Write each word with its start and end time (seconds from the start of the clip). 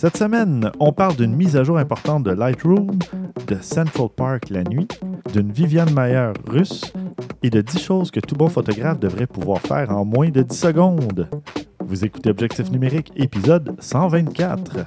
Cette 0.00 0.16
semaine, 0.16 0.70
on 0.78 0.92
parle 0.92 1.16
d'une 1.16 1.34
mise 1.34 1.56
à 1.56 1.64
jour 1.64 1.76
importante 1.76 2.22
de 2.22 2.30
Lightroom, 2.30 3.00
de 3.48 3.56
Central 3.60 4.08
Park 4.14 4.48
la 4.48 4.62
nuit, 4.62 4.86
d'une 5.32 5.50
Viviane 5.50 5.92
Mayer 5.92 6.30
russe 6.46 6.92
et 7.42 7.50
de 7.50 7.60
10 7.60 7.80
choses 7.80 8.10
que 8.12 8.20
tout 8.20 8.36
bon 8.36 8.46
photographe 8.46 9.00
devrait 9.00 9.26
pouvoir 9.26 9.60
faire 9.60 9.90
en 9.90 10.04
moins 10.04 10.28
de 10.28 10.42
10 10.42 10.56
secondes. 10.56 11.28
Vous 11.84 12.04
écoutez 12.04 12.30
Objectif 12.30 12.70
numérique, 12.70 13.12
épisode 13.16 13.74
124. 13.80 14.84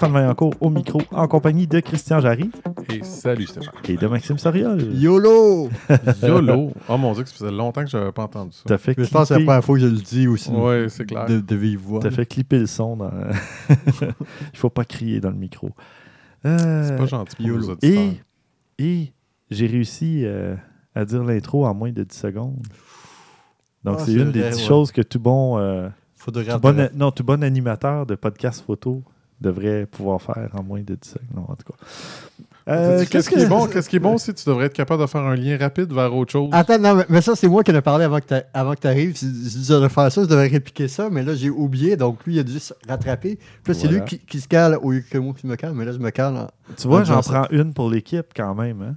Stéphane 0.00 0.14
Vaillancourt 0.14 0.54
au 0.62 0.70
micro 0.70 1.02
en 1.10 1.28
compagnie 1.28 1.66
de 1.66 1.78
Christian 1.80 2.20
Jarry 2.20 2.50
Et 2.90 3.02
salut 3.02 3.44
Stéphane. 3.46 3.74
et 3.86 3.96
de 3.98 4.06
Maxime 4.06 4.38
Soriol. 4.38 4.80
YOLO! 4.94 5.68
YOLO. 6.22 6.72
Oh 6.88 6.96
mon 6.96 7.12
dieu, 7.12 7.26
ça 7.26 7.34
faisait 7.34 7.50
longtemps 7.50 7.82
que 7.84 7.90
j'avais 7.90 8.10
pas 8.10 8.22
entendu 8.22 8.52
ça. 8.52 8.62
T'as 8.64 8.78
fait, 8.78 8.94
Je 8.96 9.10
pense 9.10 9.28
que 9.28 9.34
c'est 9.34 9.40
la 9.40 9.44
première 9.44 9.62
fois 9.62 9.74
que 9.74 9.82
je 9.82 9.88
le 9.88 9.98
dis 10.00 10.26
aussi. 10.26 10.48
Ouais, 10.52 10.86
c'est 10.88 11.04
clair. 11.04 11.26
De, 11.26 11.40
de 11.40 11.54
vive 11.54 11.80
voix. 11.80 12.00
t'as 12.00 12.10
fait 12.10 12.24
clipper 12.24 12.60
le 12.60 12.66
son. 12.66 12.96
Dans... 12.96 13.10
Il 14.54 14.58
faut 14.58 14.70
pas 14.70 14.86
crier 14.86 15.20
dans 15.20 15.28
le 15.28 15.36
micro. 15.36 15.68
Euh, 16.46 16.88
C'est 16.88 16.96
pas 16.96 17.04
gentil 17.04 17.36
pour 17.36 17.44
YOLO. 17.44 17.76
Et, 17.82 18.12
et 18.78 19.12
j'ai 19.50 19.66
réussi 19.66 20.22
euh, 20.24 20.56
à 20.94 21.04
dire 21.04 21.22
l'intro 21.22 21.66
en 21.66 21.74
moins 21.74 21.92
de 21.92 22.04
10 22.04 22.16
secondes. 22.16 22.56
Donc, 23.84 23.96
Ah, 24.00 24.02
c'est 24.06 24.14
une 24.14 24.32
des 24.32 24.40
vrai, 24.40 24.50
10 24.52 24.56
ouais. 24.62 24.66
choses 24.66 24.92
que 24.92 25.02
tout 25.02 25.20
bon, 25.20 25.58
euh, 25.58 25.90
tout, 26.24 26.32
bon, 26.62 26.88
non, 26.94 27.10
tout 27.10 27.22
bon 27.22 27.44
animateur 27.44 28.06
de 28.06 28.14
podcast 28.14 28.64
photo 28.66 29.02
devrait 29.40 29.86
pouvoir 29.86 30.20
faire 30.20 30.50
en 30.58 30.62
moins 30.62 30.80
de 30.80 30.94
10 30.94 31.08
secondes. 31.10 31.26
Non, 31.34 31.42
en 31.48 31.54
tout 31.56 31.72
cas. 31.72 31.78
Euh, 32.68 33.04
Qu'est-ce 33.10 33.30
qui 33.30 33.36
est 33.40 33.46
bon? 33.46 33.66
Qu'est-ce 33.66 33.88
qui 33.88 33.96
est 33.96 34.00
bon 34.00 34.14
aussi? 34.14 34.32
Tu 34.34 34.44
devrais 34.46 34.66
être 34.66 34.74
capable 34.74 35.02
de 35.02 35.06
faire 35.08 35.22
un 35.22 35.34
lien 35.34 35.56
rapide 35.58 35.92
vers 35.92 36.14
autre 36.14 36.30
chose. 36.30 36.50
Attends, 36.52 36.78
non, 36.78 36.94
mais, 36.94 37.04
mais 37.08 37.20
ça, 37.22 37.34
c'est 37.34 37.48
moi 37.48 37.64
qui 37.64 37.72
en 37.72 37.74
ai 37.74 37.80
parlé 37.80 38.04
avant 38.04 38.20
que 38.20 38.26
t'a- 38.26 38.44
avant 38.54 38.74
que 38.74 38.80
tu 38.80 38.86
arrives. 38.86 39.16
Je, 39.18 39.26
je 39.26 39.72
devrais 39.72 39.88
faire 39.88 40.12
ça, 40.12 40.22
je 40.22 40.26
devrais 40.28 40.46
répliquer 40.46 40.86
ça, 40.86 41.08
mais 41.10 41.22
là, 41.22 41.34
j'ai 41.34 41.50
oublié. 41.50 41.96
Donc, 41.96 42.24
lui, 42.26 42.34
il 42.36 42.38
a 42.38 42.42
dû 42.44 42.58
se 42.60 42.72
rattraper. 42.86 43.38
Puis 43.64 43.72
là, 43.72 43.78
c'est 43.80 43.88
lui 43.88 44.00
qui, 44.04 44.18
qui 44.20 44.40
se 44.40 44.46
cale 44.46 44.78
au 44.82 44.92
lieu 44.92 45.00
que 45.10 45.18
moi 45.18 45.34
qui 45.36 45.46
me 45.46 45.56
cale. 45.56 45.72
Mais 45.74 45.84
là, 45.84 45.92
je 45.92 45.98
me 45.98 46.10
cale. 46.10 46.36
en- 46.36 46.48
Tu 46.76 46.86
vois, 46.86 47.00
en 47.00 47.04
j'en 47.04 47.22
prends 47.22 47.46
une 47.50 47.72
pour 47.72 47.90
l'équipe 47.90 48.26
quand 48.36 48.54
même. 48.54 48.82
Hein? 48.82 48.94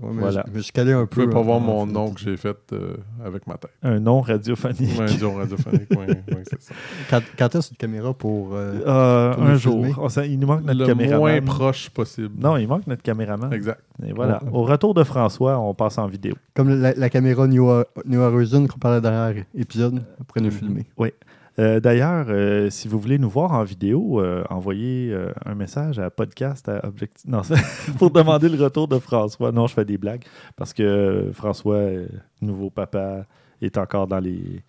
Ouais, 0.00 0.10
mais 0.12 0.20
Voilà. 0.22 0.42
je, 0.46 0.52
je 0.52 0.56
me 0.58 0.62
suis 0.62 0.72
calé 0.72 0.92
un 0.92 1.06
Tu 1.06 1.14
peu. 1.16 1.24
peux 1.26 1.30
pas 1.30 1.42
voir 1.42 1.60
mon 1.60 1.86
nom 1.86 2.10
que 2.12 2.20
j'ai 2.20 2.36
fait 2.36 2.56
euh, 2.72 2.96
avec 3.24 3.46
ma 3.46 3.54
tête. 3.56 3.70
Un 3.82 4.00
nom 4.00 4.20
radiophonique. 4.22 4.98
Ouais, 4.98 5.06
disons 5.06 5.34
radiophonique, 5.36 5.86
oui, 5.92 6.06
oui, 6.28 6.36
c'est 6.50 6.60
ça. 6.60 6.74
Quand, 7.08 7.20
quand 7.38 7.54
est-ce 7.54 7.70
une 7.70 7.76
caméra 7.76 8.12
pour. 8.12 8.54
euh, 8.54 8.80
Euh, 8.86 9.34
Pour 9.34 9.42
un 9.44 9.54
jour. 9.54 9.86
il 10.26 10.38
nous 10.38 10.46
manque 10.48 10.64
notre 10.64 10.80
Le 10.80 10.86
caméraman. 10.86 11.18
moins 11.20 11.40
proche 11.42 11.90
possible. 11.90 12.30
Non, 12.38 12.56
il 12.56 12.66
manque 12.66 12.86
notre 12.88 13.02
caméraman. 13.02 13.52
Exact. 13.52 13.80
Et 14.04 14.12
voilà. 14.12 14.42
Ouais. 14.42 14.50
Au 14.52 14.64
retour 14.64 14.94
de 14.94 15.04
François, 15.04 15.58
on 15.60 15.74
passe 15.74 15.96
en 15.98 16.08
vidéo. 16.08 16.34
Comme 16.54 16.68
la, 16.80 16.92
la 16.94 17.08
caméra 17.10 17.46
New, 17.46 17.70
New 18.04 18.20
Horizon 18.20 18.66
qu'on 18.66 18.78
parlait 18.78 19.00
dernier 19.00 19.44
épisode, 19.54 20.02
après 20.20 20.40
nous 20.40 20.50
filmer. 20.50 20.86
Euh, 21.58 21.78
D'ailleurs, 21.80 22.26
euh, 22.28 22.68
si 22.70 22.88
vous 22.88 22.98
voulez 22.98 23.18
nous 23.18 23.28
voir 23.30 23.52
en 23.52 23.62
vidéo, 23.62 24.20
euh, 24.20 24.42
envoyez 24.50 25.16
un 25.44 25.54
message 25.54 25.98
à 25.98 26.10
podcast 26.10 26.68
à 26.68 26.84
objectif. 26.86 27.24
Non, 27.30 27.42
pour 27.98 28.10
demander 28.10 28.48
le 28.48 28.62
retour 28.62 28.88
de 28.88 28.98
François. 28.98 29.52
Non, 29.52 29.66
je 29.66 29.74
fais 29.74 29.84
des 29.84 29.98
blagues 29.98 30.24
parce 30.56 30.72
que 30.72 31.30
François, 31.32 31.82
nouveau 32.40 32.70
papa, 32.70 33.24
est 33.62 33.78
encore 33.78 34.06
dans 34.06 34.20
les 34.20 34.62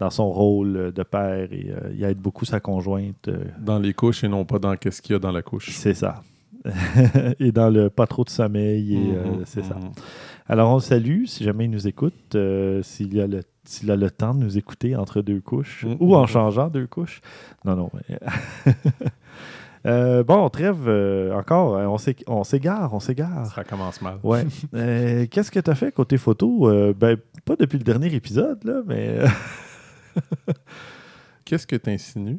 dans 0.00 0.10
son 0.10 0.30
rôle 0.32 0.92
de 0.92 1.02
père 1.04 1.52
et 1.52 1.70
il 1.94 2.02
aide 2.02 2.18
beaucoup 2.18 2.44
sa 2.44 2.58
conjointe. 2.58 3.30
Dans 3.60 3.78
les 3.78 3.92
couches 3.94 4.24
et 4.24 4.28
non 4.28 4.44
pas 4.44 4.58
dans 4.58 4.74
qu'est-ce 4.76 5.00
qu'il 5.00 5.12
y 5.12 5.16
a 5.16 5.20
dans 5.20 5.30
la 5.30 5.42
couche. 5.42 5.70
c'est 5.70 5.94
ça. 5.94 6.22
et 7.40 7.52
dans 7.52 7.70
le 7.70 7.88
pas 7.88 8.06
trop 8.08 8.24
de 8.24 8.30
sommeil, 8.30 8.94
et 8.96 8.98
Mhm, 9.12 9.42
c'est 9.44 9.62
ça. 9.64 9.74
mhm. 9.76 9.90
Alors, 10.48 10.70
on 10.72 10.74
le 10.76 10.80
salue 10.80 11.24
si 11.26 11.44
jamais 11.44 11.64
il 11.66 11.70
nous 11.70 11.86
écoute, 11.86 12.36
s'il 12.82 13.20
a, 13.20 13.26
le- 13.28 13.42
s'il 13.72 13.90
a 13.90 13.96
le 13.96 14.10
temps 14.10 14.34
de 14.34 14.40
nous 14.44 14.58
écouter 14.58 14.94
entre 14.96 15.22
deux 15.22 15.40
couches 15.40 15.84
Mm, 15.84 15.96
ou 16.00 16.14
en 16.14 16.24
mm. 16.24 16.26
changeant 16.28 16.68
deux 16.68 16.86
couches. 16.86 17.20
Non, 17.64 17.74
non. 17.76 17.90
mais- 17.94 18.18
Euh, 19.84 20.22
bon, 20.22 20.48
trêve, 20.48 20.86
euh, 20.86 21.34
encore, 21.36 21.74
euh, 21.74 21.86
on 21.86 21.98
s'é- 21.98 22.14
on 22.28 22.44
s'égare, 22.44 22.94
on 22.94 23.00
s'égare. 23.00 23.46
Ça 23.46 23.64
commence 23.64 24.00
mal. 24.00 24.18
Ouais. 24.22 24.44
Euh, 24.74 25.26
Qu'est-ce 25.28 25.50
que 25.50 25.58
tu 25.58 25.68
as 25.68 25.74
fait 25.74 25.90
côté 25.90 26.18
photo? 26.18 26.70
Ben, 26.94 27.16
pas 27.44 27.56
depuis 27.56 27.78
le 27.78 27.82
dernier 27.84 28.14
épisode, 28.14 28.62
là, 28.62 28.82
mais 28.86 29.18
Qu'est-ce 31.44 31.66
que 31.66 31.74
tu 31.74 31.90
insinues? 31.90 32.38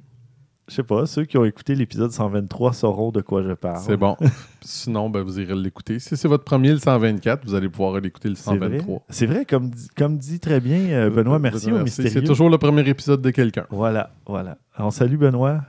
Je 0.73 0.77
sais 0.77 0.83
pas, 0.83 1.05
ceux 1.05 1.25
qui 1.25 1.37
ont 1.37 1.45
écouté 1.45 1.75
l'épisode 1.75 2.11
123 2.11 2.73
sauront 2.73 3.11
de 3.11 3.21
quoi 3.21 3.43
je 3.43 3.51
parle. 3.53 3.77
C'est 3.85 3.95
bon. 3.95 4.17
Sinon, 4.61 5.07
ben, 5.11 5.21
vous 5.21 5.39
irez 5.39 5.53
l'écouter. 5.55 5.99
Si 5.99 6.17
c'est 6.17 6.27
votre 6.27 6.43
premier, 6.43 6.71
le 6.71 6.79
124, 6.79 7.45
vous 7.45 7.53
allez 7.53 7.69
pouvoir 7.69 7.99
l'écouter 8.01 8.29
le 8.29 8.35
C'est 8.35 8.55
vrai, 8.57 8.69
123. 8.79 9.03
C'est 9.09 9.25
vrai, 9.27 9.45
comme, 9.45 9.69
dit- 9.69 9.87
comme 9.95 10.17
dit 10.17 10.39
très 10.39 10.59
bien 10.59 10.79
euh, 10.89 11.09
Benoît 11.11 11.37
Mercier 11.37 11.71
au 11.71 11.83
Mystérieux. 11.83 12.09
C'est 12.09 12.23
toujours 12.23 12.49
le 12.49 12.57
premier 12.57 12.87
épisode 12.89 13.21
de 13.21 13.29
quelqu'un. 13.29 13.67
Voilà, 13.69 14.09
voilà. 14.25 14.57
On 14.79 14.89
salue 14.89 15.17
Benoît. 15.17 15.61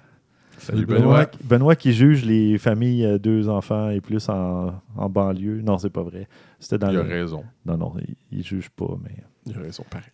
Salut 0.56 0.86
Benoît, 0.86 1.00
Benoît. 1.00 1.26
qui- 1.26 1.38
Benoît 1.44 1.76
qui 1.76 1.92
juge 1.92 2.24
les 2.24 2.56
familles 2.56 3.04
euh, 3.04 3.18
deux 3.18 3.50
enfants 3.50 3.90
et 3.90 4.00
plus 4.00 4.26
en, 4.30 4.72
en 4.96 5.08
banlieue. 5.10 5.60
Non, 5.60 5.76
c'est 5.76 5.90
pas 5.90 6.02
vrai. 6.02 6.28
C'était 6.60 6.78
dans 6.78 6.90
Il 6.90 6.96
a 6.96 7.02
raison. 7.02 7.44
Non, 7.66 7.76
non, 7.76 7.92
il, 8.00 8.14
il 8.38 8.42
juge 8.42 8.70
pas, 8.70 8.96
mais. 9.02 9.16
Il 9.46 9.54
a 9.58 9.60
raison, 9.60 9.84
pareil. 9.90 10.08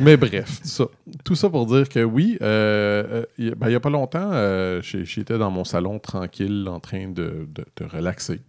Mais 0.00 0.16
bref, 0.16 0.60
ça, 0.62 0.84
tout 1.24 1.34
ça 1.34 1.48
pour 1.50 1.66
dire 1.66 1.88
que 1.88 2.02
oui, 2.04 2.38
euh, 2.40 3.04
euh, 3.22 3.24
il 3.38 3.46
y 3.46 3.50
a- 3.50 3.54
ben, 3.54 3.66
il 3.66 3.70
n'y 3.70 3.74
a 3.76 3.80
pas 3.80 3.90
longtemps, 3.90 4.30
euh, 4.32 4.80
j'étais 4.82 5.38
dans 5.38 5.50
mon 5.50 5.64
salon 5.64 5.98
tranquille 5.98 6.66
en 6.68 6.78
train 6.80 7.08
de, 7.08 7.46
de- 7.52 7.64
de 7.76 7.84
relaxer. 7.84 8.40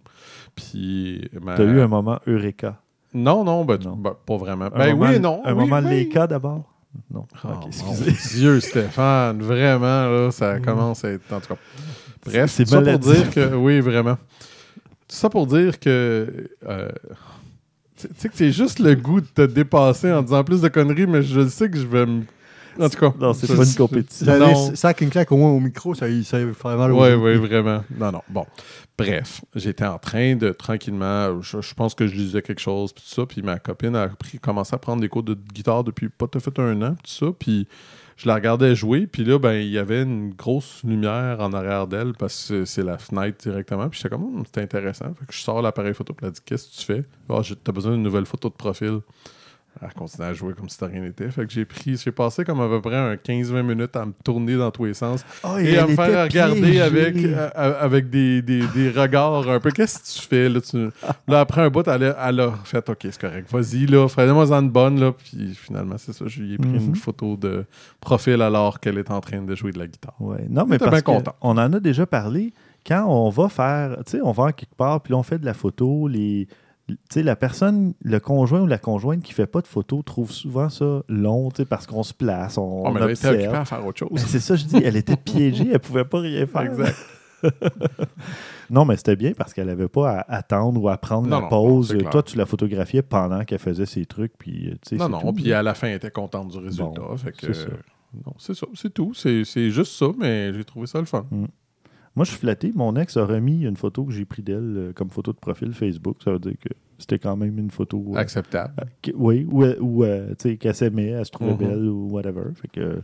Puis. 0.56 1.28
ma- 1.42 1.56
T'as 1.56 1.64
eu 1.66 1.80
un 1.82 1.88
moment 1.88 2.20
Eureka? 2.28 2.80
Non, 3.14 3.44
non, 3.44 3.66
ben, 3.66 3.78
Non. 3.84 3.96
ben, 3.96 4.16
pas 4.26 4.38
vraiment. 4.38 4.66
Un 4.66 4.70
Ben 4.70 4.96
moment, 4.96 5.12
oui 5.12 5.20
non. 5.20 5.42
Un 5.46 5.54
oui, 5.54 5.60
moment 5.68 5.82
oui. 5.88 5.90
Leica 6.04 6.28
d'abord? 6.28 6.64
Non. 7.12 7.26
Oh, 7.44 7.48
Ok, 7.48 7.62
mon 7.84 7.94
excusez. 7.96 8.40
Dieu, 8.40 8.60
Stéphane, 8.60 9.42
vraiment, 9.42 10.08
là, 10.10 10.30
ça 10.32 10.60
commence 10.60 11.04
à 11.04 11.10
être. 11.12 11.32
En 11.34 11.40
tout 11.40 11.48
cas. 11.54 11.60
Bref, 12.26 12.52
C'est 12.52 12.68
ça 12.68 12.82
pour 12.82 13.00
dire 13.00 13.30
que. 13.32 13.56
Oui, 13.56 13.80
vraiment. 13.80 14.16
Tout 14.16 15.16
ça 15.16 15.30
pour 15.30 15.48
dire 15.48 15.80
que. 15.80 16.48
euh, 16.68 16.90
tu 18.08 18.14
sais 18.18 18.30
que 18.30 18.36
c'est 18.36 18.52
juste 18.52 18.80
le 18.80 18.96
goût 18.96 19.22
de 19.22 19.28
te 19.28 19.41
dépasser 19.41 20.12
en 20.12 20.22
disant 20.22 20.44
plus 20.44 20.62
de 20.62 20.68
conneries, 20.68 21.08
mais 21.08 21.22
je 21.22 21.47
sais 21.47 21.69
que 21.69 21.78
je 21.78 21.88
vais 21.88 22.06
me. 22.06 22.24
En 22.80 22.90
tout 22.90 23.00
cas. 23.00 23.14
Non, 23.19 23.34
c'est 23.34 23.47
pas 23.47 23.66
une 23.66 23.75
compétition. 23.75 24.75
Ça 24.75 24.94
une 25.00 25.09
claque 25.09 25.31
au 25.31 25.38
moins 25.38 25.52
au 25.52 25.59
micro, 25.59 25.94
ça, 25.94 26.08
ça 26.24 26.40
ferait 26.53 26.75
mal 26.75 26.91
au 26.91 27.03
Oui, 27.03 27.14
oui, 27.14 27.36
vraiment. 27.36 27.84
Non, 27.97 28.12
non. 28.12 28.22
Bon. 28.30 28.46
Bref, 28.97 29.41
j'étais 29.56 29.86
en 29.86 29.97
train 29.97 30.36
de 30.36 30.50
tranquillement, 30.50 31.41
je, 31.41 31.62
je 31.62 31.74
pense 31.74 31.96
que 31.96 32.08
je 32.08 32.16
lisais 32.16 32.41
quelque 32.41 32.62
chose, 32.62 32.94
puis 32.94 33.03
tout 33.03 33.14
ça, 33.14 33.25
puis 33.25 33.41
ma 33.41 33.58
copine 33.58 33.96
a 33.96 34.08
pris, 34.08 34.40
commencé 34.40 34.74
à 34.75 34.78
prendre 34.78 35.02
des 35.02 35.09
cours 35.09 35.24
de 35.24 35.34
guitare 35.34 35.84
depuis 35.84 36.09
pas 36.09 36.28
tout 36.28 36.38
à 36.38 36.41
fait 36.41 36.59
un 36.59 36.81
an, 36.81 36.96
puis 36.96 37.12
tout 37.12 37.25
ça, 37.25 37.31
puis 37.38 37.68
je 38.18 38.28
la 38.28 38.35
regardais 38.35 38.75
jouer, 38.75 39.07
puis 39.07 39.24
là, 39.24 39.40
ben, 39.40 39.53
il 39.53 39.69
y 39.69 39.78
avait 39.78 40.03
une 40.03 40.34
grosse 40.34 40.81
lumière 40.84 41.38
en 41.40 41.51
arrière 41.53 41.88
d'elle, 41.88 42.13
parce 42.13 42.47
que 42.50 42.66
c'est 42.66 42.84
la 42.84 42.97
fenêtre 42.97 43.38
directement, 43.50 43.90
puis 43.90 44.00
j'étais 44.01 44.09
comme, 44.16 44.44
c'est 44.53 44.62
intéressant. 44.62 45.13
Fait 45.19 45.25
que 45.25 45.34
je 45.34 45.40
sors 45.40 45.62
l'appareil 45.62 45.94
photo, 45.94 46.13
puis 46.13 46.25
elle 46.25 46.31
dit, 46.34 46.41
qu'est-ce 46.46 46.69
que 46.69 46.75
tu 46.79 46.85
fais? 46.85 47.41
J'ai- 47.44 47.56
t'as 47.56 47.72
besoin 47.72 47.94
d'une 47.94 48.03
nouvelle 48.03 48.25
photo 48.25 48.50
de 48.50 48.53
profil. 48.56 49.00
Elle 49.86 49.94
continue 49.94 50.26
à 50.26 50.34
jouer 50.34 50.54
comme 50.54 50.70
si 50.70 50.80
de 50.80 50.86
rien 50.86 51.02
n'était. 51.02 51.30
Fait 51.30 51.46
que 51.46 51.52
j'ai 51.52 51.66
pris, 51.66 51.98
j'ai 51.98 52.12
passé 52.12 52.44
comme 52.46 52.62
à 52.62 52.68
peu 52.68 52.82
près 52.82 52.96
un 52.96 53.16
15-20 53.16 53.62
minutes 53.64 53.96
à 53.96 54.06
me 54.06 54.14
tourner 54.24 54.56
dans 54.56 54.72
tous 54.72 54.86
les 54.86 54.94
sens 54.94 55.26
Oh, 55.44 55.58
et 55.58 55.78
à 55.78 55.86
me 55.88 55.96
faire 55.96 56.24
regarder 56.24 56.62
piégée. 56.62 56.82
avec, 56.82 57.16
euh, 57.18 57.50
euh, 57.58 57.74
avec 57.84 58.10
des, 58.10 58.42
des, 58.42 58.66
des 58.68 58.90
regards 58.90 59.50
un 59.50 59.60
peu. 59.60 59.72
Qu'est-ce 59.72 60.00
que 60.00 60.22
tu 60.22 60.28
fais? 60.28 60.50
Là, 60.50 60.62
tu- 60.62 60.90
là 61.28 61.40
après 61.42 61.62
un 61.62 61.70
bout, 61.70 61.88
elle 61.88 62.04
a, 62.06 62.30
elle 62.30 62.40
a 62.40 62.52
fait 62.64 62.88
OK, 62.90 62.98
c'est 63.04 63.20
correct. 63.20 63.52
Vas-y, 63.52 63.86
là, 63.88 64.08
fais-moi 64.08 64.52
une 64.54 64.70
bonne. 64.70 65.00
Là. 65.00 65.12
Puis 65.12 65.54
finalement, 65.56 65.96
c'est 65.98 66.14
ça. 66.14 66.26
Je 66.28 66.42
lui 66.42 66.54
ai 66.54 66.58
pris 66.58 66.70
Mhm. 66.70 66.86
une 66.90 66.96
photo 66.96 67.36
de 67.36 67.66
profil 68.00 68.41
alors 68.41 68.79
qu'elle 68.79 68.97
est 68.97 69.12
en 69.12 69.20
train 69.22 69.41
de 69.41 69.56
jouer 69.56 69.72
de 69.72 69.79
la 69.79 69.88
guitare. 69.88 70.16
Ouais. 70.20 70.46
Non, 70.50 70.66
mais 70.68 70.78
parce 70.78 70.91
bien 70.91 71.02
que 71.02 71.06
content. 71.06 71.36
on 71.41 71.52
en 71.58 71.74
a 71.74 71.79
déjà 71.79 72.06
parlé. 72.06 72.53
Quand 72.86 73.06
on 73.08 73.29
va 73.29 73.47
faire, 73.50 73.97
tu 74.06 74.12
sais, 74.18 74.20
on 74.22 74.32
va 74.34 74.52
quelque 74.52 74.76
part, 74.76 75.00
puis 75.02 75.12
là, 75.14 75.18
on 75.18 75.24
fait 75.24 75.40
de 75.40 75.46
la 75.46 75.53
photo, 75.53 76.08
les, 76.09 76.47
tu 76.88 76.96
sais, 77.09 77.24
la 77.24 77.35
personne, 77.35 77.94
le 78.02 78.20
conjoint 78.20 78.62
ou 78.62 78.68
la 78.68 78.78
conjointe 78.78 79.24
qui 79.24 79.32
fait 79.34 79.47
pas 79.47 79.62
de 79.62 79.68
photo 79.68 80.02
trouve 80.02 80.32
souvent 80.32 80.70
ça 80.70 81.03
long, 81.08 81.50
tu 81.50 81.58
sais, 81.58 81.66
parce 81.66 81.88
qu'on 81.88 82.03
se 82.03 82.14
place, 82.14 82.58
on, 82.58 82.84
Oh, 82.85 82.91
mais 82.91 83.02
on 83.02 83.06
elle 83.06 83.12
était 83.12 83.28
occupée 83.30 83.46
à 83.47 83.66
faire 83.66 83.85
autre 83.85 84.00
chose. 84.00 84.09
Mais 84.12 84.20
C'est 84.20 84.40
ça, 84.40 84.56
je 84.56 84.66
dis, 84.66 84.78
elle 84.84 84.97
était 84.97 85.16
piégée, 85.16 85.70
elle 85.72 85.80
pouvait 85.80 86.06
pas 86.06 86.20
rien 86.20 86.46
faire. 86.46 86.62
Exact. 86.64 86.96
Non, 88.70 88.85
mais 88.85 88.96
c'était 88.97 89.16
bien 89.18 89.34
parce 89.34 89.53
qu'elle 89.53 89.70
avait 89.70 89.90
pas 89.90 90.20
à 90.22 90.35
attendre 90.38 90.82
ou 90.82 90.90
à 90.90 90.97
prendre 90.97 91.28
Non, 91.28 91.38
la 91.38 91.41
non, 91.44 91.50
pause. 91.50 91.96
Toi, 92.09 92.24
tu 92.24 92.38
la 92.38 92.46
photographiais 92.46 93.02
pendant 93.02 93.44
qu'elle 93.44 93.59
faisait 93.59 93.86
ses 93.86 94.06
trucs, 94.06 94.34
puis 94.38 94.78
sais, 94.84 94.96
Non, 94.96 95.09
non. 95.09 95.20
tout. 95.20 95.34
Puis 95.34 95.52
à 95.53 95.62
la 95.62 95.74
fin, 95.74 95.88
elle 95.90 95.96
était 95.96 96.09
contente 96.12 96.47
du 96.50 96.58
résultat. 96.58 97.02
Bon, 97.02 97.18
c'est 97.18 97.53
ça. 97.53 97.62
euh, 97.68 97.78
non, 98.26 98.34
c'est 98.40 98.53
ça. 98.56 98.66
C'est 98.74 98.94
tout. 98.94 99.14
C'est 99.14 99.44
c'est 99.44 99.70
juste 99.70 99.91
ça, 99.94 100.08
mais 100.18 100.53
j'ai 100.53 100.64
trouvé 100.64 100.88
ça 100.88 101.00
le 101.00 101.06
fun. 101.06 101.26
Moi, 102.16 102.26
je 102.26 102.30
suis 102.32 102.40
flatté. 102.40 102.72
Mon 102.76 102.96
ex 102.96 103.18
a 103.18 103.26
remis 103.26 103.64
une 103.66 103.76
photo 103.78 104.06
que 104.06 104.12
j'ai 104.14 104.26
prise 104.26 104.46
d'elle 104.46 104.74
euh, 104.78 104.94
comme 104.94 105.10
photo 105.10 105.32
de 105.34 105.38
profil 105.38 105.74
Facebook. 105.74 106.18
Ça 106.24 106.32
veut 106.32 106.40
dire 106.40 106.54
que 106.62 106.70
c'était 107.00 107.18
quand 107.20 107.36
même 107.36 107.58
une 107.58 107.72
photo. 107.72 108.12
euh, 108.14 108.18
Acceptable. 108.20 108.74
euh, 108.82 108.86
qui- 109.02 109.14
oui, 109.16 109.48
ou, 109.50 109.64
ou, 109.66 110.06
tu 110.06 110.12
sais, 110.38 110.58
qu'elle 110.58 110.76
s'aimait, 110.76 111.08
elle 111.10 111.26
se 111.26 111.32
trouvait 111.32 111.52
Mhm. 111.54 111.58
belle 111.58 111.86
ou 111.88 112.10
whatever. 112.12 112.44
Fait 112.56 112.68
que 112.68 113.02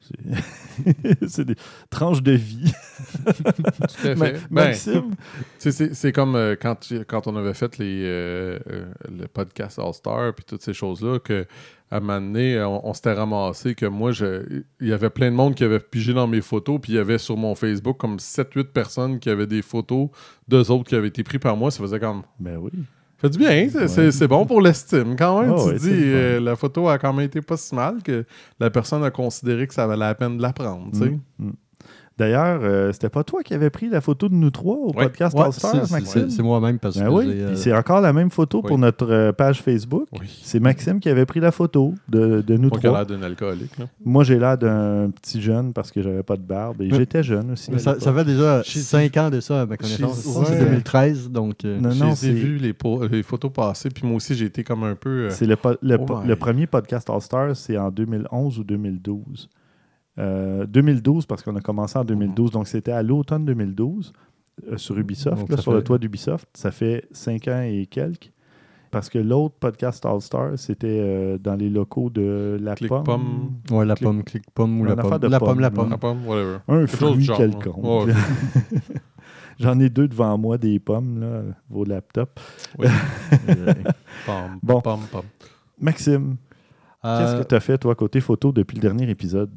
C'est- 1.28 1.44
des 1.44 1.54
tranches 1.90 2.22
de 2.22 2.32
vie. 2.32 2.72
Tout 3.26 4.08
à 4.08 4.14
Ma- 4.14 4.26
fait. 4.26 4.32
Ben, 4.32 4.38
Maxime, 4.50 5.10
C'est- 5.58 6.12
comme 6.12 6.34
euh, 6.36 6.56
quand, 6.60 6.76
tu- 6.80 7.04
quand 7.04 7.26
on 7.26 7.36
avait 7.36 7.54
fait 7.54 7.76
les, 7.78 8.02
euh, 8.04 8.58
le 9.10 9.26
podcast 9.28 9.78
All-Star 9.78 10.34
puis 10.34 10.44
toutes 10.46 10.62
ces 10.62 10.72
choses-là, 10.72 11.18
que 11.18 11.46
à 11.90 11.96
un 11.96 12.00
moment 12.00 12.20
donné, 12.20 12.62
on, 12.62 12.88
on 12.88 12.94
s'était 12.94 13.12
ramassé 13.12 13.74
que 13.74 13.86
moi, 13.86 14.12
je- 14.12 14.62
il 14.80 14.88
y 14.88 14.92
avait 14.92 15.10
plein 15.10 15.30
de 15.30 15.36
monde 15.36 15.54
qui 15.54 15.64
avait 15.64 15.80
pigé 15.80 16.12
dans 16.14 16.26
mes 16.26 16.40
photos, 16.40 16.78
puis 16.80 16.92
il 16.92 16.96
y 16.96 16.98
avait 16.98 17.18
sur 17.18 17.36
mon 17.36 17.54
Facebook 17.54 17.96
comme 17.98 18.16
7-8 18.18 18.64
personnes 18.72 19.18
qui 19.18 19.28
avaient 19.30 19.46
des 19.46 19.62
photos 19.62 20.08
d'eux 20.46 20.70
autres 20.70 20.88
qui 20.88 20.94
avaient 20.94 21.08
été 21.08 21.22
prises 21.24 21.40
par 21.40 21.56
moi. 21.56 21.70
Ça 21.70 21.80
faisait 21.82 21.98
comme. 22.00 22.22
ben 22.38 22.56
oui. 22.58 22.70
Ça 23.20 23.28
fait 23.28 23.30
du 23.30 23.38
bien, 23.38 23.68
c'est- 23.88 24.20
Ouais. 24.22 24.28
bon 24.28 24.46
pour 24.46 24.62
l'estime 24.62 25.14
quand 25.16 25.42
même. 25.42 25.52
Ah 25.54 25.60
tu 25.62 25.68
ouais, 25.68 25.78
dis, 25.78 25.88
euh, 25.92 26.40
la 26.40 26.56
photo 26.56 26.88
a 26.88 26.96
quand 26.98 27.12
même 27.12 27.26
été 27.26 27.42
pas 27.42 27.56
si 27.58 27.74
mal 27.74 28.02
que 28.02 28.24
la 28.58 28.70
personne 28.70 29.04
a 29.04 29.10
considéré 29.10 29.66
que 29.66 29.74
ça 29.74 29.86
valait 29.86 30.00
la 30.00 30.14
peine 30.14 30.38
de 30.38 30.42
la 30.42 30.52
prendre. 30.54 30.90
tu 30.92 30.98
sais. 31.00 31.10
Mm, 31.10 31.20
mm. 31.38 31.52
D'ailleurs, 32.20 32.60
euh, 32.62 32.92
c'était 32.92 33.08
pas 33.08 33.24
toi 33.24 33.42
qui 33.42 33.54
avais 33.54 33.70
pris 33.70 33.88
la 33.88 34.02
photo 34.02 34.28
de 34.28 34.34
nous 34.34 34.50
trois 34.50 34.76
au 34.76 34.88
Ouais. 34.92 35.04
podcast 35.04 35.34
Ouais, 35.34 35.44
All 35.44 35.52
Stars, 35.54 35.90
Maxime? 35.90 36.28
c'est 36.28 36.42
moi-même 36.42 36.78
parce 36.78 36.98
Ben 36.98 37.06
que 37.06 37.10
oui, 37.10 37.24
j'ai, 37.26 37.40
euh, 37.42 37.56
c'est 37.56 37.72
encore 37.72 38.02
la 38.02 38.12
même 38.12 38.30
photo 38.30 38.60
pour 38.60 38.76
notre 38.76 39.10
euh, 39.10 39.32
page 39.32 39.62
Facebook. 39.62 40.06
Oui. 40.12 40.40
C'est 40.42 40.60
Maxime 40.60 41.00
qui 41.00 41.08
avait 41.08 41.24
pris 41.24 41.40
la 41.40 41.50
photo 41.50 41.94
de, 42.10 42.42
de 42.42 42.56
nous 42.58 42.68
Moi 42.68 42.78
qui 42.78 42.86
a 42.86 42.90
trois. 42.90 42.98
l'air 42.98 43.06
d'un 43.06 43.22
alcoolique. 43.22 43.72
Moi, 44.04 44.22
j'ai 44.24 44.38
l'air 44.38 44.58
d'un 44.58 45.10
petit 45.10 45.40
jeune 45.40 45.72
parce 45.72 45.90
que 45.90 46.02
j'avais 46.02 46.22
pas 46.22 46.36
de 46.36 46.42
barbe 46.42 46.82
et 46.82 46.90
j'étais 46.90 47.22
jeune 47.22 47.52
aussi. 47.52 47.70
mais 47.70 47.78
ça, 47.78 47.94
fait 47.98 48.24
déjà 48.24 48.62
Chez- 48.64 48.80
5 48.80 49.16
ans 49.16 49.30
de 49.30 49.40
ça, 49.40 49.62
à 49.62 49.66
ma 49.66 49.78
connaissance. 49.78 50.18
C'est 50.20 50.52
ouais. 50.52 50.58
2013, 50.58 51.30
donc... 51.30 51.64
euh, 51.64 51.80
Non, 51.80 51.90
Je 51.90 51.98
non, 52.00 52.06
les 52.06 52.12
ai 52.12 52.16
c'est- 52.16 52.32
vus 52.32 52.58
les, 52.58 52.74
po- 52.74 53.06
les 53.06 53.22
photos 53.22 53.50
passer, 53.50 53.88
puis 53.88 54.06
moi 54.06 54.16
aussi 54.16 54.34
j'ai 54.34 54.44
été 54.44 54.62
comme 54.62 54.84
un 54.84 54.94
peu. 54.94 55.08
euh, 55.26 55.30
C'est 55.30 55.46
le, 55.46 55.56
po- 55.56 55.70
le, 55.80 55.96
po- 55.96 56.18
Ouais. 56.18 56.26
le 56.26 56.36
premier 56.36 56.66
podcast 56.66 57.08
All 57.08 57.22
Stars, 57.22 57.56
c'est 57.56 57.78
en 57.78 57.90
2011 57.90 58.58
ou 58.58 58.64
2012. 58.64 59.48
Euh, 60.20 60.66
2012 60.66 61.24
parce 61.26 61.42
qu'on 61.42 61.56
a 61.56 61.60
commencé 61.60 61.98
en 61.98 62.04
2012, 62.04 62.50
donc 62.50 62.68
c'était 62.68 62.92
à 62.92 63.02
l'automne 63.02 63.44
2012 63.46 64.12
euh, 64.70 64.76
sur 64.76 64.98
Ubisoft, 64.98 65.48
là, 65.48 65.56
sur 65.56 65.72
le 65.72 65.82
toit 65.82 65.98
d'Ubisoft. 65.98 66.46
Ça 66.54 66.70
fait 66.70 67.06
cinq 67.12 67.48
ans 67.48 67.62
et 67.62 67.86
quelques. 67.86 68.30
Parce 68.90 69.08
que 69.08 69.18
l'autre 69.20 69.54
podcast 69.60 70.04
All 70.04 70.20
Stars, 70.20 70.58
c'était 70.58 70.88
euh, 71.00 71.38
dans 71.38 71.54
les 71.54 71.70
locaux 71.70 72.10
de 72.10 72.58
La 72.60 72.74
Click 72.74 72.88
Pomme. 72.90 73.04
Pomme. 73.04 73.50
Ouais, 73.70 73.84
la 73.86 73.94
Clic- 73.94 74.04
pomme, 74.04 74.24
clic 74.24 74.42
pomme 74.52 74.80
ou 74.80 74.84
la 74.84 74.96
pomme. 74.96 75.18
de 75.18 75.28
La 75.28 75.38
pomme, 75.38 75.48
pomme, 75.48 75.60
la 75.60 75.70
pomme. 75.70 75.90
La 75.90 75.96
pomme, 75.98 76.26
whatever. 76.26 76.58
Un 76.68 76.86
fruit 76.88 77.22
genre, 77.24 77.36
quelconque. 77.36 78.06
Ouais. 78.06 78.12
J'en 79.60 79.78
ai 79.78 79.88
deux 79.90 80.08
devant 80.08 80.36
moi, 80.38 80.58
des 80.58 80.78
pommes, 80.80 81.20
là, 81.20 81.42
vos 81.68 81.84
laptops. 81.84 82.42
Pomme, 84.26 84.58
Bon. 84.62 84.80
pomme, 84.80 85.00
pomme. 85.10 85.24
Maxime, 85.80 86.36
qu'est-ce 87.02 87.34
Euh, 87.36 87.42
que 87.42 87.48
tu 87.48 87.54
as 87.54 87.60
fait, 87.60 87.78
toi, 87.78 87.94
côté 87.94 88.20
photo, 88.20 88.52
depuis 88.52 88.76
le 88.76 88.82
dernier 88.82 89.08
épisode? 89.08 89.50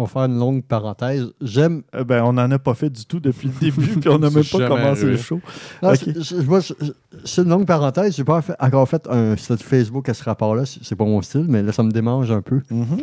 On 0.00 0.04
va 0.04 0.08
faire 0.08 0.22
une 0.22 0.38
longue 0.38 0.62
parenthèse. 0.64 1.26
J'aime 1.42 1.82
Euh, 1.94 2.04
ben, 2.04 2.22
on 2.24 2.32
n'en 2.32 2.50
a 2.50 2.58
pas 2.58 2.72
fait 2.72 2.88
du 2.88 3.04
tout 3.04 3.20
depuis 3.20 3.48
le 3.48 3.54
début, 3.60 3.86
puis 4.00 4.08
on 4.08 4.18
n'a 4.18 4.30
même 4.30 4.44
pas 4.44 4.66
commencé 4.66 5.02
arrivé. 5.02 5.10
le 5.10 5.16
show. 5.18 5.40
Non, 5.82 5.90
Ok. 5.90 5.98
je- 6.06 6.20
je- 6.20 6.36
moi, 6.36 6.60
je- 6.60 6.72
je- 6.80 6.92
c'est 7.26 7.42
une 7.42 7.50
longue 7.50 7.66
parenthèse. 7.66 8.16
J'ai 8.16 8.24
pas 8.24 8.40
fait- 8.40 8.54
encore 8.58 8.88
fait 8.88 9.06
un 9.10 9.36
statut 9.36 9.62
Facebook 9.64 10.08
à 10.08 10.14
ce 10.14 10.24
rapport-là. 10.24 10.64
C'est 10.64 10.96
pas 10.96 11.04
mon 11.04 11.20
style, 11.20 11.44
mais 11.48 11.62
là, 11.62 11.72
ça 11.72 11.82
me 11.82 11.90
démange 11.90 12.30
un 12.30 12.40
peu. 12.40 12.62
Mhm. 12.70 13.02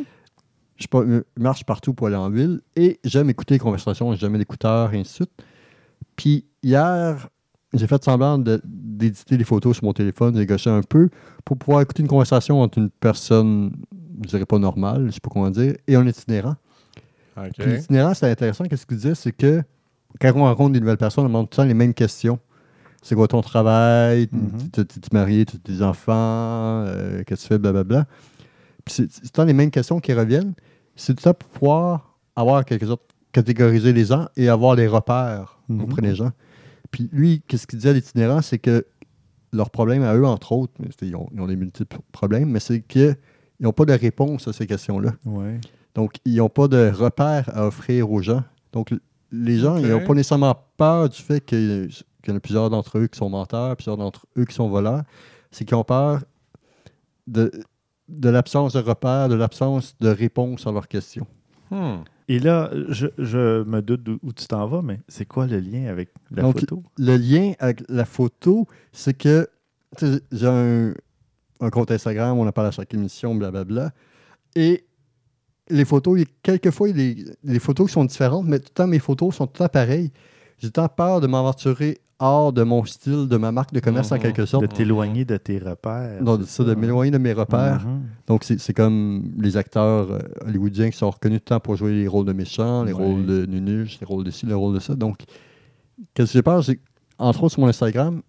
Je 0.77 0.87
pas, 0.87 1.03
je 1.07 1.21
marche 1.41 1.63
partout 1.65 1.93
pour 1.93 2.07
aller 2.07 2.15
en 2.15 2.29
ville 2.31 2.61
et 2.75 2.99
j'aime 3.03 3.29
écouter 3.29 3.53
les 3.55 3.59
conversations. 3.59 4.11
J'ai 4.13 4.19
jamais 4.19 4.39
l'écouteur 4.39 4.91
et 4.93 4.99
ainsi 4.99 5.11
de 5.11 5.15
suite. 5.15 5.31
Puis 6.15 6.45
hier, 6.63 7.27
j'ai 7.73 7.85
fait 7.87 8.03
semblant 8.03 8.37
d'éditer 8.39 9.37
les 9.37 9.43
photos 9.43 9.75
sur 9.77 9.85
mon 9.85 9.93
téléphone, 9.93 10.35
j'ai 10.35 10.45
gâché 10.45 10.69
un 10.69 10.81
peu 10.81 11.09
pour 11.45 11.57
pouvoir 11.57 11.81
écouter 11.81 12.01
une 12.01 12.07
conversation 12.09 12.61
entre 12.61 12.77
une 12.79 12.89
personne, 12.89 13.71
je 14.23 14.29
dirais 14.29 14.45
pas 14.45 14.57
normale, 14.57 15.07
je 15.07 15.11
sais 15.13 15.19
pas 15.19 15.29
comment 15.31 15.49
dire, 15.51 15.75
et 15.87 15.95
un 15.95 16.07
itinérant. 16.07 16.55
Puis 17.57 17.63
l'itinérant, 17.77 18.13
c'est 18.13 18.29
intéressant. 18.29 18.65
Qu'est-ce 18.65 18.85
qu'il 18.85 18.97
disait? 18.97 19.15
C'est 19.15 19.31
que 19.31 19.61
quand 20.19 20.31
on 20.35 20.43
rencontre 20.43 20.73
des 20.73 20.79
nouvelles 20.79 20.97
personnes, 20.97 21.25
on 21.25 21.27
demande 21.27 21.49
tout 21.49 21.59
le 21.59 21.63
temps 21.63 21.67
les 21.67 21.73
mêmes 21.73 21.93
questions. 21.93 22.39
C'est 23.01 23.15
quoi 23.15 23.27
ton 23.27 23.41
travail? 23.41 24.27
Mhm. 24.31 24.69
Tu 24.73 24.81
es 24.81 24.85
marié? 25.13 25.45
Tu 25.45 25.55
as 25.57 25.59
des 25.71 25.81
enfants? 25.83 26.13
Euh, 26.87 27.23
Qu'est-ce 27.25 27.43
que 27.43 27.47
tu 27.47 27.53
fais? 27.53 27.57
Blablabla. 27.59 28.05
Puis 28.85 28.93
c'est 28.95 29.07
tout 29.07 29.19
le 29.23 29.29
temps 29.29 29.45
les 29.45 29.53
mêmes 29.53 29.71
questions 29.71 29.99
qui 29.99 30.13
reviennent. 30.13 30.53
C'est 30.95 31.13
tout 31.15 31.21
ça 31.21 31.33
pour 31.33 31.49
pouvoir 31.49 32.17
avoir 32.35 32.65
quelque 32.65 32.85
chose, 32.85 32.97
catégoriser 33.31 33.93
les 33.93 34.05
gens 34.05 34.27
et 34.35 34.49
avoir 34.49 34.75
des 34.75 34.87
repères 34.87 35.59
Mhm. 35.69 35.81
auprès 35.83 36.01
des 36.01 36.15
gens. 36.15 36.31
Puis 36.91 37.09
lui, 37.11 37.43
qu'est-ce 37.47 37.67
qu'il 37.67 37.77
disait 37.79 37.89
à 37.89 37.93
l'itinérant? 37.93 38.41
C'est 38.41 38.57
que 38.59 38.85
leur 39.53 39.69
problème 39.69 40.03
à 40.03 40.15
eux, 40.15 40.25
entre 40.25 40.53
autres, 40.53 40.73
ont, 40.81 41.27
ils 41.33 41.41
ont 41.41 41.47
des 41.47 41.55
multiples 41.55 41.97
problèmes, 42.11 42.49
mais 42.49 42.59
c'est 42.59 42.81
qu'ils 42.81 43.15
n'ont 43.59 43.73
pas 43.73 43.85
de 43.85 43.93
réponse 43.93 44.47
à 44.47 44.53
ces 44.53 44.65
questions-là. 44.65 45.11
Ouais. 45.25 45.59
Donc, 45.97 46.13
ils 46.25 46.35
n'ont 46.37 46.47
pas 46.47 46.67
de 46.67 46.89
repères 46.93 47.49
à 47.53 47.65
offrir 47.67 48.09
aux 48.11 48.21
gens. 48.21 48.43
Donc, 48.71 48.93
les 49.31 49.57
gens, 49.57 49.77
ils 49.77 49.87
n'ont 49.89 50.05
pas 50.05 50.13
nécessairement 50.13 50.55
peur 50.77 51.09
du 51.09 51.21
fait 51.21 51.41
que- 51.41 51.87
qu'il 51.87 52.29
y 52.29 52.31
en 52.31 52.35
a 52.37 52.39
plusieurs 52.39 52.69
d'entre 52.69 52.99
eux 52.99 53.07
qui 53.07 53.17
sont 53.17 53.29
menteurs, 53.29 53.75
plusieurs 53.75 53.97
d'entre 53.97 54.25
eux 54.37 54.45
qui 54.45 54.53
sont 54.53 54.69
voleurs. 54.69 55.03
C'est 55.51 55.65
qu'ils 55.65 55.75
ont 55.75 55.83
peur 55.83 56.21
de, 57.25 57.51
de 58.07 58.29
l'absence 58.29 58.73
de 58.73 58.79
repères, 58.79 59.27
de 59.27 59.35
l'absence 59.35 59.95
de 59.99 60.09
réponse 60.09 60.65
à 60.67 60.71
leurs 60.71 60.87
questions. 60.87 61.27
Hmm. 61.71 62.03
Et 62.29 62.39
là, 62.39 62.69
je, 62.89 63.07
je 63.17 63.63
me 63.63 63.81
doute 63.81 64.03
d'où 64.03 64.19
où 64.21 64.31
tu 64.33 64.45
t'en 64.47 64.67
vas, 64.67 64.81
mais 64.81 64.99
c'est 65.07 65.25
quoi 65.25 65.47
le 65.47 65.59
lien 65.59 65.87
avec 65.87 66.09
la 66.29 66.43
Donc, 66.43 66.59
photo? 66.59 66.83
Le 66.97 67.17
lien 67.17 67.53
avec 67.59 67.83
la 67.89 68.05
photo, 68.05 68.67
c'est 68.91 69.13
que 69.17 69.47
j'ai 70.31 70.47
un, 70.47 70.93
un 71.59 71.69
compte 71.69 71.89
Instagram, 71.89 72.37
on 72.37 72.45
en 72.47 72.51
parle 72.51 72.67
à 72.67 72.71
chaque 72.71 72.93
émission, 72.93 73.33
blablabla. 73.33 73.91
Et 74.55 74.85
les 75.69 75.85
photos, 75.85 76.19
quelquefois, 76.43 76.91
des, 76.91 77.25
des 77.43 77.59
photos 77.59 77.91
sont 77.91 78.05
différentes, 78.05 78.45
mais 78.45 78.59
tout 78.59 78.67
le 78.69 78.73
temps, 78.73 78.87
mes 78.87 78.99
photos 78.99 79.35
sont 79.35 79.47
tout 79.47 79.63
le 79.63 79.67
temps 79.67 79.71
pareilles. 79.71 80.11
J'ai 80.59 80.71
tant 80.71 80.87
peur 80.87 81.21
de 81.21 81.27
m'aventurer 81.27 81.99
hors 82.19 82.51
de 82.51 82.63
mon 82.63 82.83
style, 82.85 83.27
de 83.27 83.37
ma 83.37 83.51
marque 83.51 83.71
de 83.73 83.79
commerce 83.79 84.11
en 84.11 84.15
Mhm. 84.15 84.21
quelque 84.21 84.41
De 84.41 84.45
sorte. 84.47 84.73
t'éloigner 84.73 85.23
de 85.23 85.37
tes 85.37 85.59
repères. 85.59 86.19
C'est 86.39 86.45
ça, 86.47 86.63
de 86.63 86.73
m'éloigner 86.73 87.11
de 87.11 87.19
mes 87.19 87.33
repères. 87.33 87.85
Mhm. 87.85 88.01
Donc, 88.25 88.43
c'est 88.43 88.73
comme 88.73 89.33
les 89.37 89.55
acteurs 89.55 90.11
euh, 90.11 90.19
hollywoodiens 90.47 90.89
qui 90.89 90.97
sont 90.97 91.11
reconnus 91.11 91.41
tout 91.45 91.53
le 91.53 91.57
temps 91.57 91.59
pour 91.59 91.75
jouer 91.75 91.91
les 91.91 92.07
rôles 92.07 92.25
de 92.25 92.33
méchants, 92.33 92.83
les 92.83 92.91
rôles 92.91 93.25
de 93.27 93.45
nunuches, 93.45 93.99
les 93.99 94.07
rôles 94.07 94.23
de 94.23 94.31
ci, 94.31 94.47
les 94.47 94.53
rôles 94.55 94.73
de 94.73 94.79
ça. 94.79 94.95
Donc, 94.95 95.17
qu'est-ce 96.15 96.31
que 96.31 96.37
j'ai 96.39 96.41
peur? 96.41 96.63
Entre 97.19 97.43
autres 97.43 97.53
sur 97.53 97.61
mon 97.61 97.67
Instagram, 97.67 98.21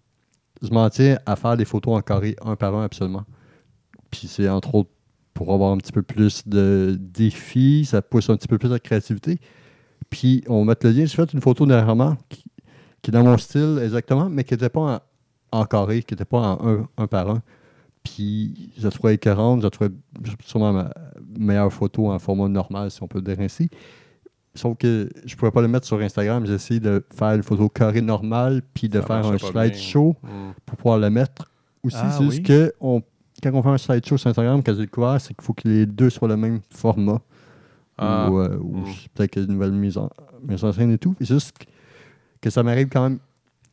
je 0.61 0.69
m'en 0.69 0.87
tiens 0.91 1.17
à 1.25 1.35
faire 1.35 1.57
des 1.57 1.65
photos 1.65 1.97
en 1.97 2.01
carré, 2.01 2.35
un 2.45 2.55
par 2.55 2.75
un, 2.75 2.83
absolument. 2.83 3.23
Puis 4.11 4.27
c'est 4.27 4.47
entre 4.49 4.75
autres 4.75 4.89
pour 5.39 5.53
avoir 5.53 5.71
un 5.71 5.77
petit 5.77 5.93
peu 5.93 6.01
plus 6.01 6.45
de 6.45 6.97
défis, 6.99 7.85
ça 7.85 8.01
pousse 8.01 8.29
un 8.29 8.35
petit 8.35 8.49
peu 8.49 8.57
plus 8.57 8.67
la 8.67 8.77
créativité. 8.79 9.39
Puis 10.09 10.43
on 10.49 10.59
va 10.59 10.65
mettre 10.71 10.85
le 10.85 10.91
lien. 10.91 11.05
J'ai 11.05 11.15
fait 11.15 11.31
une 11.31 11.39
photo 11.39 11.65
dernièrement 11.65 12.17
qui, 12.27 12.43
qui 13.01 13.09
est 13.09 13.13
dans 13.13 13.23
mon 13.23 13.37
style 13.37 13.79
exactement, 13.81 14.29
mais 14.29 14.43
qui 14.43 14.53
n'était 14.53 14.67
pas 14.67 15.01
en, 15.53 15.59
en 15.59 15.63
carré, 15.63 16.03
qui 16.03 16.13
n'était 16.13 16.25
pas 16.25 16.39
en 16.39 16.67
un, 16.67 16.87
un 16.97 17.07
par 17.07 17.29
un. 17.29 17.41
Puis 18.03 18.73
je 18.77 18.83
la 18.83 18.91
trouvais 18.91 19.13
écœurante, 19.15 19.59
je 19.61 19.63
la 19.63 19.69
trouvais 19.69 19.91
sûrement 20.45 20.73
ma 20.73 20.91
meilleure 21.37 21.71
photo 21.71 22.11
en 22.11 22.19
format 22.19 22.49
normal, 22.49 22.91
si 22.91 23.01
on 23.01 23.07
peut 23.07 23.19
le 23.19 23.23
dire 23.33 23.39
ainsi. 23.39 23.69
Sauf 24.55 24.75
que 24.77 25.09
je 25.25 25.35
ne 25.35 25.39
pouvais 25.39 25.51
pas 25.51 25.61
le 25.61 25.69
mettre 25.69 25.87
sur 25.87 26.01
Instagram. 26.01 26.45
J'ai 26.47 26.55
essayé 26.55 26.79
de 26.81 27.01
faire 27.15 27.31
une 27.35 27.43
photo 27.43 27.69
carrée 27.69 28.01
normale, 28.01 28.61
puis 28.73 28.89
de 28.89 28.99
Ça 28.99 29.07
faire 29.07 29.25
un 29.25 29.37
slideshow 29.37 30.17
Hmm. 30.21 30.51
pour 30.65 30.75
pouvoir 30.77 30.97
le 30.99 31.09
mettre. 31.09 31.49
Aussi, 31.81 31.95
Ah, 31.97 32.11
c'est 32.11 32.25
juste 32.25 32.39
oui? 32.39 32.43
que 32.43 32.73
on, 32.81 33.01
quand 33.41 33.51
on 33.53 33.61
fait 33.63 33.69
un 33.69 33.77
slideshow 33.77 34.17
sur 34.17 34.29
Instagram, 34.29 34.61
quand 34.63 34.73
j'ai 34.73 34.81
découvert, 34.81 35.19
c'est 35.21 35.33
qu'il 35.33 35.43
faut 35.43 35.53
que 35.53 35.67
les 35.67 35.85
deux 35.85 36.09
soient 36.09 36.27
le 36.27 36.37
même 36.37 36.59
format. 36.71 37.21
Ah. 37.97 38.29
Ou, 38.31 38.39
euh, 38.39 38.57
ou 38.59 38.77
Mm. 38.77 38.85
c'est 39.01 39.09
peut-être 39.11 39.31
qu'il 39.31 39.41
y 39.41 39.45
a 39.45 39.47
une 39.47 39.53
nouvelle 39.53 39.71
mise 39.73 39.97
en, 39.97 40.09
mise 40.47 40.63
en 40.63 40.71
scène 40.71 40.91
et 40.91 40.97
tout. 40.97 41.15
C'est 41.19 41.27
juste 41.27 41.57
que- 41.57 41.65
que 42.41 42.49
ça 42.49 42.63
m'arrive 42.63 42.87
quand 42.89 43.03
même 43.03 43.19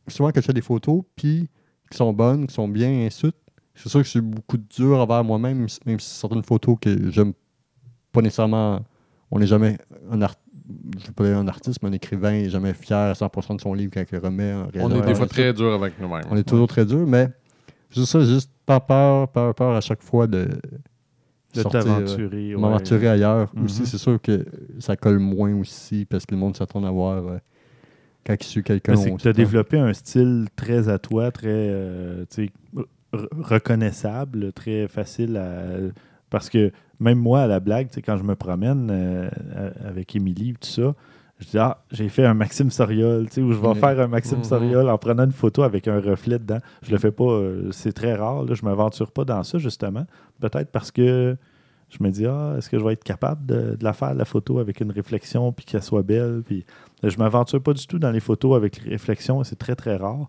souvent 0.07 0.31
que 0.31 0.41
je 0.41 0.45
fais 0.45 0.53
des 0.53 0.61
photos, 0.61 1.03
puis 1.15 1.47
qui 1.89 1.97
sont 1.97 2.11
bonnes, 2.13 2.45
qui 2.47 2.53
sont 2.53 2.67
bien, 2.67 2.89
et 2.89 3.05
ainsi. 3.07 3.31
C'est 3.75 3.89
sûr 3.89 4.01
que 4.01 4.07
c'est 4.07 4.21
beaucoup 4.21 4.57
dur 4.57 4.99
envers 4.99 5.23
moi-même, 5.23 5.67
même 5.85 5.99
si 5.99 6.09
c'est 6.09 6.19
certaines 6.21 6.43
photos 6.43 6.77
que 6.81 7.09
j'aime 7.11 7.33
pas 8.11 8.21
nécessairement. 8.21 8.81
On 9.31 9.39
n'est 9.39 9.47
jamais 9.47 9.77
un 10.11 10.21
art, 10.21 10.35
je 10.97 11.23
dire 11.23 11.37
un 11.37 11.47
artiste, 11.47 11.81
mais 11.83 11.89
un 11.89 11.93
écrivain 11.93 12.31
n'est 12.31 12.49
jamais 12.49 12.73
fier 12.73 12.97
à 12.97 13.13
100% 13.13 13.55
de 13.55 13.61
son 13.61 13.73
livre 13.73 13.91
quand 13.93 14.01
il 14.01 14.15
le 14.15 14.19
remet. 14.19 14.51
un 14.51 14.67
On 14.75 14.89
est 14.91 15.01
des 15.05 15.15
fois 15.15 15.27
très 15.27 15.53
dur 15.53 15.73
avec 15.73 15.99
nous-mêmes. 16.01 16.23
on 16.29 16.35
est 16.35 16.43
toujours 16.47 16.67
très 16.67 16.85
dur, 16.85 17.05
mais 17.07 17.29
juste 17.91 18.07
ça, 18.11 18.21
juste 18.25 18.51
pas 18.67 18.79
peur, 18.81 19.29
peur, 19.29 19.55
peur 19.55 19.75
à 19.75 19.81
chaque 19.81 20.03
fois 20.03 20.27
de, 20.27 20.49
De 21.55 21.61
sortir, 21.61 21.83
t'aventurer. 21.85 22.51
euh, 22.51 22.57
ouais. 22.57 23.07
ailleurs. 23.07 23.49
Mhm. 23.55 23.65
Aussi, 23.65 23.85
c'est 23.87 23.97
sûr 23.97 24.21
que 24.21 24.45
ça 24.79 24.95
colle 24.95 25.17
moins 25.19 25.55
aussi 25.55 26.05
parce 26.05 26.25
que 26.27 26.35
le 26.35 26.39
monde 26.39 26.55
s'attend 26.55 26.83
à 26.83 26.91
voir 26.91 27.25
euh, 27.25 27.37
quand 28.25 28.35
il 28.39 28.43
suit 28.45 28.63
quelqu'un. 28.63 28.93
Tu 29.17 29.27
as 29.27 29.33
développé 29.33 29.79
un 29.79 29.93
style 29.93 30.47
très 30.55 30.89
à 30.89 30.99
toi, 30.99 31.31
très 31.31 31.47
euh, 31.49 32.25
reconnaissable, 33.13 34.51
très 34.53 34.87
facile 34.87 35.37
à. 35.37 35.77
Parce 36.29 36.49
que 36.49 36.71
même 36.99 37.19
moi, 37.19 37.41
à 37.43 37.47
la 37.47 37.61
blague, 37.61 37.87
quand 38.05 38.17
je 38.17 38.23
me 38.23 38.35
promène 38.35 38.89
euh, 38.91 39.29
avec 39.85 40.13
Émilie, 40.13 40.55
tout 40.59 40.67
ça, 40.67 40.93
je 41.39 41.45
dis 41.47 41.57
Ah, 41.57 41.83
j'ai 41.91 42.09
fait 42.09 42.25
un 42.25 42.33
Maxime 42.33 42.69
Soriol, 42.71 43.27
tu 43.27 43.33
sais, 43.35 43.41
ou 43.41 43.51
je 43.53 43.59
vais 43.59 43.67
Mhm. 43.69 43.75
faire 43.75 43.99
un 43.99 44.07
Maxime 44.07 44.39
Mhm. 44.39 44.43
Soriol 44.43 44.89
en 44.89 44.97
prenant 44.97 45.25
une 45.25 45.31
photo 45.31 45.63
avec 45.63 45.87
un 45.87 45.99
reflet 45.99 46.39
dedans. 46.39 46.59
Je 46.81 46.91
le 46.91 46.97
fais 46.97 47.11
pas, 47.11 47.23
euh, 47.25 47.71
c'est 47.71 47.93
très 47.93 48.15
rare, 48.15 48.43
là, 48.43 48.53
je 48.53 48.63
m'aventure 48.65 49.11
pas 49.11 49.23
dans 49.25 49.43
ça, 49.43 49.57
justement. 49.57 50.05
Peut-être 50.39 50.71
parce 50.71 50.91
que 50.91 51.37
je 51.89 51.97
me 52.03 52.09
dis, 52.09 52.25
ah, 52.25 52.55
est-ce 52.57 52.69
que 52.69 52.77
je 52.79 52.83
vais 52.83 52.93
être 52.93 53.03
capable 53.03 53.45
de, 53.45 53.75
de 53.75 53.83
la 53.83 53.93
faire, 53.93 54.13
la 54.13 54.25
photo, 54.25 54.59
avec 54.59 54.81
une 54.81 54.91
réflexion, 54.91 55.51
puis 55.53 55.65
qu'elle 55.65 55.83
soit 55.83 56.03
belle? 56.03 56.41
Puis 56.45 56.65
euh, 57.03 57.09
je 57.09 57.17
m'aventure 57.17 57.61
pas 57.61 57.73
du 57.73 57.85
tout 57.87 57.99
dans 57.99 58.11
les 58.11 58.19
photos 58.19 58.55
avec 58.57 58.83
les 58.83 58.89
réflexions, 58.91 59.43
c'est 59.43 59.55
très, 59.57 59.75
très 59.75 59.95
rare. 59.95 60.27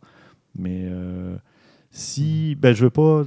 Mais 0.58 0.82
euh, 0.90 1.36
si, 1.90 2.54
ben, 2.54 2.74
je 2.74 2.84
veux 2.84 2.90
pas 2.90 3.22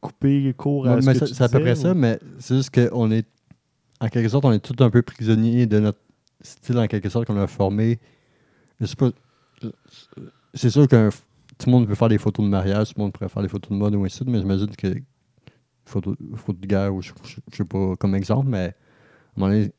couper 0.00 0.54
court 0.56 0.86
à 0.86 1.00
ce 1.00 1.06
mais 1.06 1.12
que 1.14 1.18
ça- 1.20 1.26
tu 1.26 1.34
c'est 1.34 1.44
à 1.44 1.48
peu 1.48 1.60
près 1.60 1.74
ça, 1.74 1.94
mais 1.94 2.18
c'est 2.38 2.56
juste 2.56 2.74
qu'on 2.74 3.10
est, 3.10 3.26
en 4.00 4.08
quelque 4.08 4.28
sorte, 4.28 4.44
on 4.44 4.52
est 4.52 4.58
tout 4.64 4.82
un 4.84 4.90
peu 4.90 5.02
prisonnier 5.02 5.66
de 5.66 5.78
notre 5.80 5.98
style, 6.44 6.78
en 6.78 6.86
quelque 6.86 7.08
sorte, 7.08 7.26
qu'on 7.26 7.36
a 7.38 7.46
formé. 7.46 7.98
Je 8.80 8.86
sais 8.86 8.96
pas. 8.96 9.10
C'est 10.54 10.70
sûr 10.70 10.86
que 10.86 11.10
tout 11.58 11.66
le 11.66 11.72
monde 11.72 11.86
peut 11.88 11.94
faire 11.94 12.08
des 12.08 12.18
photos 12.18 12.44
de 12.44 12.50
mariage, 12.50 12.88
tout 12.88 12.94
le 12.98 13.02
monde 13.04 13.12
pourrait 13.12 13.28
faire 13.28 13.42
des 13.42 13.48
photos 13.48 13.70
de 13.70 13.76
mode 13.76 13.94
ou 13.94 14.04
ainsi 14.04 14.14
de 14.20 14.24
suite, 14.24 14.28
mais 14.28 14.38
j'imagine 14.40 14.74
que 14.76 14.94
photos 15.84 16.16
photo 16.36 16.58
de 16.60 16.66
guerre, 16.66 16.94
ou 16.94 17.02
je, 17.02 17.12
je- 17.24 17.36
je 17.50 17.56
sais 17.56 17.64
pas, 17.64 17.96
comme 17.96 18.14
exemple, 18.14 18.48
mais 18.48 18.58
à 18.66 18.68
un 18.68 18.72
moment 19.36 19.52
donné, 19.52 19.72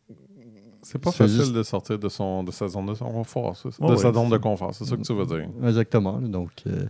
C'est 0.83 0.99
pas 0.99 1.11
facile 1.11 1.35
juste- 1.37 1.53
de 1.53 1.63
sortir 1.63 1.97
de, 1.97 2.09
son, 2.09 2.43
de 2.43 2.51
sa 2.51 2.67
zone 2.67 2.85
de 2.87 2.93
confort. 2.93 3.55
ça. 3.57 3.69
Ouais, 3.69 3.73
de 3.87 3.91
ouais, 3.93 3.97
sa 3.97 4.13
zone 4.13 4.29
de 4.29 4.37
confort, 4.37 4.73
c'est 4.73 4.85
ça 4.85 4.95
que 4.95 5.01
tu 5.01 5.13
veux 5.13 5.25
dire. 5.25 5.49
exactement. 5.63 6.19
donc, 6.21 6.51
euh, 6.67 6.85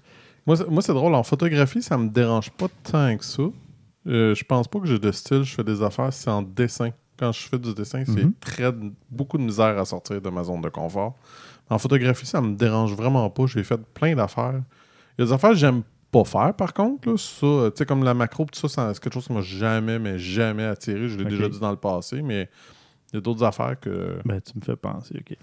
Moi, 0.47 0.57
c'est- 0.57 0.67
moi, 0.67 0.81
c'est 0.83 0.93
drôle. 0.93 1.15
En 1.15 1.23
photographie, 1.23 1.81
ça 1.81 1.97
me 1.97 2.07
dérange 2.09 2.51
pas 2.51 2.67
tant 2.83 3.17
que 3.17 3.25
ça. 3.25 3.43
Euh, 4.07 4.35
je 4.35 4.43
pense 4.43 4.67
pas 4.67 4.79
que 4.79 4.85
j'ai 4.85 4.99
de 4.99 5.11
style. 5.11 5.41
Je 5.41 5.55
fais 5.55 5.63
des 5.63 5.81
affaires, 5.81 6.13
c'est 6.13 6.29
en 6.29 6.43
dessin. 6.43 6.91
Quand 7.17 7.31
je 7.31 7.47
fais 7.47 7.57
du 7.59 7.73
dessin, 7.73 8.03
c'est 8.05 8.23
Mhm. 8.25 8.33
très 8.39 8.71
beaucoup 9.09 9.37
de 9.37 9.43
misère 9.43 9.77
à 9.79 9.85
sortir 9.85 10.21
de 10.21 10.29
ma 10.29 10.43
zone 10.43 10.61
de 10.61 10.69
confort. 10.69 11.15
En 11.69 11.77
photographie, 11.77 12.25
ça 12.25 12.41
me 12.41 12.55
dérange 12.55 12.93
vraiment 12.93 13.29
pas. 13.29 13.45
J'ai 13.47 13.63
fait 13.63 13.79
plein 13.93 14.15
d'affaires. 14.15 14.61
Il 15.17 15.21
y 15.21 15.23
a 15.23 15.25
des 15.27 15.33
affaires 15.33 15.51
que 15.51 15.55
j'aime 15.55 15.81
pas 16.11 16.23
faire, 16.23 16.53
par 16.53 16.73
contre. 16.73 17.09
Là, 17.09 17.17
ça, 17.17 17.45
euh, 17.45 17.69
tu 17.71 17.77
sais, 17.77 17.85
comme 17.85 18.03
la 18.03 18.13
macro, 18.13 18.45
tout 18.45 18.67
ça, 18.67 18.93
c'est 18.93 18.99
quelque 19.01 19.13
chose 19.13 19.27
qui 19.27 19.33
m'a 19.33 19.41
jamais, 19.41 19.97
mais 19.97 20.19
jamais 20.19 20.63
attiré. 20.65 21.07
Je 21.09 21.17
l'ai 21.17 21.25
déjà 21.25 21.49
dit 21.49 21.59
dans 21.59 21.71
le 21.71 21.77
passé, 21.77 22.21
mais 22.21 22.49
il 23.11 23.15
y 23.15 23.17
a 23.17 23.21
d'autres 23.21 23.43
affaires 23.43 23.79
que. 23.79 24.17
Ben, 24.25 24.39
tu 24.41 24.53
me 24.57 24.61
fais 24.63 24.75
penser, 24.75 25.15
OK. 25.19 25.37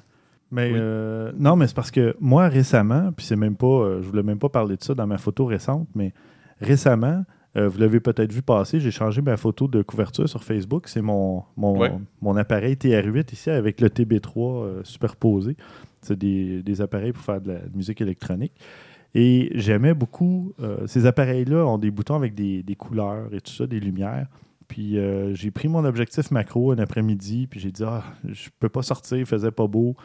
Mais 0.51 0.71
Oui. 0.71 0.79
euh, 0.79 1.33
non, 1.39 1.57
mais 1.57 1.67
c'est 1.67 1.75
parce 1.75 1.91
que 1.91 2.15
moi, 2.21 2.49
récemment, 2.49 3.11
puis 3.13 3.25
c'est 3.25 3.37
même 3.37 3.57
pas, 3.57 3.67
euh, 3.67 4.03
je 4.03 4.07
voulais 4.09 4.23
même 4.23 4.39
pas 4.39 4.51
parler 4.51 4.77
de 4.77 4.83
ça 4.85 4.95
dans 4.95 5.07
ma 5.07 5.17
photo 5.17 5.47
récente, 5.47 5.89
mais 5.95 6.13
récemment, 6.61 7.25
euh, 7.57 7.69
vous 7.69 7.79
l'avez 7.79 8.01
peut-être 8.01 8.33
vu 8.33 8.43
passer, 8.43 8.81
j'ai 8.81 8.91
changé 8.91 9.21
ma 9.23 9.37
photo 9.37 9.69
de 9.69 9.83
couverture 9.83 10.29
sur 10.29 10.43
Facebook. 10.43 10.89
C'est 10.89 11.03
mon, 11.03 11.45
mon, 11.57 11.79
Ouais. 11.79 11.93
mon 12.21 12.37
appareil 12.37 12.75
TR8 12.77 13.33
ici 13.33 13.51
avec 13.51 13.81
le 13.81 13.89
TB3 13.89 14.65
euh, 14.65 14.81
superposé. 14.85 15.57
C'est 16.01 16.19
des, 16.19 16.63
des 16.63 16.81
appareils 16.81 17.13
pour 17.13 17.23
faire 17.23 17.41
de 17.41 17.53
la 17.53 17.61
musique 17.75 18.01
électronique. 18.01 18.53
Et 19.15 19.51
j'aimais 19.55 19.93
beaucoup. 19.95 20.55
euh, 20.61 20.87
ces 20.87 21.05
appareils-là 21.07 21.67
ont 21.67 21.79
des 21.79 21.91
boutons 21.91 22.15
avec 22.17 22.35
des, 22.35 22.63
des 22.63 22.75
couleurs 22.77 23.33
et 23.35 23.41
tout 23.41 23.53
ça, 23.53 23.67
des 23.67 23.79
lumières. 23.81 24.27
Puis 24.69 24.97
j'ai 25.35 25.51
pris 25.51 25.69
mon 25.69 25.85
objectif 25.85 26.31
macro 26.31 26.73
un 26.73 26.79
après-midi, 26.79 27.47
puis 27.47 27.61
j'ai 27.61 27.71
dit 27.71 27.83
ah, 27.85 28.03
je 28.27 28.49
peux 28.59 28.71
pas 28.71 28.81
sortir, 28.81 29.19
il 29.19 29.27
faisait 29.27 29.51
pas 29.51 29.67
beau, 29.67 29.97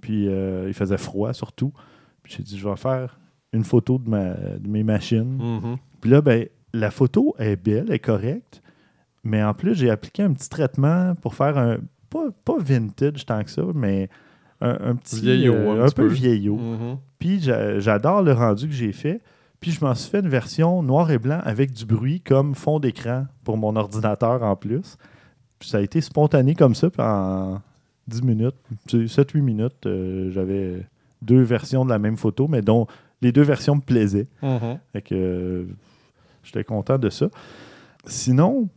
puis 0.00 0.28
euh, 0.28 0.66
il 0.68 0.74
faisait 0.74 0.98
froid 0.98 1.32
surtout. 1.32 1.72
Puis 2.22 2.34
j'ai 2.36 2.44
dit 2.44 2.56
je 2.56 2.68
vais 2.68 2.76
faire 2.76 3.18
une 3.52 3.64
photo 3.64 3.98
de, 3.98 4.08
ma, 4.08 4.34
de 4.34 4.68
mes 4.68 4.84
machines. 4.84 5.36
Mhm. 5.36 5.76
Puis 6.00 6.10
là, 6.10 6.20
ben, 6.20 6.46
la 6.74 6.90
photo 6.90 7.34
est 7.38 7.56
belle, 7.56 7.90
est 7.90 7.98
correcte, 7.98 8.62
mais 9.22 9.42
en 9.42 9.54
plus, 9.54 9.74
j'ai 9.74 9.88
appliqué 9.90 10.22
un 10.22 10.32
petit 10.32 10.48
traitement 10.50 11.14
pour 11.22 11.34
faire 11.34 11.56
un. 11.56 11.78
Pas, 12.10 12.26
pas 12.44 12.56
vintage 12.58 13.24
tant 13.26 13.42
que 13.42 13.50
ça, 13.50 13.62
mais 13.74 14.08
un, 14.60 14.76
un 14.90 14.94
petit. 14.96 15.20
Vieillot, 15.20 15.54
euh, 15.54 15.80
un 15.80 15.84
un 15.84 15.86
petit 15.86 15.94
peu 15.94 16.08
peu. 16.08 16.12
vieillot. 16.14 16.56
Mhm. 16.56 16.98
Puis 17.18 17.40
j'a- 17.40 17.78
j'adore 17.80 18.22
le 18.22 18.32
rendu 18.32 18.66
que 18.68 18.74
j'ai 18.74 18.92
fait. 18.92 19.20
Puis 19.60 19.70
je 19.70 19.82
m'en 19.84 19.94
suis 19.94 20.10
fait 20.10 20.20
une 20.20 20.28
version 20.28 20.82
noir 20.82 21.10
et 21.10 21.18
blanc 21.18 21.40
avec 21.42 21.72
du 21.72 21.86
bruit 21.86 22.20
comme 22.20 22.54
fond 22.54 22.78
d'écran 22.80 23.26
pour 23.44 23.56
mon 23.56 23.74
ordinateur 23.76 24.42
en 24.42 24.56
plus. 24.56 24.98
Puis 25.58 25.70
ça 25.70 25.78
a 25.78 25.80
été 25.80 26.02
spontané 26.02 26.54
comme 26.54 26.74
ça. 26.74 26.90
Puis 26.90 27.00
en 27.02 27.62
10 28.08 28.22
minutes, 28.22 28.56
7-8 28.88 29.40
minutes, 29.40 29.86
euh, 29.86 30.30
j'avais 30.32 30.84
deux 31.22 31.40
versions 31.40 31.84
de 31.86 31.90
la 31.90 31.98
même 31.98 32.18
photo, 32.18 32.46
mais 32.46 32.60
dont 32.60 32.86
les 33.22 33.32
deux 33.32 33.42
versions 33.42 33.76
me 33.76 33.80
plaisaient. 33.80 34.26
Mhm. 34.42 34.78
Fait 34.92 35.00
que 35.02 35.14
euh, 35.14 35.64
j'étais 36.44 36.64
content 36.64 36.98
de 36.98 37.10
ça. 37.10 37.26
Sinon, 38.06 38.68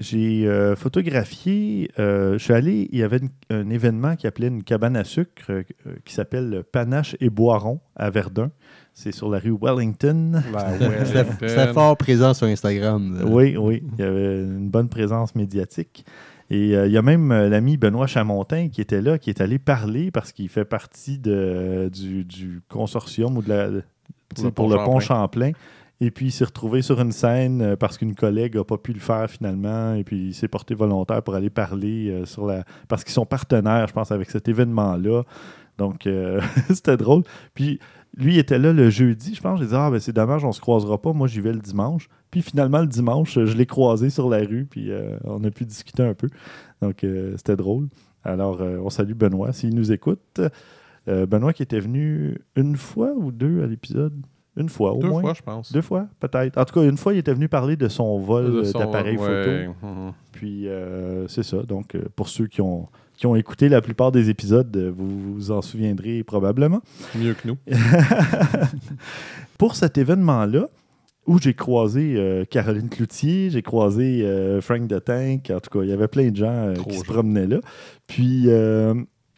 j'ai 0.00 0.46
euh, 0.46 0.74
photographié. 0.74 1.90
euh, 1.98 2.32
je 2.36 2.44
suis 2.44 2.52
allé, 2.52 2.88
il 2.90 2.98
y 2.98 3.02
avait 3.02 3.18
une- 3.18 3.28
un 3.50 3.70
événement 3.70 4.16
qui 4.16 4.26
appelait 4.26 4.48
une 4.48 4.64
cabane 4.64 4.96
à 4.96 5.04
sucre 5.04 5.44
euh, 5.50 5.62
qui 6.04 6.14
s'appelle 6.14 6.64
Panache 6.72 7.16
et 7.20 7.30
Boiron 7.30 7.80
à 7.94 8.10
Verdun. 8.10 8.50
C'est 8.92 9.12
sur 9.12 9.30
la 9.30 9.38
rue 9.38 9.56
Wellington. 9.60 10.42
c'était 11.48 11.72
fort 11.72 11.96
présent 11.96 12.34
sur 12.34 12.46
Instagram. 12.46 13.20
Oui, 13.26 13.56
oui. 13.56 13.82
Il 13.98 14.04
y 14.04 14.06
avait 14.06 14.42
une 14.42 14.68
bonne 14.68 14.88
présence 14.88 15.34
médiatique. 15.34 16.04
Et 16.50 16.76
euh, 16.76 16.86
il 16.86 16.92
y 16.92 16.98
a 16.98 17.02
même 17.02 17.32
euh, 17.32 17.48
l'ami 17.48 17.76
Benoît 17.76 18.06
Chamontin 18.06 18.68
qui 18.68 18.80
était 18.80 19.00
là, 19.00 19.18
qui 19.18 19.30
est 19.30 19.40
allé 19.40 19.58
parler 19.58 20.10
parce 20.10 20.30
qu'il 20.32 20.48
fait 20.48 20.64
partie 20.66 21.18
de, 21.18 21.88
du, 21.92 22.24
du 22.24 22.60
consortium 22.68 23.36
ou 23.38 23.42
de 23.42 23.48
la, 23.48 23.68
le 23.68 23.82
pour 24.36 24.52
pont 24.52 24.68
le 24.68 24.76
pont 24.84 25.00
Champlain. 25.00 25.52
Et 26.04 26.10
puis 26.10 26.26
il 26.26 26.32
s'est 26.32 26.44
retrouvé 26.44 26.82
sur 26.82 27.00
une 27.00 27.12
scène 27.12 27.62
euh, 27.62 27.76
parce 27.76 27.96
qu'une 27.96 28.14
collègue 28.14 28.56
n'a 28.56 28.64
pas 28.64 28.76
pu 28.76 28.92
le 28.92 29.00
faire 29.00 29.30
finalement. 29.30 29.94
Et 29.94 30.04
puis 30.04 30.28
il 30.28 30.34
s'est 30.34 30.48
porté 30.48 30.74
volontaire 30.74 31.22
pour 31.22 31.34
aller 31.34 31.48
parler 31.48 32.10
euh, 32.10 32.26
sur 32.26 32.44
la. 32.44 32.64
Parce 32.88 33.04
qu'ils 33.04 33.14
sont 33.14 33.24
partenaires, 33.24 33.86
je 33.88 33.94
pense, 33.94 34.12
avec 34.12 34.30
cet 34.30 34.46
événement-là. 34.46 35.22
Donc 35.78 36.06
euh, 36.06 36.42
c'était 36.68 36.98
drôle. 36.98 37.22
Puis 37.54 37.78
lui 38.18 38.36
était 38.38 38.58
là 38.58 38.74
le 38.74 38.90
jeudi, 38.90 39.34
je 39.34 39.40
pense. 39.40 39.60
J'ai 39.60 39.66
dit 39.66 39.74
Ah, 39.74 39.90
ben 39.90 39.98
c'est 39.98 40.12
dommage, 40.12 40.44
on 40.44 40.52
se 40.52 40.60
croisera 40.60 41.00
pas. 41.00 41.14
Moi, 41.14 41.26
j'y 41.26 41.40
vais 41.40 41.54
le 41.54 41.60
dimanche. 41.60 42.10
Puis 42.30 42.42
finalement, 42.42 42.82
le 42.82 42.86
dimanche, 42.86 43.38
je 43.42 43.56
l'ai 43.56 43.66
croisé 43.66 44.10
sur 44.10 44.28
la 44.28 44.40
rue. 44.40 44.66
Puis 44.68 44.90
on 45.24 45.42
a 45.42 45.50
pu 45.50 45.64
discuter 45.64 46.02
un 46.02 46.14
peu. 46.14 46.28
Donc 46.82 47.06
c'était 47.36 47.56
drôle. 47.56 47.88
Alors, 48.24 48.60
on 48.60 48.90
salue 48.90 49.14
Benoît 49.14 49.52
s'il 49.52 49.74
nous 49.74 49.92
écoute. 49.92 50.40
Benoît 51.06 51.52
qui 51.52 51.62
était 51.62 51.80
venu 51.80 52.38
une 52.56 52.76
fois 52.76 53.12
ou 53.14 53.30
deux 53.30 53.62
à 53.62 53.66
l'épisode? 53.66 54.14
Une 54.56 54.68
fois 54.68 54.92
au 54.94 55.00
Deux 55.00 55.08
moins. 55.08 55.20
fois, 55.20 55.34
je 55.34 55.42
pense. 55.42 55.72
Deux 55.72 55.82
fois, 55.82 56.06
peut-être. 56.20 56.56
En 56.58 56.64
tout 56.64 56.74
cas, 56.74 56.86
une 56.86 56.96
fois, 56.96 57.12
il 57.12 57.18
était 57.18 57.34
venu 57.34 57.48
parler 57.48 57.76
de 57.76 57.88
son 57.88 58.18
vol 58.20 58.62
d'appareil 58.72 59.16
ouais, 59.16 59.26
photo. 59.72 59.74
mhm. 59.82 60.12
Puis 60.32 60.68
euh, 60.68 61.26
c'est 61.28 61.42
ça. 61.42 61.62
Donc, 61.62 61.94
euh, 61.94 62.04
pour 62.14 62.28
ceux 62.28 62.46
qui 62.46 62.60
ont, 62.60 62.88
qui 63.16 63.26
ont 63.26 63.36
écouté 63.36 63.68
la 63.68 63.80
plupart 63.80 64.12
des 64.12 64.30
épisodes, 64.30 64.76
euh, 64.76 64.92
vous 64.94 65.34
vous 65.34 65.50
en 65.50 65.62
souviendrez 65.62 66.22
probablement. 66.24 66.82
Mieux 67.14 67.34
que 67.34 67.48
nous. 67.48 67.56
Pour 69.58 69.76
cet 69.76 69.98
événement-là, 69.98 70.68
où 71.26 71.38
j'ai 71.38 71.54
croisé 71.54 72.14
euh, 72.16 72.44
Caroline 72.44 72.88
Cloutier, 72.88 73.50
j'ai 73.50 73.62
croisé 73.62 74.22
euh, 74.22 74.60
Frank 74.60 74.86
de 74.86 74.98
Tank, 74.98 75.50
en 75.50 75.60
tout 75.60 75.70
cas, 75.70 75.84
il 75.84 75.88
y 75.88 75.92
avait 75.92 76.08
plein 76.08 76.30
de 76.30 76.36
gens 76.36 76.74
qui 76.88 76.98
se 76.98 77.04
promenaient 77.04 77.46
là. 77.46 77.60
Puis 78.06 78.48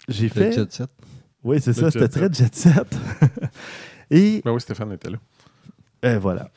j'ai 0.09 0.29
fait. 0.29 0.53
jet 0.53 0.73
set. 0.73 0.89
Oui, 1.45 1.61
c'est 1.61 1.75
ça, 1.75 1.91
c'était 1.93 2.09
très 2.09 2.33
jet 2.33 2.53
set. 2.55 2.99
Et 4.11 4.43
Ben 4.45 4.53
oui, 4.53 4.61
Stéphane 4.61 4.93
était 4.93 5.11
là. 5.11 5.19
euh, 6.05 6.19
voilà. 6.19 6.51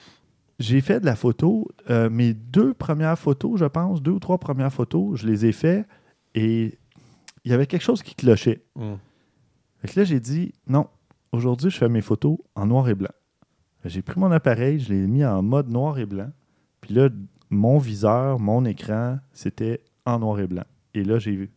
J'ai 0.60 0.82
fait 0.82 1.00
de 1.00 1.06
la 1.06 1.16
photo. 1.16 1.70
Euh, 1.90 2.10
mes 2.10 2.34
deux 2.34 2.74
premières 2.74 3.18
photos, 3.18 3.60
je 3.60 3.66
pense, 3.66 4.02
deux 4.02 4.12
ou 4.12 4.20
trois 4.20 4.38
premières 4.38 4.74
photos, 4.74 5.20
je 5.20 5.28
les 5.28 5.46
ai 5.46 5.52
fait 5.52 5.86
et 6.36 6.78
il 7.46 7.52
y 7.52 7.54
avait 7.54 7.66
quelque 7.66 7.82
chose 7.82 8.04
qui 8.04 8.14
clochait. 8.16 8.64
Mm. 8.76 8.96
Fait 9.82 9.88
que 9.88 10.00
là, 10.00 10.04
j'ai 10.04 10.20
dit, 10.20 10.54
non, 10.68 10.88
aujourd'hui, 11.32 11.70
je 11.70 11.78
fais 11.78 11.88
mes 11.90 12.02
photos 12.02 12.38
en 12.56 12.66
noir 12.66 12.90
et 12.90 12.96
blanc. 12.96 13.10
J'ai 13.86 14.02
pris 14.02 14.20
mon 14.20 14.32
appareil, 14.32 14.80
je 14.80 14.94
l'ai 14.94 15.08
mis 15.08 15.24
en 15.24 15.42
mode 15.42 15.70
noir 15.70 15.98
et 15.98 16.06
blanc. 16.06 16.30
Puis 16.82 16.94
là, 16.94 17.08
mon 17.50 17.78
viseur, 17.78 18.40
mon 18.40 18.66
écran, 18.66 19.20
c'était 19.32 19.82
en 20.06 20.20
noir 20.20 20.40
et 20.42 20.48
blanc. 20.48 20.66
Et 20.94 21.04
là, 21.06 21.18
j'ai 21.18 21.32
vu, 21.32 21.52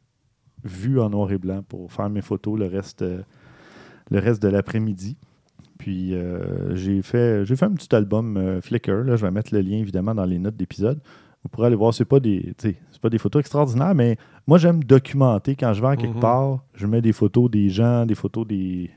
vu 0.63 1.01
en 1.01 1.11
noir 1.11 1.33
et 1.33 1.39
blanc 1.39 1.63
pour 1.69 1.93
faire 1.93 2.09
mes 2.09 2.23
photos 2.23 2.57
le 2.59 2.67
reste, 2.67 3.03
euh, 3.03 3.23
le 4.11 4.21
reste 4.21 4.41
de 4.41 4.49
l'après-midi. 4.49 5.17
Puis 5.83 6.15
euh, 6.15 6.77
j'ai 6.77 7.03
fait, 7.03 7.45
j'ai 7.45 7.57
fait 7.57 7.65
un 7.65 7.73
petit 7.73 7.93
album 7.93 8.37
euh, 8.37 8.61
Flickr. 8.61 9.03
Là, 9.05 9.17
je 9.17 9.27
vais 9.27 9.33
mettre 9.33 9.53
le 9.53 9.61
lien 9.62 9.79
évidemment 9.79 10.15
dans 10.15 10.25
les 10.25 10.39
notes 10.39 10.57
d'épisode. 10.57 11.01
Vous 11.43 11.49
pourrez 11.49 11.67
aller 11.67 11.75
voir, 11.75 11.93
c'est 11.93 12.05
pas 12.05 12.21
des, 12.21 12.55
pas 13.01 13.11
des 13.11 13.19
photos 13.19 13.41
extraordinaires, 13.41 13.93
mais 13.97 14.17
moi 14.47 14.59
j'aime 14.59 14.85
documenter 14.85 15.57
quand 15.57 15.73
je 15.73 15.83
vais 15.83 15.89
à 15.89 15.97
quelque 15.97 16.15
Mhm. 16.15 16.21
part. 16.21 16.65
Je 16.75 16.87
mets 16.87 17.03
des 17.03 17.12
photos 17.12 17.51
des 17.51 17.69
gens, 17.69 18.07
des 18.07 18.15
photos 18.15 18.47
des, 18.47 18.93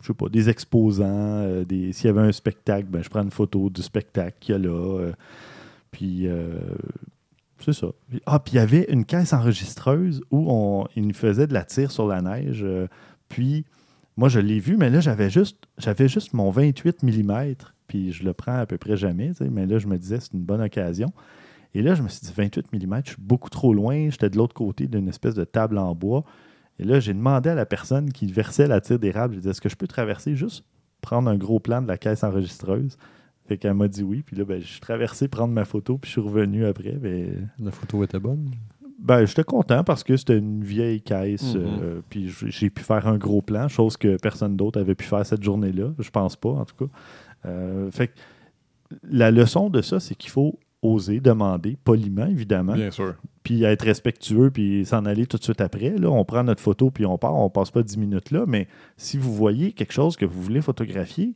je 0.00 0.06
sais 0.06 0.14
pas, 0.14 0.28
des 0.28 0.48
exposants. 0.48 1.04
euh, 1.08 1.64
des, 1.64 1.92
s'il 1.92 2.06
y 2.06 2.10
avait 2.10 2.20
un 2.20 2.30
spectacle, 2.30 2.86
ben, 2.88 3.02
je 3.02 3.10
prends 3.10 3.22
une 3.24 3.32
photo 3.32 3.68
du 3.68 3.82
spectacle 3.82 4.36
qu'il 4.38 4.52
y 4.52 4.54
a 4.54 4.60
là. 4.60 5.10
puis 5.90 6.28
c'est 7.58 7.72
ça. 7.72 7.88
Ah, 8.26 8.38
puis 8.38 8.54
il 8.54 8.56
y 8.56 8.60
avait 8.60 8.86
une 8.88 9.04
caisse 9.04 9.32
enregistreuse 9.32 10.22
où 10.30 10.46
on, 10.52 10.86
il 10.94 11.04
nous 11.08 11.14
faisait 11.14 11.48
de 11.48 11.52
la 11.54 11.64
tire 11.64 11.90
sur 11.90 12.06
la 12.06 12.22
neige. 12.22 12.64
puis 13.28 13.64
moi, 14.16 14.28
je 14.28 14.40
l'ai 14.40 14.58
vu, 14.58 14.76
mais 14.76 14.90
là, 14.90 15.00
j'avais 15.00 15.30
juste, 15.30 15.58
j'avais 15.78 16.08
juste 16.08 16.34
mon 16.34 16.50
28 16.50 17.02
mm, 17.02 17.54
puis 17.86 18.12
je 18.12 18.24
le 18.24 18.32
prends 18.32 18.56
à 18.56 18.66
peu 18.66 18.78
près 18.78 18.96
jamais, 18.96 19.32
mais 19.50 19.66
là, 19.66 19.78
je 19.78 19.86
me 19.86 19.96
disais, 19.96 20.20
c'est 20.20 20.34
une 20.34 20.42
bonne 20.42 20.60
occasion. 20.60 21.12
Et 21.74 21.82
là, 21.82 21.94
je 21.94 22.02
me 22.02 22.08
suis 22.08 22.26
dit, 22.26 22.32
28 22.36 22.72
mm, 22.72 23.00
je 23.04 23.10
suis 23.10 23.22
beaucoup 23.22 23.50
trop 23.50 23.72
loin, 23.72 24.10
j'étais 24.10 24.28
de 24.28 24.36
l'autre 24.36 24.54
côté 24.54 24.86
d'une 24.86 25.08
espèce 25.08 25.34
de 25.34 25.44
table 25.44 25.78
en 25.78 25.94
bois. 25.94 26.24
Et 26.78 26.84
là, 26.84 27.00
j'ai 27.00 27.14
demandé 27.14 27.48
à 27.50 27.54
la 27.54 27.66
personne 27.66 28.12
qui 28.12 28.26
versait 28.26 28.66
la 28.66 28.80
tire 28.80 28.98
d'érable, 28.98 29.34
j'ai 29.34 29.40
dit, 29.40 29.48
est-ce 29.48 29.60
que 29.60 29.68
je 29.68 29.76
peux 29.76 29.86
traverser 29.86 30.36
juste 30.36 30.64
prendre 31.00 31.28
un 31.30 31.36
gros 31.36 31.58
plan 31.58 31.82
de 31.82 31.88
la 31.88 31.98
caisse 31.98 32.22
enregistreuse? 32.22 32.96
Fait 33.48 33.56
qu'elle 33.58 33.74
m'a 33.74 33.88
dit 33.88 34.02
oui. 34.02 34.22
Puis 34.22 34.36
là, 34.36 34.44
ben, 34.44 34.60
je 34.60 34.66
suis 34.66 34.80
traversé 34.80 35.28
prendre 35.28 35.52
ma 35.52 35.64
photo, 35.64 35.98
puis 35.98 36.08
je 36.08 36.12
suis 36.12 36.20
revenu 36.20 36.64
après. 36.64 36.92
Ben, 36.92 37.50
La 37.58 37.70
photo 37.70 38.04
était 38.04 38.20
bonne. 38.20 38.50
Ben, 39.02 39.24
j'étais 39.24 39.42
content 39.42 39.82
parce 39.82 40.04
que 40.04 40.16
c'était 40.16 40.38
une 40.38 40.62
vieille 40.62 41.02
caisse. 41.02 41.54
Mhm. 41.54 41.60
euh, 41.82 42.00
puis 42.08 42.32
j'ai 42.46 42.70
pu 42.70 42.82
faire 42.82 43.08
un 43.08 43.18
gros 43.18 43.42
plan, 43.42 43.66
chose 43.68 43.96
que 43.96 44.16
personne 44.16 44.56
d'autre 44.56 44.80
avait 44.80 44.94
pu 44.94 45.04
faire 45.04 45.26
cette 45.26 45.42
journée-là. 45.42 45.92
Je 45.98 46.10
pense 46.10 46.36
pas, 46.36 46.50
en 46.50 46.64
tout 46.64 46.86
cas. 46.86 46.92
Euh, 47.46 47.90
fait 47.90 48.08
que 48.08 48.12
la 49.10 49.30
leçon 49.30 49.70
de 49.70 49.82
ça, 49.82 49.98
c'est 49.98 50.14
qu'il 50.14 50.30
faut 50.30 50.58
oser 50.82 51.20
demander, 51.20 51.76
poliment, 51.84 52.26
évidemment, 52.26 52.74
Bien 52.74 52.90
sûr. 52.90 53.14
puis 53.42 53.62
être 53.64 53.82
respectueux, 53.84 54.50
puis 54.50 54.84
s'en 54.84 55.04
aller 55.04 55.26
tout 55.26 55.36
de 55.36 55.42
suite 55.44 55.60
après. 55.60 55.90
Là, 55.90 56.10
on 56.10 56.24
prend 56.24 56.44
notre 56.44 56.60
photo, 56.60 56.90
puis 56.90 57.06
on 57.06 57.18
part. 57.18 57.34
On 57.34 57.50
passe 57.50 57.70
pas 57.70 57.82
10 57.82 57.98
minutes 57.98 58.30
là. 58.30 58.44
Mais 58.46 58.68
si 58.96 59.18
vous 59.18 59.34
voyez 59.34 59.72
quelque 59.72 59.92
chose 59.92 60.16
que 60.16 60.24
vous 60.24 60.40
voulez 60.42 60.60
photographier, 60.60 61.34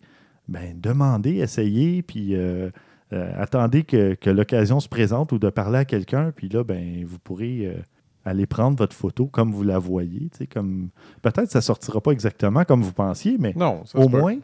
ben 0.48 0.78
demandez, 0.80 1.36
essayez, 1.36 2.02
puis 2.02 2.34
euh, 2.34 2.70
euh, 3.12 3.30
attendez 3.36 3.84
que, 3.84 4.14
que 4.14 4.30
l'occasion 4.30 4.80
se 4.80 4.88
présente 4.88 5.32
ou 5.32 5.38
de 5.38 5.48
parler 5.50 5.78
à 5.78 5.84
quelqu'un, 5.84 6.32
puis 6.34 6.48
là, 6.48 6.64
ben 6.64 7.04
vous 7.06 7.18
pourrez 7.18 7.66
euh, 7.66 7.74
aller 8.24 8.46
prendre 8.46 8.76
votre 8.76 8.96
photo 8.96 9.26
comme 9.26 9.52
vous 9.52 9.62
la 9.62 9.78
voyez. 9.78 10.28
Comme... 10.52 10.88
Peut-être 11.22 11.44
que 11.44 11.50
ça 11.52 11.60
sortira 11.60 12.00
pas 12.00 12.10
exactement 12.10 12.64
comme 12.64 12.82
vous 12.82 12.92
pensiez, 12.92 13.36
mais 13.38 13.52
Non, 13.56 13.84
au 13.94 14.08
moins, 14.08 14.36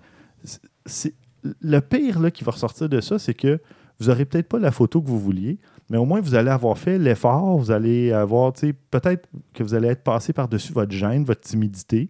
c'est- 0.87 1.15
le 1.61 1.81
pire 1.81 2.21
là, 2.21 2.31
qui 2.31 2.45
va 2.45 2.53
ressortir 2.53 2.89
de 2.89 3.01
ça, 3.01 3.19
c'est 3.19 3.35
que 3.35 3.59
vous 3.99 4.07
n'aurez 4.07 4.25
peut-être 4.25 4.49
pas 4.49 4.61
la 4.61 4.71
photo 4.71 5.03
que 5.03 5.09
vous 5.09 5.19
vouliez, 5.19 5.59
mais 5.91 5.99
au 5.99 6.05
moins 6.05 6.21
vous 6.21 6.37
allez 6.37 6.51
avoir 6.51 6.79
fait 6.79 6.99
l'effort, 6.99 7.59
vous 7.59 7.73
allez 7.73 8.13
avoir, 8.13 8.53
tu 8.53 8.69
sais, 8.69 8.73
peut-être 8.73 9.29
que 9.53 9.65
vous 9.65 9.75
allez 9.75 9.89
être 9.89 10.05
passé 10.05 10.33
par-dessus 10.33 10.73
votre 10.73 10.93
gêne, 10.93 11.25
votre 11.25 11.41
timidité, 11.41 12.09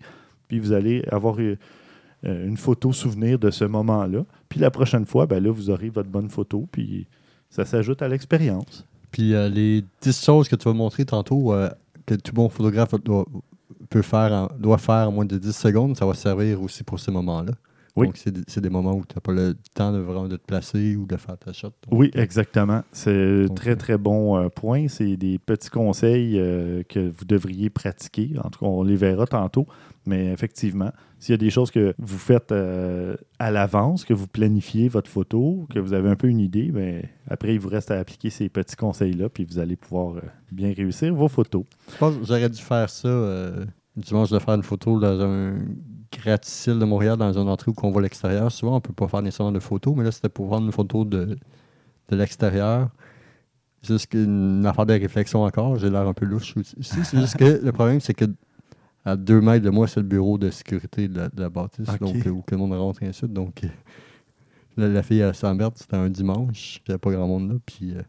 puis 0.49 0.59
vous 0.61 0.73
allez 0.73 1.03
avoir 1.11 1.39
eu, 1.41 1.59
euh, 2.25 2.47
une 2.47 2.57
photo 2.57 2.93
souvenir 2.93 3.39
de 3.39 3.51
ce 3.51 3.65
moment-là. 3.65 4.25
Puis 4.49 4.61
la 4.61 4.71
prochaine 4.71 5.07
fois, 5.07 5.27
ben 5.27 5.43
là, 5.43 5.51
vous 5.51 5.71
aurez 5.71 5.89
votre 5.91 6.09
bonne 6.11 6.31
photo, 6.31 6.69
puis 6.71 7.07
ça 7.51 7.65
s'ajoute 7.65 8.03
à 8.03 8.09
l'expérience. 8.09 8.87
Puis 9.11 9.35
euh, 9.35 9.49
les 9.49 9.85
10 10.01 10.25
choses 10.25 10.49
que 10.49 10.57
tu 10.57 10.65
vas 10.65 10.73
montrer 10.75 11.05
tantôt, 11.05 11.53
euh, 11.53 11.69
que 12.07 12.15
tout 12.15 12.33
bon 12.33 12.49
photographe 12.49 12.95
doit, 13.05 13.27
peut 13.91 14.03
faire 14.03 14.33
en- 14.33 14.49
doit 14.59 14.79
faire 14.79 15.09
en 15.09 15.13
moins 15.13 15.25
de 15.27 15.37
10 15.39 15.53
secondes, 15.57 15.97
ça 15.97 16.07
va 16.07 16.15
servir 16.15 16.63
aussi 16.63 16.83
pour 16.85 16.99
ces 16.99 17.11
moments-là. 17.13 17.53
Oui. 17.95 18.07
Donc, 18.07 18.17
c'est 18.17 18.61
des- 18.63 18.71
moments 18.71 18.95
où 18.95 19.05
tu 19.07 19.15
n'as 19.15 19.21
pas 19.21 19.33
le 19.33 19.55
temps 19.75 19.93
de 19.93 19.99
vraiment 19.99 20.27
de 20.27 20.37
te 20.37 20.47
placer 20.47 20.97
ou 20.97 21.05
de 21.05 21.15
faire 21.19 21.37
ta 21.37 21.53
shot. 21.53 21.69
Donc, 21.69 21.75
Oui, 22.01 22.11
exactement. 22.15 22.81
C'est 22.91 23.45
un 23.45 23.49
très, 23.49 23.77
très 23.77 23.99
bon 23.99 24.39
euh, 24.39 24.49
point. 24.49 24.89
C'est 24.89 25.19
des 25.19 25.39
petits 25.39 25.69
conseils 25.69 26.39
euh, 26.41 26.83
que 26.89 27.01
vous 27.01 27.27
devriez 27.27 27.69
pratiquer. 27.69 28.31
En 28.43 28.49
tout 28.49 28.61
cas, 28.61 28.67
on 28.67 28.83
les 28.83 28.97
verra 28.97 29.27
tantôt. 29.27 29.67
Mais 30.05 30.33
effectivement, 30.33 30.91
s'il 31.19 31.33
y 31.33 31.35
a 31.35 31.39
des 31.39 31.51
choses 31.51 31.71
que 31.71 31.95
vous 31.99 32.19
faites 32.19 32.51
euh, 32.51 33.17
à 33.39 33.53
l'avance, 33.53 34.05
que 34.05 34.15
vous 34.15 34.27
planifiez 34.27 34.89
votre 34.89 35.09
photo, 35.09 35.67
que 35.71 35.79
vous 35.79 35.93
avez 35.93 36.09
un 36.09 36.17
peu 36.17 36.27
une 36.29 36.41
idée, 36.41 36.73
ben, 36.73 37.03
après, 37.29 37.55
il 37.55 37.61
vous 37.61 37.69
reste 37.69 37.93
à 37.93 37.99
appliquer 37.99 38.29
ces 38.29 38.49
petits 38.49 38.75
conseils-là, 38.75 39.29
puis 39.29 39.45
vous 39.45 39.61
allez 39.61 39.77
pouvoir 39.77 40.17
euh, 40.17 40.21
bien 40.51 40.73
réussir 40.75 41.15
vos 41.15 41.29
photos. 41.29 41.65
Je 41.93 41.99
pense 41.99 42.17
que 42.17 42.25
j'aurais 42.25 42.49
dû 42.49 42.61
faire 42.61 42.91
ça 42.91 43.07
euh, 43.07 43.65
dimanche, 43.97 44.31
de 44.31 44.39
faire 44.41 44.55
une 44.55 44.65
photo 44.65 44.99
dans 44.99 45.21
un 45.21 45.59
gratte-ciel 46.11 46.81
de 46.81 46.85
Montréal, 46.85 47.17
dans 47.17 47.39
une 47.39 47.49
entrée 47.49 47.71
où 47.71 47.75
on 47.87 47.91
voit 47.91 48.03
l'extérieur. 48.03 48.51
Souvent, 48.51 48.77
on 48.77 48.81
peut 48.81 48.93
pas 48.93 49.07
faire 49.07 49.23
nécessairement 49.23 49.53
de 49.53 49.61
photos, 49.61 49.95
mais 49.97 50.03
là, 50.03 50.11
c'était 50.11 50.29
pour 50.29 50.49
prendre 50.49 50.67
une 50.67 50.73
photo 50.73 51.05
de, 51.05 51.39
de 52.09 52.17
l'extérieur. 52.17 52.91
Juste 53.83 54.09
qu'une 54.09 54.65
affaire 54.67 54.87
de 54.87 54.93
réflexion 54.93 55.43
encore. 55.43 55.77
J'ai 55.77 55.91
l'air 55.91 56.07
un 56.07 56.13
peu 56.13 56.25
louche 56.25 56.57
aussi. 56.57 56.77
C'est 56.83 57.19
juste 57.19 57.37
que 57.37 57.61
le 57.65 57.73
problème, 57.73 58.01
c'est 58.01 58.15
que 58.15 58.27
à 59.05 59.17
deux 59.17 59.41
mètres 59.41 59.65
de 59.65 59.71
moi, 59.71 59.89
c'est 59.89 60.01
le 60.01 60.07
bureau 60.07 60.39
de 60.39 60.51
sécurité 60.51 61.09
de 61.09 61.19
la, 61.19 61.29
de 61.29 61.41
la 61.41 61.49
bâtisse, 61.51 61.87
donc, 62.01 62.15
où 62.27 62.43
tout 62.47 62.55
le 62.55 62.57
monde 62.59 62.73
rentre 62.73 63.03
et 63.03 63.07
ainsi 63.07 63.23
de 63.23 63.27
suite. 63.27 63.33
Donc, 63.33 63.65
euh, 63.65 63.69
la, 64.77 64.89
la 64.89 65.03
fille, 65.03 65.19
elle 65.21 65.35
s'emmerde. 65.35 65.75
C'était 65.77 65.97
un 65.97 66.09
dimanche. 66.09 66.81
Il 66.87 66.91
n'y 66.91 66.93
avait 66.93 66.99
pas 66.99 67.11
grand 67.11 67.27
monde 67.27 67.51
là. 67.53 67.57
Puis, 67.67 67.93
euh, 67.97 68.03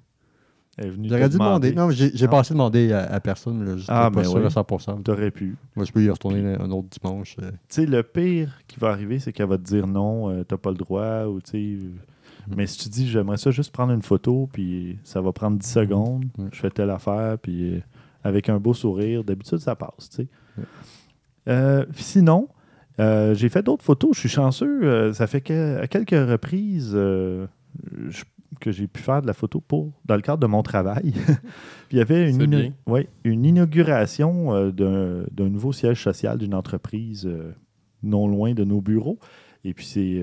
Elle 0.77 0.87
est 0.87 0.89
venue 0.91 1.09
j'aurais 1.09 1.29
dû 1.29 1.37
demander. 1.37 1.73
Non, 1.73 1.87
mais 1.87 1.93
j'ai 1.95 2.11
Non. 2.25 2.31
pas 2.31 2.39
assez 2.39 2.53
demandé 2.53 2.91
à, 2.93 3.03
à 3.11 3.19
personne. 3.19 3.63
Là, 3.65 3.75
Ah, 3.87 4.09
pas 4.11 4.19
mais 4.21 4.25
sûr 4.25 4.35
oui. 4.39 4.45
à 4.45 4.49
100%. 4.49 5.01
T'aurais 5.03 5.31
pu. 5.31 5.55
Moi, 5.75 5.85
je 5.85 5.91
peux 5.91 6.03
y 6.03 6.09
retourner 6.09 6.55
un 6.55 6.71
autre 6.71 6.87
dimanche. 6.89 7.35
euh. 7.41 7.49
Tu 7.51 7.57
sais, 7.69 7.85
le 7.85 8.03
pire 8.03 8.59
qui 8.67 8.79
va 8.79 8.89
arriver, 8.89 9.19
c'est 9.19 9.33
qu'elle 9.33 9.47
va 9.49 9.57
te 9.57 9.63
dire 9.63 9.87
non, 9.87 10.29
euh, 10.29 10.43
t'as 10.43 10.57
pas 10.57 10.71
le 10.71 10.77
droit, 10.77 11.25
ou 11.25 11.41
tu 11.41 11.51
sais. 11.51 11.85
Mm. 12.47 12.53
Mais 12.57 12.67
si 12.67 12.77
tu 12.77 12.89
dis, 12.89 13.07
j'aimerais 13.07 13.37
ça 13.37 13.51
juste 13.51 13.71
prendre 13.71 13.93
une 13.93 14.01
photo, 14.01 14.49
puis 14.51 14.97
ça 15.03 15.21
va 15.21 15.31
prendre 15.31 15.57
10 15.57 15.67
secondes, 15.69 16.25
Mm. 16.37 16.47
je 16.51 16.59
fais 16.59 16.69
telle 16.69 16.89
affaire, 16.91 17.37
puis 17.39 17.75
euh, 17.75 17.79
avec 18.23 18.47
un 18.49 18.59
beau 18.59 18.73
sourire, 18.73 19.23
d'habitude, 19.23 19.57
ça 19.59 19.75
passe, 19.75 20.09
tu 20.09 20.15
sais. 20.17 20.27
Euh, 21.47 21.85
sinon, 21.95 22.47
euh, 22.99 23.33
j'ai 23.33 23.49
fait 23.49 23.63
d'autres 23.63 23.83
photos, 23.83 24.11
je 24.15 24.19
suis 24.21 24.29
chanceux. 24.29 24.83
euh, 24.83 25.13
ça 25.13 25.27
fait 25.27 25.41
que, 25.41 25.79
à 25.81 25.87
quelques 25.87 26.11
reprises 26.11 26.91
je- 26.93 28.23
que 28.61 28.71
j'ai 28.71 28.87
pu 28.87 29.01
faire 29.01 29.21
de 29.21 29.27
la 29.27 29.33
photo 29.33 29.59
pour, 29.59 29.91
dans 30.05 30.15
le 30.15 30.21
cadre 30.21 30.37
de 30.39 30.45
mon 30.47 30.61
travail. 30.63 31.11
puis 31.89 31.91
il 31.91 31.97
y 31.97 32.01
avait 32.01 32.29
une, 32.29 32.37
ina- 32.45 32.57
ouais, 32.87 33.09
une 33.23 33.45
inauguration 33.45 34.69
d'un 34.71 35.49
nouveau 35.49 35.73
siège 35.73 36.01
social 36.03 36.37
d'une 36.37 36.53
entreprise 36.53 37.27
non 38.03 38.27
loin 38.27 38.53
de 38.53 38.63
nos 38.63 38.79
bureaux. 38.79 39.17
Et 39.65 39.73
puis 39.73 39.85
c'est 39.85 40.21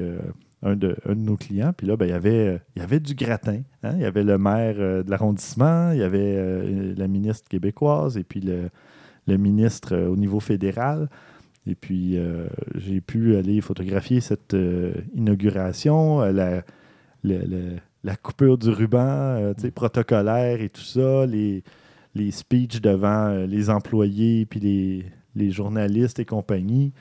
un, 0.62 0.76
de, 0.76 0.96
un 1.06 1.14
de 1.16 1.20
nos 1.20 1.36
clients. 1.36 1.72
Puis 1.76 1.86
là, 1.86 1.96
ben, 1.96 2.06
il, 2.06 2.10
y 2.10 2.14
avait, 2.14 2.60
il 2.76 2.80
y 2.80 2.82
avait 2.82 3.00
du 3.00 3.14
gratin. 3.14 3.62
hein. 3.82 3.92
Il 3.96 4.02
y 4.02 4.04
avait 4.04 4.22
le 4.24 4.38
maire 4.38 4.76
de 5.04 5.10
l'arrondissement, 5.10 5.90
il 5.90 5.98
y 5.98 6.02
avait 6.02 6.94
la 6.96 7.08
ministre 7.08 7.48
québécoise 7.48 8.16
et 8.16 8.22
puis 8.24 8.40
le, 8.40 8.70
le 9.26 9.36
ministre 9.36 9.94
euh, 9.94 10.08
au 10.08 10.16
niveau 10.16 10.40
fédéral. 10.40 11.08
Et 11.66 11.74
puis, 11.74 12.16
euh, 12.16 12.48
j'ai 12.74 13.00
pu 13.00 13.36
aller 13.36 13.60
photographier 13.60 14.20
cette 14.20 14.54
euh, 14.54 14.92
inauguration, 15.14 16.20
la, 16.20 16.62
le- 17.22 17.76
la 18.02 18.16
coupure 18.16 18.56
du 18.56 18.70
ruban 18.70 19.52
protocolaire 19.74 20.62
et 20.62 20.70
tout 20.70 20.80
ça, 20.80 21.26
les, 21.26 21.62
les 22.14 22.30
speeches 22.30 22.80
devant 22.80 23.28
les 23.46 23.68
employés, 23.68 24.46
puis 24.46 24.58
les, 24.60 25.04
les 25.36 25.50
journalistes 25.50 26.18
et 26.18 26.24
compagnie, 26.24 26.92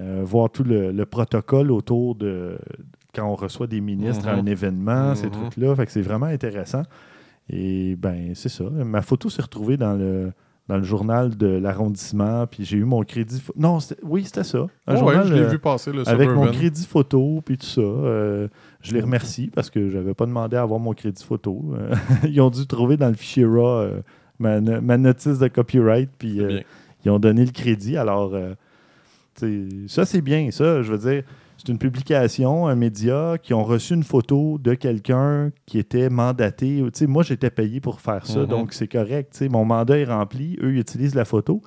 euh, 0.00 0.20
voir 0.24 0.50
tout 0.50 0.62
le, 0.64 0.92
le 0.92 1.06
protocole 1.06 1.70
autour 1.70 2.14
de 2.16 2.58
quand 3.14 3.26
on 3.26 3.34
reçoit 3.34 3.66
des 3.66 3.80
ministres 3.80 4.28
à 4.28 4.32
un 4.34 4.46
événement, 4.46 5.14
ces 5.14 5.26
Mhm. 5.26 5.32
trucs-là. 5.32 5.74
Fait 5.76 5.86
que 5.86 5.92
c'est 5.92 6.02
vraiment 6.02 6.26
intéressant. 6.26 6.82
Et 7.50 7.96
ben 7.96 8.32
c'est 8.34 8.48
ça. 8.48 8.64
Ma 8.70 9.02
photo 9.02 9.28
s'est 9.30 9.42
retrouvée 9.42 9.76
dans 9.78 9.94
le, 9.94 10.32
dans 10.68 10.76
le 10.76 10.84
journal 10.84 11.36
de 11.36 11.46
l'arrondissement, 11.46 12.46
puis 12.46 12.64
j'ai 12.64 12.76
eu 12.76 12.84
mon 12.84 13.02
crédit. 13.02 13.42
Non, 13.56 13.78
oui, 14.02 14.24
c'était 14.24 14.44
ça. 14.44 14.66
Un 14.86 14.94
Oh, 14.94 14.98
journal, 14.98 15.22
ouais, 15.22 15.28
je 15.28 15.34
l'ai 15.34 15.40
euh, 15.40 15.48
vu 15.48 15.58
passer 15.58 15.92
le 15.92 16.08
avec 16.08 16.30
mon 16.30 16.46
crédit 16.46 16.86
photo, 16.86 17.42
puis 17.44 17.58
tout 17.58 17.66
ça. 17.66 17.80
Euh, 17.80 18.48
je 18.80 18.92
les 18.92 19.00
remercie 19.00 19.50
parce 19.52 19.70
que 19.70 19.88
je 19.88 19.98
n'avais 19.98 20.14
pas 20.14 20.26
demandé 20.26 20.56
à 20.56 20.62
avoir 20.62 20.80
mon 20.80 20.92
crédit 20.92 21.24
photo. 21.24 21.74
Euh, 21.74 21.94
ils 22.28 22.40
ont 22.40 22.50
dû 22.50 22.66
trouver 22.66 22.96
dans 22.96 23.08
le 23.08 23.14
fichier 23.14 23.44
RAW 23.44 23.66
euh, 23.66 24.00
ma, 24.38 24.60
ma 24.60 24.98
notice 24.98 25.38
de 25.38 25.48
copyright, 25.48 26.10
puis 26.18 26.40
euh, 26.40 26.60
ils 27.04 27.10
ont 27.10 27.18
donné 27.18 27.44
le 27.44 27.52
crédit. 27.52 27.96
Alors, 27.96 28.36
ça, 29.88 30.04
c'est 30.04 30.20
bien. 30.20 30.50
Ça, 30.50 30.82
je 30.82 30.92
veux 30.92 30.98
dire, 30.98 31.24
c'est 31.64 31.72
une 31.72 31.78
publication, 31.78 32.66
un 32.66 32.74
média 32.74 33.36
qui 33.42 33.54
ont 33.54 33.64
reçu 33.64 33.94
une 33.94 34.02
photo 34.02 34.58
de 34.58 34.74
quelqu'un 34.74 35.50
qui 35.66 35.78
était 35.78 36.08
mandaté. 36.10 36.82
Tu 36.84 36.90
sais, 36.94 37.06
moi, 37.06 37.22
j'étais 37.22 37.50
payé 37.50 37.80
pour 37.80 38.00
faire 38.00 38.26
ça, 38.26 38.40
Mhm. 38.40 38.46
donc 38.46 38.72
c'est 38.72 38.88
correct. 38.88 39.32
Tu 39.32 39.38
sais, 39.38 39.48
mon 39.48 39.64
mandat 39.64 39.98
est 39.98 40.04
rempli. 40.04 40.58
Eux, 40.62 40.74
ils 40.74 40.80
utilisent 40.80 41.14
la 41.14 41.24
photo. 41.24 41.62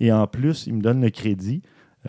Et 0.00 0.10
en 0.12 0.26
plus, 0.26 0.66
ils 0.66 0.74
me 0.74 0.80
donnent 0.80 1.02
le 1.02 1.10
crédit. 1.10 1.62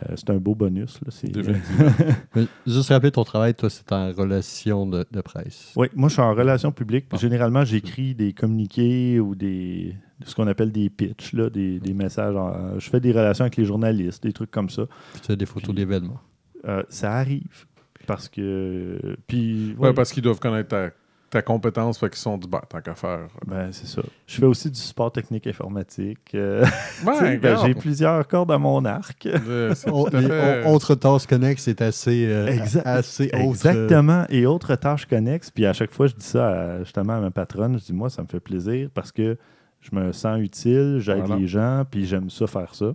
Euh, 0.03 0.13
c'est 0.17 0.29
un 0.29 0.37
beau 0.37 0.55
bonus. 0.55 0.99
Là. 1.05 1.11
Mais 2.35 2.47
Juste 2.67 2.89
rappeler 2.89 3.11
ton 3.11 3.23
travail, 3.23 3.53
toi, 3.53 3.69
c'est 3.69 3.89
en 3.93 4.11
relation 4.11 4.85
de, 4.85 5.05
de 5.09 5.21
presse. 5.21 5.71
Oui, 5.77 5.87
moi, 5.95 6.09
je 6.09 6.13
suis 6.13 6.21
en 6.21 6.33
relation 6.33 6.71
publique. 6.71 7.05
Ah. 7.11 7.17
Généralement, 7.17 7.63
j'écris 7.63 8.13
des 8.15 8.33
communiqués 8.33 9.19
ou 9.21 9.35
des 9.35 9.95
ce 10.25 10.33
qu'on 10.35 10.47
appelle 10.47 10.71
des 10.71 10.89
pitchs, 10.89 11.33
là, 11.33 11.49
des, 11.49 11.79
des 11.79 11.93
messages. 11.93 12.35
en- 12.35 12.79
je 12.79 12.89
fais 12.89 12.99
des 12.99 13.11
relations 13.11 13.43
avec 13.43 13.57
les 13.57 13.65
journalistes, 13.65 14.23
des 14.23 14.33
trucs 14.33 14.51
comme 14.51 14.69
ça. 14.69 14.83
Puis 15.13 15.21
tu 15.21 15.31
as 15.31 15.35
des 15.35 15.45
photos 15.45 15.73
d'événements. 15.75 16.19
Euh, 16.67 16.83
ça 16.89 17.13
arrive. 17.13 17.65
Parce 18.07 18.29
que. 18.29 19.17
Puis. 19.27 19.75
Ouais, 19.77 19.89
ouais, 19.89 19.93
parce 19.93 20.11
qu'ils 20.11 20.23
doivent 20.23 20.39
connaître 20.39 20.69
ta, 20.69 20.89
ta 21.31 21.41
compétence, 21.41 21.97
fait 21.97 22.07
qu'ils 22.09 22.19
sont 22.19 22.37
du 22.37 22.47
bah, 22.47 22.61
tant 22.69 22.79
qu'à 22.81 22.93
faire. 22.95 23.27
ben, 23.47 23.71
c'est 23.71 23.87
ça. 23.87 24.01
Je 24.27 24.35
fais 24.35 24.45
aussi 24.45 24.69
du 24.69 24.79
support 24.79 25.11
technique 25.11 25.47
informatique. 25.47 26.31
euh, 26.35 26.63
Ouais, 27.05 27.37
ben, 27.41 27.57
j'ai 27.65 27.73
plusieurs 27.73 28.27
cordes 28.27 28.51
à 28.51 28.57
mon 28.59 28.85
arc. 28.85 29.23
Fait- 29.31 30.65
autres 30.67 30.95
tasks 30.95 31.29
connexes, 31.29 31.63
c'est 31.63 31.81
assez, 31.81 32.25
euh, 32.27 32.47
Exact- 32.47 32.85
assez 32.85 33.25
autre, 33.27 33.35
euh, 33.37 33.49
Exactement. 33.49 34.25
Et 34.29 34.45
autres 34.45 34.75
tâches 34.75 35.07
connexes. 35.07 35.49
Puis 35.51 35.65
à 35.65 35.73
chaque 35.73 35.91
fois, 35.91 36.05
je 36.07 36.13
dis 36.13 36.25
ça 36.25 36.47
à- 36.47 36.79
justement 36.83 37.13
à 37.13 37.19
ma 37.19 37.31
patronne. 37.31 37.77
Je 37.79 37.85
dis, 37.85 37.93
moi, 37.93 38.09
ça 38.11 38.21
me 38.21 38.27
fait 38.27 38.39
plaisir 38.39 38.89
parce 38.93 39.11
que 39.11 39.35
je 39.81 39.89
me 39.95 40.11
sens 40.11 40.39
utile, 40.39 40.97
j'aide 40.99 41.19
Voilà. 41.25 41.35
les 41.41 41.47
gens, 41.47 41.83
puis 41.89 42.05
j'aime 42.05 42.29
ça 42.29 42.45
faire 42.47 42.73
ça. 42.75 42.93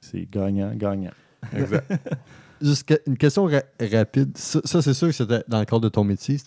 C'est 0.00 0.26
gagnant, 0.30 0.72
gagnant. 0.74 1.12
Exact. 1.54 1.92
Juste 2.60 3.02
une 3.06 3.16
question 3.18 3.44
ra- 3.44 3.62
rapide. 3.80 4.36
Ça, 4.36 4.60
ça, 4.64 4.80
c'est 4.82 4.94
sûr 4.94 5.08
que 5.08 5.12
c'était 5.14 5.42
dans 5.48 5.58
le 5.58 5.64
cadre 5.64 5.82
de 5.82 5.88
ton 5.88 6.04
métier. 6.04 6.38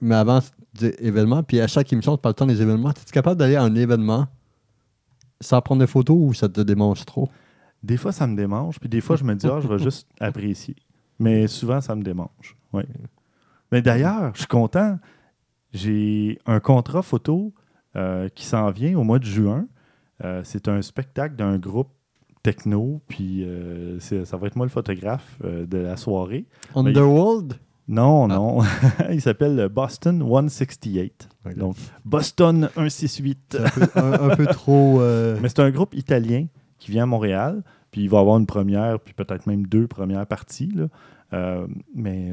Mais 0.00 0.14
avant 0.14 0.40
des 0.74 0.94
événements, 1.00 1.42
puis 1.42 1.60
à 1.60 1.66
chaque 1.66 1.92
émission, 1.92 2.16
tu 2.16 2.20
parles 2.22 2.34
tant 2.34 2.46
des 2.46 2.62
événements. 2.62 2.90
Es-tu 2.90 3.12
capable 3.12 3.38
d'aller 3.38 3.56
à 3.56 3.62
un 3.62 3.74
événement 3.74 4.28
sans 5.40 5.60
prendre 5.60 5.80
de 5.80 5.86
photos 5.86 6.16
ou 6.18 6.32
ça 6.34 6.48
te 6.48 6.60
démange 6.60 7.04
trop? 7.04 7.28
Des 7.82 7.96
fois, 7.96 8.12
ça 8.12 8.26
me 8.26 8.36
démange, 8.36 8.78
puis 8.78 8.88
des 8.88 9.00
fois, 9.00 9.16
je 9.16 9.24
me 9.24 9.34
dis, 9.34 9.46
ah, 9.46 9.58
je 9.60 9.68
vais 9.68 9.78
juste 9.78 10.08
apprécier. 10.20 10.76
Mais 11.18 11.46
souvent, 11.48 11.80
ça 11.80 11.94
me 11.96 12.02
démange. 12.02 12.56
Oui. 12.72 12.82
Mais 13.72 13.82
d'ailleurs, 13.82 14.32
je 14.34 14.40
suis 14.40 14.46
content. 14.48 14.98
J'ai 15.72 16.38
un 16.46 16.60
contrat 16.60 17.02
photo 17.02 17.52
euh, 17.96 18.28
qui 18.28 18.44
s'en 18.44 18.70
vient 18.70 18.98
au 18.98 19.04
mois 19.04 19.18
de 19.18 19.24
juin. 19.24 19.66
Euh, 20.24 20.42
c'est 20.44 20.68
un 20.68 20.82
spectacle 20.82 21.36
d'un 21.36 21.58
groupe 21.58 21.88
techno, 22.42 23.00
puis 23.08 23.44
euh, 23.44 23.98
ça 24.00 24.36
va 24.36 24.46
être 24.46 24.56
moi 24.56 24.66
le 24.66 24.70
photographe 24.70 25.38
euh, 25.44 25.66
de 25.66 25.78
la 25.78 25.96
soirée. 25.96 26.46
Underworld? 26.74 27.54
Non, 27.88 28.24
Ah. 28.24 28.34
non. 28.34 28.58
Il 29.12 29.20
s'appelle 29.20 29.68
Boston 29.68 30.20
168. 30.20 31.28
Ok. 31.46 31.56
Donc, 31.56 31.76
Boston 32.04 32.68
168. 32.76 33.38
C'est 33.50 33.60
un 33.60 33.68
peu, 33.86 33.98
un- 33.98 34.30
un 34.30 34.36
peu 34.36 34.46
trop. 34.46 35.00
euh, 35.00 35.36
Mais 35.42 35.48
c'est 35.48 35.60
un 35.60 35.70
groupe 35.70 35.94
italien 35.94 36.46
qui 36.78 36.90
vient 36.92 37.02
à 37.02 37.06
Montréal, 37.06 37.62
puis 37.90 38.02
il 38.02 38.08
va 38.08 38.20
avoir 38.20 38.38
une 38.38 38.46
première, 38.46 39.00
puis 39.00 39.12
peut-être 39.12 39.46
même 39.46 39.66
deux 39.66 39.86
premières 39.86 40.26
parties. 40.26 40.72
là. 40.74 40.86
Mais 41.94 42.30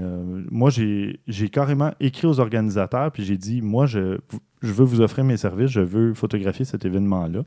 moi, 0.50 0.70
j'ai 0.70 1.20
j'ai 1.28 1.50
carrément 1.50 1.92
écrit 2.00 2.28
aux 2.28 2.40
organisateurs, 2.40 3.12
puis 3.12 3.24
j'ai 3.24 3.38
dit, 3.38 3.62
moi, 3.62 3.86
je, 3.86 4.18
je 4.62 4.72
veux 4.72 4.86
vous 4.86 5.02
offrir 5.02 5.24
mes 5.24 5.38
services, 5.38 5.70
je 5.70 5.82
veux 5.82 6.14
photographier 6.14 6.66
cet 6.66 6.86
événement-là. 6.86 7.42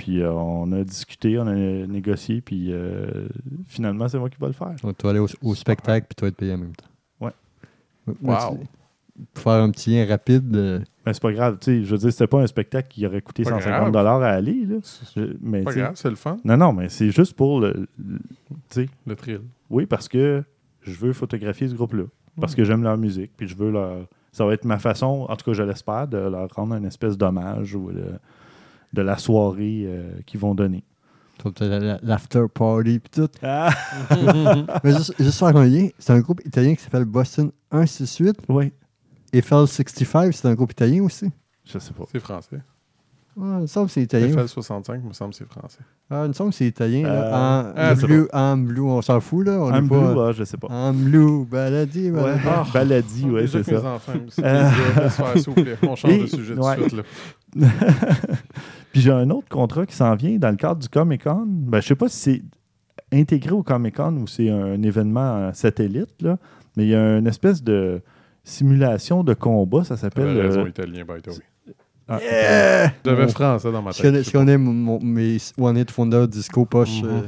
Puis 0.00 0.22
euh, 0.22 0.32
on 0.32 0.72
a 0.72 0.82
discuté, 0.82 1.38
on 1.38 1.46
a 1.46 1.54
négocié, 1.54 2.40
puis 2.40 2.72
euh, 2.72 3.28
finalement, 3.66 4.08
c'est 4.08 4.18
moi 4.18 4.30
qui 4.30 4.38
vais 4.40 4.46
le 4.46 4.52
faire. 4.54 4.74
donc, 4.82 4.96
tu 4.96 5.02
vas 5.04 5.10
aller 5.10 5.18
au, 5.18 5.28
au 5.42 5.54
spectacle 5.54 6.06
puis 6.08 6.14
tu 6.16 6.22
vas 6.22 6.28
être 6.28 6.36
payé 6.36 6.54
en 6.54 6.58
même 6.58 6.74
temps. 6.74 6.86
Ouais. 7.20 7.32
Moi, 8.22 8.38
Wow. 8.50 8.58
tu- 8.58 8.66
Pour 9.34 9.42
faire 9.44 9.62
un 9.62 9.70
petit 9.70 9.90
lien 9.90 10.06
rapide, 10.06 10.56
euh, 10.56 10.78
Mais 11.04 11.12
c'est 11.12 11.20
pas 11.20 11.32
grave, 11.32 11.58
tu 11.60 11.66
sais, 11.66 11.84
je 11.84 11.90
veux 11.90 11.98
dire, 11.98 12.10
c'était 12.10 12.26
pas 12.26 12.40
un 12.40 12.46
spectacle 12.46 12.88
qui 12.88 13.06
aurait 13.06 13.20
coûté 13.20 13.42
Pas 13.42 13.50
150 13.50 13.92
grave. 13.92 14.22
à 14.22 14.30
aller, 14.30 14.64
là. 14.64 14.76
C'est 14.82 15.20
Je- 15.20 15.36
mais, 15.42 15.60
pas 15.62 15.74
grave, 15.74 15.92
c'est 15.96 16.08
le 16.08 16.16
fun, 16.16 16.38
Non, 16.44 16.56
non, 16.56 16.72
mais 16.72 16.88
c'est 16.88 17.10
juste 17.10 17.34
pour 17.34 17.60
le, 17.60 17.86
le- 17.98 18.18
tu 18.70 18.84
sais, 18.84 18.88
le 19.06 19.14
thrill. 19.16 19.42
Oui, 19.68 19.84
parce 19.84 20.08
que 20.08 20.42
je 20.80 20.92
veux 20.94 21.12
photographier 21.12 21.68
ce 21.68 21.74
groupe-là. 21.74 22.04
Parce 22.40 22.54
que 22.54 22.64
j'aime 22.64 22.82
leur 22.82 22.96
musique. 22.96 23.32
Puis 23.36 23.46
je 23.48 23.54
veux 23.54 23.70
leur. 23.70 24.06
Ça 24.32 24.46
va 24.46 24.54
être 24.54 24.64
ma 24.64 24.78
façon, 24.78 25.26
en 25.28 25.36
tout 25.36 25.44
cas, 25.44 25.52
je 25.52 25.62
l'espère, 25.62 26.08
de 26.08 26.16
leur 26.16 26.48
rendre 26.54 26.74
une 26.76 26.86
espèce 26.86 27.18
d'hommage 27.18 27.74
ou 27.74 27.92
de, 27.92 28.04
de 28.92 29.02
la 29.02 29.16
soirée 29.18 29.84
euh, 29.86 30.10
qu'ils 30.26 30.40
vont 30.40 30.54
donner. 30.54 30.84
l'after 32.02 32.44
party 32.52 32.98
puis 32.98 33.10
tout. 33.10 33.28
Ah! 33.42 33.70
Mais 34.84 34.92
juste, 34.92 35.14
juste 35.18 35.38
faire 35.38 35.56
un 35.56 35.66
lien, 35.66 35.88
c'est 35.98 36.12
un 36.12 36.20
groupe 36.20 36.40
italien 36.44 36.74
qui 36.74 36.82
s'appelle 36.82 37.04
Boston 37.04 37.50
168. 37.72 38.36
Oui. 38.48 38.72
Eiffel 39.32 39.66
65, 39.68 40.34
c'est 40.34 40.48
un 40.48 40.54
groupe 40.54 40.72
italien 40.72 41.02
aussi? 41.04 41.30
Je 41.64 41.78
sais 41.78 41.92
pas. 41.92 42.04
C'est 42.10 42.18
français. 42.20 42.58
Ah, 43.40 43.56
il 43.58 43.62
me 43.62 43.66
semble 43.68 43.86
que 43.86 43.92
c'est 43.92 44.02
italien. 44.02 44.32
FL 44.36 44.48
65, 44.48 45.00
il 45.04 45.08
me 45.08 45.12
semble 45.14 45.30
que 45.30 45.36
c'est 45.36 45.48
français. 45.48 45.78
Ah, 46.10 46.22
il 46.24 46.28
me 46.28 46.32
semble 46.32 46.50
que 46.50 46.56
c'est 46.56 46.66
italien. 46.66 47.04
là. 47.04 47.12
Euh, 47.12 47.30
en, 47.70 47.72
ah, 47.76 47.94
bleu, 47.94 48.28
en 48.32 48.56
bleu, 48.58 48.82
on 48.82 49.00
s'en 49.02 49.20
fout, 49.20 49.46
là. 49.46 49.52
On 49.60 49.68
Un 49.70 49.78
est 49.78 49.82
bleu, 49.88 50.14
pas... 50.14 50.28
ah, 50.28 50.32
je 50.32 50.42
sais 50.44 50.56
pas. 50.56 50.66
En 50.68 50.92
bleu, 50.92 51.44
baladi, 51.48 52.10
Ouais. 52.10 52.20
baladi. 52.20 52.42
Ah, 52.48 52.66
Baladi, 52.74 53.30
ouais, 53.30 53.46
c'est 53.46 53.62
ça. 53.62 53.94
enfants, 53.94 54.12
Euh. 54.42 54.70
laisse 55.00 55.14
faire, 55.14 55.32
s'il 55.38 55.44
vous 55.44 55.54
plaît. 55.54 55.76
On 55.84 55.94
change 55.94 56.10
Et- 56.12 56.22
de 56.22 56.26
sujet 56.26 56.54
tout 56.56 56.60
ouais. 56.60 56.76
de 56.76 56.82
suite. 56.88 57.04
Là. 57.56 57.68
Puis 58.92 59.00
j'ai 59.02 59.10
un 59.12 59.30
autre 59.30 59.48
contrat 59.48 59.86
qui 59.86 59.94
s'en 59.94 60.14
vient 60.16 60.36
dans 60.38 60.50
le 60.50 60.56
cadre 60.56 60.80
du 60.80 60.88
Comic 60.88 61.24
Con. 61.24 61.44
Ben, 61.46 61.80
je 61.80 61.86
sais 61.88 61.94
pas 61.94 62.08
si 62.08 62.16
c'est 62.18 63.16
intégré 63.18 63.52
au 63.52 63.62
Comic 63.62 63.96
Con 63.96 64.16
ou 64.16 64.26
c'est 64.26 64.50
un 64.50 64.82
événement 64.82 65.36
euh, 65.36 65.50
satellite, 65.52 66.20
là. 66.22 66.38
mais 66.76 66.84
il 66.84 66.88
y 66.90 66.94
a 66.94 67.18
une 67.18 67.26
espèce 67.26 67.62
de 67.62 68.00
simulation 68.44 69.22
de 69.22 69.34
combat, 69.34 69.84
ça 69.84 69.96
s'appelle. 69.96 70.26
T'avais 70.26 70.40
raison, 70.42 70.64
euh, 70.64 70.68
italien, 70.68 71.04
by 71.04 71.20
the 71.22 71.28
way. 71.28 71.74
ah, 72.08 72.18
Yeah! 72.20 72.86
Je 73.04 73.10
devais 73.10 73.24
On- 73.24 73.28
français 73.28 73.70
dans 73.72 73.82
ma 73.82 73.90
Je 73.92 73.96
tête. 73.98 74.06
connais, 74.06 74.22
je 74.22 74.28
je 74.28 74.32
connais 74.32 74.58
mon- 74.58 74.72
mon- 74.72 75.00
mes 75.00 75.36
One 75.58 75.76
Hit 75.78 75.96
Wonder 75.96 76.26
Disco 76.26 76.64
Poche 76.64 77.02
Mhm. 77.02 77.08
euh, 77.08 77.20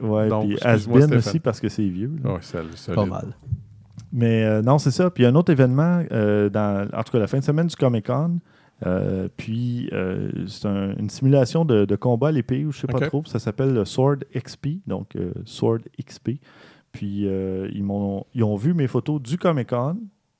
Ouais, 0.00 0.28
Donc, 0.28 0.48
puis 0.48 0.58
Asbin 0.62 1.12
aussi 1.16 1.38
parce 1.38 1.60
que 1.60 1.68
c'est 1.68 1.86
vieux. 1.86 2.10
là. 2.24 2.32
Ouais, 2.34 2.94
pas 2.94 3.06
mal. 3.06 3.26
Mais 4.12 4.44
euh, 4.44 4.60
non, 4.62 4.78
c'est 4.78 4.90
ça. 4.90 5.10
Puis 5.10 5.22
il 5.22 5.24
y 5.24 5.28
a 5.28 5.30
un 5.30 5.34
autre 5.36 5.52
événement, 5.52 6.02
euh, 6.10 6.48
dans, 6.48 6.88
en 6.92 7.02
tout 7.04 7.12
cas 7.12 7.18
la 7.20 7.26
fin 7.28 7.38
de 7.38 7.44
semaine 7.44 7.66
du 7.68 7.76
Comic 7.76 8.06
Con. 8.06 8.38
Euh, 8.84 9.28
puis 9.36 9.88
euh, 9.92 10.30
c'est 10.48 10.66
un- 10.66 10.96
une 10.96 11.08
simulation 11.10 11.64
de, 11.64 11.84
de 11.84 11.96
combat 11.96 12.28
à 12.28 12.32
l'épée, 12.32 12.64
ou 12.64 12.72
je 12.72 12.80
sais 12.80 12.86
pas 12.88 12.98
trop. 13.08 13.22
Ça 13.26 13.38
s'appelle 13.38 13.72
le 13.74 13.84
Sword 13.84 14.18
XP, 14.36 14.78
donc 14.86 15.14
euh, 15.16 15.32
Sword 15.44 15.80
XP. 16.04 16.32
Puis 16.90 17.22
ils, 17.26 17.82
m'ont, 17.84 18.26
ils 18.34 18.44
ont 18.44 18.56
vu 18.56 18.74
mes 18.74 18.86
photos 18.86 19.20
du 19.22 19.38
Comic 19.38 19.70
Con, 19.70 19.96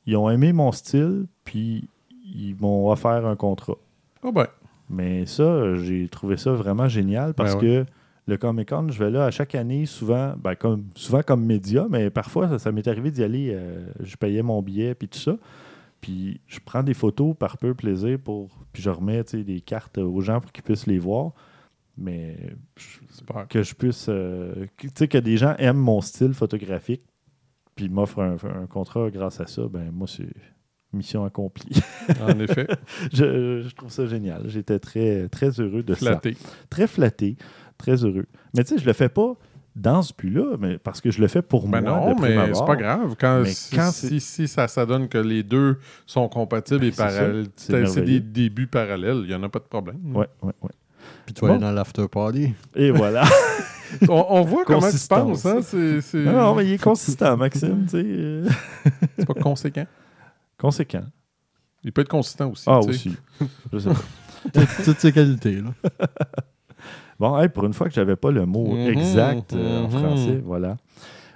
ils 0.06 0.16
ont 0.16 0.28
aimé 0.28 0.52
mon 0.52 0.70
style, 0.72 1.26
puis 1.44 1.88
ils 2.34 2.56
m'ont 2.60 2.90
offert 2.90 3.24
un 3.26 3.36
contrat. 3.36 3.76
Ah 4.22 4.30
ben, 4.32 4.46
Mais 4.90 5.24
ça, 5.24 5.74
j'ai 5.76 6.08
trouvé 6.08 6.36
ça 6.36 6.52
vraiment 6.52 6.88
génial 6.88 7.32
parce 7.34 7.54
Ben 7.54 7.60
que 7.60 7.86
le 8.26 8.36
Comic 8.36 8.68
Con, 8.68 8.88
je 8.90 8.98
vais 9.02 9.10
là 9.10 9.24
à 9.24 9.30
chaque 9.30 9.54
année, 9.54 9.86
souvent, 9.86 10.34
ben 10.36 10.54
comme, 10.54 10.84
souvent 10.94 11.22
comme 11.22 11.44
média, 11.44 11.86
mais 11.88 12.10
parfois, 12.10 12.48
ça, 12.48 12.58
ça 12.58 12.70
m'est 12.72 12.86
arrivé 12.86 13.10
d'y 13.10 13.22
aller. 13.24 13.56
je 14.00 14.16
payais 14.16 14.42
mon 14.42 14.60
billet, 14.60 14.94
puis 14.94 15.08
tout 15.08 15.18
ça. 15.18 15.36
Puis 16.02 16.40
je 16.46 16.58
prends 16.62 16.82
des 16.82 16.92
photos 16.94 17.34
par 17.38 17.56
peu 17.56 17.72
plaisir, 17.74 18.18
pour, 18.18 18.58
puis 18.74 18.82
je 18.82 18.90
remets 18.90 19.22
des 19.22 19.60
cartes 19.62 19.96
aux 19.98 20.20
gens 20.20 20.40
pour 20.42 20.52
qu'ils 20.52 20.64
puissent 20.64 20.86
les 20.86 20.98
voir. 20.98 21.32
Mais 21.96 22.36
je- 22.76 22.98
que 23.48 23.62
je 23.62 23.74
puisse. 23.74 24.06
euh, 24.10 24.66
tu 24.76 24.88
sais, 24.94 25.08
que 25.08 25.18
des 25.18 25.36
gens 25.38 25.54
aiment 25.58 25.76
mon 25.78 26.00
style 26.00 26.34
photographique, 26.34 27.02
puis 27.76 27.88
m'offrent 27.88 28.20
un, 28.20 28.36
un 28.62 28.66
contrat 28.66 29.10
grâce 29.10 29.40
à 29.40 29.46
ça, 29.46 29.62
ben 29.70 29.90
moi, 29.92 30.06
c'est 30.08 30.28
mission 30.94 31.24
accomplie. 31.24 31.80
En 32.20 32.38
effet, 32.40 32.66
je, 33.12 33.62
je 33.62 33.74
trouve 33.74 33.90
ça 33.90 34.04
génial. 34.06 34.48
J'étais 34.48 34.78
très, 34.78 35.28
très 35.28 35.48
heureux 35.60 35.82
de 35.82 35.94
ça 35.94 36.18
flatté. 36.20 36.36
très 36.68 36.86
flatté, 36.86 37.36
très 37.78 38.04
heureux. 38.04 38.26
Mais 38.54 38.64
tu 38.64 38.74
sais, 38.74 38.78
je 38.78 38.86
le 38.86 38.92
fais 38.92 39.08
pas 39.08 39.34
dans 39.74 40.02
ce 40.02 40.12
but-là, 40.16 40.56
mais 40.58 40.78
parce 40.78 41.00
que 41.00 41.10
je 41.10 41.20
le 41.20 41.28
fais 41.28 41.40
pour 41.42 41.66
Ben 41.68 41.80
moi. 41.80 41.90
non, 41.90 42.16
mais 42.20 42.52
c'est 42.54 42.66
pas 42.66 42.76
grave. 42.76 43.14
Quand, 43.18 43.42
si, 43.46 43.74
quand 43.74 43.90
si, 43.90 44.20
si 44.20 44.46
ça, 44.48 44.68
ça 44.68 44.84
donne 44.84 45.08
que 45.08 45.18
les 45.18 45.42
deux 45.42 45.78
sont 46.06 46.28
compatibles 46.28 46.80
Ben, 46.80 46.88
et 46.88 46.92
parallèles, 46.92 47.46
C'est 47.56 48.04
des 48.04 48.20
débuts 48.20 48.66
parallèles, 48.66 49.20
il 49.22 49.28
n'y 49.28 49.34
en 49.34 49.42
a 49.42 49.48
pas 49.48 49.60
de 49.60 49.64
problème. 49.64 49.98
Ouais, 50.14 50.28
ouais, 50.42 50.52
ouais. 50.62 50.70
Puis 51.24 51.34
tu 51.34 51.40
vas 51.40 51.48
Bon. 51.48 51.54
aller 51.54 51.62
dans 51.62 51.70
l'after 51.72 52.06
party. 52.08 52.52
Et 52.74 52.90
voilà. 52.90 53.24
On, 54.08 54.24
on 54.30 54.40
voit 54.42 54.64
comment 54.64 54.90
tu 54.90 54.96
penses. 55.06 55.44
Hein? 55.44 55.60
Non, 56.14 56.32
non, 56.32 56.54
mais 56.54 56.64
il 56.64 56.72
est 56.72 56.82
consistant, 56.82 57.36
Maxime. 57.36 57.84
tu 57.84 57.90
sais, 57.90 58.54
c'est 59.18 59.26
pas 59.26 59.34
conséquent. 59.34 59.84
Conséquent. 60.58 61.04
Il 61.84 61.92
peut 61.92 62.00
être 62.00 62.08
consistant 62.08 62.50
aussi. 62.50 62.64
Ah, 62.66 62.78
aussi. 62.78 63.14
Je 63.70 63.78
sais 63.78 63.90
pas. 63.90 64.60
Toutes- 64.84 64.98
ces 64.98 65.12
qualités, 65.12 65.56
là. 65.60 65.74
Bon, 67.22 67.38
hey, 67.38 67.48
pour 67.48 67.64
une 67.64 67.72
fois 67.72 67.86
que 67.86 67.94
j'avais 67.94 68.16
pas 68.16 68.32
le 68.32 68.44
mot 68.46 68.66
Mhm, 68.74 68.88
exact 68.88 69.52
euh, 69.52 69.84
en 69.84 69.84
mhm. 69.84 69.90
français, 69.90 70.42
voilà. 70.44 70.76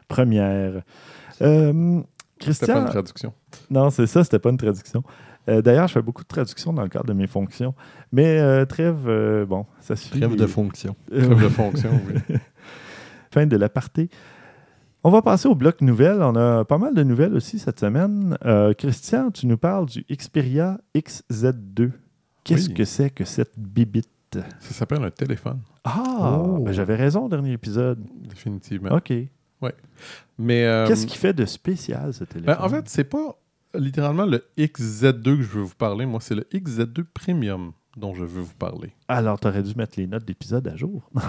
Première. 0.08 0.82
Euh, 1.42 1.72
C'était 1.72 2.02
pas 2.02 2.02
Christian, 2.40 2.80
une 2.80 2.86
traduction. 2.86 3.32
Non, 3.70 3.90
c'est 3.90 4.08
ça, 4.08 4.24
c'était 4.24 4.40
pas 4.40 4.50
une 4.50 4.56
traduction. 4.56 5.04
Euh, 5.48 5.62
D'ailleurs, 5.62 5.86
je 5.86 5.92
fais 5.92 6.02
beaucoup 6.02 6.24
de 6.24 6.28
traductions 6.28 6.72
dans 6.72 6.82
le 6.82 6.88
cadre 6.88 7.04
de 7.06 7.12
mes 7.12 7.28
fonctions. 7.28 7.72
Mais 8.10 8.40
euh, 8.40 8.64
trêve, 8.64 9.06
euh, 9.06 9.46
bon, 9.46 9.64
ça 9.78 9.94
suffit. 9.94 10.18
Trêve 10.18 10.34
de 10.34 10.46
fonction. 10.48 10.96
Trêve 11.08 11.40
de 11.40 11.48
fonction, 11.48 11.90
oui. 12.08 12.34
fin 13.30 13.46
de 13.46 13.56
l'aparté. 13.56 14.10
On 15.04 15.10
va 15.10 15.22
passer 15.22 15.46
au 15.46 15.54
bloc 15.54 15.82
nouvelles. 15.82 16.20
On 16.20 16.34
a 16.34 16.64
pas 16.64 16.78
mal 16.78 16.94
de 16.94 17.04
nouvelles 17.04 17.34
aussi 17.34 17.60
cette 17.60 17.78
semaine. 17.78 18.36
Euh, 18.44 18.74
Christian, 18.74 19.30
tu 19.30 19.46
nous 19.46 19.56
parles 19.56 19.86
du 19.86 20.04
Xperia 20.10 20.80
XZ2. 20.96 21.92
Qu'est-ce 22.42 22.70
Oui. 22.70 22.74
que 22.74 22.84
c'est 22.84 23.10
que 23.10 23.24
cette 23.24 23.56
bibite? 23.56 24.08
Ça 24.32 24.74
s'appelle 24.74 25.02
un 25.02 25.10
téléphone, 25.10 25.60
Ah, 25.86 26.42
Oh. 26.44 26.58
ben 26.58 26.72
j'avais 26.72 26.96
raison 26.96 27.26
au 27.26 27.28
dernier 27.28 27.52
épisode. 27.52 28.00
définitivement. 28.28 28.90
OK. 28.96 29.12
Mais 30.38 30.64
euh, 30.66 30.86
Qu'est-ce 30.86 31.06
qui 31.06 31.16
fait 31.16 31.32
de 31.32 31.46
spécial 31.46 32.12
ce 32.12 32.24
téléphone? 32.24 32.56
ben, 32.58 32.62
en 32.62 32.68
fait, 32.68 32.86
c'est 32.90 33.04
pas 33.04 33.38
littéralement 33.74 34.26
le 34.26 34.44
XZ2 34.58 35.22
que 35.22 35.42
je 35.42 35.48
veux 35.48 35.62
vous 35.62 35.74
parler. 35.74 36.04
Moi, 36.04 36.20
c'est 36.20 36.34
le 36.34 36.46
XZ2 36.52 37.04
Premium 37.14 37.72
dont 37.96 38.14
je 38.14 38.22
veux 38.24 38.42
vous 38.42 38.54
parler. 38.58 38.92
Alors, 39.08 39.40
tu 39.40 39.46
aurais 39.48 39.62
dû 39.62 39.74
mettre 39.74 39.98
les 39.98 40.06
notes 40.06 40.26
d'épisode 40.26 40.68
à 40.68 40.76
jour. 40.76 41.10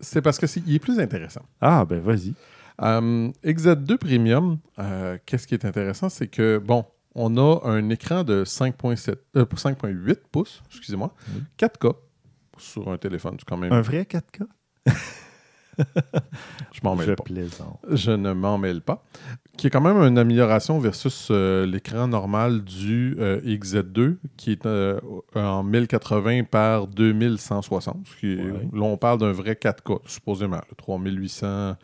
C'est 0.00 0.22
parce 0.22 0.38
que 0.38 0.46
il 0.66 0.74
est 0.74 0.78
plus 0.78 0.98
intéressant. 1.00 1.42
ah, 1.60 1.84
ben 1.84 2.00
vas-y. 2.00 2.34
Euh, 2.82 3.30
XZ2 3.44 3.96
Premium, 3.96 4.58
euh, 4.78 5.16
qu'est-ce 5.24 5.46
qui 5.46 5.54
est 5.54 5.64
intéressant, 5.64 6.08
c'est 6.10 6.28
que, 6.28 6.58
bon, 6.58 6.84
on 7.14 7.36
a 7.38 7.60
un 7.66 7.88
écran 7.88 8.22
de 8.24 8.44
5.7, 8.44 9.14
euh, 9.36 9.46
5.8 9.46 10.18
pouces, 10.30 10.62
excusez-moi, 10.68 11.14
Oui. 11.34 11.42
4K 11.58 11.94
sur 12.58 12.88
un 12.88 12.96
téléphone, 12.98 13.36
c'est 13.38 13.44
quand 13.48 13.56
même... 13.56 13.72
Un 13.72 13.80
vrai 13.82 14.02
4K? 14.02 14.46
je 16.72 16.80
m'en 16.82 16.96
mêle 16.96 17.08
Je 17.08 17.12
pas. 17.14 17.24
plaisante. 17.24 17.78
Je 17.90 18.10
ne 18.10 18.32
m'en 18.32 18.56
mêle 18.58 18.80
pas. 18.80 19.04
Qui 19.58 19.66
est 19.66 19.70
quand 19.70 19.80
même 19.80 19.98
une 19.98 20.16
amélioration 20.18 20.78
versus 20.78 21.28
euh, 21.30 21.66
l'écran 21.66 22.08
normal 22.08 22.62
du 22.64 23.16
euh, 23.18 23.40
XZ2, 23.42 24.16
qui 24.36 24.52
est 24.52 24.64
euh, 24.66 24.98
en 25.34 25.62
1080 25.62 26.44
par 26.44 26.86
2160. 26.86 28.06
ce 28.06 28.16
qui 28.20 28.32
est- 28.32 28.36
Ouais. 28.36 28.68
Là, 28.72 28.82
on 28.82 28.96
parle 28.96 29.18
d'un 29.18 29.32
vrai 29.32 29.52
4K, 29.54 30.00
supposément. 30.06 30.60
le 30.70 30.74
3800. 30.76 31.46
euh, 31.46 31.76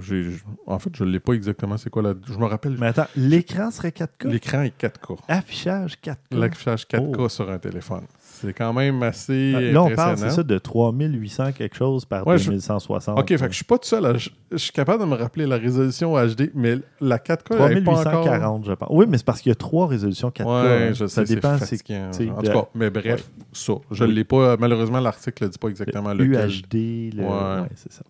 j'ai- 0.00 0.22
j'- 0.22 0.42
en 0.66 0.78
fait, 0.78 0.90
je 0.94 1.02
ne 1.04 1.10
l'ai 1.10 1.18
pas 1.20 1.32
exactement. 1.32 1.76
C'est 1.78 1.90
quoi 1.90 2.00
la. 2.02 2.14
Je 2.26 2.38
me 2.38 2.44
rappelle. 2.46 2.76
Mais 2.78 2.86
attends, 2.88 3.06
l'écran 3.16 3.70
serait 3.72 3.90
4K? 3.90 4.28
L'écran 4.28 4.62
est 4.62 4.76
4K. 4.80 5.16
Affichage 5.28 5.96
4K. 6.00 6.16
L'affichage 6.38 6.86
4K 6.86 7.16
Oh. 7.18 7.28
sur 7.28 7.50
un 7.50 7.58
téléphone. 7.58 8.04
C'est 8.40 8.52
quand 8.52 8.72
même 8.72 9.02
assez 9.02 9.52
Euh, 9.54 9.72
Là, 9.72 9.82
on 9.82 9.94
parle, 9.94 10.16
c'est 10.18 10.30
ça, 10.30 10.42
de 10.42 10.58
3800 10.58 11.52
quelque 11.52 11.76
chose 11.76 12.04
par 12.04 12.26
Ouais, 12.26 12.38
je- 12.38 12.50
2160. 12.50 13.18
OK, 13.18 13.28
fait 13.28 13.36
que 13.38 13.50
je 13.50 13.56
suis 13.56 13.64
pas 13.64 13.78
tout 13.78 13.88
seul. 13.88 14.06
à- 14.06 14.16
Je, 14.16 14.30
suis 14.56 14.72
capable 14.72 15.02
de 15.02 15.08
me 15.08 15.14
rappeler 15.16 15.46
la 15.46 15.56
résolution 15.56 16.14
HD, 16.16 16.50
mais 16.54 16.76
la 17.00 17.18
4K, 17.18 17.54
elle 17.58 17.78
est 17.78 17.82
pas 17.82 17.90
encore... 17.92 18.02
3840, 18.24 18.64
je 18.66 18.72
pense. 18.72 18.88
Oui, 18.92 19.06
mais 19.08 19.18
c'est 19.18 19.26
parce 19.26 19.40
qu'il 19.40 19.50
y 19.50 19.52
a 19.52 19.56
trois 19.56 19.86
résolutions 19.88 20.30
4K. 20.30 20.44
Ouais, 20.46 20.88
hein. 20.88 20.92
je 20.94 21.06
ça 21.06 21.26
sais, 21.26 21.34
dépend. 21.34 21.58
C'est 21.58 22.30
En 22.30 22.42
tout 22.42 22.42
cas, 22.42 22.64
mais 22.74 22.90
bref, 22.90 23.28
ça. 23.52 23.74
Je 23.90 24.04
Oui. 24.04 24.14
l'ai 24.14 24.24
pas... 24.24 24.56
Malheureusement, 24.56 25.00
l'article 25.00 25.44
ne 25.44 25.48
dit 25.48 25.58
pas 25.58 25.68
exactement 25.68 26.14
lequel. 26.14 26.48
UHD. 26.50 27.14
Le... 27.16 27.24
Ouais. 27.24 27.68
C'est 27.74 27.92
ça. 27.92 28.02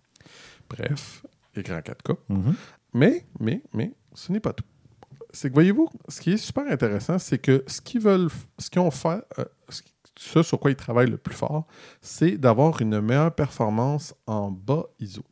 Bref, 0.69 1.23
écran 1.57 1.79
4K. 1.79 2.17
Mhm. 2.29 2.55
Mais, 2.95 3.25
mais, 3.41 3.63
mais, 3.73 3.93
ce 4.15 4.33
n'est 4.33 4.41
pas 4.41 4.53
tout. 4.53 4.65
C'est 5.31 5.49
que, 5.51 5.55
voyez-vous, 5.55 5.89
ce 6.09 6.21
qui 6.21 6.33
est 6.33 6.37
super 6.39 6.65
intéressant, 6.71 7.19
c'est 7.19 7.39
que 7.39 7.63
ce 7.67 7.81
qu'ils 7.81 8.01
veulent, 8.01 8.29
ce 8.59 8.71
qu'ils 8.71 8.81
ont 8.81 8.91
fait, 8.91 9.21
euh, 9.39 9.45
ce, 10.21 10.43
sur 10.43 10.59
quoi 10.59 10.71
ils 10.73 10.77
travaillent 10.77 11.11
le 11.11 11.17
plus 11.17 11.35
fort, 11.35 11.65
c'est 12.01 12.37
d'avoir 12.37 12.81
une 12.83 13.01
meilleure 13.01 13.33
performance 13.33 14.15
en 14.27 14.51
bas 14.51 14.85
ISO, 14.99 15.23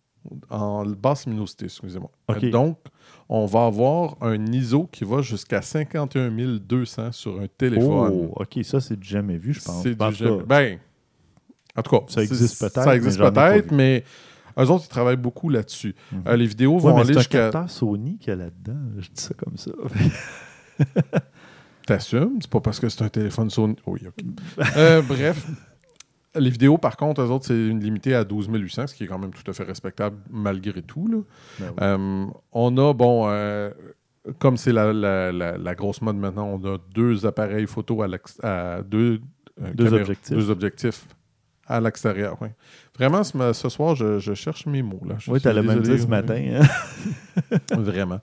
en 0.48 0.84
basse 0.86 1.26
luminosité, 1.26 1.64
excusez-moi. 1.64 2.10
Donc, 2.52 2.78
on 3.28 3.46
va 3.46 3.66
avoir 3.66 4.16
un 4.20 4.44
ISO 4.52 4.86
qui 4.86 5.02
va 5.04 5.22
jusqu'à 5.22 5.60
51 5.60 6.30
200 6.30 7.10
sur 7.12 7.40
un 7.40 7.46
téléphone. 7.48 8.28
Oh, 8.30 8.32
OK, 8.36 8.58
ça, 8.62 8.80
c'est 8.80 8.96
du 8.98 9.08
jamais 9.08 9.36
vu, 9.38 9.54
je 9.54 9.60
pense. 9.62 9.82
C'est 9.82 9.96
du 9.98 10.14
jamais- 10.14 10.42
Ben, 10.44 10.78
en 11.76 11.82
tout 11.82 11.90
cas, 11.98 12.04
Ça 12.06 12.22
existe 12.22 12.60
peut-être, 12.60 12.82
Ça 12.84 12.94
existe 12.96 13.18
peut-être, 13.18 13.72
mais 13.72 14.04
eux 14.58 14.70
autres, 14.70 14.84
ils 14.86 14.88
travaillent 14.88 15.16
beaucoup 15.16 15.48
là-dessus. 15.48 15.96
Mhm. 16.12 16.22
Euh, 16.28 16.36
les 16.36 16.46
vidéos 16.46 16.74
Ouais, 16.74 16.80
vont 16.92 16.96
aller 16.98 17.06
c'est 17.12 17.16
un 17.16 17.20
jusqu'à. 17.22 17.38
capteur 17.50 17.70
Sony 17.70 18.18
qu'il 18.18 18.28
y 18.28 18.32
a 18.32 18.36
là-dedans. 18.36 18.78
Je 18.98 19.08
dis 19.10 19.20
ça 19.20 19.34
comme 19.34 19.56
ça. 19.56 19.72
T'assumes, 21.86 22.38
c'est 22.40 22.50
pas 22.50 22.60
parce 22.60 22.80
que 22.80 22.88
c'est 22.88 23.02
un 23.02 23.08
téléphone 23.08 23.48
Sony. 23.48 23.76
Oui, 23.86 24.00
ok. 24.06 24.24
Euh, 24.76 25.02
bref. 25.08 25.46
Les 26.34 26.50
vidéos, 26.50 26.76
par 26.76 26.96
contre, 26.98 27.22
eux 27.22 27.30
autres, 27.30 27.46
c'est 27.46 27.68
une 27.68 27.80
limitée 27.82 28.14
à 28.14 28.24
12 28.24 28.48
800, 28.52 28.88
ce 28.88 28.94
qui 28.94 29.04
est 29.04 29.06
quand 29.06 29.18
même 29.18 29.32
tout 29.32 29.48
à 29.50 29.54
fait 29.54 29.62
respectable 29.62 30.16
malgré 30.30 30.82
tout. 30.82 31.06
là. 31.08 31.18
Ben 31.58 31.66
oui. 31.68 31.74
Euh, 31.80 32.26
on 32.52 32.76
a, 32.76 32.92
bon, 32.92 33.26
euh, 33.28 33.70
comme 34.38 34.56
c'est 34.58 34.72
la, 34.72 34.92
la- 34.92 35.32
la- 35.32 35.56
la 35.56 35.74
grosse 35.74 36.02
mode 36.02 36.16
maintenant, 36.16 36.46
on 36.62 36.74
a 36.74 36.78
deux 36.94 37.24
appareils 37.24 37.66
photo 37.66 38.02
à, 38.02 38.08
à 38.42 38.82
deux, 38.82 39.20
Deux 39.74 39.84
caméras- 39.84 40.00
objectifs. 40.02 40.36
deux 40.36 40.50
objectifs 40.50 41.06
à 41.68 41.80
l'extérieur. 41.80 42.36
oui. 42.42 42.48
Vraiment, 42.98 43.22
ce, 43.24 43.68
soir, 43.68 43.94
je, 43.94 44.18
je 44.18 44.32
cherche 44.34 44.64
mes 44.66 44.82
mots. 44.82 45.00
Là. 45.06 45.16
Je 45.18 45.30
oui, 45.30 45.40
tu 45.40 45.48
as 45.48 45.52
le 45.52 45.62
même 45.62 45.80
dit 45.80 45.98
ce 45.98 46.06
matin. 46.06 46.60
hein. 46.60 46.66
Vraiment. 47.76 48.20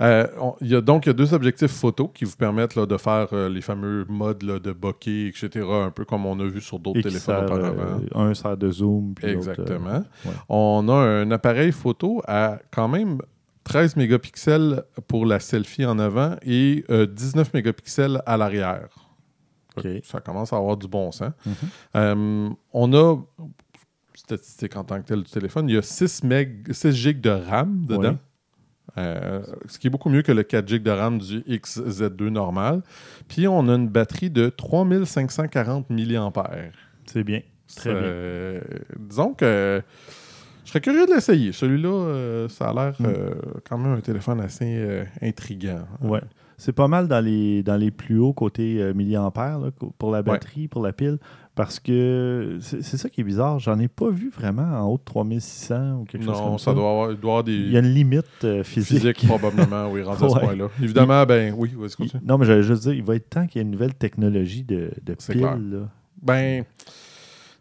Euh, 0.00 0.26
on- 0.40 0.54
y 0.60 0.74
a, 0.74 0.80
donc, 0.80 1.06
il 1.06 1.08
y 1.08 1.10
a 1.10 1.12
deux 1.12 1.34
objectifs 1.34 1.72
photo 1.72 2.08
qui 2.08 2.24
vous 2.24 2.36
permettent 2.36 2.74
là, 2.76 2.86
de 2.86 2.96
faire 2.96 3.28
euh, 3.32 3.48
les 3.48 3.60
fameux 3.60 4.04
modes 4.08 4.42
là, 4.44 4.58
de 4.58 4.72
bokeh, 4.72 5.28
etc., 5.28 5.66
un 5.68 5.90
peu 5.90 6.04
comme 6.04 6.24
on 6.26 6.38
a 6.40 6.44
vu 6.44 6.60
sur 6.60 6.78
d'autres 6.78 7.00
téléphones 7.00 7.20
sert, 7.20 7.44
auparavant. 7.44 8.00
euh, 8.14 8.18
un 8.30 8.34
sert 8.34 8.56
de 8.56 8.70
zoom. 8.70 9.14
puis 9.14 9.26
euh, 9.26 9.32
Exactement. 9.34 10.04
ouais. 10.24 10.32
On 10.48 10.88
a 10.88 10.94
un 10.94 11.30
appareil 11.32 11.72
photo 11.72 12.22
à 12.28 12.58
quand 12.70 12.88
même 12.88 13.18
13 13.64 13.96
mégapixels 13.96 14.84
pour 15.08 15.26
la 15.26 15.40
selfie 15.40 15.84
en 15.84 15.98
avant 15.98 16.36
et 16.44 16.84
euh, 16.90 17.06
19 17.06 17.52
mégapixels 17.54 18.22
à 18.26 18.36
l'arrière. 18.36 18.88
Ça 20.04 20.20
commence 20.20 20.52
à 20.52 20.56
avoir 20.58 20.76
du 20.76 20.86
bon 20.86 21.10
sens. 21.12 21.32
Mhm. 21.46 21.54
Euh, 21.96 22.50
on 22.74 22.92
a, 22.92 23.16
statistique 24.22 24.76
en 24.76 24.84
tant 24.84 25.00
que 25.00 25.06
tel 25.06 25.22
du 25.22 25.30
téléphone, 25.30 25.68
il 25.68 25.74
y 25.74 25.78
a 25.78 25.82
6, 25.82 26.24
meg, 26.24 26.72
6 26.72 26.92
gigs 26.92 27.20
de 27.20 27.30
RAM 27.30 27.86
dedans. 27.86 28.16
Euh, 28.98 29.42
ce 29.66 29.78
qui 29.78 29.86
est 29.86 29.90
beaucoup 29.90 30.10
mieux 30.10 30.22
que 30.22 30.32
le 30.32 30.42
4 30.42 30.68
GB 30.68 30.84
de 30.84 30.90
RAM 30.90 31.18
du 31.18 31.40
XZ2 31.40 32.28
normal. 32.28 32.82
Puis 33.28 33.48
on 33.48 33.68
a 33.68 33.74
une 33.74 33.88
batterie 33.88 34.30
de 34.30 34.48
3540 34.48 35.88
mAh. 35.90 36.32
C'est 37.06 37.24
bien. 37.24 37.40
Très 37.74 37.90
bien. 37.92 38.02
Euh, 38.02 38.60
disons 38.98 39.32
que 39.32 39.82
je 40.64 40.68
serais 40.70 40.80
curieux 40.80 41.06
de 41.06 41.12
l'essayer. 41.14 41.52
Celui-là, 41.52 41.88
euh, 41.88 42.48
ça 42.48 42.68
a 42.68 42.74
l'air 42.74 43.00
Mm. 43.00 43.06
quand 43.68 43.78
même 43.78 43.94
un 43.94 44.00
téléphone 44.00 44.40
assez 44.40 45.04
intriguant. 45.22 45.86
Ouais. 46.02 46.20
C'est 46.58 46.72
pas 46.72 46.86
mal 46.86 47.08
dans 47.08 47.24
les, 47.24 47.62
dans 47.62 47.76
les 47.76 47.90
plus 47.90 48.18
hauts 48.18 48.34
côté 48.34 48.92
milliampères 48.94 49.58
là, 49.58 49.70
pour 49.98 50.10
la 50.12 50.22
batterie, 50.22 50.68
pour 50.68 50.82
la 50.82 50.92
pile. 50.92 51.18
Parce 51.54 51.78
que 51.80 52.56
c'est 52.60 52.82
ça 52.96 53.10
qui 53.10 53.20
est 53.20 53.24
bizarre. 53.24 53.58
J'en 53.58 53.78
ai 53.78 53.86
pas 53.88 54.08
vu 54.08 54.30
vraiment 54.30 54.62
en 54.62 54.86
haut 54.88 54.96
de 54.96 55.02
3600 55.04 55.98
ou 56.00 56.04
quelque 56.04 56.24
chose 56.24 56.38
Non, 56.38 56.48
comme 56.48 56.58
ça 56.58 56.64
ça. 56.66 56.74
doit 56.74 56.90
avoir, 56.90 57.08
doit 57.14 57.38
avoir 57.40 57.48
Il 57.48 57.70
y 57.70 57.76
a 57.76 57.82
des 57.82 57.88
une 57.88 57.94
limite 57.94 58.24
euh, 58.44 58.64
physique. 58.64 59.00
physiques 59.00 59.26
probablement, 59.26 59.90
oui, 59.90 60.02
rendu 60.02 60.24
à 60.24 60.28
ce 60.30 60.34
Ouais. 60.34 60.40
point-là. 60.40 60.68
Évidemment, 60.82 61.26
ben 61.26 61.54
oui, 61.56 61.70
vas-y, 61.76 61.94
continue. 61.94 62.22
Non, 62.26 62.38
mais 62.38 62.46
j'allais 62.46 62.62
juste 62.62 62.84
dire, 62.84 62.94
il 62.94 63.02
va 63.02 63.16
être 63.16 63.28
temps 63.28 63.46
qu'il 63.46 63.58
y 63.58 63.58
ait 63.60 63.66
une 63.66 63.70
nouvelle 63.70 63.94
technologie 63.94 64.64
de, 64.64 64.92
de 65.04 65.12
pile. 65.14 65.34
clair. 65.40 65.58
là. 65.58 65.88
Ben, 66.22 66.64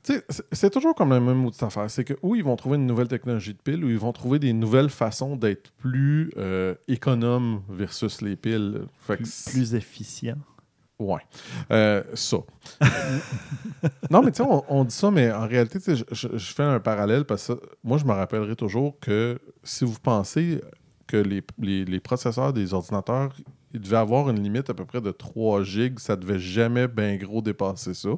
tu 0.03 0.13
sais, 0.13 0.23
c'est- 0.53 0.69
toujours 0.69 0.95
comme 0.95 1.09
la 1.09 1.19
même 1.19 1.37
maudite 1.37 1.61
affaire. 1.61 1.89
C'est 1.89 2.03
que 2.05 2.13
où 2.23 2.33
ils 2.35 2.43
vont 2.45 2.55
trouver 2.55 2.77
une 2.77 2.87
nouvelle 2.87 3.09
technologie 3.09 3.53
de 3.53 3.59
pile, 3.61 3.83
ou 3.83 3.89
ils 3.89 3.99
vont 3.99 4.13
trouver 4.13 4.39
des 4.39 4.53
nouvelles 4.53 4.89
façons 4.89 5.35
d'être 5.35 5.69
plus 5.79 6.31
euh, 6.37 6.75
économes 6.87 7.61
versus 7.69 8.21
les 8.21 8.35
piles. 8.37 8.83
Fait 9.01 9.17
que 9.17 9.23
Plus, 9.23 9.49
plus 9.51 9.75
efficient. 9.75 10.37
Ouais. 11.01 11.21
Euh, 11.71 12.03
ça. 12.13 12.37
non, 14.09 14.21
mais 14.21 14.31
tu 14.31 14.37
sais, 14.43 14.49
on, 14.49 14.63
on 14.69 14.83
dit 14.83 14.93
ça, 14.95 15.11
mais 15.11 15.31
en 15.31 15.47
réalité, 15.47 15.79
je, 15.95 16.03
je- 16.11 16.37
je 16.37 16.53
fais 16.53 16.63
un 16.63 16.79
parallèle 16.79 17.25
parce 17.25 17.47
que 17.47 17.59
moi, 17.83 17.97
je 17.97 18.05
me 18.05 18.11
rappellerai 18.11 18.55
toujours 18.55 18.99
que 18.99 19.39
si 19.63 19.85
vous 19.85 19.97
pensez 20.01 20.61
que 21.07 21.17
les, 21.17 21.41
les- 21.59 21.85
les 21.85 21.99
processeurs 21.99 22.53
des 22.53 22.73
ordinateurs, 22.73 23.33
ils 23.73 23.79
devaient 23.81 23.97
avoir 23.97 24.29
une 24.29 24.41
limite 24.41 24.69
à 24.69 24.73
peu 24.73 24.85
près 24.85 25.01
de 25.01 25.11
3 25.11 25.63
gigs, 25.63 25.99
ça 25.99 26.15
devait 26.15 26.39
jamais 26.39 26.87
bien 26.87 27.15
gros 27.17 27.41
dépasser 27.41 27.93
ça. 27.93 28.09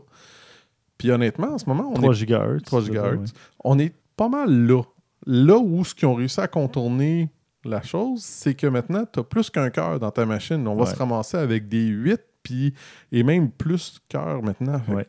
Puis 0.98 1.12
honnêtement, 1.12 1.54
en 1.54 1.58
ce 1.58 1.66
moment, 1.68 1.90
on 1.90 1.94
3 1.94 2.14
est 2.22 2.26
GHz. 2.26 2.62
3 2.66 2.82
ça, 2.82 2.88
GHz. 2.90 2.96
ouais. 3.18 3.18
On 3.64 3.80
est 3.80 3.94
pas 4.16 4.30
mal 4.30 4.50
là. 4.68 4.82
Là 5.26 5.58
où 5.58 5.86
ce 5.86 5.96
qu'ils 5.96 6.08
ont 6.08 6.16
réussi 6.16 6.40
à 6.42 6.48
contourner 6.48 7.30
la 7.66 7.82
chose, 7.82 8.22
c'est 8.22 8.56
que 8.56 8.68
maintenant, 8.68 9.06
tu 9.12 9.20
as 9.20 9.24
plus 9.24 9.50
qu'un 9.50 9.70
cœur 9.70 9.98
dans 10.00 10.12
ta 10.12 10.26
machine. 10.26 10.68
On 10.68 10.76
va 10.76 10.84
Ouais. 10.84 10.90
se 10.92 10.96
ramasser 10.96 11.38
avec 11.38 11.70
des 11.70 11.86
8 11.86 12.20
puis, 12.44 12.74
et 13.12 13.24
même 13.24 13.50
plus 13.50 14.00
cœur 14.10 14.44
maintenant. 14.44 14.80
Fait 14.80 14.92
que- 14.92 14.96
Ouais. 14.98 15.08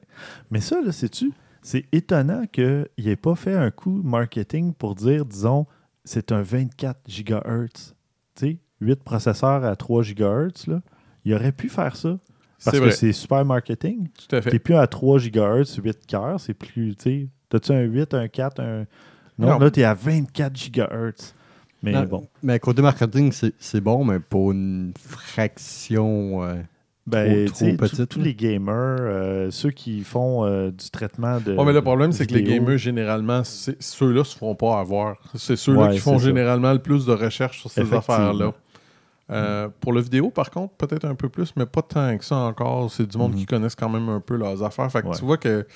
Mais 0.51 0.61
ça, 0.61 0.81
là, 0.81 0.93
sais-tu, 0.93 1.33
c'est 1.63 1.85
étonnant 1.93 2.45
qu'il 2.53 2.87
n'ait 2.99 3.17
pas 3.17 3.35
fait 3.35 3.55
un 3.55 3.71
coup 3.71 4.01
marketing 4.05 4.73
pour 4.73 4.95
dire, 4.95 5.25
disons, 5.27 5.67
c'est 6.05 6.33
un 6.33 6.43
24 6.43 7.01
GHz. 7.09 7.95
Tu 8.37 8.47
sais, 8.47 8.59
8 8.81 9.03
processeurs 9.03 9.65
à 9.65 9.75
3 9.77 10.03
GHz, 10.03 10.67
là. 10.69 10.81
Il 11.25 11.33
aurait 11.35 11.53
pu 11.53 11.69
faire 11.69 11.97
ça. 11.97 12.19
Parce 12.65 12.77
C'est 12.79 12.83
que 12.83 12.91
c'est 12.91 13.13
super 13.13 13.45
marketing. 13.45 14.09
tout 14.09 14.37
à 14.37 14.41
T'es 14.41 14.51
fait. 14.53 14.59
plus 14.59 14.75
à 14.75 14.87
3 14.87 15.19
GHz, 15.19 15.81
8 15.83 16.07
cœurs, 16.07 16.41
c'est 16.41 16.55
plus, 16.55 16.95
tu 16.97 17.03
sais, 17.03 17.29
t'as-tu 17.49 17.73
un 17.73 17.81
8, 17.83 18.15
un 18.15 18.29
4, 18.29 18.61
un... 18.61 18.87
Non, 19.39 19.49
Non. 19.51 19.59
là, 19.59 19.71
t'es 19.71 19.85
à 19.85 19.95
24 19.95 20.53
GHz. 20.55 21.35
Mais 21.83 21.93
Non, 21.93 22.05
bon, 22.05 22.29
Mais 22.43 22.59
côté 22.59 22.81
marketing, 22.81 23.33
c'est 23.33 23.53
c'est 23.59 23.81
bon, 23.83 24.05
mais 24.05 24.19
pour 24.21 24.53
une 24.53 24.93
fraction. 24.99 26.43
euh, 26.45 26.55
ben, 27.07 27.45
trop 27.47 27.55
tu 27.59 27.71
sais, 27.71 27.77
petite, 27.77 28.09
tous 28.09 28.21
les 28.21 28.35
gamers, 28.35 28.75
euh, 29.01 29.51
ceux 29.51 29.71
qui 29.71 30.03
font 30.05 30.45
euh, 30.45 30.71
du 30.71 30.89
traitement 30.91 31.39
de 31.41 31.55
Ouais, 31.55 31.65
mais 31.65 31.73
le 31.73 31.83
problème, 31.83 32.13
c'est 32.13 32.27
que 32.27 32.35
les 32.35 32.43
gamers, 32.43 32.79
généralement, 32.79 33.43
ceux-là 33.45 34.25
se 34.25 34.37
feront 34.37 34.55
pas 34.55 34.79
avoir. 34.81 35.17
C'est 35.35 35.57
ceux-là 35.57 35.83
Ouais, 35.89 35.91
qui 35.95 35.99
font 35.99 36.19
ça. 36.19 36.25
généralement 36.25 36.73
le 36.73 36.79
plus 36.79 37.05
de 37.07 37.13
recherches 37.13 37.61
sur 37.61 37.71
ces 37.71 37.93
affaires-là. 37.93 38.53
Euh, 39.31 39.69
Pour 39.81 39.93
le 39.93 40.01
vidéo, 40.03 40.31
par 40.31 40.51
contre, 40.51 40.75
peut-être 40.75 41.05
un 41.07 41.15
peu 41.15 41.29
plus, 41.31 41.53
mais 41.57 41.65
pas 41.67 41.81
tant 41.83 42.17
que 42.19 42.25
ça 42.25 42.37
encore. 42.37 42.91
C'est 42.91 43.07
du 43.07 43.17
monde 43.17 43.33
Mhm. 43.33 43.39
qui 43.39 43.47
connaissent 43.47 43.75
quand 43.75 43.89
même 43.89 44.09
un 44.11 44.21
peu 44.21 44.37
leurs 44.37 44.63
affaires. 44.63 44.91
Fait 44.93 45.01
que 45.03 45.09
Ouais. 45.09 45.17
tu 45.19 45.25
vois 45.25 45.39
que 45.39 45.67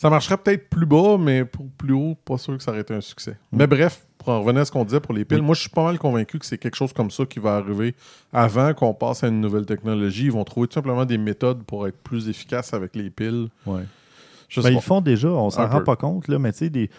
ça 0.00 0.08
marcherait 0.08 0.38
peut-être 0.38 0.70
plus 0.70 0.86
bas, 0.86 1.18
mais 1.18 1.44
pour 1.44 1.68
plus 1.72 1.92
haut, 1.92 2.16
pas 2.24 2.38
sûr 2.38 2.56
que 2.56 2.62
ça 2.62 2.70
aurait 2.70 2.80
été 2.80 2.94
un 2.94 3.02
succès. 3.02 3.36
Mais 3.52 3.66
bref, 3.66 4.06
pour 4.16 4.30
en 4.30 4.40
revenir 4.40 4.62
à 4.62 4.64
ce 4.64 4.72
qu'on 4.72 4.84
disait 4.84 5.00
pour 5.00 5.12
les 5.14 5.26
piles, 5.26 5.40
Oui. 5.40 5.44
moi, 5.44 5.54
je 5.54 5.60
suis 5.60 5.68
pas 5.70 5.84
mal 5.84 5.98
convaincu 5.98 6.38
que 6.38 6.46
c'est 6.46 6.56
quelque 6.56 6.76
chose 6.76 6.94
comme 6.94 7.10
ça 7.10 7.26
qui 7.26 7.38
va 7.38 7.56
arriver 7.56 7.94
avant 8.32 8.72
qu'on 8.72 8.94
passe 8.94 9.24
à 9.24 9.28
une 9.28 9.42
nouvelle 9.42 9.66
technologie. 9.66 10.24
Ils 10.24 10.32
vont 10.32 10.44
trouver 10.44 10.68
tout 10.68 10.74
simplement 10.74 11.04
des 11.04 11.18
méthodes 11.18 11.62
pour 11.64 11.86
être 11.86 11.98
plus 11.98 12.28
efficaces 12.30 12.72
avec 12.72 12.96
les 12.96 13.10
piles. 13.10 13.48
Ouais. 13.66 13.82
Ben, 14.56 14.70
ils 14.72 14.80
font 14.80 15.00
déjà, 15.00 15.28
on 15.28 15.48
s'en 15.50 15.68
rend 15.68 15.82
pas 15.82 15.94
compte, 15.96 16.26
là, 16.26 16.38
mais 16.40 16.50
tu 16.52 16.58
sais, 16.58 16.70
des- 16.70 16.90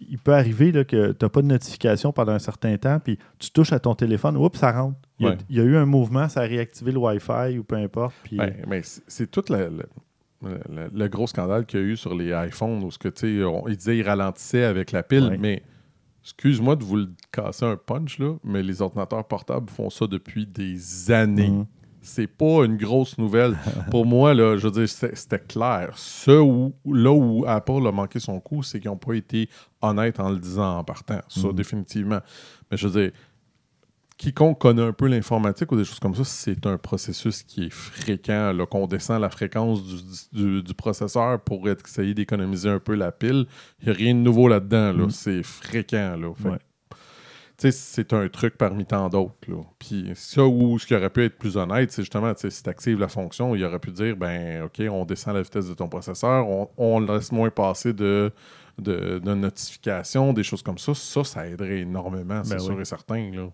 il 0.00 0.18
peut 0.18 0.34
arriver 0.34 0.72
là, 0.72 0.84
que 0.84 1.12
tu 1.12 1.24
n'as 1.24 1.28
pas 1.30 1.40
de 1.40 1.46
notification 1.46 2.12
pendant 2.12 2.32
un 2.32 2.38
certain 2.38 2.76
temps, 2.76 2.98
puis 2.98 3.18
tu 3.38 3.50
touches 3.50 3.72
à 3.72 3.78
ton 3.78 3.94
téléphone, 3.94 4.36
oups, 4.36 4.58
ça 4.58 4.72
rentre. 4.72 4.98
Il 5.18 5.24
y, 5.24 5.28
a, 5.28 5.32
Ouais. 5.32 5.38
il 5.48 5.56
y 5.56 5.60
a 5.60 5.62
eu 5.62 5.76
un 5.76 5.86
mouvement, 5.86 6.28
ça 6.28 6.40
a 6.40 6.44
réactivé 6.44 6.92
le 6.92 6.98
Wi-Fi 6.98 7.56
ou 7.58 7.62
peu 7.64 7.76
importe. 7.76 8.14
Puis, 8.24 8.36
Ben, 8.36 8.52
ben, 8.68 8.82
c'est 8.84 9.02
c'est 9.06 9.30
tout 9.30 9.42
le, 9.48 9.70
le- 10.42 11.08
gros 11.08 11.26
scandale 11.26 11.66
qu'il 11.66 11.80
y 11.80 11.82
a 11.82 11.86
eu 11.86 11.96
sur 11.96 12.14
les 12.14 12.30
iPhones 12.30 12.82
où 12.84 12.90
ce 12.90 12.98
que, 12.98 13.44
on- 13.44 13.68
ils 13.68 13.76
disaient 13.76 13.96
qu'ils 13.96 14.06
ralentissaient 14.08 14.64
avec 14.64 14.92
la 14.92 15.02
pile, 15.02 15.24
Ouais. 15.24 15.38
mais 15.38 15.62
excuse-moi 16.22 16.76
de 16.76 16.84
vous 16.84 16.96
le 16.96 17.08
casser 17.32 17.64
un 17.64 17.76
punch, 17.76 18.18
là, 18.18 18.34
mais 18.44 18.62
les 18.62 18.80
ordinateurs 18.82 19.24
portables 19.26 19.68
font 19.70 19.90
ça 19.90 20.06
depuis 20.06 20.46
des 20.46 21.10
années. 21.10 21.50
Mhm. 21.50 21.66
C'est 22.04 22.26
pas 22.26 22.64
une 22.64 22.76
grosse 22.76 23.16
nouvelle. 23.16 23.56
Pour 23.92 24.04
moi, 24.06 24.34
là, 24.34 24.56
je 24.56 24.64
veux 24.66 24.72
dire, 24.72 24.88
c'était 24.88 25.14
c'était 25.14 25.38
clair. 25.38 25.92
Ce 25.96 26.32
où, 26.32 26.74
là 26.84 27.12
où 27.12 27.44
Apple 27.46 27.86
a 27.86 27.92
manqué 27.92 28.18
son 28.18 28.40
coup, 28.40 28.64
c'est 28.64 28.80
qu'ils 28.80 28.90
n'ont 28.90 28.96
pas 28.96 29.14
été 29.14 29.48
honnêtes 29.80 30.18
en 30.18 30.30
le 30.30 30.38
disant 30.38 30.78
en 30.78 30.82
partant. 30.84 31.20
Ça, 31.28 31.46
Mhm. 31.48 31.52
définitivement. 31.54 32.18
Mais 32.70 32.76
je 32.76 32.88
veux 32.88 33.00
dire, 33.02 33.12
quiconque 34.22 34.58
connaît 34.60 34.82
un 34.82 34.92
peu 34.92 35.06
l'informatique 35.08 35.72
ou 35.72 35.76
des 35.76 35.84
choses 35.84 35.98
comme 35.98 36.14
ça, 36.14 36.22
c'est 36.24 36.66
un 36.66 36.78
processus 36.78 37.42
qui 37.42 37.64
est 37.66 37.72
fréquent, 37.72 38.52
là, 38.52 38.66
qu'on 38.66 38.86
descend 38.86 39.20
la 39.20 39.30
fréquence 39.30 39.82
du, 39.84 39.96
du- 40.32 40.62
du 40.62 40.74
processeur 40.74 41.40
pour 41.40 41.68
essayer 41.68 42.14
d'économiser 42.14 42.68
un 42.68 42.78
peu 42.78 42.94
la 42.94 43.10
pile. 43.12 43.46
Il 43.80 43.86
n'y 43.88 43.90
a 43.90 43.94
rien 43.96 44.14
de 44.14 44.20
nouveau 44.20 44.46
là-dedans. 44.48 44.92
Là. 44.92 45.06
Mm. 45.06 45.10
C'est 45.10 45.42
fréquent. 45.42 46.16
Là. 46.16 46.28
Ouais. 46.28 46.58
c'est 47.58 48.12
un 48.12 48.28
truc 48.28 48.56
parmi 48.58 48.84
tant 48.84 49.08
d'autres. 49.08 49.34
Puis 49.78 50.10
ça, 50.14 50.44
où 50.44 50.78
ce 50.78 50.86
qui 50.86 50.94
aurait 50.94 51.10
pu 51.10 51.24
être 51.24 51.38
plus 51.38 51.56
honnête, 51.56 51.90
c'est 51.92 52.02
justement, 52.02 52.32
si 52.36 52.62
tu 52.62 52.70
actives 52.70 52.98
la 52.98 53.08
fonction, 53.08 53.54
il 53.54 53.64
aurait 53.64 53.78
pu 53.78 53.90
dire, 53.90 54.16
ben, 54.16 54.62
OK, 54.64 54.80
on 54.90 55.04
descend 55.04 55.34
la 55.34 55.42
vitesse 55.42 55.68
de 55.68 55.74
ton 55.74 55.88
processeur, 55.88 56.48
on, 56.48 56.68
on 56.76 57.00
laisse 57.00 57.30
moins 57.32 57.50
passer 57.50 57.92
de, 57.92 58.32
de, 58.78 59.20
de 59.20 59.34
notifications, 59.34 60.32
des 60.32 60.42
choses 60.42 60.62
comme 60.62 60.78
ça. 60.78 60.92
Ça, 60.94 61.22
ça 61.24 61.46
aiderait 61.46 61.80
énormément, 61.80 62.42
c'est 62.44 62.54
Ben 62.54 62.60
sûr 62.60 62.74
oui. 62.74 62.82
et 62.82 62.84
certain. 62.84 63.30
Là. 63.30 63.48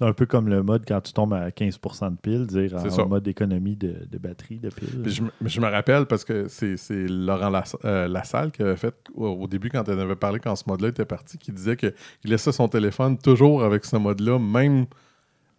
C'est 0.00 0.06
un 0.06 0.12
peu 0.14 0.24
comme 0.24 0.48
le 0.48 0.62
mode 0.62 0.84
quand 0.88 1.00
tu 1.02 1.12
tombes 1.12 1.34
à 1.34 1.50
15% 1.50 2.10
de 2.12 2.16
pile, 2.16 2.46
dire 2.46 2.70
C'est 2.80 2.86
en 2.86 2.90
ça. 2.90 3.04
mode 3.04 3.28
économie 3.28 3.76
de, 3.76 3.94
de 4.10 4.18
batterie, 4.18 4.58
de 4.58 4.70
pile. 4.70 5.02
Je, 5.04 5.22
me- 5.22 5.30
je 5.44 5.60
me 5.60 5.66
rappelle 5.68 6.06
parce 6.06 6.24
que 6.24 6.48
c'est 6.48 6.78
c'est 6.78 7.06
Laurent 7.06 7.50
Lass- 7.50 7.76
euh, 7.84 8.08
Lassalle 8.08 8.50
qui 8.50 8.62
avait 8.62 8.76
fait 8.76 8.94
au, 9.14 9.26
au 9.28 9.46
début, 9.46 9.68
quand 9.68 9.86
elle 9.90 10.00
avait 10.00 10.16
parlé, 10.16 10.40
quand 10.40 10.56
ce 10.56 10.64
mode-là 10.66 10.88
était 10.88 11.04
parti, 11.04 11.36
qui 11.36 11.52
disait 11.52 11.76
qu'il 11.76 11.92
laissait 12.24 12.50
son 12.52 12.66
téléphone 12.66 13.18
toujours 13.18 13.62
avec 13.62 13.84
ce 13.84 13.96
mode-là, 13.96 14.38
même 14.38 14.86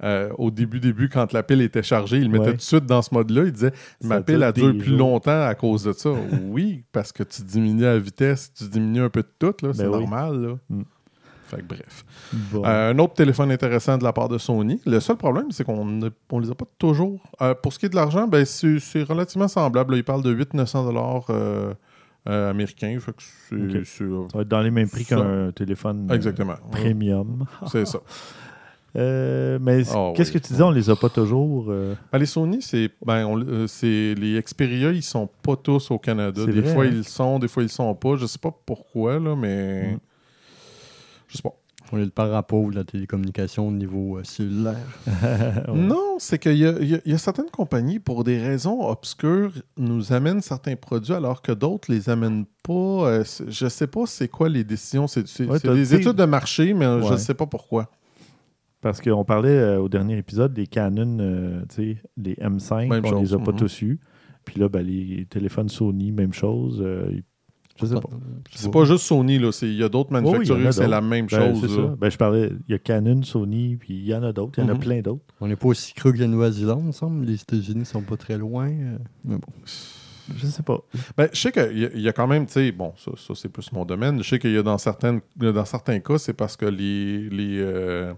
euh, 0.04 0.32
au 0.40 0.50
début, 0.50 0.80
début, 0.80 1.10
quand 1.10 1.32
la 1.32 1.44
pile 1.44 1.62
était 1.62 1.84
chargée, 1.84 2.18
il 2.18 2.24
le 2.24 2.30
mettait 2.30 2.46
Ouais. 2.46 2.52
tout 2.54 2.58
de 2.58 2.62
suite 2.62 2.86
dans 2.88 3.04
ce 3.04 3.14
mode-là. 3.14 3.44
Il 3.46 3.52
disait 3.52 3.72
Ma 4.04 4.16
Ça 4.16 4.22
pile, 4.24 4.52
dure 4.56 4.74
des 4.74 4.80
plus 4.80 4.88
jours. 4.90 4.98
longtemps 4.98 5.44
à 5.46 5.54
cause 5.54 5.84
de 5.84 5.94
ça. 5.94 6.10
oui, 6.50 6.84
parce 6.92 7.12
que 7.12 7.22
tu 7.22 7.44
diminues 7.44 7.84
la 7.84 8.00
vitesse, 8.00 8.52
tu 8.58 8.64
diminues 8.68 9.02
un 9.02 9.10
peu 9.12 9.22
de 9.22 9.30
tout, 9.38 9.54
c'est 9.74 9.84
Ben 9.84 9.90
oui. 9.90 10.00
normal. 10.00 10.42
Là. 10.42 10.56
Mm. 10.70 10.82
Fait 11.52 11.58
que 11.58 11.68
bref. 11.68 12.06
Bon. 12.52 12.64
Euh, 12.66 12.92
un 12.94 13.00
autre 13.00 13.14
téléphone 13.14 13.52
intéressant 13.52 13.98
de 13.98 14.04
la 14.04 14.14
part 14.14 14.30
de 14.30 14.38
Sony. 14.38 14.80
Le 14.86 15.00
seul 15.02 15.18
problème, 15.18 15.52
c'est 15.52 15.64
qu'on 15.66 15.84
ne 15.86 16.10
on 16.32 16.40
les 16.40 16.50
a 16.50 16.56
pas 16.56 16.66
toujours. 16.78 17.20
Euh, 17.42 17.54
pour 17.54 17.74
ce 17.74 17.80
qui 17.80 17.86
est 17.88 17.90
de 17.90 17.96
l'argent, 17.96 18.28
ben, 18.28 18.46
c'est 18.46 19.04
relativement 19.04 19.48
semblable. 19.48 19.92
Là, 19.94 19.98
il 19.98 20.04
parle 20.04 20.24
de 20.24 20.34
800-900 20.34 20.86
dollars 20.86 21.26
euh, 21.30 21.74
euh, 22.30 22.50
américains. 22.52 22.98
Fait 23.00 23.12
que 23.12 23.22
c'est- 23.50 23.56
Ok. 23.80 23.86
c'est, 23.86 24.04
euh, 24.06 24.26
ça 24.32 24.38
va 24.38 24.42
être 24.44 24.48
dans 24.48 24.62
les 24.62 24.72
mêmes 24.72 24.90
prix 24.90 25.04
qu'un 25.06 25.52
téléphone 25.52 26.08
euh, 26.10 26.16
exactement. 26.16 26.56
premium. 26.72 27.46
C'est 27.72 27.86
ça. 27.86 28.00
Euh, 28.98 29.58
mais 29.62 29.84
Ah 29.94 30.12
qu'est-ce 30.16 30.34
oui. 30.34 30.42
que 30.42 30.46
tu 30.46 30.52
disais, 30.52 30.64
on 30.64 30.70
les 30.72 30.90
a 30.90 30.98
pas 30.98 31.08
toujours. 31.08 31.68
Ben, 32.12 32.20
les 32.20 32.26
Sony, 32.26 32.62
c'est 32.62 32.90
ben, 33.06 33.66
c'est 33.68 34.16
les 34.18 34.42
Xperia, 34.42 34.92
ils 34.92 35.02
sont 35.02 35.30
pas 35.42 35.56
tous 35.56 35.92
au 35.92 35.98
Canada. 35.98 36.46
Des 36.46 36.60
vrai, 36.60 36.74
fois 36.74 36.84
hein? 36.84 36.90
ils 36.92 37.06
sont, 37.06 37.40
des 37.40 37.48
fois 37.48 37.64
ils 37.64 37.70
sont 37.70 37.96
pas. 37.96 38.18
Je 38.18 38.26
sais 38.26 38.38
pas 38.38 38.54
pourquoi 38.66 39.18
là, 39.18 39.34
mais 39.34 39.94
Mm. 39.94 40.00
Je 41.32 41.38
sais 41.38 41.44
pas. 41.44 41.56
On 41.94 41.98
est 41.98 42.06
le 42.06 42.10
parapluie 42.12 42.68
de 42.70 42.76
la 42.76 42.84
télécommunication 42.86 43.68
au 43.68 43.72
niveau 43.72 44.18
euh, 44.18 44.24
cellulaire. 44.24 44.78
ouais. 45.08 45.74
Non, 45.74 46.16
c'est 46.20 46.38
qu'il 46.40 46.56
y, 46.58 46.66
a- 46.66 46.80
il 46.80 46.90
y 46.90 46.96
a- 46.96 47.02
il 47.06 47.12
y 47.12 47.16
a 47.16 47.18
certaines 47.18 47.50
compagnies, 47.50 48.00
pour 48.00 48.24
des 48.24 48.38
raisons 48.38 48.82
obscures, 48.88 49.52
nous 49.78 50.14
amènent 50.14 50.42
certains 50.42 50.76
produits 50.78 51.14
alors 51.14 51.42
que 51.42 51.52
d'autres 51.52 51.92
les 51.92 52.10
amènent 52.10 52.46
pas. 52.64 52.72
Euh, 53.10 53.24
je 53.48 53.68
sais 53.68 53.88
pas 53.88 54.06
c'est 54.06 54.28
quoi 54.30 54.48
les 54.48 54.64
décisions. 54.64 55.08
C'est 55.08 55.26
Ouais, 55.46 55.60
des 55.60 55.96
études 55.96 56.16
de 56.16 56.26
marché, 56.26 56.74
mais 56.74 56.86
je 57.02 57.10
Ouais. 57.10 57.18
sais 57.18 57.34
pas 57.34 57.48
pourquoi. 57.48 57.90
Parce 58.80 59.02
qu'on 59.02 59.26
parlait 59.26 59.50
euh, 59.50 59.80
au 59.82 59.90
dernier 59.90 60.18
épisode 60.18 60.54
des 60.54 60.68
Canon, 60.68 61.18
euh, 61.20 61.62
tu 61.70 61.76
sais, 61.76 61.98
les 62.18 62.36
M5, 62.36 62.88
Même 62.88 63.06
on 63.06 63.22
les 63.22 63.34
a 63.34 63.38
pas 63.40 63.52
mhm. 63.52 63.58
tous 63.60 63.82
eus. 63.82 64.00
Puis 64.46 64.60
là, 64.60 64.70
ben, 64.70 64.82
les 64.86 65.28
téléphones 65.30 65.70
Sony, 65.70 66.12
même 66.12 66.34
chose. 66.34 66.82
euh, 66.82 67.12
je 67.82 67.96
sais 67.96 68.02
pas. 68.02 68.10
C'est 68.54 68.72
pas 68.72 68.86
juste 68.86 69.06
Sony, 69.06 69.40
là. 69.40 69.52
c'est- 69.52 69.68
Il 69.68 69.76
y 69.76 69.84
a 69.84 69.90
d'autres 69.90 70.10
en 70.12 70.22
manufacturiers, 70.22 70.72
c'est 70.72 70.88
la 70.88 71.02
même 71.02 71.28
Ben, 71.28 71.54
chose. 71.54 71.62
c'est 71.62 71.78
là. 71.78 71.88
ça. 71.90 71.96
Ben, 72.00 72.10
je 72.12 72.18
parlais, 72.18 72.52
il 72.68 72.72
y 72.72 72.76
a 72.76 72.80
Canon, 72.80 73.24
Sony, 73.24 73.78
puis 73.78 73.94
il 73.96 74.06
y 74.06 74.14
en 74.16 74.24
a 74.24 74.32
d'autres. 74.34 74.60
Il 74.60 74.64
y 74.64 74.68
en 74.68 74.70
a 74.70 74.74
Mhm. 74.74 74.80
plein 74.80 75.02
d'autres. 75.02 75.22
On 75.40 75.48
n'est 75.48 75.56
pas 75.56 75.68
aussi 75.68 75.94
creux 75.94 76.12
que 76.12 76.20
la 76.20 76.28
Nouvelle-Zélande, 76.28 76.80
il 76.82 76.88
me 76.88 76.92
semble. 76.92 77.26
Les 77.26 77.36
États-Unis 77.42 77.86
sont 77.86 78.02
pas 78.02 78.18
très 78.18 78.38
loin. 78.38 78.70
euh, 78.70 78.98
mais 79.26 79.36
bon. 79.38 79.52
Je 80.38 80.48
sais 80.48 80.64
pas. 80.64 80.80
Ben, 81.18 81.28
je 81.34 81.40
sais 81.40 81.52
qu'il 81.52 81.92
y, 81.96 82.02
y 82.04 82.08
a 82.08 82.14
quand 82.14 82.28
même, 82.28 82.46
tu 82.46 82.54
sais, 82.54 82.72
bon, 82.72 82.94
ça, 82.98 83.12
ça, 83.18 83.34
c'est 83.36 83.50
plus 83.50 83.70
mon 83.74 83.84
domaine. 83.84 84.24
Je 84.24 84.30
sais 84.30 84.40
qu'il 84.40 84.52
y 84.54 84.58
a 84.58 84.64
dans, 84.64 84.78
certaines, 84.78 85.20
dans 85.36 85.66
certains 85.66 86.00
cas, 86.00 86.18
c'est 86.18 86.34
parce 86.34 86.56
que 86.56 86.66
les, 86.66 87.30
les, 87.30 87.58
euh, 87.60 88.14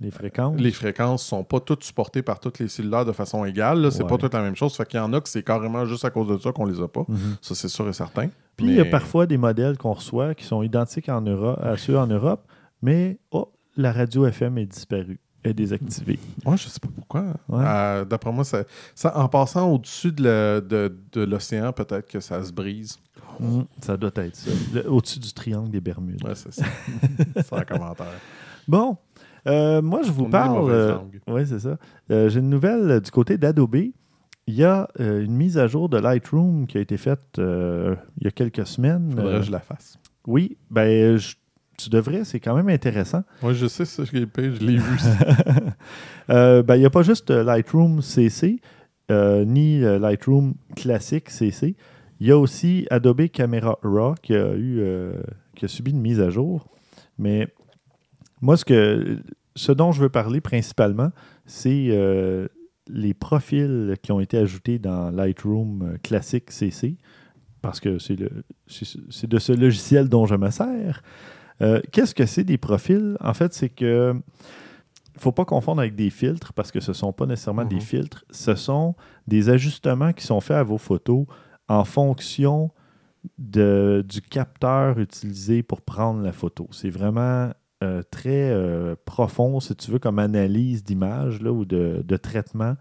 Les 0.00 0.12
fréquences. 0.12 0.60
les 0.60 0.70
fréquences 0.70 1.24
sont 1.24 1.42
pas 1.42 1.58
toutes 1.58 1.82
supportées 1.82 2.22
par 2.22 2.38
toutes 2.38 2.60
les 2.60 2.68
cellulaires 2.68 3.04
de 3.04 3.10
façon 3.12 3.44
égale. 3.44 3.90
C'est 3.90 4.04
Ouais. 4.04 4.08
pas 4.08 4.18
toute 4.18 4.34
la 4.34 4.42
même 4.42 4.54
chose. 4.54 4.74
Fait 4.76 4.86
qu'il 4.86 5.00
y 5.00 5.02
en 5.02 5.12
a 5.14 5.20
que 5.20 5.28
c'est 5.28 5.42
carrément 5.42 5.84
juste 5.86 6.04
à 6.04 6.10
cause 6.10 6.28
de 6.28 6.38
ça 6.38 6.52
qu'on 6.52 6.66
les 6.66 6.80
a 6.80 6.86
pas. 6.86 7.04
Mhm. 7.08 7.18
Ça, 7.40 7.56
c'est 7.56 7.68
sûr 7.68 7.88
et 7.88 7.92
certain. 7.92 8.28
Puis 8.58 8.66
il 8.66 8.74
y 8.74 8.80
a 8.80 8.84
parfois 8.84 9.26
des 9.26 9.38
modèles 9.38 9.78
qu'on 9.78 9.92
reçoit 9.94 10.34
qui 10.34 10.44
sont 10.44 10.62
identiques 10.62 11.08
en 11.08 11.22
Europe, 11.22 11.58
à 11.62 11.76
ceux 11.78 11.96
en 11.98 12.06
Europe, 12.06 12.44
mais 12.82 13.18
oh, 13.30 13.50
la 13.76 13.92
radio 13.92 14.26
FM 14.26 14.58
est 14.58 14.66
disparue, 14.66 15.18
est 15.44 15.54
désactivée. 15.54 16.18
Ouais, 16.44 16.56
je 16.56 16.68
sais 16.68 16.80
pas 16.80 16.88
pourquoi. 16.94 17.22
Ouais. 17.48 17.64
Euh, 17.64 18.04
D'après 18.04 18.32
moi, 18.32 18.44
ça, 18.44 18.64
ça- 18.94 19.16
en 19.16 19.28
passant 19.28 19.70
au-dessus 19.72 20.12
de 20.12 21.24
l'océan, 21.24 21.72
peut-être 21.72 22.08
que 22.10 22.20
ça 22.20 22.42
se 22.44 22.52
brise. 22.52 22.98
Mhm. 23.40 23.64
Ça 23.80 23.96
doit 23.96 24.10
être 24.16 24.34
ça. 24.36 24.50
Au-dessus 24.88 25.20
du 25.20 25.32
triangle 25.32 25.70
des 25.70 25.80
Bermudes. 25.80 26.22
Ouais, 26.24 26.34
c'est 26.34 26.52
ça. 26.52 26.64
c'est 27.36 27.52
un 27.52 27.62
commentaire. 27.62 28.06
Bon, 28.66 28.96
euh, 29.46 29.80
moi 29.80 30.00
je 30.02 30.10
vous 30.10 30.24
On 30.24 30.30
parle. 30.30 30.88
langue. 30.88 31.20
oui, 31.28 31.46
c'est 31.46 31.60
ça. 31.60 31.76
Euh, 32.10 32.28
J'ai 32.28 32.40
une 32.40 32.50
nouvelle 32.50 32.90
euh, 32.90 33.00
du 33.00 33.10
côté 33.12 33.38
d'Adobe. 33.38 33.76
Il 34.48 34.54
y 34.54 34.64
a 34.64 34.88
euh, 34.98 35.22
une 35.22 35.36
mise 35.36 35.58
à 35.58 35.66
jour 35.66 35.88
de 35.90 35.98
Lightroom 35.98 36.66
qui 36.66 36.78
a 36.78 36.80
été 36.80 36.96
faite 36.96 37.38
euh, 37.38 37.94
il 38.18 38.24
y 38.24 38.26
a 38.28 38.30
quelques 38.30 38.66
semaines. 38.66 39.10
Faudrait 39.14 39.34
Euh, 39.34 39.38
que 39.40 39.44
je 39.46 39.52
la 39.52 39.60
fasse. 39.60 39.98
oui, 40.26 40.56
ben 40.70 41.16
je- 41.18 41.34
tu 41.76 41.90
devrais, 41.90 42.24
c'est 42.24 42.40
quand 42.40 42.56
même 42.56 42.70
intéressant. 42.70 43.22
Oui, 43.42 43.54
je 43.54 43.66
sais 43.66 43.84
ce 43.84 44.02
qui 44.02 44.16
est 44.16 44.26
pire, 44.26 44.52
je 44.58 44.66
l'ai 44.66 44.78
vu. 44.78 44.98
ça. 44.98 45.10
Euh, 46.30 46.62
ben, 46.62 46.74
il 46.76 46.80
n'y 46.80 46.86
a 46.86 46.90
pas 46.90 47.02
juste 47.02 47.30
Lightroom 47.30 48.02
CC, 48.02 48.60
ni 49.10 49.80
Lightroom 49.80 50.54
classique 50.76 51.30
CC. 51.30 51.74
Il 52.20 52.26
y 52.26 52.32
a 52.32 52.36
aussi 52.38 52.86
Adobe 52.90 53.28
Camera 53.28 53.78
Raw 53.82 54.14
qui 54.22 54.34
a, 54.34 54.54
eu, 54.54 54.82
qui 55.56 55.64
a 55.64 55.68
subi 55.68 55.90
une 55.92 56.00
mise 56.00 56.20
à 56.20 56.28
jour. 56.30 56.68
Mais 57.18 57.48
moi, 58.42 58.56
ce, 58.58 58.64
que, 58.66 59.18
ce 59.56 59.72
dont 59.72 59.92
je 59.92 60.02
veux 60.02 60.08
parler 60.10 60.40
principalement, 60.42 61.12
c'est 61.46 61.88
les 62.88 63.14
profils 63.14 63.94
qui 64.02 64.12
ont 64.12 64.20
été 64.20 64.38
ajoutés 64.38 64.78
dans 64.78 65.10
Lightroom 65.10 65.82
euh, 65.82 65.98
classique 66.02 66.50
CC, 66.50 66.96
parce 67.62 67.80
que 67.80 67.98
c'est 67.98 68.16
de 68.16 69.38
ce 69.38 69.52
logiciel 69.52 70.08
dont 70.08 70.26
je 70.26 70.34
me 70.36 70.50
sers. 70.50 71.02
Euh, 71.60 71.80
Qu'est-ce 71.92 72.14
que 72.14 72.24
c'est 72.26 72.44
des 72.44 72.58
profils? 72.58 73.16
En 73.20 73.34
fait, 73.34 73.52
c'est 73.52 73.68
que 73.68 74.14
il 74.14 75.18
ne 75.18 75.20
faut 75.20 75.32
pas 75.32 75.44
confondre 75.44 75.80
avec 75.80 75.96
des 75.96 76.10
filtres 76.10 76.52
parce 76.52 76.70
que 76.70 76.78
ce 76.78 76.92
ne 76.92 76.94
sont 76.94 77.12
pas 77.12 77.26
nécessairement 77.26 77.64
des 77.64 77.74
Mhm. 77.76 77.80
filtres. 77.80 78.24
Ce 78.30 78.54
sont 78.54 78.94
des 79.26 79.48
ajustements 79.50 80.12
qui 80.12 80.24
sont 80.24 80.40
faits 80.40 80.56
à 80.58 80.62
vos 80.62 80.78
photos 80.78 81.26
en 81.68 81.84
fonction 81.84 82.70
de- 83.36 84.04
du 84.08 84.22
capteur 84.22 85.00
utilisé 85.00 85.64
pour 85.64 85.80
prendre 85.80 86.22
la 86.22 86.30
photo. 86.32 86.68
C'est 86.70 86.90
vraiment 86.90 87.50
euh, 87.84 88.02
très 88.10 88.50
euh, 88.50 88.96
profond, 89.04 89.60
si 89.60 89.74
tu 89.76 89.92
veux, 89.92 90.00
comme 90.00 90.18
analyse 90.18 90.82
d'image 90.82 91.40
ou 91.42 91.64
de, 91.64 92.16
traitement. 92.16 92.74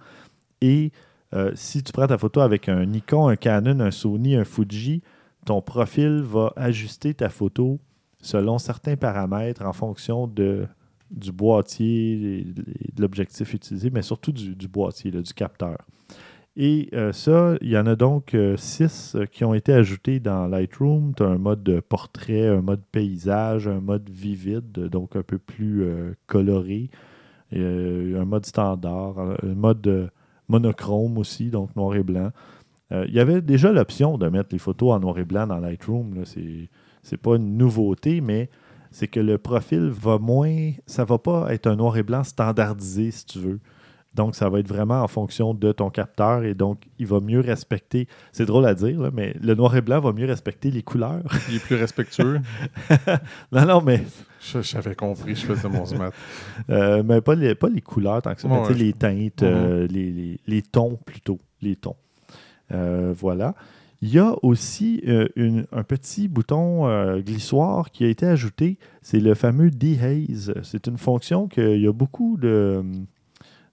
Et 0.59 0.91
euh, 1.35 1.51
si 1.53 1.83
tu 1.83 1.91
prends 1.91 2.07
ta 2.07 2.17
photo 2.17 2.39
avec 2.39 2.67
un 2.67 2.83
Nikon, 2.85 3.27
un 3.27 3.35
Canon, 3.35 3.79
un 3.79 3.91
Sony, 3.91 4.35
un 4.35 4.43
Fuji, 4.43 5.03
ton 5.45 5.61
profil 5.61 6.23
va 6.23 6.51
ajuster 6.55 7.13
ta 7.13 7.29
photo 7.29 7.79
selon 8.21 8.57
certains 8.57 8.95
paramètres 8.95 9.63
en 9.63 9.73
fonction 9.73 10.25
de, 10.25 10.65
du 11.11 11.31
boîtier 11.31 12.43
de 12.45 13.01
l'objectif 13.01 13.53
utilisé, 13.53 13.91
mais 13.91 14.01
surtout 14.01 14.31
du, 14.31 14.67
boîtier, 14.67 15.11
du 15.11 15.33
capteur. 15.33 15.77
Et 16.59 16.89
euh, 16.93 17.13
ça, 17.13 17.55
il 17.61 17.69
y 17.69 17.77
en 17.77 17.85
a 17.85 17.95
donc 17.95 18.33
euh, 18.33 18.57
six 18.57 19.15
euh, 19.15 19.27
qui 19.27 19.45
ont 19.45 19.53
été 19.53 19.73
ajoutés 19.73 20.19
dans 20.19 20.47
Lightroom. 20.47 21.13
Tu 21.15 21.21
as 21.21 21.27
un 21.27 21.37
mode 21.37 21.61
de 21.61 21.79
portrait, 21.79 22.47
un 22.47 22.61
mode 22.61 22.81
paysage, 22.91 23.67
un 23.67 23.79
mode 23.79 24.09
vivide, 24.09 24.71
donc 24.71 25.15
un 25.15 25.21
peu 25.21 25.37
plus 25.37 25.87
coloré, 26.25 26.89
un 27.53 28.25
mode 28.25 28.45
standard, 28.47 29.19
un 29.19 29.53
mode 29.53 30.11
monochrome 30.47 31.19
aussi, 31.19 31.51
donc 31.51 31.75
noir 31.75 31.95
et 31.95 32.03
blanc. 32.03 32.31
Il 32.91 33.13
y 33.13 33.19
avait 33.19 33.41
déjà 33.41 33.71
l'option 33.71 34.17
de 34.17 34.27
mettre 34.27 34.49
les 34.51 34.57
photos 34.57 34.93
en 34.93 34.99
noir 34.99 35.19
et 35.19 35.25
blanc 35.25 35.45
dans 35.45 35.59
Lightroom. 35.59 36.15
là. 36.15 36.21
C'est 36.25 36.69
c'est 37.03 37.17
pas 37.17 37.37
une 37.37 37.55
nouveauté, 37.57 38.19
mais 38.19 38.49
c'est 38.91 39.07
que 39.07 39.19
le 39.19 39.37
profil 39.37 39.89
va 39.89 40.17
moins. 40.17 40.71
Ça 40.87 41.05
va 41.05 41.17
pas 41.17 41.53
être 41.53 41.67
un 41.67 41.75
noir 41.75 41.95
et 41.97 42.03
blanc 42.03 42.23
standardisé, 42.23 43.11
si 43.11 43.25
tu 43.25 43.39
veux. 43.39 43.59
Donc, 44.17 44.35
ça 44.35 44.49
va 44.49 44.59
être 44.59 44.67
vraiment 44.67 45.01
en 45.03 45.07
fonction 45.07 45.53
de 45.53 45.71
ton 45.71 45.89
capteur 45.91 46.43
et 46.43 46.55
donc, 46.55 46.79
il 46.97 47.05
va 47.05 47.19
mieux 47.21 47.39
respecter. 47.39 48.07
C'est 48.33 48.45
drôle 48.45 48.65
à 48.65 48.73
dire, 48.73 48.99
là, 48.99 49.11
mais 49.13 49.35
le 49.39 49.53
noir 49.53 49.75
et 49.77 49.81
blanc 49.81 49.99
va 50.01 50.11
mieux 50.11 50.25
respecter 50.25 50.71
les 50.71 50.81
couleurs. 50.81 51.21
Il 51.49 51.55
est 51.57 51.59
plus 51.63 51.75
respectueux. 51.75 52.41
non, 53.51 53.65
non, 53.65 53.81
mais, 53.81 54.03
J'avais 54.61 54.95
compris, 54.95 55.35
je 55.35 55.45
faisais 55.45 55.69
mon 55.69 55.85
smart. 55.85 56.11
euh, 56.71 57.03
mais 57.05 57.21
pas, 57.21 57.35
les, 57.35 57.53
pas 57.53 57.69
les 57.69 57.81
couleurs 57.81 58.21
tant 58.23 58.33
que 58.33 58.41
ça, 58.41 58.47
mais 58.47 58.57
Ouais, 58.67 58.73
les 58.73 58.91
teintes, 58.93 59.43
euh, 59.43 59.85
les, 59.87 60.11
les- 60.11 60.39
les 60.47 60.61
tons 60.63 60.97
plutôt. 61.05 61.37
Les 61.61 61.75
tons. 61.75 61.95
Euh, 62.73 63.13
voilà. 63.15 63.53
Il 64.01 64.09
y 64.09 64.19
a 64.19 64.33
aussi 64.43 65.01
euh, 65.07 65.27
une- 65.35 65.65
un 65.71 65.83
petit 65.83 66.27
bouton 66.27 66.87
euh, 66.87 67.19
glissoire 67.19 67.91
qui 67.91 68.03
a 68.03 68.07
été 68.07 68.25
ajouté. 68.25 68.77
C'est 69.01 69.19
le 69.19 69.33
fameux 69.35 69.69
Dehaze. 69.71 70.53
C'est 70.63 70.87
une 70.87 70.97
fonction 70.97 71.47
qu'il 71.47 71.79
y 71.81 71.87
a 71.87 71.93
beaucoup 71.93 72.37
de, 72.37 72.83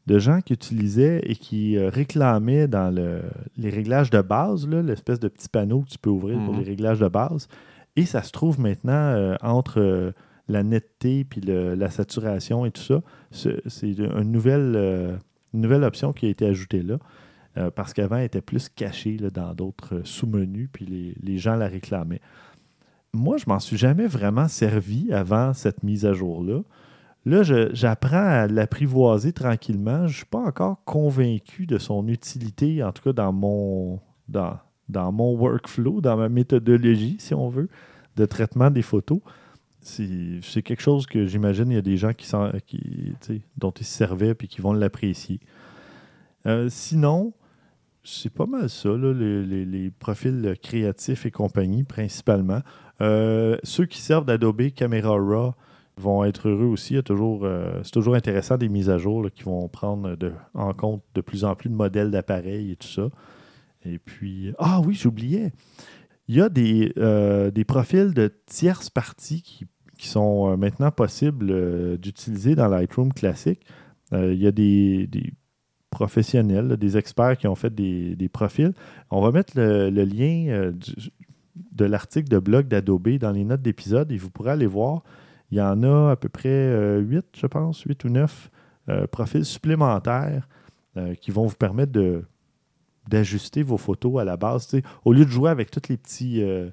de 0.07 0.18
gens 0.18 0.40
qui 0.40 0.52
utilisaient 0.52 1.20
et 1.24 1.34
qui 1.36 1.76
euh, 1.76 1.88
réclamaient 1.88 2.68
dans 2.68 2.94
le- 2.94 3.22
les 3.57 3.70
réglages 3.70 4.11
de 4.11 4.20
base, 4.20 4.68
l'espèce 4.68 5.18
de 5.20 5.28
petit 5.28 5.48
panneau 5.48 5.80
que 5.82 5.88
tu 5.90 5.98
peux 5.98 6.11
ouvrir 6.11 6.38
pour 6.44 6.52
Mhm. 6.55 6.61
les 6.61 6.66
réglages 6.66 7.00
de 7.00 7.09
base. 7.09 7.48
Et 7.96 8.05
ça 8.05 8.22
se 8.22 8.30
trouve 8.32 8.61
maintenant 8.61 8.92
euh, 8.92 9.34
entre 9.42 9.80
euh, 9.80 10.12
la 10.48 10.62
netteté 10.62 11.24
puis 11.24 11.40
le- 11.40 11.74
la 11.74 11.88
saturation 11.90 12.66
et 12.66 12.70
tout 12.70 12.82
ça. 12.82 13.00
C'est 13.30 13.88
une 13.88 14.30
nouvelle, 14.32 14.74
euh, 14.76 15.16
une 15.55 15.61
nouvelle 15.62 15.84
option 15.84 16.12
qui 16.12 16.26
a 16.26 16.28
été 16.28 16.46
ajoutée 16.46 16.82
là. 16.82 16.98
parce 17.76 17.94
qu'avant, 17.94 18.16
elle 18.16 18.24
était 18.24 18.40
plus 18.40 18.68
cachée 18.68 19.16
là, 19.16 19.30
dans 19.30 19.55
d'autres 19.55 20.00
sous-menus, 20.02 20.68
puis 20.72 20.86
les, 20.86 21.14
les 21.22 21.38
gens 21.38 21.55
la 21.55 21.68
réclamaient. 21.68 22.20
Moi, 23.12 23.36
je 23.36 23.44
m'en 23.46 23.61
suis 23.61 23.76
jamais 23.76 24.09
vraiment 24.09 24.48
servi 24.48 25.12
avant 25.12 25.52
cette 25.55 25.84
mise 25.84 26.05
à 26.05 26.12
jour-là. 26.14 26.62
Là, 27.27 27.43
j'apprends 27.72 28.16
à 28.43 28.47
l'apprivoiser 28.47 29.33
tranquillement. 29.33 30.01
Je 30.07 30.12
ne 30.12 30.16
suis 30.16 30.25
pas 30.27 30.41
encore 30.43 30.85
convaincu 30.85 31.66
de 31.66 31.79
son 31.79 32.07
utilité, 32.09 32.83
en 32.85 32.93
tout 32.93 33.03
cas 33.03 33.12
dans 33.14 33.33
mon, 33.33 33.99
dans, 34.29 34.59
dans 34.91 35.11
mon 35.11 35.35
workflow, 35.35 36.01
dans 36.03 36.16
ma 36.18 36.29
méthodologie, 36.29 37.16
si 37.18 37.33
on 37.35 37.49
veut, 37.49 37.68
de 38.16 38.27
traitement 38.27 38.70
des 38.70 38.83
photos. 38.83 39.20
C'est 39.81 40.62
quelque 40.62 40.81
chose 40.83 41.07
que 41.07 41.27
j'imagine 41.27 41.70
il 41.70 41.75
y 41.75 41.79
a 41.79 41.83
des 41.83 41.97
gens 41.97 42.12
qui, 42.12 42.27
qui, 42.66 43.43
dont 43.57 43.70
ils 43.70 43.85
se 43.85 43.93
servaient 43.99 44.35
et 44.39 44.47
qui 44.47 44.61
vont 44.61 44.72
l'apprécier. 44.72 45.41
Euh, 46.47 46.68
sinon, 46.70 47.33
c'est 48.03 48.33
pas 48.33 48.47
mal 48.47 48.68
ça, 48.68 48.91
là, 48.91 49.12
les, 49.14 49.43
les- 49.45 49.64
les 49.64 49.91
profils 49.91 50.55
créatifs 50.62 51.25
et 51.25 51.31
compagnie, 51.31 51.85
principalement. 51.85 52.61
Euh, 53.01 53.57
ceux 53.62 53.87
qui 53.87 53.99
servent 53.99 54.27
d'Adobe 54.27 54.70
Camera 54.75 55.16
Raw 55.18 55.55
vont 55.97 56.24
être 56.24 56.49
heureux 56.49 56.66
aussi. 56.66 56.97
Euh, 56.97 57.80
c'est 57.82 57.90
toujours 57.90 58.14
intéressant 58.14 58.57
des 58.57 58.68
mises 58.68 58.90
à 58.90 58.99
jour 58.99 59.28
qui 59.34 59.45
vont 59.45 59.68
prendre 59.68 60.16
en 60.55 60.72
compte 60.74 61.03
de 61.14 61.20
plus 61.20 61.45
en 61.45 61.55
plus 61.55 61.70
de 61.70 61.74
modèles 61.74 62.11
d'appareils 62.11 62.72
et 62.72 62.76
tout 62.76 62.88
ça. 62.88 63.09
Et 63.84 63.99
puis, 63.99 64.53
ah 64.59 64.80
oui, 64.84 64.95
j'oubliais. 64.95 65.53
Il 66.28 66.36
y 66.36 66.40
a 66.40 66.49
des, 66.49 66.92
euh, 66.97 67.51
des 67.51 67.64
profils 67.64 68.14
de 68.14 68.32
tierces 68.47 68.90
parties 68.90 69.42
qui, 69.42 69.66
qui 69.99 70.09
sont 70.09 70.53
euh, 70.53 70.57
maintenant 70.57 70.90
possibles 70.90 71.99
d'utiliser 71.99 72.55
dans 72.55 72.68
Lightroom 72.68 73.12
classique. 73.12 73.61
Il 74.12 74.40
y 74.40 74.47
a 74.47 74.53
des, 74.53 75.09
des 75.09 75.32
professionnels, 75.90 76.76
des 76.76 76.97
experts 76.97 77.36
qui 77.36 77.49
ont 77.49 77.57
fait 77.57 77.74
des, 77.74 78.14
des 78.14 78.28
profils. 78.28 78.72
On 79.11 79.20
va 79.20 79.32
mettre 79.32 79.55
le, 79.57 79.90
lien 79.90 80.72
de 81.72 81.84
l'article 81.84 82.28
de 82.28 82.38
blog 82.38 82.68
d'Adobe 82.68 83.18
dans 83.18 83.32
les 83.32 83.45
notes 83.45 83.62
d'épisode 83.62 84.12
et 84.12 84.16
vous 84.16 84.30
pourrez 84.30 84.53
aller 84.53 84.66
voir. 84.66 85.03
Il 85.55 85.59
y 85.59 85.62
en 85.62 85.84
a 85.84 86.11
à 86.11 86.16
peu 86.16 86.28
près 86.28 86.98
8, 86.98 87.26
je 87.36 87.46
pense, 87.46 87.82
8 87.82 88.02
ou 88.02 88.09
9 88.09 88.50
profils 89.12 89.44
supplémentaires 89.44 90.48
euh, 90.96 91.16
qui 91.16 91.32
vont 91.32 91.44
vous 91.44 91.57
permettre 91.57 91.90
de, 91.90 92.22
d'ajuster 93.09 93.64
vos 93.64 93.78
photos 93.78 94.20
à 94.20 94.24
la 94.24 94.36
base. 94.36 94.70
Au 95.05 95.12
lieu 95.12 95.24
de 95.24 95.30
jouer 95.30 95.50
avec 95.50 95.72
tous 95.72 95.88
les 95.88 95.96
petits, 95.96 96.40
euh, 96.40 96.70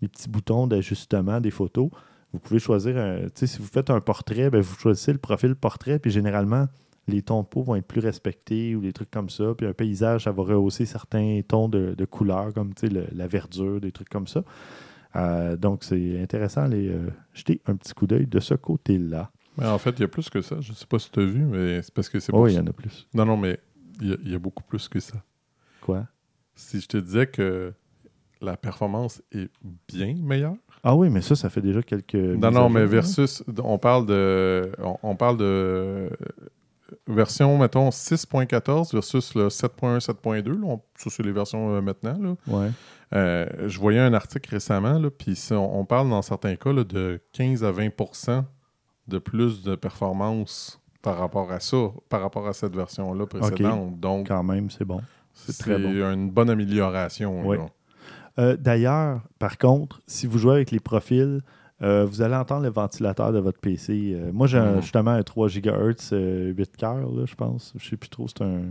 les 0.00 0.06
petits 0.06 0.28
boutons 0.28 0.68
d'ajustement 0.68 1.40
des 1.40 1.50
photos, 1.50 1.90
vous 2.32 2.38
pouvez 2.38 2.60
choisir, 2.60 2.96
si 3.34 3.58
vous 3.58 3.66
faites 3.66 3.90
un 3.90 4.00
portrait, 4.00 4.48
ben, 4.48 4.60
vous 4.60 4.76
choisissez 4.76 5.12
le 5.12 5.18
profil 5.18 5.56
portrait, 5.56 5.98
puis 5.98 6.12
généralement, 6.12 6.66
les 7.08 7.22
tons 7.22 7.42
de 7.42 7.46
peau 7.46 7.62
vont 7.62 7.74
être 7.74 7.86
plus 7.86 8.00
respectés 8.00 8.76
ou 8.76 8.80
des 8.80 8.92
trucs 8.92 9.10
comme 9.10 9.28
ça. 9.28 9.54
Puis 9.56 9.66
un 9.66 9.72
paysage, 9.72 10.24
ça 10.24 10.30
va 10.30 10.44
rehausser 10.44 10.86
certains 10.86 11.40
tons 11.46 11.68
de, 11.68 11.94
de 11.96 12.04
comme 12.04 12.72
la 12.90 13.26
verdure, 13.26 13.80
des 13.80 13.90
trucs 13.90 14.08
comme 14.08 14.28
ça. 14.28 14.44
Euh, 15.16 15.56
donc, 15.56 15.84
c'est 15.84 16.20
intéressant 16.20 16.62
d'aller 16.62 16.88
euh, 16.88 17.08
jeter 17.32 17.60
un 17.66 17.76
petit 17.76 17.94
coup 17.94 18.06
d'œil 18.06 18.26
de 18.26 18.40
ce 18.40 18.54
côté-là. 18.54 19.30
Mais 19.56 19.66
en 19.66 19.78
fait, 19.78 19.90
il 19.90 20.00
y 20.00 20.04
a 20.04 20.08
plus 20.08 20.28
que 20.28 20.40
ça. 20.42 20.56
Je 20.60 20.72
sais 20.72 20.86
pas 20.86 20.98
si 20.98 21.10
tu 21.10 21.20
as 21.20 21.24
vu, 21.24 21.44
mais 21.44 21.80
c'est 21.82 21.94
parce 21.94 22.08
que 22.08 22.18
c'est 22.18 22.32
Oh, 22.32 22.38
pour 22.38 22.48
il 22.48 22.54
y 22.56 22.58
en 22.58 22.66
a 22.66 22.72
plus. 22.72 23.06
Non, 23.14 23.24
non, 23.24 23.36
mais 23.36 23.60
il 24.00 24.08
y, 24.08 24.12
a- 24.12 24.16
il 24.24 24.32
y 24.32 24.34
a 24.34 24.38
beaucoup 24.40 24.64
plus 24.64 24.88
que 24.88 24.98
ça. 24.98 25.22
Quoi? 25.80 26.06
Si 26.56 26.80
je 26.80 26.88
te 26.88 26.96
disais 26.96 27.26
que 27.28 27.72
la 28.40 28.56
performance 28.56 29.22
est 29.32 29.48
bien 29.88 30.14
meilleure? 30.20 30.56
Ah 30.82 30.96
oui, 30.96 31.08
mais 31.10 31.20
ça, 31.22 31.36
ça 31.36 31.48
fait 31.50 31.60
déjà 31.62 31.82
quelques. 31.82 32.14
non, 32.14 32.50
non, 32.50 32.68
mais 32.68 32.80
hein. 32.80 32.86
versus, 32.86 33.44
on 33.62 33.78
parle 33.78 34.06
de, 34.06 34.72
on, 34.82 34.96
on 35.04 35.16
parle 35.16 35.36
de 35.38 35.44
euh, 35.44 36.10
version, 37.06 37.56
mettons, 37.58 37.88
6.14 37.90 38.92
versus 38.92 39.34
le 39.34 39.48
7.1, 39.48 39.98
7.2. 40.00 40.48
là. 40.60 40.66
On- 40.66 40.82
Ça, 40.96 41.10
c'est 41.10 41.22
les 41.22 41.32
versions 41.32 41.74
euh, 41.76 41.80
maintenant. 41.80 42.18
Là. 42.20 42.34
Ouais. 42.46 42.70
Euh, 43.12 43.46
je 43.66 43.78
voyais 43.78 44.00
un 44.00 44.14
article 44.14 44.50
récemment, 44.50 45.00
puis 45.16 45.38
on, 45.52 45.80
on 45.80 45.84
parle 45.84 46.08
dans 46.10 46.22
certains 46.22 46.56
cas 46.56 46.72
là, 46.72 46.84
de 46.84 47.20
15 47.32 47.62
à 47.64 47.70
20% 47.72 48.44
de 49.08 49.18
plus 49.18 49.62
de 49.62 49.74
performance 49.76 50.80
par 51.02 51.18
rapport 51.18 51.52
à 51.52 51.60
ça, 51.60 51.76
par 52.08 52.22
rapport 52.22 52.48
à 52.48 52.52
cette 52.54 52.74
version-là 52.74 53.26
précédente. 53.26 54.00
Donc, 54.00 54.28
Quand 54.28 54.42
même, 54.42 54.70
c'est 54.70 54.86
bon. 54.86 55.00
c'est 55.34 55.56
très 55.58 55.78
bon. 55.78 55.90
une 56.12 56.30
bonne 56.30 56.48
amélioration. 56.50 57.46
Oui. 57.46 57.58
Euh, 58.38 58.56
D'ailleurs, 58.56 59.20
par 59.38 59.58
contre, 59.58 60.00
si 60.06 60.26
vous 60.26 60.38
jouez 60.38 60.54
avec 60.54 60.70
les 60.70 60.80
profils, 60.80 61.40
euh, 61.82 62.04
vous 62.06 62.22
allez 62.22 62.34
entendre 62.34 62.62
le 62.62 62.70
ventilateur 62.70 63.32
de 63.32 63.38
votre 63.38 63.60
PC. 63.60 64.12
Euh, 64.14 64.30
moi, 64.32 64.46
j'ai 64.46 64.58
Mhm. 64.58 64.80
justement 64.80 65.10
un 65.10 65.22
3 65.22 65.48
GHz 65.48 66.12
8 66.56 66.76
cœurs, 66.76 67.26
je 67.26 67.34
pense. 67.34 67.74
Je 67.76 67.90
sais 67.90 67.96
plus 67.96 68.08
trop. 68.08 68.26
C'est 68.26 68.42
un. 68.42 68.62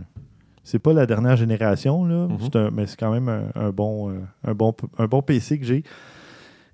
C'est 0.64 0.78
pas 0.78 0.92
la 0.92 1.06
dernière 1.06 1.36
génération, 1.36 2.04
là, 2.04 2.26
Mhm. 2.26 2.38
un- 2.54 2.70
mais 2.70 2.86
c'est 2.86 2.98
quand 2.98 3.12
même 3.12 3.28
un, 3.28 3.44
un 3.54 3.70
bon, 3.70 4.10
euh, 4.10 4.14
un, 4.44 4.54
bon, 4.54 4.74
un 4.98 5.06
bon 5.06 5.20
PC 5.22 5.58
que 5.58 5.64
j'ai. 5.66 5.84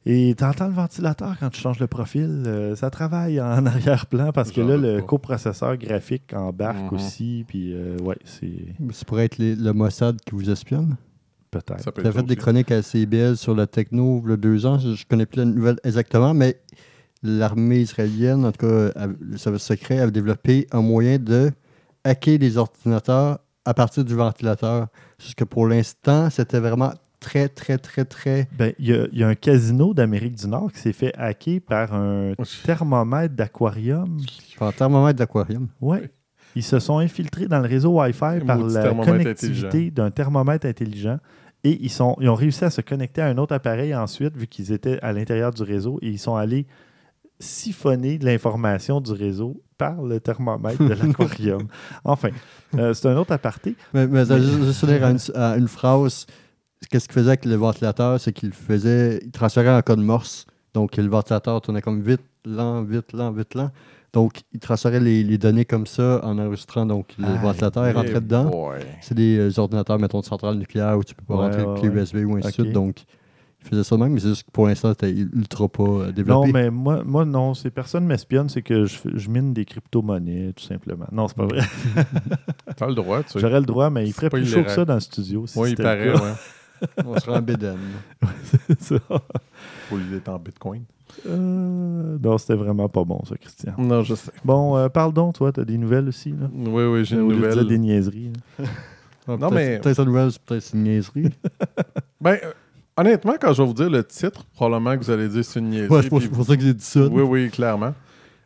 Et 0.07 0.35
tu 0.39 0.45
entends 0.45 0.69
le 0.69 0.73
ventilateur 0.73 1.37
quand 1.39 1.51
tu 1.51 1.61
changes 1.61 1.79
le 1.79 1.87
profil. 1.87 2.45
euh, 2.47 2.75
ça 2.75 2.89
travaille 2.89 3.39
en 3.41 3.67
arrière-plan 3.67 4.33
parce 4.33 4.51
que 4.51 4.61
là, 4.63 4.77
le 4.79 4.99
pas. 5.01 5.03
coprocesseur 5.07 5.77
graphique 5.77 6.33
embarque 6.35 6.91
Mhm. 6.93 6.97
aussi. 6.99 7.45
Puis, 7.47 7.75
euh, 7.75 7.99
ouais, 7.99 8.17
c'est 8.25 8.51
Ça 8.93 9.05
pourrait 9.05 9.27
être 9.27 9.37
les- 9.39 9.57
le 9.57 9.73
Mossad 9.73 10.17
qui 10.25 10.35
vous 10.35 10.49
espionne. 10.49 10.97
peut-être. 11.51 11.81
Ça 11.81 11.91
peut 11.91 12.01
Tu 12.03 12.07
as 12.09 12.13
fait 12.13 12.23
des 12.23 12.37
chroniques 12.37 12.71
à 12.71 12.81
CBL 12.81 13.37
sur 13.37 13.57
la 13.57 13.67
techno 13.67 14.23
il 14.25 14.31
y 14.31 14.33
a 14.35 14.37
deux 14.37 14.65
ans. 14.67 14.79
Je 14.79 14.91
ne 14.91 14.97
connais 15.09 15.27
plus 15.27 15.39
la 15.41 15.45
nouvelle 15.47 15.77
exactement, 15.83 16.33
mais 16.33 16.61
l'armée 17.25 17.81
israélienne, 17.81 18.45
en 18.47 18.53
tout 18.53 18.67
cas, 18.69 18.93
le 19.21 19.37
service 19.37 19.65
secret, 19.65 19.99
avait 19.99 20.13
développé 20.13 20.69
un 20.71 20.81
moyen 20.81 21.19
de 21.19 21.51
hacker 22.05 22.39
les 22.39 22.57
ordinateurs 22.57 23.41
à 23.65 23.75
partir 23.75 24.05
du 24.05 24.15
ventilateur. 24.15 24.89
Jusque 25.19 25.45
pour 25.45 25.67
l'instant, 25.67 26.31
c'était 26.31 26.61
vraiment 26.61 26.93
très, 27.21 27.49
très, 27.49 27.77
très, 27.79 28.05
très. 28.05 28.49
Ben, 28.57 28.73
Il 28.79 28.89
y, 28.89 28.93
a- 28.95 29.07
il 29.13 29.19
y 29.19 29.23
a 29.25 29.29
un 29.29 29.35
casino 29.35 29.93
d'Amérique 29.93 30.37
du 30.37 30.47
Nord 30.49 30.73
qui 30.73 30.79
s'est 30.81 30.93
fait 30.95 31.13
hacker 31.17 31.61
par 31.61 31.93
un 31.95 32.33
thermomètre 32.65 33.35
d'aquarium. 33.35 34.19
En 34.61 34.73
thermomètre 34.73 35.19
d'aquarium. 35.19 35.69
Ouais. 35.81 36.11
Ils 36.57 36.63
se 36.65 36.79
sont 36.81 36.99
infiltrés 36.99 37.47
dans 37.47 37.61
le 37.61 37.69
réseau 37.69 38.01
Wi-Fi 38.01 38.41
par 38.47 38.59
la 38.75 38.83
connectivité 39.05 39.91
d'un 39.91 40.11
thermomètre 40.11 40.67
intelligent. 40.67 41.19
Et 41.63 41.79
ils, 41.85 41.91
sont, 41.91 42.17
ils 42.21 42.29
ont 42.31 42.35
réussi 42.35 42.65
à 42.65 42.71
se 42.71 42.81
connecter 42.81 43.21
à 43.21 43.27
un 43.27 43.37
autre 43.37 43.55
appareil 43.55 43.95
ensuite, 43.95 44.35
vu 44.35 44.47
qu'ils 44.47 44.73
étaient 44.73 44.99
à 45.03 45.13
l'intérieur 45.13 45.53
du 45.53 45.63
réseau. 45.63 45.99
Et 46.01 46.09
ils 46.09 46.19
sont 46.19 46.35
allés 46.35 46.67
siphonner 47.39 48.19
de 48.19 48.25
l'information 48.25 49.01
du 49.01 49.13
réseau 49.13 49.63
par 49.81 50.03
le 50.03 50.21
thermomètre 50.21 50.83
de 50.85 50.93
l'aquarium. 50.95 51.67
Enfin, 52.05 52.29
euh, 52.79 52.93
c'est 52.93 53.09
un 53.09 53.17
autre 53.17 53.33
aparté. 53.33 53.75
Mais, 53.95 54.07
mais 54.07 54.27
ça, 54.27 54.39
juste, 54.39 54.87
lire 54.87 55.05
à 55.05 55.11
une, 55.11 55.19
à 55.35 55.57
une 55.57 55.69
phrase, 55.69 56.27
qu'est-ce 56.91 57.09
qu'il 57.09 57.15
faisait 57.15 57.29
avec 57.31 57.47
le 57.47 57.55
ventilateur, 57.55 58.21
c'est 58.21 58.33
qu'il 58.33 58.53
faisait, 58.53 59.21
il 59.25 59.31
transférait 59.31 59.75
en 59.75 59.81
code 59.81 60.01
morse. 60.01 60.45
Donc, 60.75 60.99
le 60.99 61.09
ventilateur 61.09 61.61
tournait 61.63 61.81
comme 61.81 62.03
vite, 62.03 62.21
lent, 62.45 62.83
vite, 62.83 63.15
lent, 63.15 63.33
vite, 63.33 63.55
lent. 63.55 63.71
Donc, 64.13 64.43
il 64.53 64.61
transférait 64.61 65.01
les, 65.01 65.23
les 65.23 65.39
données 65.39 65.65
comme 65.65 65.87
ça 65.87 66.21
en 66.25 66.37
enregistrant. 66.39 66.85
Donc, 66.85 67.15
le 67.19 67.41
ventilateur 67.41 67.87
est 67.87 67.93
rentré 67.93 68.21
dedans. 68.21 68.73
C'est 69.01 69.15
des 69.15 69.39
euh, 69.39 69.59
ordinateurs, 69.61 69.99
mettons, 69.99 70.21
de 70.21 70.27
centrale 70.27 70.57
nucléaire 70.57 70.99
où 70.99 71.05
tu 71.05 71.15
peux 71.15 71.25
pas 71.25 71.37
Ouais, 71.37 71.45
rentrer 71.47 71.63
ouais, 71.63 71.75
le 71.75 71.81
clé 71.81 71.89
ouais. 71.89 72.03
USB 72.03 72.17
ou 72.27 72.37
ainsi 72.37 72.49
de 72.49 72.53
suite. 72.65 72.73
Donc, 72.73 72.97
il 73.63 73.69
faisait 73.69 73.85
ça 73.85 73.97
de 73.97 74.03
même, 74.03 74.13
mais 74.13 74.21
c'est 74.21 74.29
juste 74.29 74.45
que 74.45 74.51
pour 74.51 74.67
l'instant, 74.67 74.91
c'était 74.91 75.11
ultra 75.13 75.69
pas 75.69 75.83
euh, 75.83 76.07
Non, 76.07 76.13
développé. 76.13 76.53
mais 76.53 76.71
moi, 76.71 77.03
moi 77.05 77.25
non, 77.25 77.55
c'est 77.55 77.71
personne 77.71 78.05
m'espionne, 78.07 78.49
c'est 78.49 78.63
que 78.63 78.85
je, 78.87 78.97
je 79.15 79.29
mine 79.29 79.53
des 79.53 79.65
crypto-monnaies, 79.65 80.53
tout 80.57 80.65
simplement. 80.65 81.07
Non, 81.13 81.29
c'est 81.29 81.37
pas 81.37 81.47
vrai. 81.47 81.61
T'as 82.77 82.87
le 82.87 82.95
droit, 82.95 83.23
tu 83.23 83.31
sais. 83.33 83.39
J'aurais 83.41 83.61
le 83.61 83.67
droit, 83.67 83.91
mais 83.91 84.07
il 84.07 84.13
ferait 84.13 84.31
pas 84.31 84.39
plus 84.39 84.47
chaud 84.47 84.63
que 84.65 84.71
ça 84.71 84.85
dans 84.85 84.95
le 84.95 85.01
studio. 85.01 85.47
Si 85.47 85.59
Oui, 85.59 85.71
il 85.71 85.77
paraît, 85.77 86.13
ouais. 86.13 86.33
On 87.07 87.19
sera 87.19 87.39
en 87.39 87.43
bédaine. 87.43 87.77
C'est 88.65 88.81
ça. 88.83 88.97
Au 89.93 89.97
lieu 89.97 90.05
d'être 90.13 90.29
en 90.31 90.39
bitcoin. 90.39 90.83
Euh, 91.27 92.17
non, 92.23 92.39
c'était 92.39 92.55
vraiment 92.55 92.89
pas 92.89 93.05
bon, 93.05 93.21
ça, 93.29 93.37
Christian. 93.37 93.75
Non, 93.77 94.03
je 94.03 94.15
sais. 94.15 94.31
Bon, 94.45 94.77
euh, 94.79 94.89
parle 94.89 95.13
donc, 95.13 95.35
toi, 95.35 95.53
t'as 95.53 95.65
des 95.65 95.77
nouvelles 95.77 96.09
aussi, 96.09 96.31
là? 96.31 96.49
Oui, 96.55 96.85
oui, 96.85 97.05
j'ai 97.05 97.17
une 97.17 97.29
nouvelle. 97.29 97.67
des 97.67 97.79
niaiseries. 97.79 98.33
là. 98.59 98.65
Ah, 99.29 99.37
Non, 99.37 99.51
peut-être- 99.51 99.53
mais- 99.55 99.79
Peut-être 99.81 99.99
une 100.01 100.07
nouvelle, 100.07 100.33
c'est 100.33 100.41
peut-être 100.43 100.71
une 100.73 100.83
niaiserie. 100.85 101.29
Ben, 102.21 102.39
euh, 102.43 102.53
honnêtement, 103.01 103.35
quand 103.41 103.53
je 103.53 103.63
vais 103.63 103.69
vous 103.69 103.75
dire 103.75 103.91
le 103.91 104.05
titre, 104.05 104.45
probablement 104.55 104.97
que 104.97 105.05
vous 105.05 105.11
allez 105.11 105.29
dire 105.29 105.45
c'est 105.45 105.59
une 105.61 105.71
niaiserie. 105.71 105.89
ouais, 105.91 106.03
c'est 106.03 106.09
pour, 106.09 106.19
puis- 106.19 106.29
c'est 106.29 106.35
pour 106.35 106.45
ça 106.47 106.57
que 106.57 106.63
j'ai 106.63 106.75
dit 106.75 106.85
ça. 106.85 107.07
Oui, 107.07 107.23
oui, 107.23 107.51
clairement. 107.51 107.95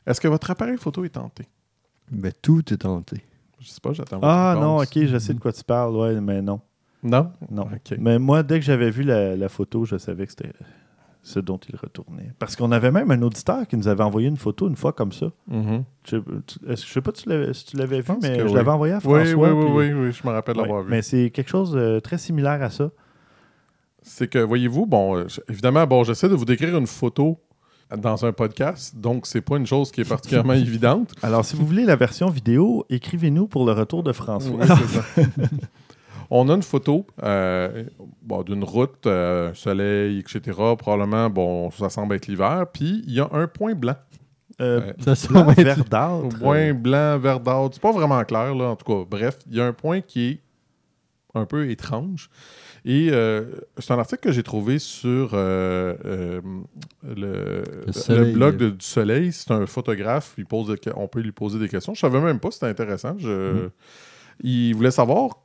Est-ce 0.07 0.21
que 0.21 0.29
votre 0.29 0.51
appareil 0.51 0.77
photo 0.77 1.05
est 1.05 1.11
tenté? 1.11 1.45
Mais 2.11 2.33
tout 2.33 2.63
est 2.73 2.77
tenté. 2.79 3.23
Je 3.61 3.69
sais 3.69 3.81
pas, 3.81 3.93
j'attends 3.93 4.21
Ah 4.23 4.57
non, 4.61 4.79
ok, 4.79 5.07
je 5.07 5.19
sais 5.19 5.33
de 5.35 5.41
quoi 5.41 5.53
tu 5.53 5.65
parles, 5.65 5.97
ouais, 5.97 6.21
mais 6.21 6.43
non. 6.43 6.61
Non? 7.03 7.31
Non. 7.51 7.63
OK. 7.65 7.97
Mais 7.99 8.19
moi, 8.19 8.43
dès 8.43 8.59
que 8.61 8.65
j'avais 8.65 8.91
vu 8.91 9.03
la, 9.03 9.37
la 9.37 9.49
photo, 9.49 9.85
je 9.85 9.97
savais 9.97 10.27
que 10.27 10.33
c'était 10.33 10.53
ce 11.23 11.41
dont 11.41 11.59
il 11.69 11.75
retournait. 11.77 12.33
Parce 12.39 12.55
qu'on 12.57 12.71
avait 12.73 12.91
même 12.91 13.11
un 13.11 13.23
auditeur 13.23 13.67
qui 13.67 13.79
nous 13.79 13.89
avait 13.89 14.03
envoyé 14.03 14.29
une 14.29 14.37
photo 14.37 14.69
une 14.69 14.77
fois 14.77 14.93
comme 14.93 15.13
ça. 15.13 15.27
Mhm. 15.49 15.85
Je, 16.07 16.17
je 16.69 16.75
sais 16.77 17.01
pas 17.01 17.13
si 17.15 17.23
tu 17.23 17.29
l'avais, 17.31 17.55
si 17.55 17.65
tu 17.65 17.77
l'avais 17.79 18.03
vu, 18.03 18.13
mais 18.21 18.39
je 18.41 18.45
oui. 18.45 18.53
l'avais 18.53 18.71
envoyé 18.71 18.93
à 18.93 18.97
Oui, 18.99 19.03
François. 19.25 19.25
oui, 19.35 19.49
oui, 19.51 19.65
puis- 19.65 19.95
oui, 19.95 20.07
oui, 20.09 20.13
je 20.13 20.27
me 20.29 20.33
rappelle 20.33 20.57
Ouais, 20.57 20.63
l'avoir 20.63 20.83
vu. 20.83 20.91
Mais 20.91 21.01
c'est 21.01 21.31
quelque 21.31 21.49
chose 21.49 21.73
de 21.73 21.99
très 22.01 22.19
similaire 22.19 22.63
à 22.63 22.69
ça. 22.69 22.91
C'est 24.07 24.29
que, 24.29 24.39
voyez-vous, 24.39 24.87
bon, 24.87 25.17
euh, 25.17 25.27
évidemment, 25.49 25.87
bon, 25.87 26.05
j'essaie 26.05 26.29
de 26.29 26.35
vous 26.35 26.45
décrire 26.45 26.77
une 26.77 26.87
photo 26.87 27.41
dans 27.97 28.25
un 28.25 28.33
podcast, 28.33 28.97
donc 28.97 29.27
c'est 29.27 29.41
pas 29.41 29.57
une 29.57 29.67
chose 29.67 29.91
qui 29.91 30.03
est 30.03 30.09
particulièrement 30.09 30.53
évidente. 30.69 31.13
Alors, 31.23 31.45
si 31.45 31.57
vous 31.57 31.67
voulez 31.67 31.85
la 31.85 31.97
version 31.97 32.29
vidéo, 32.29 32.85
écrivez-nous 32.91 33.47
pour 33.47 33.65
le 33.67 33.73
retour 33.73 34.03
de 34.03 34.13
François. 34.13 34.57
Oui, 34.61 34.67
c'est 34.67 35.23
ça. 35.23 35.29
On 36.31 36.49
a 36.49 36.55
une 36.55 36.63
photo 36.63 37.07
euh, 37.23 37.85
bon, 38.23 38.43
d'une 38.43 38.65
route, 38.65 39.07
euh, 39.07 39.53
soleil, 39.55 40.19
etc. 40.21 40.41
Probablement, 40.79 41.29
bon, 41.31 41.71
ça 41.71 41.91
semble 41.91 42.15
être 42.15 42.27
l'hiver. 42.27 42.67
Puis 42.73 43.03
il 43.07 43.13
y 43.15 43.21
a 43.21 43.29
un 43.33 43.47
point 43.47 43.75
blanc. 43.75 43.97
Euh. 44.61 44.93
Ça, 45.15 45.29
blanc, 45.29 45.51
être- 45.51 45.63
verdâtre. 45.63 46.39
Point 46.41 46.73
blanc, 46.75 47.19
verdâtre. 47.19 47.71
C'est 47.75 47.83
pas 47.83 47.93
vraiment 47.93 48.23
clair, 48.25 48.55
là, 48.55 48.71
en 48.71 48.77
tout 48.77 48.87
cas. 48.87 49.07
Bref, 49.09 49.39
il 49.49 49.57
y 49.57 49.61
a 49.61 49.67
un 49.67 49.73
point 49.75 50.01
qui 50.01 50.29
est 50.31 50.41
un 51.35 51.45
peu 51.45 51.69
étrange. 51.71 52.31
Et 52.87 53.09
euh, 53.11 53.45
c'est 53.79 53.93
un 53.93 53.99
article 53.99 54.21
que 54.23 54.33
j'ai 54.33 54.43
trouvé 54.43 54.79
sur 54.79 55.31
euh, 55.33 55.95
euh, 56.05 56.41
le, 57.03 58.33
blog 58.35 58.57
de- 58.59 58.71
du 58.71 58.85
Soleil. 58.85 59.33
C'est 59.33 59.51
un 59.53 59.67
photographe. 59.67 60.35
Il 60.39 60.45
pose 60.47 60.69
des 60.69 60.77
que- 60.79 60.91
on 60.95 61.09
peut 61.09 61.21
lui 61.21 61.33
poser 61.33 61.59
des 61.59 61.69
questions. 61.69 61.95
Je 61.95 62.01
savais 62.01 62.21
même 62.21 62.41
pas, 62.41 62.51
c'était 62.51 62.67
intéressant. 62.67 63.17
Je, 63.19 63.63
Mhm. 63.65 63.71
Il 64.43 64.75
voulait 64.75 64.91
savoir. 64.91 65.39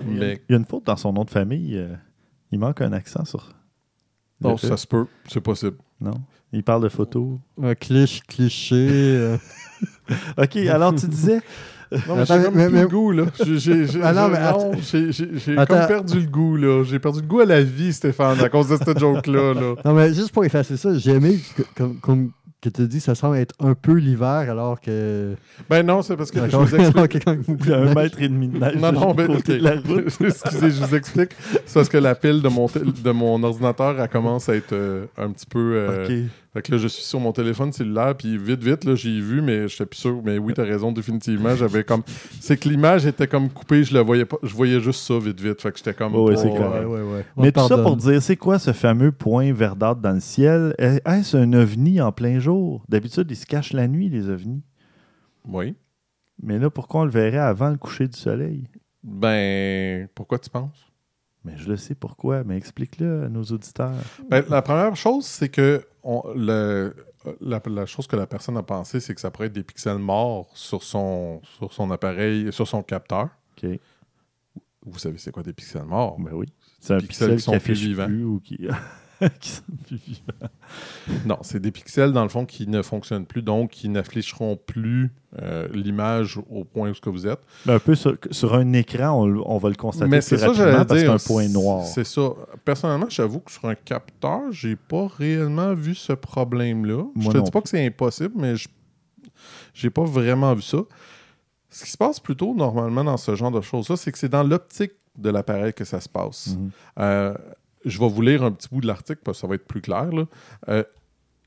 Il 0.00 0.12
y 0.12 0.16
Il 0.20 0.38
y 0.50 0.54
a 0.54 0.56
une 0.58 0.64
faute 0.66 0.84
dans 0.84 0.96
son 0.96 1.12
nom 1.12 1.24
de 1.24 1.30
famille. 1.30 1.76
euh, 1.76 1.94
il 2.52 2.58
manque 2.58 2.80
un 2.82 2.92
accent 2.92 3.24
sur. 3.24 3.48
non, 4.40 4.56
ça 4.56 4.76
se 4.76 4.86
peut. 4.86 5.06
C'est 5.28 5.40
possible. 5.40 5.78
Non? 6.00 6.12
Il 6.52 6.62
parle 6.62 6.82
de 6.82 6.88
photos. 6.88 7.38
Un 7.60 7.74
cliché, 7.74 8.20
cliché. 8.28 8.86
euh. 8.90 9.36
OK, 10.38 10.56
alors 10.56 10.94
tu 10.94 11.08
disais. 11.08 11.40
Non, 12.08 12.16
mais 12.16 12.24
j'ai 12.26 12.42
comme 12.42 12.54
mais- 12.54 12.66
plus 12.66 12.74
mais- 12.74 12.80
le 12.82 12.88
goût, 12.88 13.12
là. 13.12 13.24
J'ai 13.44 13.86
Ah 15.56 15.66
comme 15.66 15.86
perdu 15.86 16.20
le 16.20 16.26
goût, 16.26 16.56
là. 16.56 16.82
J'ai 16.84 16.98
perdu 16.98 17.20
le 17.20 17.26
goût 17.26 17.40
à 17.40 17.44
la 17.46 17.62
vie, 17.62 17.92
Stéphane, 17.92 18.40
à 18.40 18.48
cause 18.48 18.68
de 18.68 18.76
cette 18.76 18.98
joke-là, 18.98 19.54
là. 19.54 19.74
Non, 19.84 19.92
mais 19.94 20.12
juste 20.12 20.32
pour 20.32 20.44
effacer 20.44 20.76
ça, 20.76 20.96
j'ai 20.98 21.12
aimé 21.12 21.38
que, 21.56 21.62
comme, 21.76 21.96
comme 22.00 22.30
que 22.62 22.70
tu 22.70 22.88
dis, 22.88 23.00
ça 23.00 23.14
semble 23.14 23.36
être 23.36 23.54
un 23.60 23.74
peu 23.74 23.92
l'hiver 23.92 24.46
alors 24.50 24.80
que. 24.80 25.34
Ben 25.70 25.84
non, 25.86 26.02
c'est 26.02 26.16
parce 26.16 26.30
que 26.32 26.40
je 26.48 26.56
vous 26.56 26.74
explique. 26.74 27.14
Il 27.64 27.68
y 27.68 27.72
a 27.72 27.76
un 27.78 27.94
mètre 27.94 28.20
et 28.20 28.28
demi 28.28 28.48
de 28.48 28.58
neige 28.58 28.76
Non, 28.76 28.92
non, 28.92 29.12
de 29.14 29.22
mais 29.22 29.28
l'autre 29.28 29.36
côté 29.42 29.52
ok. 29.54 29.58
de 29.58 29.64
la 29.64 29.70
route. 29.76 30.06
Excusez, 30.20 30.70
je 30.70 30.84
vous 30.84 30.94
explique. 30.96 31.30
C'est 31.66 31.74
parce 31.74 31.88
que 31.88 31.98
la 31.98 32.14
pile 32.14 32.42
de 32.42 32.48
mon, 32.48 32.66
de 32.66 33.10
mon 33.12 33.42
ordinateur, 33.44 34.00
elle 34.00 34.08
commence 34.08 34.48
à 34.48 34.56
être 34.56 34.72
euh, 34.72 35.04
un 35.18 35.30
petit 35.30 35.46
peu. 35.46 35.74
euh. 35.76 36.24
Fait 36.56 36.62
que 36.62 36.72
là, 36.72 36.78
je 36.78 36.88
suis 36.88 37.02
sur 37.02 37.20
mon 37.20 37.32
téléphone 37.32 37.70
cellulaire, 37.70 38.16
puis 38.16 38.38
vite, 38.38 38.62
vite, 38.64 38.84
là, 38.84 38.94
j'ai 38.94 39.20
vu, 39.20 39.42
mais 39.42 39.68
j'étais 39.68 39.84
plus 39.84 39.98
sûr. 39.98 40.22
Mais 40.24 40.38
oui, 40.38 40.54
t'as 40.54 40.62
raison, 40.64 40.90
définitivement. 40.90 41.54
J'avais 41.54 41.84
comme. 41.84 42.02
C'est 42.40 42.56
que 42.56 42.66
l'image 42.66 43.04
était 43.04 43.26
comme 43.26 43.50
coupée, 43.50 43.84
je 43.84 43.92
le 43.92 44.00
voyais 44.00 44.24
pas. 44.24 44.38
Je 44.42 44.54
voyais 44.54 44.80
juste 44.80 45.02
ça 45.06 45.18
vite, 45.18 45.38
vite. 45.38 45.60
Fait 45.60 45.70
que 45.70 45.76
j'étais 45.76 45.92
comme. 45.92 46.12
C'est 46.34 46.48
correct. 46.48 46.86
ouais, 46.86 47.02
ouais. 47.02 47.24
On 47.36 47.42
Mais 47.42 47.52
tout 47.52 47.60
ça 47.68 47.76
pour 47.76 47.94
dire, 47.98 48.22
c'est 48.22 48.36
quoi 48.36 48.58
ce 48.58 48.72
fameux 48.72 49.12
point 49.12 49.52
verdâtre 49.52 50.00
dans 50.00 50.12
le 50.14 50.20
ciel? 50.20 50.74
Est- 50.78 51.06
Est-ce 51.06 51.36
un 51.36 51.52
ovni 51.52 52.00
en 52.00 52.10
plein 52.10 52.38
jour? 52.38 52.82
D'habitude, 52.88 53.30
ils 53.30 53.36
se 53.36 53.44
cachent 53.44 53.74
la 53.74 53.86
nuit, 53.86 54.08
les 54.08 54.30
ovnis. 54.30 54.62
Oui. 55.46 55.74
Mais 56.42 56.58
là, 56.58 56.70
pourquoi 56.70 57.02
on 57.02 57.04
le 57.04 57.10
verrait 57.10 57.36
avant 57.36 57.68
le 57.68 57.76
coucher 57.76 58.08
du 58.08 58.16
soleil? 58.18 58.66
Ben, 59.04 60.08
pourquoi 60.14 60.38
tu 60.38 60.48
penses? 60.48 60.86
Mais 61.44 61.52
je 61.56 61.68
le 61.68 61.76
sais 61.76 61.94
pourquoi, 61.94 62.42
mais 62.44 62.56
explique-le 62.56 63.24
à 63.24 63.28
nos 63.28 63.44
auditeurs. 63.44 63.92
Ben, 64.28 64.42
la 64.48 64.62
première 64.62 64.96
chose, 64.96 65.24
c'est 65.26 65.48
que 65.48 65.80
on- 66.06 66.32
le- 66.34 66.94
la, 67.40 67.60
la 67.66 67.86
chose 67.86 68.06
que 68.06 68.14
la 68.16 68.26
personne 68.26 68.56
a 68.56 68.62
pensé, 68.62 69.00
c'est 69.00 69.14
que 69.14 69.20
ça 69.20 69.30
pourrait 69.30 69.48
être 69.48 69.52
des 69.52 69.64
pixels 69.64 69.98
morts 69.98 70.48
sur 70.54 70.82
son, 70.82 71.40
sur 71.58 71.72
son 71.72 71.90
appareil, 71.90 72.52
sur 72.52 72.66
son 72.68 72.82
capteur. 72.82 73.28
OK. 73.62 73.68
Vous 74.88 74.98
savez, 75.00 75.18
c'est 75.18 75.32
quoi 75.32 75.42
des 75.42 75.52
pixels 75.52 75.82
morts? 75.84 76.16
Ben 76.20 76.32
oui. 76.32 76.46
C'est 76.78 76.94
un 76.94 76.98
Pixels 76.98 77.30
pixel 77.34 77.36
qui 77.36 77.42
sont 77.42 77.58
plus 77.58 77.74
vivants. 77.74 78.06
plus 78.06 78.24
ou 78.24 78.40
qui... 78.40 78.68
qui 79.40 79.50
sont 79.50 79.62
plus 79.86 79.96
vivants. 79.96 80.50
Non, 81.24 81.38
c'est 81.42 81.60
des 81.60 81.70
pixels, 81.70 82.12
dans 82.12 82.22
le 82.22 82.28
fond, 82.28 82.44
qui 82.44 82.66
ne 82.66 82.82
fonctionnent 82.82 83.26
plus, 83.26 83.42
donc 83.42 83.70
qui 83.70 83.88
n'afficheront 83.88 84.56
plus 84.56 85.12
euh, 85.40 85.68
l'image 85.72 86.38
au 86.50 86.64
point 86.64 86.90
où 86.90 86.94
ce 86.94 87.00
que 87.00 87.10
vous 87.10 87.26
êtes. 87.26 87.40
Ben, 87.64 87.74
un 87.74 87.78
peu 87.78 87.94
sur, 87.94 88.16
sur 88.30 88.54
un 88.54 88.72
écran, 88.72 89.24
on, 89.24 89.58
va 89.58 89.68
le 89.68 89.74
constater 89.74 90.10
Mais 90.10 90.20
c'est 90.20 90.38
ça, 90.38 90.48
rapidement 90.48 90.64
j'allais 90.64 90.84
parce 90.84 90.88
que 90.88 91.06
dire. 91.06 91.20
c'est 91.20 91.30
un 91.30 91.34
point 91.34 91.48
noir. 91.48 91.84
C'est 91.84 92.04
ça. 92.04 92.30
Personnellement, 92.64 93.08
j'avoue 93.08 93.40
que 93.40 93.52
sur 93.52 93.64
un 93.66 93.74
capteur, 93.74 94.52
j'ai 94.52 94.76
pas 94.76 95.08
réellement 95.18 95.74
vu 95.74 95.94
ce 95.94 96.12
problème-là. 96.12 97.04
Je 97.18 97.30
te 97.30 97.38
dis 97.38 97.50
pas 97.50 97.60
que 97.60 97.68
c'est 97.68 97.84
impossible, 97.84 98.34
mais 98.36 98.56
je 98.56 98.68
j'ai 99.74 99.90
pas 99.90 100.04
vraiment 100.04 100.54
vu 100.54 100.62
ça. 100.62 100.78
Ce 101.70 101.84
qui 101.84 101.90
se 101.90 101.96
passe 101.98 102.18
plutôt 102.18 102.54
normalement 102.54 103.04
dans 103.04 103.16
ce 103.18 103.34
genre 103.34 103.50
de 103.50 103.60
choses-là, 103.60 103.96
c'est 103.96 104.10
que 104.10 104.18
c'est 104.18 104.30
dans 104.30 104.42
l'optique 104.42 104.92
de 105.16 105.30
l'appareil 105.30 105.72
que 105.72 105.84
ça 105.84 106.00
se 106.00 106.08
passe. 106.08 106.56
Mhm. 106.56 106.70
Euh, 106.98 107.34
je 107.86 107.98
vais 107.98 108.08
vous 108.08 108.22
lire 108.22 108.42
un 108.44 108.52
petit 108.52 108.68
bout 108.70 108.80
de 108.80 108.86
l'article 108.86 109.20
parce 109.24 109.38
que 109.38 109.40
ça 109.42 109.46
va 109.46 109.54
être 109.54 109.66
plus 109.66 109.80
clair. 109.80 110.10
là. 110.12 110.24
Euh, 110.68 110.82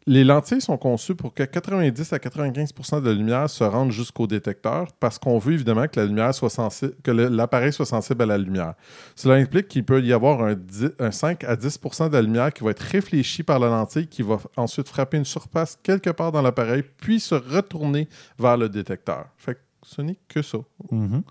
les 0.10 0.24
lentilles 0.24 0.62
sont 0.62 0.78
conçues 0.78 1.14
pour 1.14 1.36
que 1.36 1.44
90 1.44 2.14
à 2.14 2.18
95% 2.18 3.02
de 3.02 3.10
la 3.10 3.14
lumière 3.14 3.48
se 3.48 3.64
rende 3.64 3.92
jusqu'au 3.92 4.26
détecteur 4.26 4.88
parce 5.00 5.20
qu'on 5.20 5.38
veut 5.38 5.54
évidemment 5.54 5.88
que 5.88 6.00
la 6.00 6.08
lumière 6.08 6.34
soit 6.34 6.50
sensible, 6.50 6.96
que 7.04 7.12
l'appareil 7.12 7.72
soit 7.72 7.86
sensible 7.86 8.24
à 8.24 8.26
la 8.26 8.40
lumière. 8.40 8.74
Cela 9.16 9.36
implique 9.36 9.68
qu'il 9.68 9.86
peut 9.86 10.02
y 10.02 10.12
avoir 10.12 10.42
un, 10.42 10.56
10 10.56 10.94
un 10.98 11.12
5 11.12 11.44
à 11.44 11.56
10% 11.56 12.10
de 12.10 12.14
la 12.14 12.24
lumière 12.24 12.52
qui 12.52 12.64
va 12.64 12.72
être 12.72 12.80
réfléchie 12.80 13.44
par 13.44 13.60
la 13.60 13.68
lentille, 13.68 14.08
qui 14.08 14.24
va 14.24 14.40
ensuite 14.58 14.88
frapper 14.88 15.18
une 15.18 15.26
surface 15.26 15.78
quelque 15.84 16.10
part 16.10 16.32
dans 16.32 16.42
l'appareil, 16.42 16.84
puis 16.98 17.20
se 17.20 17.36
retourner 17.36 18.10
vers 18.40 18.58
le 18.58 18.68
détecteur. 18.68 19.28
Fait 19.38 19.54
que 19.54 19.60
ce 19.84 20.02
n'est 20.02 20.18
que 20.28 20.42
ça. 20.42 20.58
Mhm. 20.92 21.22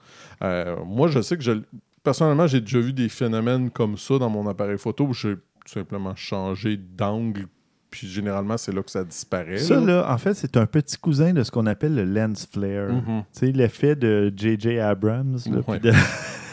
Euh, 0.45 0.77
moi, 0.85 1.09
je 1.09 1.21
sais 1.21 1.37
que 1.37 1.43
je. 1.43 1.53
Personnellement, 2.03 2.47
j'ai 2.47 2.61
déjà 2.61 2.81
vu 2.81 2.93
des 2.93 3.09
phénomènes 3.09 3.71
comme 3.71 3.97
ça 3.99 4.19
dans 4.19 4.31
mon 4.31 4.47
appareil 4.49 4.79
photo 4.79 5.05
où 5.07 5.13
j'ai 5.15 5.35
tout 5.35 5.73
simplement 5.73 6.15
changé 6.17 6.77
d'angle, 6.79 7.47
puis 7.91 8.07
généralement, 8.07 8.57
c'est 8.57 8.73
là 8.73 8.83
que 8.83 8.91
ça 8.91 9.05
disparaît. 9.05 9.59
Ça, 9.59 9.81
là. 9.81 10.11
en 10.13 10.19
fait, 10.19 10.35
c'est 10.35 10.57
un 10.57 10.67
petit 10.67 10.97
cousin 10.99 11.33
de 11.33 11.43
ce 11.43 11.51
qu'on 11.51 11.67
appelle 11.67 11.95
le 11.95 12.05
lens 12.05 12.47
flare. 12.51 12.93
Mhm. 12.93 13.03
Tu 13.33 13.41
sais, 13.41 13.53
l'effet 13.53 13.97
de 13.97 14.33
J.J. 14.35 14.79
Abrams. 14.79 15.39
là, 15.51 15.59
Ouais. 15.67 15.79
puis 15.81 15.91
de- 15.91 15.97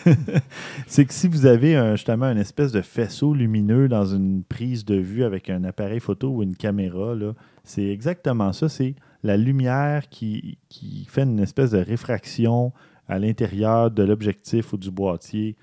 c'est 0.88 1.06
que 1.06 1.14
si 1.14 1.28
vous 1.28 1.46
avez 1.46 1.76
un- 1.76 1.96
justement 1.96 2.28
une 2.28 2.38
espèce 2.38 2.72
de 2.72 2.82
faisceau 2.82 3.34
lumineux 3.34 3.88
dans 3.88 4.06
une 4.06 4.44
prise 4.44 4.86
de 4.86 4.96
vue 4.96 5.24
avec 5.24 5.50
un 5.50 5.64
appareil 5.64 6.00
photo 6.00 6.30
ou 6.30 6.44
une 6.44 6.56
caméra, 6.56 7.16
là, 7.16 7.34
c'est 7.64 7.88
exactement 7.88 8.54
ça. 8.54 8.70
C'est 8.70 8.96
la 9.24 9.38
lumière 9.38 10.08
qui, 10.10 10.58
qui 10.70 11.06
fait 11.10 11.24
une 11.24 11.40
espèce 11.40 11.72
de 11.72 11.80
réfraction 11.80 12.72
à 13.08 13.20
l'intérieur 13.20 13.92
de 13.92 14.04
l'objectif 14.04 14.74
ou 14.74 14.78
du 14.78 14.92
boîtier 14.92 15.56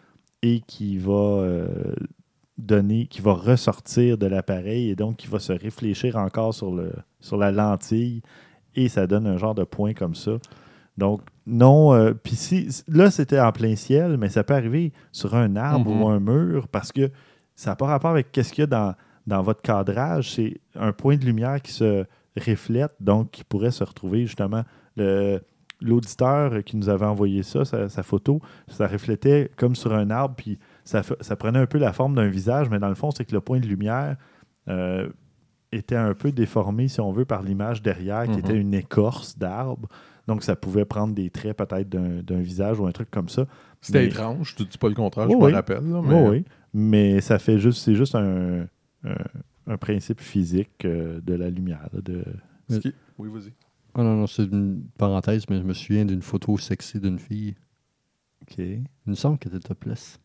et 0.43 0.61
qui 0.67 0.99
va 0.99 1.13
euh, 1.13 1.95
donner, 2.59 3.07
qui 3.07 3.21
va 3.21 3.33
ressortir 3.33 4.19
de 4.19 4.27
l'appareil 4.27 4.91
et 4.91 4.97
donc 4.97 5.17
qui 5.17 5.27
va 5.27 5.39
se 5.39 5.53
réfléchir 5.53 6.17
encore 6.17 6.55
sur, 6.55 6.73
le, 6.75 6.93
sur 7.21 7.37
la 7.37 7.51
lentille 7.53 8.23
et 8.75 8.89
ça 8.89 9.07
donne 9.07 9.27
un 9.27 9.37
genre 9.37 9.55
de 9.55 9.65
point 9.65 9.95
comme 9.95 10.15
ça. 10.15 10.33
Donc, 10.99 11.23
non. 11.47 11.95
euh, 11.95 12.13
Puis 12.13 12.37
si, 12.37 12.69
là, 12.89 13.11
c'était 13.11 13.41
en 13.41 13.51
plein 13.53 13.77
ciel, 13.77 14.17
mais 14.19 14.29
ça 14.29 14.45
peut 14.45 14.55
arriver 14.55 14.93
sur 15.11 15.35
un 15.35 15.57
arbre 15.57 15.91
Mhm. 15.91 16.03
ou 16.03 16.09
un 16.09 16.21
mur 16.21 16.69
parce 16.69 16.93
que 16.93 17.11
ça 17.55 17.71
n'a 17.71 17.77
pas 17.77 17.87
rapport 17.87 18.11
avec 18.11 18.31
qu'est-ce 18.33 18.53
qu'il 18.53 18.63
y 18.63 18.65
a 18.65 18.67
dans, 18.67 18.95
dans 19.27 19.43
votre 19.43 19.63
cadrage. 19.63 20.33
C'est 20.33 20.61
un 20.75 20.93
point 20.93 21.17
de 21.17 21.25
lumière 21.25 21.61
qui 21.63 21.73
se 21.73 22.05
reflète, 22.37 22.93
donc 23.01 23.31
qui 23.31 23.45
pourrait 23.45 23.71
se 23.71 23.85
retrouver 23.85 24.27
justement. 24.27 24.63
Le, 24.97 25.41
L'auditeur 25.83 26.63
qui 26.65 26.77
nous 26.77 26.89
avait 26.89 27.07
envoyé 27.07 27.43
ça, 27.43 27.65
sa, 27.65 27.89
sa 27.89 28.03
photo, 28.03 28.41
ça 28.69 28.87
reflétait 28.87 29.51
comme 29.57 29.75
sur 29.75 29.93
un 29.93 30.11
arbre, 30.11 30.35
puis 30.37 30.59
ça, 30.85 31.03
prenait 31.37 31.59
un 31.59 31.67
peu 31.67 31.79
la 31.79 31.93
forme 31.93 32.15
d'un 32.15 32.29
visage, 32.29 32.71
mais 32.71 32.79
dans 32.79 32.89
le 32.89 32.95
fond, 32.95 33.11
c'est 33.11 33.25
que 33.25 33.33
le 33.33 33.41
point 33.41 33.61
de 33.61 33.67
lumière 33.67 34.17
euh, 34.69 35.09
était 35.73 35.97
un 35.97 36.15
peu 36.15 36.31
déformé, 36.33 36.87
si 36.89 37.01
on 37.01 37.13
veut, 37.13 37.25
par 37.25 37.43
l'image 37.43 37.83
derrière, 37.83 38.25
qui 38.25 38.31
Mhm. 38.33 38.39
était 38.39 38.57
une 38.57 38.75
écorce 38.75 39.37
d'arbre. 39.39 39.89
Donc, 40.29 40.45
ça 40.45 40.55
pouvait 40.55 40.85
prendre 40.85 41.15
des 41.15 41.31
traits 41.31 41.57
peut-être 41.57 41.89
d'un 41.89 42.41
visage 42.41 42.79
ou 42.79 42.87
un 42.87 42.93
truc 42.93 43.11
comme 43.11 43.29
ça. 43.29 43.47
C'était 43.81 44.01
Mais- 44.01 44.07
étrange, 44.07 44.51
je 44.57 44.63
te 44.65 44.69
dis 44.71 44.79
pas 44.79 44.89
le 44.89 44.95
contraire, 44.95 45.29
je 45.29 45.35
me 45.37 45.43
oui. 45.43 45.53
rappelle. 45.53 45.83
là, 45.91 45.99
Oui, 46.01 46.07
mais... 46.09 46.29
oui. 46.29 46.45
Mais 46.75 47.21
ça 47.21 47.39
fait 47.41 47.59
juste, 47.59 47.83
c'est 47.83 47.95
juste 47.97 48.15
un, 48.15 48.67
un, 49.05 49.15
un 49.67 49.77
principe 49.79 50.21
physique 50.21 50.85
euh, 50.85 51.21
de 51.23 51.35
la 51.35 51.51
lumière. 51.51 51.89
là, 51.93 52.01
de... 52.03 52.23
Ce 52.71 52.77
qui- 52.79 52.95
Oui, 53.19 53.29
vas-y. 53.33 53.53
Ah 53.95 54.03
non, 54.03 54.17
non, 54.17 54.27
c'est 54.27 54.45
une 54.45 54.85
parenthèse, 54.99 55.45
mais 55.51 55.59
je 55.59 55.63
me 55.65 55.75
souviens 55.75 56.05
d'une 56.05 56.23
photo 56.23 56.57
sexy 56.59 56.99
d'une 56.99 57.19
fille. 57.19 57.55
OK. 58.43 58.59
Il 58.59 58.85
me 59.07 59.15
semble 59.15 59.39
qu'elle 59.39 59.55
était 59.55 59.69
topless. 59.69 60.19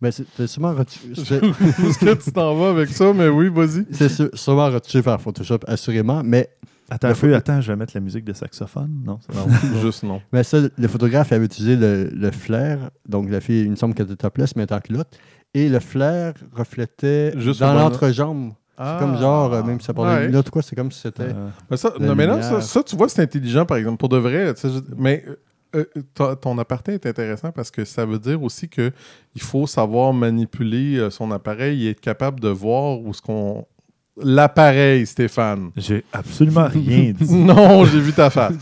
Mais 0.00 0.10
c'est 0.12 0.26
c'est 0.36 0.46
sûrement 0.46 0.76
est-ce 0.78 1.98
que 1.98 2.14
tu 2.22 2.32
t'en 2.32 2.54
vas 2.56 2.70
avec 2.70 2.90
ça, 2.90 3.12
mais 3.14 3.28
oui, 3.28 3.48
vas-y. 3.48 3.86
C'est 3.92 4.08
sûr- 4.08 4.28
sûrement 4.34 4.66
retouché 4.70 5.02
par 5.02 5.20
Photoshop, 5.20 5.60
assurément. 5.66 6.22
Mais 6.24 6.50
Attends 6.90 7.08
un 7.08 7.14
peu, 7.14 7.34
attends, 7.34 7.62
je 7.62 7.72
vais 7.72 7.76
mettre 7.76 7.92
la 7.94 8.00
musique 8.02 8.24
de 8.26 8.34
saxophone. 8.34 9.02
Non, 9.06 9.18
juste 9.80 10.02
non. 10.02 10.20
Mais 10.32 10.42
ça, 10.42 10.58
le 10.76 10.88
photographe 10.88 11.32
avait 11.32 11.46
utilisé 11.46 11.76
le, 11.76 12.10
le 12.12 12.30
flair. 12.30 12.90
Donc, 13.08 13.30
la 13.30 13.40
fille, 13.40 13.62
il 13.62 13.70
me 13.70 13.76
semble 13.76 13.94
qu'elle 13.94 14.06
était 14.06 14.16
topless, 14.16 14.54
mais 14.54 14.62
elle 14.62 14.64
était 14.64 14.74
en 14.74 14.80
culotte. 14.80 15.18
Et 15.54 15.70
le 15.70 15.80
flair 15.80 16.34
reflétait 16.52 17.32
Juste 17.40 17.60
dans 17.60 17.86
au 17.88 17.90
C'est 18.76 18.98
comme 18.98 19.16
genre, 19.18 19.52
euh, 19.54 19.62
même 19.62 19.78
si 19.80 19.86
ça 19.86 19.94
parlait 19.94 20.14
Ouais. 20.14 20.20
de 20.22 20.26
lunettes 20.32 20.48
ou 20.48 20.50
quoi, 20.50 20.62
c'est 20.62 20.74
comme 20.74 20.90
si 20.90 21.00
c'était. 21.00 21.22
Euh, 21.24 21.48
Mais 21.70 21.76
ça, 21.76 21.92
non, 22.00 22.14
mais 22.14 22.26
là, 22.26 22.42
ça, 22.42 22.60
ça, 22.60 22.82
tu 22.82 22.96
vois, 22.96 23.08
c'est 23.08 23.22
intelligent, 23.22 23.64
par 23.64 23.76
exemple, 23.76 23.98
pour 23.98 24.08
de 24.08 24.16
vrai. 24.16 24.52
tu 24.54 24.60
sais, 24.62 24.68
je- 24.70 24.80
Mais 24.96 25.24
euh, 25.76 25.84
euh, 26.20 26.34
ton- 26.36 26.58
aparté 26.58 26.94
est 26.94 27.06
intéressant 27.06 27.52
parce 27.52 27.70
que 27.70 27.84
ça 27.84 28.04
veut 28.04 28.18
dire 28.18 28.42
aussi 28.42 28.68
que 28.68 28.90
il 29.34 29.42
faut 29.42 29.66
savoir 29.66 30.12
manipuler 30.12 31.08
son 31.10 31.30
appareil 31.30 31.86
et 31.86 31.90
être 31.90 32.00
capable 32.00 32.40
de 32.40 32.48
voir 32.48 32.98
où 33.00 33.14
ce 33.14 33.22
qu'on. 33.22 33.64
L'appareil, 34.22 35.06
Stéphane. 35.06 35.70
J'ai 35.76 36.04
absolument 36.12 36.68
rien 36.68 37.12
dit. 37.18 37.34
non, 37.34 37.84
j'ai 37.84 37.98
vu 38.00 38.12
ta 38.12 38.30
face. 38.30 38.54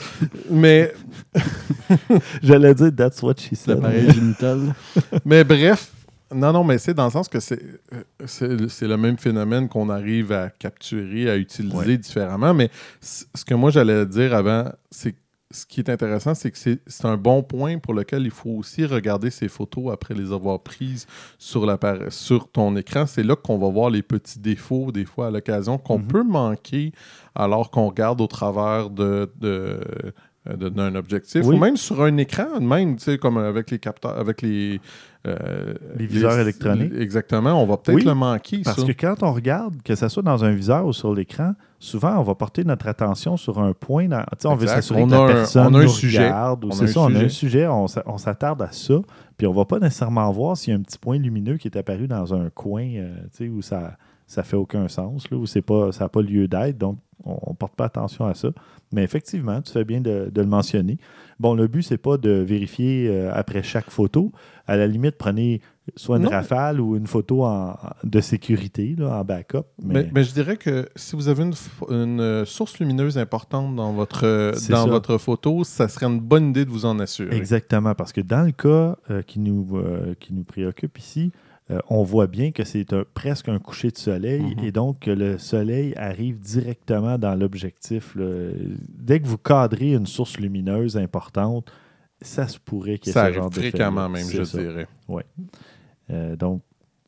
Mais, 0.51 0.93
J'allais 2.43 2.75
dire 2.75 2.91
That's 2.97 3.23
what 3.23 3.35
she 3.39 3.55
said. 3.55 3.77
L'appareil 3.77 4.11
génital. 4.11 4.75
mais 5.25 5.45
bref, 5.45 5.91
non, 6.35 6.53
non, 6.53 6.65
mais 6.65 6.79
c'est 6.79 6.95
dans 6.95 7.05
le 7.07 7.11
sens 7.11 7.29
que 7.29 7.41
c'est 7.41 7.61
euh, 7.93 8.27
c'est 8.27 8.87
le 8.89 8.97
même 8.97 9.19
phénomène 9.19 9.69
qu'on 9.69 9.89
arrive 9.89 10.33
à 10.33 10.51
capturer, 10.51 11.31
à 11.31 11.37
utiliser 11.37 11.77
Ouais. 11.77 11.99
différemment. 11.99 12.55
Mais 12.55 12.71
ce 13.01 13.45
que 13.45 13.55
moi 13.55 13.71
j'allais 13.71 14.07
dire 14.07 14.35
avant, 14.35 14.71
c'est 14.91 15.15
ce 15.55 15.67
qui 15.67 15.81
est 15.81 15.91
intéressant, 15.91 16.35
c'est 16.35 16.51
que 16.51 16.57
c'est 16.57 17.05
un 17.05 17.19
bon 17.19 17.43
point 17.43 17.77
pour 17.79 17.93
lequel 17.93 18.23
il 18.23 18.31
faut 18.31 18.49
aussi 18.51 18.87
regarder 18.87 19.29
ces 19.31 19.49
photos 19.49 19.93
après 19.93 20.15
les 20.15 20.33
avoir 20.33 20.59
prises 20.61 21.07
sur, 21.39 22.49
ton 22.51 22.75
écran. 22.77 23.05
C'est 23.07 23.23
là 23.23 23.37
qu'on 23.37 23.59
va 23.59 23.69
voir 23.69 23.91
les 23.91 24.01
petits 24.03 24.39
défauts, 24.39 24.91
des 24.93 25.05
fois 25.05 25.27
à 25.27 25.31
l'occasion, 25.31 25.77
qu'on 25.77 25.99
Mhm. 25.99 26.07
peut 26.07 26.23
manquer 26.25 26.93
alors 27.35 27.71
qu'on 27.71 27.89
regarde 27.89 28.21
au 28.23 28.27
travers 28.27 28.89
de. 28.89 29.31
de 29.41 29.81
de- 30.49 30.69
d'un 30.69 30.95
objectif 30.97 31.43
Oui. 31.45 31.55
ou 31.55 31.59
même 31.59 31.77
sur 31.77 32.03
un 32.03 32.17
écran 32.17 32.61
même 32.61 32.97
tu 32.97 33.05
sais 33.05 33.19
comme 33.19 33.39
avec 33.39 33.71
les 33.71 33.79
capteurs 33.79 34.19
avec 34.19 34.43
les 34.43 34.81
euh, 35.25 35.75
Les 35.97 36.07
viseurs 36.07 36.37
électroniques. 36.39 36.93
exactement 36.99 37.63
on 37.63 37.67
va 37.67 37.77
peut-être 37.77 37.95
Oui, 37.97 38.05
le 38.05 38.15
manquer 38.15 38.63
Parce 38.65 38.81
ça. 38.81 38.87
que 38.87 38.93
quand 38.93 39.23
on 39.23 39.33
regarde, 39.33 39.81
que 39.83 39.95
ce 39.95 40.09
soit 40.09 40.23
dans 40.25 40.45
un 40.45 40.51
viseur 40.51 40.85
ou 40.85 40.93
sur 40.93 41.15
l'écran, 41.15 41.55
souvent 41.79 42.19
on 42.19 42.23
va 42.25 42.35
porter 42.35 42.65
notre 42.65 42.89
attention 42.89 43.37
sur 43.37 43.61
un 43.61 43.73
point. 43.73 44.09
Dans, 44.09 44.25
on 44.47 44.55
veut 44.57 44.67
s'assurer 44.67 45.05
que 45.05 45.11
la 45.11 45.21
un- 45.21 45.27
personne 45.29 45.67
on 45.69 45.75
a 45.75 45.79
un 45.79 45.83
nous 45.85 45.89
sujet. 45.89 46.25
regarde. 46.25 46.67
C'est 46.73 46.83
un 46.85 46.87
ça, 46.89 47.01
on 47.03 47.15
a 47.15 47.19
un 47.21 47.29
sujet, 47.29 47.67
on, 47.69 47.87
s'a- 47.87 48.03
on 48.07 48.19
s'attarde 48.19 48.63
à 48.63 48.73
ça. 48.73 48.95
Puis 49.39 49.47
on 49.47 49.53
va 49.53 49.65
pas 49.65 49.79
nécessairement 49.79 50.29
voir 50.33 50.57
s'il 50.57 50.73
y 50.73 50.77
a 50.77 50.79
un 50.81 50.83
petit 50.83 50.99
point 50.99 51.19
lumineux 51.19 51.57
qui 51.57 51.69
est 51.69 51.77
apparu 51.79 52.09
dans 52.09 52.35
un 52.35 52.51
coin 52.51 52.83
euh, 52.83 53.15
tu 53.37 53.45
sais, 53.45 53.49
où 53.49 53.63
ça 53.63 53.97
ça 54.27 54.43
fait 54.43 54.57
aucun 54.57 54.89
sens, 54.89 55.31
là, 55.31 55.37
où 55.37 55.45
c'est 55.47 55.61
pas, 55.63 55.93
ça 55.93 56.05
n'a 56.05 56.09
pas 56.09 56.23
lieu 56.23 56.49
d'être. 56.49 56.79
Donc, 56.79 56.97
on 57.23 57.51
ne 57.51 57.55
porte 57.55 57.75
pas 57.77 57.85
attention 57.85 58.25
à 58.27 58.33
ça. 58.35 58.49
Mais 58.93 59.03
effectivement, 59.05 59.61
tu 59.63 59.73
fais 59.73 59.85
bien 59.85 60.01
de, 60.01 60.31
de 60.33 60.41
le 60.43 60.47
mentionner. 60.49 60.99
Bon, 61.41 61.55
le 61.55 61.67
but, 61.67 61.83
c'est 61.83 61.99
pas 61.99 62.19
de 62.19 62.31
vérifier 62.31 63.09
euh, 63.09 63.31
après 63.35 63.63
chaque 63.63 63.91
photo. 63.91 64.31
À 64.67 64.77
la 64.77 64.87
limite, 64.87 65.17
prenez 65.19 65.61
soit 65.97 66.19
une 66.19 66.25
Non. 66.25 66.31
rafale 66.31 66.81
ou 66.81 66.97
une 66.97 67.07
photo 67.09 67.45
en- 67.45 67.77
de 68.05 68.21
sécurité, 68.21 68.95
là, 68.97 69.19
en 69.19 69.25
backup. 69.25 69.63
Mais, 69.83 69.95
Mais, 70.05 70.11
mais 70.15 70.25
je 70.25 70.33
dirais 70.33 70.57
que 70.57 70.89
si 70.95 71.17
vous 71.17 71.27
avez 71.29 71.43
une, 71.43 71.55
une, 71.89 72.21
euh, 72.21 72.45
source 72.45 72.79
lumineuse 72.79 73.19
importante 73.19 73.75
dans 73.75 73.93
votre, 73.93 74.53
dans 74.71 74.85
ça. 74.85 74.87
votre 74.87 75.19
photo, 75.19 75.65
ça 75.65 75.89
serait 75.89 76.07
une 76.07 76.21
bonne 76.21 76.51
idée 76.51 76.65
de 76.65 76.71
vous 76.71 76.85
en 76.85 77.01
assurer. 77.01 77.35
Exactement, 77.37 77.95
parce 77.97 78.13
que 78.13 78.21
dans 78.21 78.43
le 78.43 78.53
cas 78.53 78.97
euh, 79.11 79.23
qui, 79.23 79.41
nous, 79.41 79.67
euh, 79.79 80.15
qui 80.21 80.33
nous 80.35 80.45
préoccupe 80.45 80.97
ici, 80.99 81.33
euh, 81.73 81.79
on 81.89 82.03
voit 82.05 82.27
bien 82.27 82.51
que 82.53 82.65
c'est 82.65 82.93
un- 82.93 83.05
presque 83.15 83.49
un 83.49 83.59
coucher 83.59 83.91
de 83.91 83.99
soleil 83.99 84.43
Mhm. 84.57 84.65
et 84.65 84.73
donc 84.73 85.01
que 85.01 85.11
le 85.11 85.39
soleil 85.39 85.95
arrive 85.97 86.39
directement 86.39 87.19
dans 87.19 87.35
l'objectif. 87.35 88.17
Dès 88.17 89.21
que 89.21 89.27
vous 89.27 89.39
cadrez 89.39 89.95
une 89.95 90.07
source 90.07 90.39
lumineuse 90.39 90.97
importante, 90.97 91.73
ça 92.21 92.47
se 92.47 92.59
pourrait 92.59 92.99
qu'il 92.99 93.09
y 93.09 93.11
ait 93.11 93.13
Ça 93.15 93.29
ce 93.29 93.33
genre 93.33 93.53
fréquemment 93.53 94.09
même, 94.09 94.29
je 94.29 94.45
ça. 94.45 94.59
dirais. 94.59 94.87
Euh, 96.11 96.37
donc, 96.37 96.63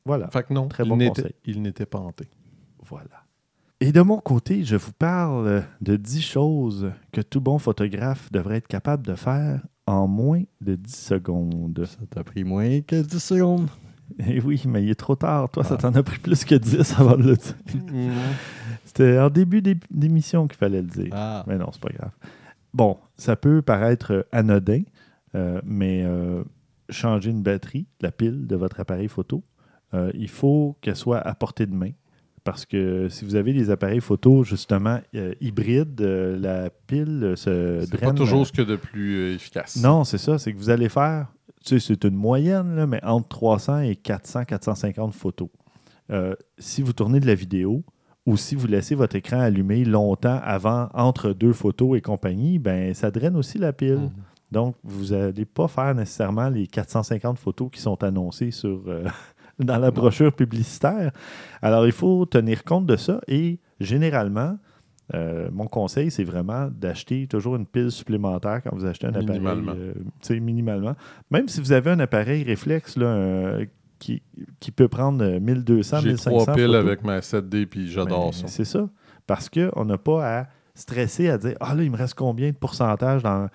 voilà. 0.05 0.29
Fait 0.31 0.43
que 0.47 0.53
non, 0.53 0.69
Très 0.69 0.85
bon 0.85 0.99
il 1.45 1.63
n'était 1.63 1.87
pas 1.87 1.99
hanté. 1.99 2.29
Voilà. 2.87 3.25
Et 3.81 3.93
de 3.93 4.01
mon 4.01 4.19
côté, 4.19 4.65
je 4.65 4.77
vous 4.77 4.93
parle 4.93 5.65
de 5.81 5.97
10 5.97 6.23
choses 6.23 6.91
que 7.13 7.21
tout 7.21 7.41
bon 7.41 7.59
photographe 7.59 8.31
devrait 8.33 8.57
être 8.59 8.69
capable 8.69 9.05
de 9.07 9.15
faire 9.15 9.61
en 9.87 10.07
moins 10.07 10.43
de 10.61 10.75
10 10.77 10.95
secondes. 10.95 11.85
Ça 11.85 11.99
t'a 12.09 12.25
pris 12.25 12.45
moins 12.45 12.81
que 12.81 13.03
10 13.03 13.19
secondes. 13.23 13.69
Eh 14.29 14.41
oui, 14.41 14.63
mais 14.67 14.83
il 14.83 14.91
est 14.91 14.95
trop 14.95 15.17
tard. 15.17 15.51
Toi, 15.51 15.65
ça 15.65 15.75
Ah. 15.79 15.83
t'en 15.83 15.95
a 15.95 16.03
pris 16.03 16.19
plus 16.19 16.45
que 16.45 16.55
10 16.55 16.95
avant 16.99 17.17
de 17.17 17.23
le 17.31 17.37
dire. 17.37 17.55
C'était 18.85 19.19
en 19.19 19.31
début 19.31 19.61
d'é- 19.63 19.79
d'émission 19.91 20.47
qu'il 20.47 20.57
fallait 20.59 20.83
le 20.83 20.89
dire. 20.89 21.11
Ah. 21.13 21.45
Mais 21.47 21.59
non, 21.59 21.71
c'est 21.73 21.83
pas 21.83 21.91
grave. 21.93 22.13
Bon, 22.73 22.99
ça 23.17 23.37
peut 23.37 23.63
paraître 23.63 24.13
euh, 24.13 24.23
anodin, 24.33 24.83
euh, 25.35 25.61
mais 25.65 26.03
euh, 26.05 26.43
changer 26.91 27.31
une 27.31 27.43
batterie, 27.43 27.87
la 28.01 28.13
pile 28.13 28.47
de 28.47 28.57
votre 28.57 28.81
appareil 28.81 29.09
photo, 29.09 29.43
euh, 29.95 30.11
il 30.15 30.29
faut 30.29 30.77
qu'elle 30.81 30.97
soit 30.97 31.19
à 31.21 31.35
portée 31.35 31.67
de 31.67 31.75
main. 31.75 31.91
Parce 32.45 32.67
que 32.67 33.09
si 33.09 33.25
vous 33.25 33.37
avez 33.37 33.55
des 33.55 33.71
appareils 33.71 34.03
photo, 34.03 34.45
justement, 34.45 35.01
hybrides, 35.41 35.99
la 36.03 36.69
pile 36.87 37.33
se 37.37 37.87
C'est 37.91 37.99
pas 38.01 38.13
toujours 38.13 38.47
ce 38.47 38.53
que 38.53 38.61
de 38.61 38.77
plus 38.77 39.33
efficace. 39.35 39.77
Non, 39.83 40.05
c'est 40.05 40.19
ça. 40.19 40.37
C'est 40.39 40.53
que 40.53 40.59
vous 40.59 40.69
allez 40.69 40.91
faire, 40.91 41.29
tu 41.65 41.81
sais, 41.81 41.95
c'est 41.95 42.05
une 42.05 42.15
moyenne, 42.15 42.77
là, 42.77 42.87
mais 42.87 43.03
entre 43.05 43.29
300 43.29 43.81
et 43.81 43.97
400, 43.97 44.45
450 44.45 45.15
photos. 45.15 45.49
Euh, 46.11 46.35
si 46.59 46.83
vous 46.83 46.93
tournez 46.93 47.21
de 47.21 47.27
la 47.27 47.35
vidéo 47.35 47.83
ou 48.27 48.37
si 48.37 48.55
vous 48.55 48.67
laissez 48.67 48.95
votre 48.95 49.17
écran 49.17 49.41
allumé 49.41 49.85
longtemps 49.85 50.41
avant, 50.43 50.89
entre 50.93 51.33
deux 51.33 51.53
photos 51.53 51.97
et 51.97 52.01
compagnie, 52.01 52.59
ben 52.59 52.93
ça 52.95 53.11
draine 53.11 53.37
aussi 53.37 53.59
la 53.59 53.73
pile. 53.73 53.95
Mhm. 53.95 54.11
Donc, 54.53 54.77
vous 54.85 55.15
n'allez 55.15 55.47
pas 55.47 55.69
faire 55.69 55.95
nécessairement 55.95 56.49
les 56.49 56.67
450 56.67 57.39
photos 57.39 57.71
qui 57.73 57.81
sont 57.81 58.03
annoncées 58.05 58.51
sur, 58.51 58.83
euh, 58.87 59.05
dans 59.59 59.79
la 59.79 59.91
brochure 59.91 60.33
publicitaire. 60.33 61.13
Alors, 61.63 61.87
il 61.87 61.93
faut 61.93 62.25
tenir 62.27 62.63
compte 62.65 62.87
de 62.87 62.97
ça 62.97 63.21
et 63.27 63.59
généralement, 63.81 64.59
euh, 65.13 65.49
mon 65.53 65.67
conseil, 65.67 66.11
c'est 66.11 66.25
vraiment 66.25 66.69
d'acheter 66.71 67.27
toujours 67.27 67.57
une 67.57 67.67
pile 67.67 67.91
supplémentaire 67.91 68.63
quand 68.63 68.75
vous 68.75 68.87
achetez 68.87 69.07
un 69.07 69.11
Minimalement. 69.11 69.73
appareil. 69.73 69.93
euh, 70.31 70.41
minimalement. 70.41 70.95
Même 71.31 71.49
si 71.49 71.61
vous 71.61 71.73
avez 71.73 71.91
un 71.91 72.01
appareil 72.01 72.43
réflexe 72.43 72.97
là, 72.97 73.07
euh, 73.07 73.67
qui, 73.99 74.23
qui 74.61 74.71
peut 74.71 74.89
prendre 74.89 75.23
euh, 75.23 75.39
1200, 75.41 75.99
J'ai 76.01 76.09
1500 76.09 76.31
trois 76.31 76.55
piles 76.55 76.65
photos. 76.67 76.77
avec 76.77 77.05
ma 77.05 77.19
7D 77.21 77.67
puis 77.67 77.89
j'adore 77.91 78.27
Ben, 78.27 78.33
ça. 78.33 78.47
C'est 78.49 78.65
ça. 78.65 78.89
Parce 79.27 79.51
qu'on 79.51 79.85
n'a 79.85 79.99
pas 79.99 80.39
à 80.41 80.47
stresser, 80.75 81.29
à 81.29 81.37
dire 81.39 81.55
Ah 81.61 81.75
là, 81.75 81.83
il 81.83 81.91
me 81.91 81.97
reste 81.97 82.15
combien 82.15 82.51
de 82.51 82.57
pourcentage 82.57 83.23
dans. 83.23 83.49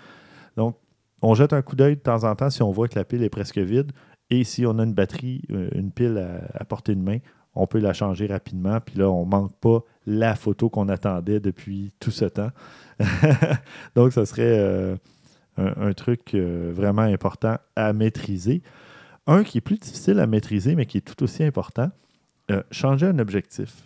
Donc, 0.56 0.78
on 1.22 1.34
jette 1.34 1.54
un 1.54 1.62
coup 1.62 1.76
d'œil 1.76 1.96
de 1.96 2.02
temps 2.02 2.24
en 2.24 2.36
temps 2.36 2.50
si 2.50 2.62
on 2.62 2.72
voit 2.72 2.88
que 2.88 2.98
la 2.98 3.06
pile 3.06 3.24
est 3.24 3.30
presque 3.30 3.58
vide. 3.58 3.92
Et 4.30 4.44
si 4.44 4.66
on 4.68 4.78
a 4.78 4.84
une 4.84 4.94
batterie, 4.94 5.42
euh, 5.52 5.70
une 5.74 5.92
pile 5.92 6.18
à, 6.18 6.62
à 6.62 6.64
portée 6.64 6.94
de 6.94 7.02
main, 7.02 7.18
on 7.56 7.68
peut 7.68 7.80
la 7.80 7.94
changer 7.94 8.28
rapidement. 8.28 8.80
Puis 8.80 8.98
là, 8.98 9.10
on 9.10 9.26
ne 9.26 9.30
manque 9.30 9.56
pas 9.60 9.80
la 10.06 10.36
photo 10.36 10.70
qu'on 10.70 10.88
attendait 10.90 11.40
depuis 11.40 11.92
tout 12.00 12.12
ce 12.12 12.26
temps. 12.26 12.52
Donc, 13.96 14.14
ça 14.14 14.26
serait 14.26 14.58
euh, 14.60 14.96
un, 15.58 15.88
un 15.90 15.94
truc 15.94 16.34
euh, 16.34 16.72
vraiment 16.74 17.02
important 17.04 17.58
à 17.76 17.94
maîtriser. 17.94 18.62
Un 19.28 19.44
qui 19.44 19.60
est 19.60 19.62
plus 19.62 19.78
difficile 19.78 20.20
à 20.20 20.28
maîtriser, 20.28 20.76
mais 20.76 20.86
qui 20.86 20.98
est 20.98 21.02
tout 21.02 21.22
aussi 21.24 21.44
important, 21.44 21.90
euh, 22.52 22.64
changer 22.72 23.06
un 23.08 23.20
objectif. 23.20 23.86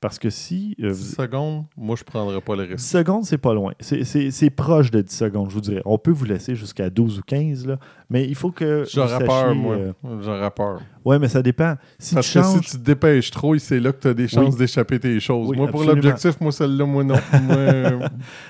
Parce 0.00 0.18
que 0.18 0.28
si 0.28 0.76
euh, 0.80 0.90
10 0.90 0.98
vous- 1.16 1.22
secondes, 1.22 1.64
moi, 1.78 1.96
je 1.96 2.04
prendrais 2.04 2.40
pas 2.42 2.54
le 2.56 2.66
10 2.66 2.72
risque. 2.74 2.86
secondes, 2.86 3.24
c'est 3.24 3.38
pas 3.38 3.54
loin. 3.54 3.72
C'est 3.80 4.50
proche 4.50 4.90
de 4.90 5.00
10 5.00 5.12
secondes, 5.16 5.48
je 5.48 5.54
vous 5.54 5.60
dirais. 5.62 5.82
On 5.86 5.96
peut 5.98 6.10
vous 6.10 6.26
laisser 6.26 6.54
jusqu'à 6.54 6.90
12 6.90 7.18
ou 7.20 7.22
15, 7.22 7.66
là, 7.66 7.78
mais 8.14 8.24
il 8.28 8.36
faut 8.36 8.52
que. 8.52 8.84
J'aurais 8.92 9.24
peur, 9.24 9.54
moi. 9.56 9.74
euh, 9.74 9.92
J'aurais 10.22 10.50
peur. 10.52 10.80
ouais, 11.04 11.18
mais 11.18 11.26
ça 11.26 11.42
dépend. 11.42 11.74
Si 11.98 12.14
Parce 12.14 12.30
tu 12.30 12.38
que 12.38 12.44
si 12.44 12.60
tu 12.60 12.70
te 12.70 12.76
dépêches 12.84 13.32
trop, 13.32 13.58
c'est 13.58 13.80
là 13.80 13.90
que 13.92 14.00
tu 14.00 14.06
as 14.08 14.14
des 14.14 14.28
chances 14.28 14.52
Oui. 14.54 14.58
d'échapper 14.58 15.00
tes 15.00 15.18
choses. 15.18 15.48
Oui, 15.48 15.56
moi, 15.56 15.66
pour 15.66 15.82
l'objectif, 15.82 16.40
moi, 16.40 16.52
celle-là, 16.52 16.86
moi, 16.86 17.02
non. 17.02 17.16
Moi, 17.42 17.56
euh, 17.56 17.98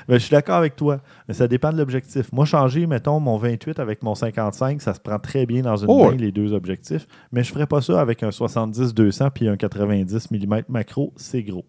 Ben, 0.07 0.15
je 0.15 0.19
suis 0.19 0.31
d'accord 0.33 0.57
avec 0.57 0.77
toi, 0.77 1.01
mais 1.27 1.33
ça 1.35 1.49
dépend 1.49 1.73
de 1.73 1.79
l'objectif. 1.79 2.31
Moi, 2.33 2.45
changer, 2.45 2.87
mettons, 2.87 3.19
mon 3.21 3.39
28 3.39 3.79
avec 3.79 4.03
mon 4.03 4.15
55, 4.15 4.83
ça 4.83 4.93
se 4.93 5.01
prend 5.01 5.19
très 5.19 5.47
bien 5.47 5.63
dans 5.63 5.77
une 5.77 5.87
Oh, 5.89 6.05
main, 6.05 6.11
ouais. 6.11 6.17
les 6.19 6.31
deux 6.31 6.53
objectifs. 6.53 7.07
Mais 7.33 7.43
je 7.43 7.49
ne 7.51 7.55
ferais 7.55 7.67
pas 7.67 7.81
ça 7.81 8.01
avec 8.01 8.23
un 8.23 8.29
70-200 8.31 9.31
puis 9.35 9.49
un 9.49 9.57
90 9.57 10.31
mm 10.31 10.63
macro, 10.69 11.13
c'est 11.17 11.43
gros. 11.43 11.65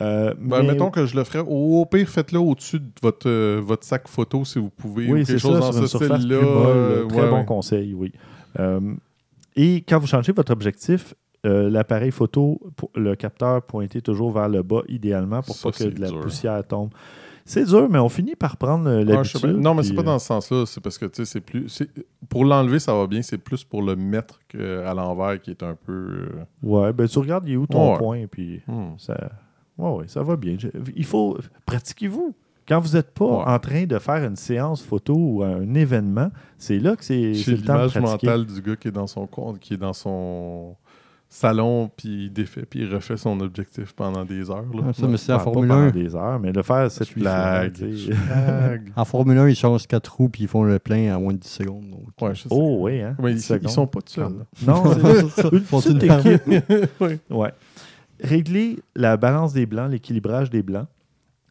Euh, 0.00 0.32
ben, 0.38 0.62
mais- 0.62 0.72
mettons 0.72 0.90
que 0.90 1.04
je 1.06 1.14
le 1.16 1.24
ferais. 1.24 1.44
Au, 1.46 1.84
pire, 1.86 2.08
faites-le 2.08 2.38
au-dessus 2.38 2.80
de 2.80 2.90
votre, 3.02 3.28
euh, 3.28 3.60
votre 3.62 3.84
sac 3.84 4.08
photo 4.08 4.44
si 4.44 4.58
vous 4.58 4.70
pouvez. 4.70 5.08
ou 5.08 5.14
Oui, 5.14 5.26
c'est 5.26 5.38
chose 5.38 5.54
ça, 5.60 5.60
dans 5.60 5.72
ce 5.72 5.86
style-là. 5.86 6.40
molle. 6.40 6.66
euh, 6.66 7.06
Très 7.06 7.20
ouais, 7.22 7.30
bon 7.30 7.38
ouais. 7.38 7.44
conseil, 7.44 7.94
oui. 7.94 8.12
Et 9.56 9.76
quand 9.86 9.98
vous 9.98 10.06
changez 10.06 10.32
votre 10.32 10.52
objectif, 10.52 11.14
l'appareil 11.44 12.10
photo, 12.10 12.60
le 12.94 13.14
capteur 13.16 13.62
pointé 13.62 14.00
toujours 14.00 14.32
vers 14.32 14.48
le 14.48 14.62
bas, 14.62 14.82
idéalement, 14.88 15.42
pour 15.42 15.54
Ça, 15.56 15.70
pas 15.70 15.76
que 15.76 15.84
de 15.84 16.00
la 16.00 16.08
dur. 16.08 16.20
poussière 16.20 16.64
tombe. 16.66 16.90
C'est 17.44 17.64
dur, 17.64 17.88
mais 17.90 17.98
on 17.98 18.08
finit 18.08 18.36
par 18.36 18.56
prendre 18.56 18.88
sais 18.88 19.04
l'habitude. 19.04 19.40
bien. 19.42 19.52
non, 19.54 19.74
mais 19.74 19.82
c'est 19.82 19.94
pas 19.94 20.04
dans 20.04 20.18
ce 20.20 20.26
sens-là. 20.26 20.64
C'est 20.64 20.80
parce 20.80 20.96
que, 20.96 21.06
tu 21.06 21.16
sais, 21.16 21.24
c'est 21.24 21.40
plus. 21.40 21.82
Pour 22.28 22.44
l'enlever, 22.44 22.78
ça 22.78 22.94
va 22.94 23.08
bien. 23.08 23.20
C'est 23.20 23.36
plus 23.36 23.64
pour 23.64 23.82
le 23.82 23.96
mettre 23.96 24.38
qu'à 24.46 24.94
l'envers 24.94 25.40
qui 25.40 25.50
est 25.50 25.62
un 25.64 25.74
peu. 25.74 26.28
Ouais, 26.62 26.92
ben 26.92 27.08
tu 27.08 27.18
regardes 27.18 27.46
il 27.48 27.54
est 27.54 27.56
où 27.56 27.66
ton 27.66 27.92
Ouais. 27.94 27.98
point, 27.98 28.26
puis 28.30 28.62
hmm. 28.68 28.92
ça, 28.96 29.16
Ouais, 29.78 29.90
ouais, 29.90 30.04
ça 30.08 30.22
va 30.22 30.36
bien. 30.36 30.56
Je- 30.58 30.68
il 30.96 31.04
faut. 31.04 31.38
Pratiquez-vous. 31.66 32.34
Quand 32.68 32.78
vous 32.78 32.94
n'êtes 32.96 33.10
pas 33.10 33.24
Ouais. 33.24 33.44
en 33.46 33.58
train 33.58 33.84
de 33.86 33.98
faire 33.98 34.24
une 34.24 34.36
séance 34.36 34.82
photo 34.82 35.14
ou 35.16 35.42
un 35.42 35.74
événement, 35.74 36.30
c'est 36.58 36.78
là 36.78 36.94
que 36.94 37.04
c'est 37.04 37.34
c'est 37.34 37.50
le 37.52 37.56
temps 37.62 37.74
de 37.74 37.78
l'image 37.78 37.90
pratiquer. 37.94 38.26
mentale 38.28 38.46
du 38.46 38.62
gars 38.62 38.76
qui 38.76 38.88
est 38.88 38.92
dans 38.92 39.08
son 39.08 39.26
compte, 39.26 39.58
qui 39.58 39.74
est 39.74 39.78
dans 39.78 39.92
son 39.92 40.76
salon, 41.28 41.90
puis 41.96 42.26
il 42.26 42.32
défait, 42.32 42.64
puis 42.68 42.80
il 42.82 42.94
refait 42.94 43.16
son 43.16 43.40
objectif 43.40 43.94
pendant 43.94 44.24
des 44.24 44.48
heures. 44.50 44.66
Là. 44.74 44.82
Ah, 44.88 44.92
ça, 44.92 45.08
mais 45.08 45.16
c'est 45.16 45.32
pas 45.32 45.38
Formule 45.40 45.66
pendant 45.68 45.80
1. 45.80 45.90
des 45.90 46.14
heures, 46.14 46.38
mais 46.38 46.52
le 46.52 46.62
faire 46.62 46.88
7 46.90 47.08
Je 47.08 47.14
8 47.14 47.20
blague. 47.22 47.74
Je 47.96 48.06
blague. 48.12 48.92
En 48.96 49.04
Formule 49.06 49.38
1, 49.38 49.48
ils 49.48 49.56
changent 49.56 49.86
4 49.88 50.06
roues 50.14 50.28
puis 50.28 50.42
ils 50.44 50.48
font 50.48 50.62
le 50.62 50.78
plein 50.78 51.16
en 51.16 51.20
moins 51.22 51.32
de 51.32 51.38
10 51.38 51.48
secondes. 51.48 51.90
donc. 51.90 52.02
Ouais, 52.20 52.34
je 52.34 52.42
sais. 52.42 52.48
Oh 52.50 52.76
oui, 52.82 53.00
hein? 53.00 53.16
Mais 53.20 53.32
10 53.34 53.48
ils, 53.48 53.60
ils 53.62 53.68
sont 53.70 53.86
pas 53.86 54.00
tout 54.02 54.12
seuls. 54.12 54.44
Non, 54.66 54.82
c'est 55.34 55.50
une 55.52 55.60
Faut 55.62 55.80
petite 55.80 56.02
une 56.02 56.12
équipe. 56.12 56.42
Oui. 57.00 57.18
Ouais. 57.30 57.52
Régler 58.22 58.78
la 58.96 59.16
balance 59.16 59.52
des 59.52 59.66
blancs, 59.66 59.90
l'équilibrage 59.90 60.48
des 60.50 60.62
blancs. 60.62 60.86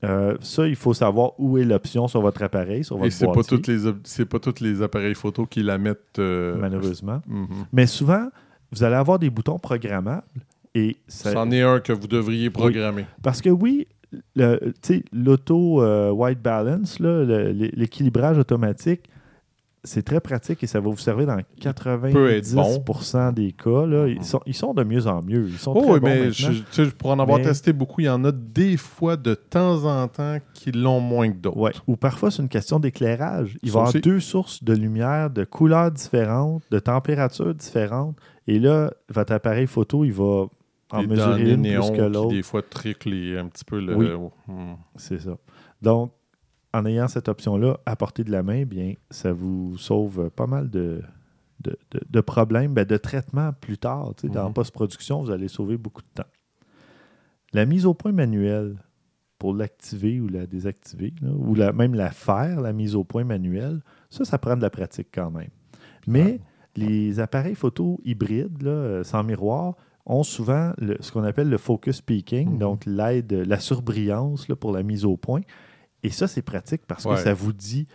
Euh, 0.03 0.35
ça, 0.41 0.67
il 0.67 0.75
faut 0.75 0.93
savoir 0.95 1.33
où 1.37 1.57
est 1.59 1.63
l'option 1.63 2.07
sur 2.07 2.21
votre 2.21 2.41
appareil, 2.41 2.83
sur 2.83 2.95
Et 2.97 3.01
votre 3.01 3.11
c'est 3.13 3.25
pas, 3.25 3.33
boîtier, 3.33 3.57
toutes 3.57 3.67
les 3.67 3.85
ob- 3.85 3.99
c'est 4.03 4.25
pas 4.25 4.39
tous 4.39 4.59
les 4.61 4.81
appareils 4.81 5.13
photo 5.13 5.45
qui 5.45 5.61
la 5.61 5.77
mettent. 5.77 6.17
euh, 6.17 6.55
malheureusement. 6.59 7.21
mhm. 7.27 7.47
Mais 7.71 7.85
souvent, 7.85 8.29
vous 8.71 8.83
allez 8.83 8.95
avoir 8.95 9.19
des 9.19 9.29
boutons 9.29 9.59
programmables 9.59 10.23
et 10.73 10.97
ça- 11.07 11.33
C'en 11.33 11.51
est 11.51 11.61
un 11.61 11.79
que 11.81 11.93
vous 11.93 12.07
devriez 12.07 12.49
programmer. 12.49 13.05
Parce 13.21 13.41
que 13.41 13.49
oui, 13.49 13.85
l'auto 15.13 15.81
euh, 15.81 16.11
white 16.11 16.41
balance, 16.41 16.99
l'équilibrage 16.99 18.37
automatique, 18.37 19.03
c'est 19.83 20.03
très 20.03 20.19
pratique 20.19 20.63
et 20.63 20.67
ça 20.67 20.79
va 20.79 20.89
vous 20.89 20.97
servir 20.97 21.25
dans 21.27 21.39
90% 21.59 23.33
des 23.33 23.51
cas. 23.51 23.85
Là. 23.85 24.07
Ils, 24.07 24.23
sont, 24.23 24.41
ils 24.45 24.53
sont 24.53 24.73
de 24.73 24.83
mieux 24.83 25.07
en 25.07 25.21
mieux. 25.23 25.47
Ils 25.49 25.57
sont 25.57 25.73
Oh, 25.75 25.81
très 25.81 25.91
oui, 25.93 25.99
bons 25.99 26.07
mais 26.07 26.15
maintenant. 26.27 26.31
je, 26.51 26.51
tu 26.51 26.85
sais, 26.85 26.91
pour 26.91 27.09
en 27.11 27.19
avoir 27.19 27.39
Mais- 27.39 27.45
testé 27.45 27.73
beaucoup, 27.73 28.01
il 28.01 28.05
y 28.05 28.09
en 28.09 28.23
a 28.25 28.31
des 28.31 28.77
fois 28.77 29.17
de 29.17 29.33
temps 29.33 29.85
en 29.85 30.07
temps 30.07 30.37
qui 30.53 30.71
l'ont 30.71 30.99
moins 30.99 31.31
que 31.31 31.37
d'autres. 31.37 31.57
Ouais. 31.57 31.71
Ou 31.87 31.95
parfois, 31.95 32.31
c'est 32.31 32.41
une 32.41 32.49
question 32.49 32.79
d'éclairage. 32.79 33.57
Il 33.63 33.71
va 33.71 33.79
y 33.79 33.81
avoir 33.81 33.89
aussi. 33.89 34.01
deux 34.01 34.19
sources 34.19 34.63
de 34.63 34.73
lumière, 34.73 35.29
de 35.29 35.43
couleurs 35.43 35.91
différentes, 35.91 36.63
de 36.71 36.79
températures 36.79 37.53
différentes. 37.55 38.15
Et 38.47 38.59
là, 38.59 38.91
votre 39.09 39.33
appareil 39.33 39.67
photo, 39.67 40.03
il 40.03 40.13
va 40.13 40.45
en 40.91 41.03
mesurer 41.03 41.51
une 41.53 41.61
plus 41.63 41.91
que 41.91 42.01
l'autre. 42.01 42.29
des 42.29 42.43
fois, 42.43 42.61
les- 43.05 43.37
un 43.37 43.47
petit 43.47 43.63
peu 43.63 43.79
le. 43.79 43.95
Oui. 43.95 44.07
Hmm. 44.47 44.73
C'est 44.95 45.19
ça. 45.21 45.37
Donc, 45.81 46.11
en 46.73 46.85
ayant 46.85 47.07
cette 47.07 47.27
option-là 47.27 47.79
à 47.85 47.95
portée 47.95 48.23
de 48.23 48.31
la 48.31 48.43
main, 48.43 48.63
bien, 48.65 48.93
ça 49.09 49.33
vous 49.33 49.77
sauve 49.77 50.29
pas 50.29 50.47
mal 50.47 50.69
de, 50.69 51.01
de, 51.61 51.77
de- 51.91 52.01
de 52.09 52.21
problèmes, 52.21 52.73
ben, 52.73 52.85
de 52.85 52.97
traitement 52.97 53.51
plus 53.53 53.77
tard. 53.77 54.13
Sais, 54.19 54.29
Dans 54.29 54.51
post-production, 54.53 55.21
vous 55.23 55.31
allez 55.31 55.47
sauver 55.47 55.77
beaucoup 55.77 56.01
de 56.01 56.07
temps. 56.15 56.29
La 57.53 57.65
mise 57.65 57.85
au 57.85 57.93
point 57.93 58.11
manuelle, 58.13 58.77
pour 59.37 59.53
l'activer 59.53 60.21
ou 60.21 60.27
la 60.27 60.45
désactiver, 60.45 61.13
là, 61.21 61.29
ou 61.31 61.55
la, 61.55 61.73
même 61.73 61.95
la 61.95 62.11
faire, 62.11 62.61
la 62.61 62.73
mise 62.73 62.95
au 62.95 63.03
point 63.03 63.23
manuelle, 63.23 63.81
ça, 64.09 64.23
ça 64.23 64.37
prend 64.37 64.55
de 64.55 64.61
la 64.61 64.69
pratique 64.69 65.09
quand 65.13 65.31
même. 65.31 65.49
Mais 66.07 66.39
les 66.75 67.19
appareils 67.19 67.55
photo 67.55 67.99
hybrides, 68.05 68.61
là, 68.61 68.69
euh, 68.71 69.03
sans 69.03 69.23
miroir, 69.23 69.75
ont 70.05 70.23
souvent 70.23 70.71
le- 70.77 70.97
ce 70.99 71.11
qu'on 71.11 71.23
appelle 71.23 71.49
le 71.49 71.57
focus 71.57 72.01
peaking, 72.01 72.51
Mhm. 72.53 72.57
donc 72.59 72.85
l'aide, 72.85 73.33
la 73.33 73.59
surbrillance 73.59 74.47
là, 74.47 74.55
pour 74.55 74.71
la 74.71 74.83
mise 74.83 75.05
au 75.05 75.17
point. 75.17 75.41
Et 76.03 76.09
ça, 76.09 76.27
c'est 76.27 76.41
pratique 76.41 76.81
parce 76.87 77.05
que 77.05 77.15
ça 77.15 77.33
vous 77.33 77.53
dit 77.53 77.87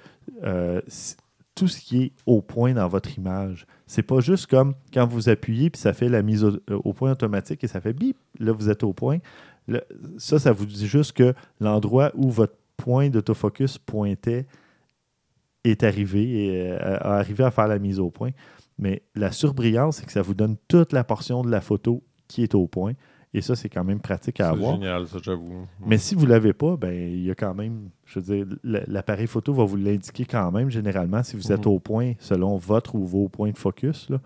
euh, 0.44 0.80
tout 1.54 1.68
ce 1.68 1.80
qui 1.80 2.02
est 2.02 2.12
au 2.26 2.42
point 2.42 2.74
dans 2.74 2.88
votre 2.88 3.16
image. 3.18 3.66
C'est 3.86 4.02
pas 4.02 4.20
juste 4.20 4.46
comme 4.46 4.74
quand 4.92 5.06
vous 5.06 5.28
appuyez 5.28 5.70
puis 5.70 5.80
ça 5.80 5.92
fait 5.92 6.08
la 6.08 6.22
mise 6.22 6.44
au, 6.44 6.58
au 6.68 6.92
point 6.92 7.12
automatique 7.12 7.64
et 7.64 7.66
ça 7.66 7.80
fait 7.80 7.92
bip, 7.92 8.16
là 8.38 8.52
vous 8.52 8.70
êtes 8.70 8.84
au 8.84 8.92
point. 8.92 9.18
Ça, 10.18 10.38
ça 10.38 10.52
vous 10.52 10.66
dit 10.66 10.86
juste 10.86 11.12
que 11.12 11.34
l'endroit 11.60 12.12
où 12.14 12.30
votre 12.30 12.54
point 12.76 13.08
d'autofocus 13.08 13.78
pointait 13.78 14.46
est 15.64 15.82
arrivé 15.82 16.44
et 16.44 16.70
euh, 16.70 16.98
a 17.00 17.16
arrivé 17.16 17.42
à 17.42 17.50
faire 17.50 17.66
la 17.66 17.78
mise 17.78 17.98
au 17.98 18.10
point. 18.10 18.30
Mais 18.78 19.02
la 19.14 19.32
surbrillance, 19.32 19.96
c'est 19.96 20.06
que 20.06 20.12
ça 20.12 20.22
vous 20.22 20.34
donne 20.34 20.56
toute 20.68 20.92
la 20.92 21.02
portion 21.02 21.42
de 21.42 21.50
la 21.50 21.60
photo 21.60 22.04
qui 22.28 22.42
est 22.42 22.54
au 22.54 22.66
point. 22.66 22.92
Et 23.36 23.42
ça, 23.42 23.54
c'est 23.54 23.68
quand 23.68 23.84
même 23.84 24.00
pratique 24.00 24.40
à 24.40 24.44
C'est 24.46 24.50
avoir. 24.52 24.72
génial, 24.76 25.06
ça, 25.06 25.18
j'avoue. 25.22 25.66
Mais 25.86 25.98
si 25.98 26.14
vous 26.14 26.24
ne 26.24 26.30
l'avez 26.30 26.54
pas, 26.54 26.76
ben, 26.78 26.90
il 26.92 27.22
y 27.22 27.30
a 27.30 27.34
quand 27.34 27.52
même, 27.54 27.90
je 28.06 28.18
veux 28.18 28.44
dire, 28.44 28.56
l'appareil 28.64 29.26
photo 29.26 29.52
va 29.52 29.64
vous 29.64 29.76
l'indiquer 29.76 30.24
quand 30.24 30.50
même, 30.50 30.70
généralement, 30.70 31.22
si 31.22 31.36
vous 31.36 31.52
êtes 31.52 31.66
Mhm. 31.66 31.72
au 31.72 31.78
point 31.78 32.12
selon 32.18 32.56
votre 32.56 32.94
ou 32.94 33.04
vos 33.04 33.28
points 33.28 33.50
de 33.50 33.58
focus. 33.58 34.08
là. 34.08 34.20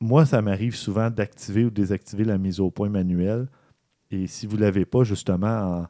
Moi, 0.00 0.26
ça 0.26 0.42
m'arrive 0.42 0.74
souvent 0.74 1.10
d'activer 1.10 1.64
ou 1.64 1.70
désactiver 1.70 2.24
la 2.24 2.38
mise 2.38 2.58
au 2.58 2.70
point 2.72 2.88
manuelle. 2.88 3.46
Et 4.10 4.26
si 4.26 4.46
vous 4.48 4.56
ne 4.56 4.62
l'avez 4.62 4.84
pas, 4.84 5.04
justement, 5.04 5.46
en- 5.82 5.86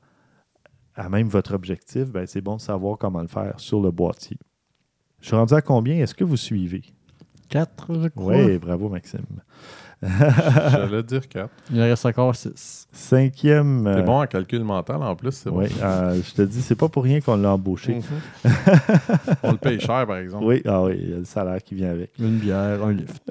à 0.97 1.09
même 1.09 1.29
votre 1.29 1.55
objectif, 1.55 2.11
ben, 2.13 2.27
c'est 2.27 2.43
bon 2.43 2.57
de 2.57 2.61
savoir 2.61 2.99
comment 2.99 3.23
le 3.23 3.29
faire 3.29 3.59
sur 3.59 3.81
le 3.81 3.91
boîtier. 3.91 4.37
Je 5.23 5.29
suis 5.29 5.37
rendu 5.37 5.55
à 5.55 5.63
combien? 5.63 5.97
Est-ce 5.97 6.15
que 6.15 6.25
vous 6.25 6.37
suivez? 6.37 6.83
4, 7.49 7.95
je 8.03 8.09
crois. 8.09 8.37
Oui, 8.37 8.59
bravo, 8.59 8.91
Maxime. 8.91 9.25
J'allais 10.03 11.03
dire 11.03 11.29
4. 11.29 11.51
Il 11.71 11.81
en 11.81 11.85
reste 11.85 12.07
encore 12.07 12.35
6. 12.35 12.89
Cinquième. 12.91 13.83
C'est 13.85 14.01
euh, 14.01 14.03
bon 14.03 14.23
en 14.23 14.27
calcul 14.27 14.65
mental 14.65 15.03
en 15.03 15.15
plus, 15.15 15.33
c'est 15.33 15.51
bon. 15.51 15.59
oui, 15.61 15.69
euh, 15.83 16.21
je 16.23 16.35
te 16.35 16.43
dis, 16.43 16.63
c'est 16.63 16.75
pas 16.75 16.89
pour 16.89 17.05
rien 17.05 17.21
qu'on 17.21 17.37
l'a 17.37 17.53
embauché. 17.53 17.97
Mhm. 17.97 18.53
On 19.43 19.53
le 19.53 19.59
paye 19.59 19.79
cher, 19.81 20.07
par 20.07 20.17
exemple. 20.17 20.45
Oui, 20.45 20.63
ah 20.67 20.83
oui, 20.83 20.99
il 21.01 21.11
y 21.11 21.13
a 21.13 21.19
le 21.19 21.25
salaire 21.25 21.63
qui 21.63 21.75
vient 21.75 21.91
avec. 21.91 22.11
Une 22.19 22.39
bière, 22.39 22.83
un 22.83 22.93
lift. 22.93 23.23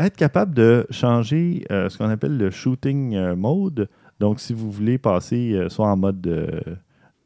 Être 0.00 0.16
capable 0.16 0.54
de 0.54 0.86
changer 0.90 1.64
euh, 1.72 1.88
ce 1.88 1.98
qu'on 1.98 2.08
appelle 2.08 2.36
le 2.36 2.50
shooting 2.50 3.16
euh, 3.16 3.34
mode. 3.34 3.88
Donc, 4.20 4.40
si 4.40 4.52
vous 4.52 4.70
voulez 4.70 4.98
passer 4.98 5.52
euh, 5.54 5.68
soit 5.68 5.88
en 5.88 5.96
mode, 5.96 6.24
euh, 6.26 6.60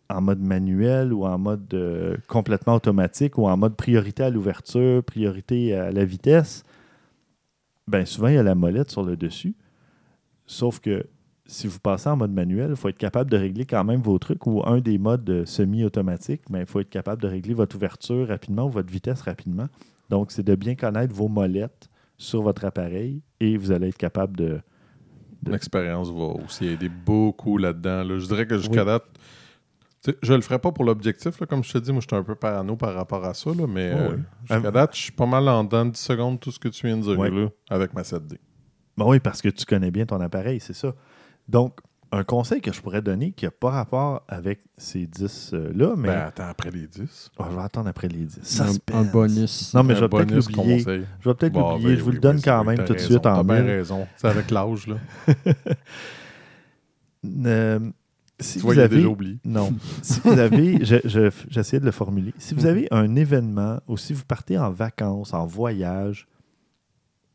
en 0.09 0.23
mode 0.23 0.41
manuel 0.41 1.13
ou 1.13 1.27
en 1.27 1.37
mode 1.37 1.73
euh, 1.75 2.17
complètement 2.29 2.75
automatique 2.77 3.37
ou 3.37 3.47
en 3.47 3.57
mode 3.57 3.77
priorité 3.77 4.23
à 4.23 4.31
l'ouverture, 4.31 5.03
priorité 5.05 5.75
à 5.75 5.91
la 5.91 6.05
vitesse, 6.05 6.65
ben 7.89 8.05
souvent, 8.07 8.29
il 8.29 8.35
y 8.35 8.39
a 8.39 8.43
la 8.43 8.55
molette 8.55 8.91
sur 8.91 9.03
le 9.03 9.17
dessus. 9.17 9.55
Sauf 10.47 10.81
que 10.81 11.07
si 11.47 11.67
vous 11.67 11.79
passez 11.81 12.09
en 12.09 12.17
mode 12.17 12.33
manuel, 12.33 12.71
il 12.71 12.77
faut 12.77 12.89
être 12.89 12.97
capable 12.99 13.31
de 13.31 13.37
régler 13.37 13.65
quand 13.67 13.85
même 13.85 14.01
vos 14.01 14.19
trucs 14.19 14.47
ou 14.47 14.63
un 14.65 14.81
des 14.81 14.99
modes 14.99 15.29
euh, 15.29 15.45
semi-automatique, 15.45 16.43
mais 16.51 16.61
il 16.61 16.67
faut 16.67 16.81
être 16.81 16.89
capable 16.91 17.21
de 17.23 17.29
régler 17.29 17.55
votre 17.55 17.77
ouverture 17.77 18.29
rapidement 18.29 18.67
ou 18.67 18.71
votre 18.71 18.91
vitesse 18.91 19.23
rapidement. 19.23 19.69
Donc, 20.09 20.31
c'est 20.31 20.43
de 20.43 20.55
bien 20.55 20.75
connaître 20.75 21.15
vos 21.15 21.29
molettes 21.29 21.89
sur 22.17 22.43
votre 22.43 22.65
appareil 22.65 23.21
et 23.41 23.57
vous 23.57 23.73
allez 23.73 23.89
être 23.89 23.99
capable 23.99 24.37
de. 24.37 24.61
L'expérience 25.47 26.09
va 26.11 26.25
aussi 26.45 26.67
aider 26.67 26.89
beaucoup 26.89 27.59
là-dedans. 27.59 28.05
là. 28.05 28.19
Je 28.19 28.27
dirais 28.27 28.47
que 28.47 28.57
jusqu'à 28.59 28.81
Oui. 28.83 28.87
date, 28.87 29.05
tu 30.03 30.11
sais, 30.11 30.17
je 30.23 30.35
le 30.35 30.41
ferai 30.41 30.59
pas 30.59 30.73
pour 30.73 30.85
l'objectif, 30.85 31.39
là, 31.41 31.47
comme 31.47 31.63
je 31.65 31.73
te 31.73 31.79
dis, 31.79 31.93
moi 31.93 32.01
je 32.01 32.07
suis 32.13 32.17
un 32.21 32.25
peu 32.25 32.35
parano 32.35 32.77
par 32.77 32.95
rapport 32.95 33.25
à 33.25 33.35
ça, 33.35 33.51
là, 33.51 33.67
mais 33.69 33.93
Oh, 33.95 33.99
euh, 34.13 34.17
jusqu'à 34.43 34.69
Ah, 34.69 34.71
date, 34.71 34.97
je 34.97 35.01
suis 35.03 35.13
pas 35.13 35.27
mal 35.27 35.49
en 35.49 35.65
dedans 35.65 35.85
de 35.87 35.91
10 35.93 36.01
secondes 36.01 36.41
tout 36.41 36.51
ce 36.51 36.59
que 36.59 36.69
tu 36.69 36.87
viens 36.87 36.97
de 36.97 37.03
dire 37.03 37.19
Ouais. 37.19 37.31
là, 37.31 37.49
avec 37.71 37.95
ma 37.95 38.03
7D. 38.03 38.39
Ben 38.99 39.07
oui, 39.07 39.21
parce 39.21 39.41
que 39.41 39.49
tu 39.49 39.65
connais 39.65 39.91
bien 39.91 40.05
ton 40.05 40.21
appareil, 40.21 40.61
c'est 40.61 40.75
ça. 40.75 40.95
Donc, 41.49 41.79
un 42.15 42.25
conseil 42.25 42.61
que 42.61 42.71
je 42.75 42.83
pourrais 42.83 43.01
donner 43.01 43.33
qui 43.33 43.47
n'a 43.47 43.51
pas 43.51 43.71
rapport 43.71 44.23
avec 44.29 44.61
ces 44.77 45.07
10-là, 45.07 45.95
mais 45.97 46.09
Ben 46.09 46.19
attends, 46.27 46.47
après 46.49 46.71
les 46.71 46.87
10. 46.87 47.31
Oh, 47.39 47.45
je 47.51 47.57
vais 47.57 47.63
attendre 47.63 47.89
après 47.89 48.09
les 48.09 48.27
10. 48.27 48.61
Un, 48.61 48.67
Suspense. 48.67 48.81
un 48.95 49.05
bonus. 49.11 49.73
Non, 49.73 49.83
mais 49.83 49.95
Un 49.95 49.97
je 49.97 50.01
vais 50.03 50.09
peut-être 50.11 50.31
l'oublier. 50.35 50.79
Je 50.81 50.91
vais 51.29 51.35
peut-être 51.35 51.53
Bon, 51.55 51.71
l'oublier. 51.71 51.89
ben 51.91 51.97
je 51.97 52.03
vous 52.03 52.09
oui, 52.11 52.15
le 52.17 52.21
donne 52.21 52.37
oui, 52.37 52.43
quand 52.45 52.65
même 52.65 52.85
tout 52.85 52.93
de 52.93 52.99
suite 52.99 53.25
en 53.25 53.37
T'as 53.37 53.43
bien 53.45 53.65
raison. 53.65 54.07
C'est 54.17 54.27
avec 54.29 54.51
l'âge, 54.51 54.89
là. 54.89 54.97
Euh, 57.47 57.79
si 58.43 58.55
tu 58.55 58.61
vous 58.61 58.73
vois, 58.73 58.83
a 58.83 58.85
avez... 58.85 58.97
déjà 58.97 59.09
oublié. 59.17 59.39
Non. 59.45 59.73
si 60.03 60.21
vous 60.25 60.39
avez, 60.39 60.85
je- 60.85 60.97
je- 61.05 61.31
j'essayais 61.49 61.81
de 61.81 61.85
le 61.87 61.91
formuler. 61.93 62.35
Si 62.39 62.55
vous 62.55 62.63
Mhm. 62.63 62.67
avez 62.69 62.89
un 62.91 63.15
événement 63.17 63.81
ou 63.89 63.97
si 63.97 64.13
vous 64.13 64.25
partez 64.25 64.59
en 64.59 64.71
vacances, 64.71 65.33
en 65.35 65.47
voyage 65.47 66.27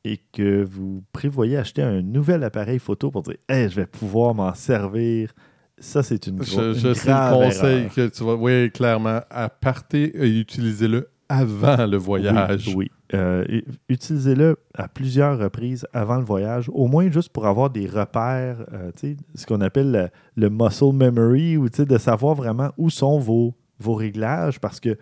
et 0.03 0.19
que 0.31 0.63
vous 0.63 1.03
prévoyez 1.11 1.57
acheter 1.57 1.81
un 1.81 2.01
nouvel 2.01 2.43
appareil 2.43 2.79
photo 2.79 3.11
pour 3.11 3.23
dire 3.23 3.35
Hey, 3.49 3.69
je 3.69 3.75
vais 3.75 3.85
pouvoir 3.87 4.33
m'en 4.35 4.53
servir, 4.53 5.33
ça, 5.79 6.01
c'est 6.03 6.25
une, 6.27 6.41
Je, 6.43 6.59
une 6.69 6.73
je 6.73 6.93
sais 6.93 7.07
le 7.09 7.13
grave 7.13 7.33
conseil 7.35 7.77
erreur. 7.79 7.93
que 7.93 8.07
tu 8.07 8.23
vas. 8.23 8.35
Oui, 8.35 8.71
clairement. 8.71 9.21
À 9.29 9.49
partez 9.49 10.05
et 10.15 10.39
utilisez-le 10.39 11.07
avant 11.29 11.85
le 11.85 11.97
voyage. 11.97 12.67
Oui. 12.69 12.75
oui. 12.75 12.91
Euh, 13.13 13.45
Utilisez-le 13.89 14.57
à 14.73 14.87
plusieurs 14.87 15.37
reprises 15.39 15.85
avant 15.93 16.17
le 16.17 16.23
voyage, 16.25 16.69
au 16.73 16.87
moins 16.87 17.09
juste 17.11 17.29
pour 17.29 17.45
avoir 17.47 17.69
des 17.69 17.87
repères, 17.87 18.65
euh, 18.73 18.91
ce 19.35 19.45
qu'on 19.45 19.61
appelle 19.61 19.91
le, 19.91 20.09
le 20.35 20.49
muscle 20.49 20.93
memory, 20.93 21.57
ou 21.57 21.69
de 21.69 21.97
savoir 21.97 22.35
vraiment 22.35 22.71
où 22.77 22.89
sont 22.89 23.19
vos, 23.19 23.55
vos 23.79 23.93
réglages, 23.95 24.59
parce 24.59 24.79
que 24.79 24.97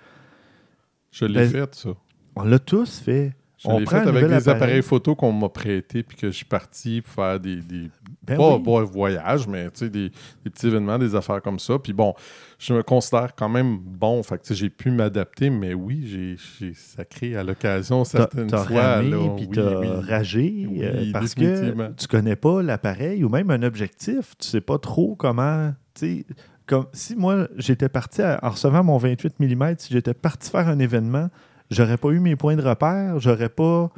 Je 1.12 1.26
l'ai 1.26 1.42
Ben, 1.48 1.50
fait, 1.50 1.76
ça. 1.76 1.90
on 2.36 2.44
l'a 2.44 2.60
tous 2.60 3.00
fait. 3.00 3.34
On 3.68 3.80
l'ai 3.80 3.86
fait 3.86 3.96
avec 3.98 4.14
des 4.28 4.34
appareils 4.50 4.50
appareil. 4.56 4.82
photo 4.82 5.16
qu'on 5.16 5.32
m'a 5.32 5.50
prêtés 5.50 6.04
puis 6.04 6.18
que 6.18 6.28
je 6.28 6.32
suis 6.36 6.46
parti 6.46 7.02
faire 7.06 7.40
des, 7.40 7.58
des 7.58 7.90
Ben 8.26 8.38
pas, 8.38 8.56
oui. 8.58 8.64
pas 8.64 8.80
un 8.82 8.84
voyage, 8.84 9.48
mais 9.48 9.66
tu 9.66 9.72
sais, 9.80 9.90
des, 9.90 10.10
des 10.44 10.50
petits 10.50 10.68
événements, 10.68 10.98
des 10.98 11.16
affaires 11.16 11.42
comme 11.42 11.60
ça. 11.60 11.78
Puis 11.80 11.94
bon, 11.94 12.14
je 12.60 12.74
me 12.74 12.84
considère 12.84 13.36
quand 13.36 13.50
même 13.50 13.78
bon. 13.78 14.22
Fait 14.24 14.38
que 14.42 14.54
j'ai 14.54 14.70
pu 14.70 14.92
m'adapter, 14.92 15.50
mais 15.50 15.74
oui, 15.74 16.06
j'ai, 16.08 16.38
j'ai 16.60 16.74
sacré 16.74 17.36
à 17.36 17.44
l'occasion 17.44 18.04
certaines 18.04 18.48
t'as 18.48 18.64
fois. 18.66 18.96
ramé, 18.96 19.10
là, 19.10 19.18
puis 19.36 19.48
oui, 19.50 19.58
oui. 19.82 19.88
ragé 20.08 20.68
euh, 20.82 21.12
parce 21.14 21.34
que 21.36 21.92
tu 21.94 22.08
connais 22.08 22.36
pas 22.36 22.62
l'appareil 22.62 23.24
ou 23.24 23.30
même 23.30 23.50
un 23.52 23.64
objectif. 23.64 24.34
Tu 24.40 24.48
sais 24.48 24.62
pas 24.62 24.78
trop 24.80 25.16
comment. 25.16 25.74
tu 25.94 26.20
sais, 26.20 26.26
Comme, 26.68 26.86
si 26.94 27.16
moi, 27.16 27.48
j'étais 27.58 27.90
parti 27.90 28.22
à- 28.24 28.40
en 28.42 28.50
recevant 28.50 28.84
mon 28.84 28.98
28 28.98 29.40
mm, 29.40 29.76
si 29.78 29.94
j'étais 29.94 30.14
parti 30.16 30.50
faire 30.50 30.68
un 30.68 30.80
événement, 30.80 31.30
j'aurais 31.72 31.98
pas 31.98 32.10
eu 32.10 32.20
mes 32.20 32.36
points 32.36 32.56
de 32.56 32.62
repère, 32.62 33.20
j'aurais 33.20 33.50
pas 33.50 33.90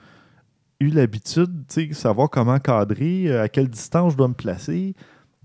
eu 0.79 0.89
l'habitude 0.89 1.63
de 1.75 1.93
savoir 1.93 2.29
comment 2.29 2.59
cadrer, 2.59 3.25
euh, 3.27 3.43
à 3.43 3.49
quelle 3.49 3.67
distance 3.69 4.13
je 4.13 4.17
dois 4.17 4.27
me 4.27 4.33
placer. 4.33 4.93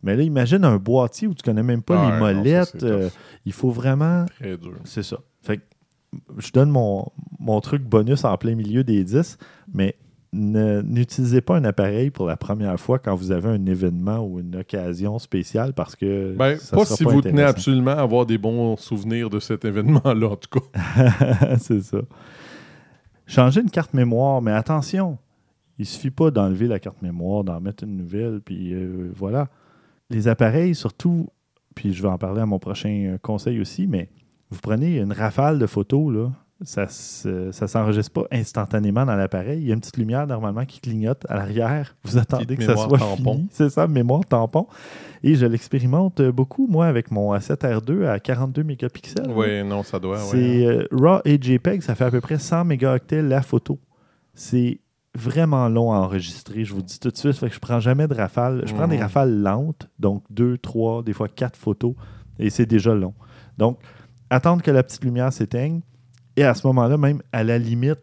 Mais 0.02 0.16
là, 0.16 0.22
imagine 0.22 0.64
un 0.64 0.76
boîtier 0.78 1.28
où 1.28 1.34
tu 1.34 1.42
connais 1.42 1.62
même 1.62 1.82
pas 1.82 1.96
Ah 1.98 2.04
les 2.16 2.22
ouais, 2.22 2.34
non, 2.34 2.42
ça, 2.44 2.74
molettes. 2.74 2.82
euh, 2.82 3.08
il 3.46 3.52
faut 3.52 3.70
vraiment 3.70 4.26
Très 4.40 4.56
dur. 4.56 4.74
c'est 4.84 5.02
ça. 5.04 5.18
Fait 5.42 5.58
que 5.58 5.62
je 6.38 6.50
donne 6.52 6.70
mon, 6.70 7.06
mon 7.38 7.60
truc 7.60 7.82
bonus 7.82 8.24
en 8.24 8.36
plein 8.36 8.54
milieu 8.54 8.84
des 8.84 9.02
10, 9.04 9.38
mais 9.72 9.96
n'utilisez 10.32 11.42
pas 11.42 11.56
un 11.56 11.64
appareil 11.64 12.10
pour 12.10 12.26
la 12.26 12.36
première 12.36 12.78
fois 12.80 12.98
quand 12.98 13.14
vous 13.14 13.32
avez 13.32 13.50
un 13.50 13.66
événement 13.66 14.20
ou 14.20 14.40
une 14.40 14.56
occasion 14.56 15.18
spéciale 15.18 15.74
parce 15.74 15.94
que. 15.94 16.34
Ben, 16.36 16.58
ça 16.58 16.76
pas 16.76 16.84
sera 16.84 16.96
si 16.96 17.04
vous 17.04 17.20
tenez 17.20 17.42
absolument 17.42 17.92
à 17.92 18.00
avoir 18.00 18.24
des 18.24 18.38
bons 18.38 18.76
souvenirs 18.76 19.28
de 19.28 19.40
cet 19.40 19.64
événement-là, 19.64 20.28
en 20.28 20.36
tout 20.36 20.60
cas. 20.60 21.56
c'est 21.58 21.82
ça. 21.82 21.98
Changer 23.26 23.60
une 23.60 23.70
carte 23.70 23.94
mémoire, 23.94 24.42
mais 24.42 24.52
attention, 24.52 25.18
il 25.78 25.86
suffit 25.86 26.10
pas 26.10 26.30
d'enlever 26.30 26.66
la 26.66 26.78
carte 26.78 27.02
mémoire, 27.02 27.44
d'en 27.44 27.60
mettre 27.60 27.84
une 27.84 27.96
nouvelle, 27.96 28.40
puis 28.40 28.72
euh, 28.72 29.10
voilà. 29.14 29.48
Les 30.10 30.28
appareils, 30.28 30.74
surtout, 30.74 31.28
puis 31.74 31.92
je 31.92 32.02
vais 32.02 32.08
en 32.08 32.18
parler 32.18 32.40
à 32.40 32.46
mon 32.46 32.58
prochain 32.58 33.12
euh, 33.12 33.18
conseil 33.18 33.60
aussi, 33.60 33.86
mais 33.86 34.10
vous 34.50 34.60
prenez 34.60 34.98
une 34.98 35.12
rafale 35.12 35.58
de 35.58 35.66
photos, 35.66 36.12
là, 36.12 36.32
ça 36.64 36.86
ne 37.24 37.50
s'enregistre 37.52 38.12
pas 38.12 38.26
instantanément 38.32 39.04
dans 39.04 39.14
l'appareil. 39.16 39.60
Il 39.60 39.66
y 39.68 39.70
a 39.70 39.74
une 39.74 39.80
petite 39.80 39.96
lumière 39.96 40.26
normalement 40.26 40.64
qui 40.64 40.80
clignote 40.80 41.24
à 41.28 41.36
l'arrière. 41.36 41.96
Vous 42.04 42.18
attendez 42.18 42.56
que 42.56 42.64
ça 42.64 42.76
soit 42.76 42.98
tampon. 42.98 43.34
fini. 43.34 43.48
C'est 43.50 43.70
ça, 43.70 43.86
mémoire 43.86 44.24
tampon. 44.26 44.66
Et 45.22 45.34
je 45.34 45.46
l'expérimente 45.46 46.20
beaucoup, 46.22 46.66
moi, 46.66 46.86
avec 46.86 47.10
mon 47.10 47.34
A7R2 47.34 48.06
à 48.06 48.18
42 48.20 48.62
mégapixels. 48.64 49.30
Oui, 49.30 49.62
non, 49.64 49.82
ça 49.82 49.98
doit. 49.98 50.16
ouais. 50.18 50.24
C'est 50.30 50.66
euh, 50.66 50.86
RAW 50.92 51.20
et 51.24 51.38
JPEG, 51.40 51.82
ça 51.82 51.94
fait 51.94 52.04
à 52.04 52.10
peu 52.10 52.20
près 52.20 52.38
100 52.38 52.64
mégaoctets 52.64 53.22
la 53.22 53.42
photo. 53.42 53.78
C'est 54.34 54.80
vraiment 55.14 55.68
long 55.68 55.92
à 55.92 55.96
enregistrer, 55.98 56.64
je 56.64 56.72
vous 56.72 56.82
dis 56.82 56.98
tout 56.98 57.10
de 57.10 57.16
suite. 57.16 57.34
Fait 57.36 57.48
que 57.48 57.54
je 57.54 57.60
prends 57.60 57.80
jamais 57.80 58.08
de 58.08 58.14
rafale. 58.14 58.62
Je 58.66 58.74
prends 58.74 58.88
des 58.88 58.96
Mhm. 58.96 59.02
rafales 59.02 59.42
lentes, 59.42 59.88
donc 59.98 60.24
2, 60.30 60.56
3, 60.58 61.02
des 61.02 61.12
fois 61.12 61.28
4 61.28 61.56
photos, 61.56 61.94
et 62.38 62.48
c'est 62.50 62.66
déjà 62.66 62.94
long. 62.94 63.12
Donc, 63.58 63.78
attendre 64.30 64.62
que 64.62 64.70
la 64.70 64.82
petite 64.82 65.04
lumière 65.04 65.32
s'éteigne, 65.32 65.82
et 66.36 66.44
à 66.44 66.54
ce 66.54 66.66
moment-là, 66.66 66.96
même 66.96 67.20
à 67.32 67.44
la 67.44 67.58
limite, 67.58 68.00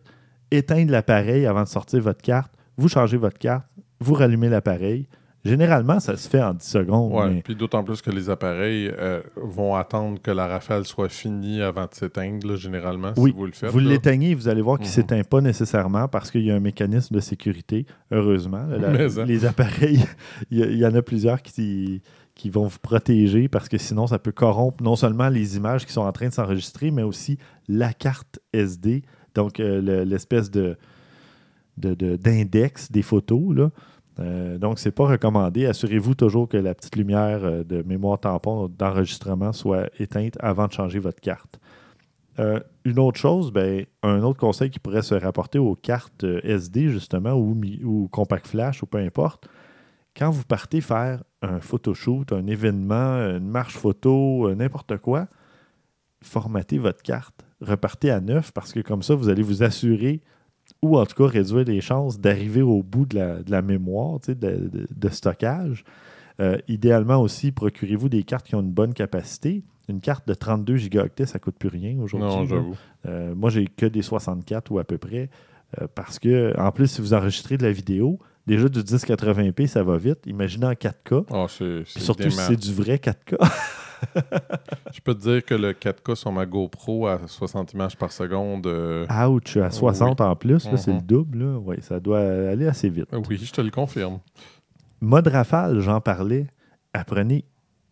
éteindre 0.51 0.91
l'appareil 0.91 1.45
avant 1.45 1.63
de 1.63 1.67
sortir 1.67 2.01
votre 2.01 2.21
carte. 2.21 2.51
Vous 2.77 2.87
changez 2.89 3.17
votre 3.17 3.37
carte, 3.37 3.65
vous 3.99 4.13
rallumez 4.13 4.49
l'appareil. 4.49 5.07
Généralement, 5.45 6.01
ça 6.01 6.17
se 6.17 6.27
fait 6.27 6.41
en 6.43 6.53
10 6.53 6.65
secondes. 6.67 7.13
Mais- 7.33 7.41
Puis 7.41 7.55
d'autant 7.55 7.81
plus 7.81 8.01
que 8.01 8.11
les 8.11 8.29
appareils 8.29 8.91
euh, 8.99 9.21
vont 9.37 9.73
attendre 9.75 10.21
que 10.21 10.31
la 10.31 10.47
rafale 10.47 10.83
soit 10.83 11.07
finie 11.07 11.61
avant 11.61 11.83
de 11.85 11.93
s'éteindre, 11.93 12.57
généralement, 12.57 13.13
Oui, 13.15 13.31
si 13.31 13.37
vous 13.37 13.45
le 13.45 13.51
faites. 13.53 13.69
Vous 13.69 13.79
l'éteignez, 13.79 14.35
vous 14.35 14.49
allez 14.49 14.61
voir 14.61 14.77
qu'il 14.77 14.87
ne 14.87 14.89
Mhm. 14.89 14.95
s'éteint 14.95 15.21
pas 15.23 15.39
nécessairement 15.39 16.09
parce 16.09 16.29
qu'il 16.29 16.41
y 16.43 16.51
a 16.51 16.55
un 16.55 16.59
mécanisme 16.59 17.15
de 17.15 17.21
sécurité, 17.21 17.85
heureusement. 18.11 18.65
là. 18.65 18.77
La- 18.79 18.89
Mais, 18.91 19.17
hein. 19.19 19.25
les 19.25 19.45
appareils, 19.45 20.03
il 20.51 20.59
y, 20.59 20.77
y 20.79 20.85
en 20.85 20.93
a 20.93 21.01
plusieurs 21.01 21.41
qui, 21.41 22.01
qui 22.39 22.49
vont 22.49 22.67
vous 22.67 22.79
protéger 22.79 23.49
parce 23.49 23.67
que 23.67 23.77
sinon, 23.77 24.07
ça 24.07 24.17
peut 24.17 24.31
corrompre 24.31 24.81
non 24.81 24.95
seulement 24.95 25.27
les 25.27 25.57
images 25.57 25.85
qui 25.85 25.91
sont 25.91 26.03
en 26.03 26.11
train 26.13 26.29
de 26.29 26.33
s'enregistrer, 26.33 26.89
mais 26.89 27.03
aussi 27.03 27.37
la 27.67 27.91
carte 27.91 28.39
SD, 28.53 29.03
donc 29.35 29.59
euh, 29.59 29.81
le- 29.81 30.03
l'espèce 30.05 30.49
de 30.49 30.77
de- 31.77 31.93
de- 31.95 32.15
d'index 32.15 32.91
des 32.91 33.01
photos. 33.01 33.55
Là. 33.55 33.69
Euh, 34.19 34.57
donc, 34.57 34.79
ce 34.79 34.87
n'est 34.87 34.91
pas 34.93 35.05
recommandé. 35.07 35.65
Assurez-vous 35.65 36.13
toujours 36.15 36.47
que 36.47 36.57
la 36.57 36.73
petite 36.75 36.95
lumière 36.95 37.43
euh, 37.43 37.63
de 37.63 37.81
mémoire 37.83 38.19
tampon 38.19 38.69
d'enregistrement 38.69 39.51
soit 39.53 39.89
éteinte 39.99 40.35
avant 40.39 40.67
de 40.67 40.71
changer 40.73 40.99
votre 40.99 41.19
carte. 41.21 41.59
Une 42.85 42.99
autre 42.99 43.19
chose, 43.19 43.51
ben, 43.51 43.85
un 44.01 44.21
autre 44.23 44.39
conseil 44.39 44.69
qui 44.69 44.79
pourrait 44.79 45.01
se 45.01 45.13
rapporter 45.13 45.59
aux 45.59 45.75
cartes 45.75 46.23
SD, 46.43 46.87
justement, 46.87 47.33
ou, 47.33 47.53
ou 47.83 48.07
Compact 48.09 48.47
Flash, 48.47 48.81
ou 48.81 48.85
peu 48.85 48.97
importe, 48.99 49.49
quand 50.15 50.29
vous 50.31 50.43
partez 50.45 50.79
faire 50.79 51.21
un 51.41 51.59
photoshoot, 51.59 52.31
un 52.33 52.45
événement, 52.47 53.15
une 53.37 53.47
marche 53.47 53.77
photo, 53.77 54.47
euh, 54.49 54.55
n'importe 54.55 54.97
quoi, 54.97 55.27
formatez 56.21 56.77
votre 56.77 57.01
carte, 57.01 57.45
repartez 57.61 58.11
à 58.11 58.19
neuf 58.19 58.51
parce 58.51 58.73
que 58.73 58.79
comme 58.81 59.01
ça, 59.03 59.15
vous 59.15 59.29
allez 59.29 59.43
vous 59.43 59.63
assurer 59.63 60.21
ou 60.81 60.97
en 60.97 61.05
tout 61.05 61.15
cas 61.15 61.29
réduire 61.29 61.65
les 61.65 61.81
chances 61.81 62.19
d'arriver 62.19 62.61
au 62.61 62.83
bout 62.83 63.05
de 63.05 63.15
la, 63.15 63.41
de 63.41 63.51
la 63.51 63.61
mémoire, 63.61 64.19
de, 64.27 64.33
de- 64.33 64.87
de 64.95 65.09
stockage. 65.09 65.83
Euh, 66.39 66.57
idéalement 66.67 67.17
aussi, 67.21 67.51
procurez-vous 67.51 68.07
des 68.09 68.23
cartes 68.23 68.45
qui 68.45 68.55
ont 68.55 68.61
une 68.61 68.71
bonne 68.71 68.93
capacité. 68.93 69.63
Une 69.89 69.99
carte 69.99 70.27
de 70.27 70.33
32 70.35 70.75
gigaoctets, 70.77 71.25
ça 71.25 71.39
ne 71.39 71.41
coûte 71.41 71.55
plus 71.57 71.69
rien 71.69 71.97
aujourd'hui. 71.99 72.29
Non, 72.29 72.45
j'avoue. 72.45 72.75
Euh, 73.07 73.33
moi, 73.35 73.49
j'ai 73.49 73.65
que 73.65 73.87
des 73.87 74.03
64 74.03 74.71
ou 74.71 74.79
à 74.79 74.83
peu 74.83 74.97
près. 74.99 75.29
euh, 75.81 75.87
parce 75.95 76.19
que, 76.19 76.53
en 76.59 76.71
plus, 76.71 76.87
si 76.87 77.01
vous 77.01 77.13
enregistrez 77.13 77.57
de 77.57 77.63
la 77.63 77.71
vidéo, 77.71 78.19
déjà 78.49 78.67
du 78.69 78.79
1080p, 78.81 79.67
ça 79.67 79.83
va 79.83 79.97
vite. 79.97 80.19
Imaginez 80.25 80.65
en 80.65 80.71
4K. 80.73 81.25
Ah, 81.31 81.45
c'est, 81.49 81.85
surtout 81.85 82.29
si 82.29 82.37
c'est 82.37 82.55
du 82.55 82.73
vrai 82.73 82.95
4K. 82.97 83.37
Je 84.93 85.01
peux 85.01 85.13
te 85.13 85.21
dire 85.21 85.43
que 85.45 85.53
le 85.53 85.73
4K 85.73 86.15
sur 86.15 86.31
ma 86.31 86.45
GoPro 86.45 87.07
à 87.07 87.19
60 87.27 87.73
images 87.73 87.97
par 87.97 88.11
seconde, 88.11 88.65
euh, 88.67 89.05
Ouch, 89.27 89.57
à 89.57 89.69
60 89.71 90.21
en 90.21 90.35
plus, 90.35 90.65
là, 90.69 90.77
c'est 90.77 90.91
Mhm. 90.91 90.97
le 90.97 91.03
double. 91.03 91.37
Là. 91.39 91.57
Ouais, 91.59 91.81
ça 91.81 91.99
doit 91.99 92.19
aller 92.21 92.67
assez 92.67 92.89
vite. 92.89 93.07
oui, 93.29 93.37
je 93.41 93.51
te 93.51 93.61
le 93.61 93.71
confirme. 93.71 94.19
Mode 95.01 95.27
rafale, 95.27 95.79
j'en 95.79 96.01
parlais. 96.01 96.47
Apprenez 96.93 97.45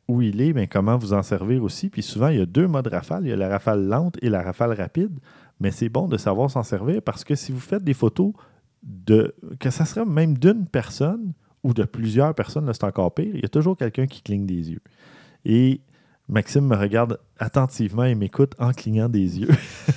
où 0.08 0.22
il 0.22 0.42
est, 0.42 0.54
mais 0.54 0.68
comment 0.68 0.98
vous 0.98 1.14
en 1.14 1.22
servir 1.24 1.62
aussi. 1.64 1.90
Puis 1.90 2.02
souvent, 2.02 2.30
il 2.30 2.38
y 2.38 2.42
a 2.42 2.46
deux 2.46 2.68
modes 2.68 2.88
rafale. 2.88 3.24
Il 3.26 3.30
y 3.30 3.34
a 3.34 3.36
la 3.36 3.50
rafale 3.50 3.86
lente 3.86 4.16
et 4.22 4.30
la 4.30 4.42
rafale 4.42 4.72
rapide. 4.74 5.20
Mais 5.60 5.72
c'est 5.72 5.90
bon 5.90 6.08
de 6.08 6.18
savoir 6.18 6.50
s'en 6.50 6.64
servir 6.64 7.02
parce 7.02 7.24
que 7.24 7.36
si 7.36 7.52
vous 7.52 7.60
faites 7.60 7.84
des 7.84 7.94
photos 7.94 8.32
que 9.60 9.70
ça 9.70 9.86
serait 9.86 10.06
même 10.06 10.38
d'une 10.38 10.66
personne 10.66 11.34
ou 11.64 11.74
de 11.74 11.84
plusieurs 11.84 12.34
personnes, 12.34 12.72
c'est 12.74 12.84
encore 12.84 13.14
pire, 13.14 13.32
il 13.34 13.42
y 13.42 13.46
a 13.46 13.50
toujours 13.50 13.78
quelqu'un 13.78 14.08
qui 14.08 14.22
cligne 14.22 14.46
des 14.46 14.72
yeux. 14.72 14.82
Et 15.46 15.82
Maxime 16.30 16.68
me 16.68 16.76
regarde 16.76 17.20
attentivement 17.40 18.04
et 18.04 18.16
m'écoute 18.16 18.54
en 18.60 18.72
clignant 18.72 19.10
des 19.10 19.40
yeux. 19.40 19.50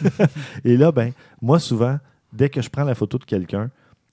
et 0.65 0.77
là, 0.77 0.93
ben, 0.93 1.13
moi, 1.43 1.59
souvent, 1.59 1.99
dès 2.33 2.49
que 2.49 2.63
je 2.63 2.71
prends 2.71 2.85
la 2.85 2.95
photo 2.95 3.19
de 3.19 3.25
quelqu'un, 3.25 3.71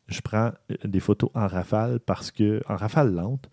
je 0.08 0.22
prends 0.22 0.52
euh, 0.72 0.76
des 0.84 1.00
photos 1.00 1.30
en 1.36 1.48
rafale 1.48 2.00
parce 2.00 2.32
que, 2.32 2.62
en 2.68 2.76
rafale 2.76 3.14
lente, 3.14 3.50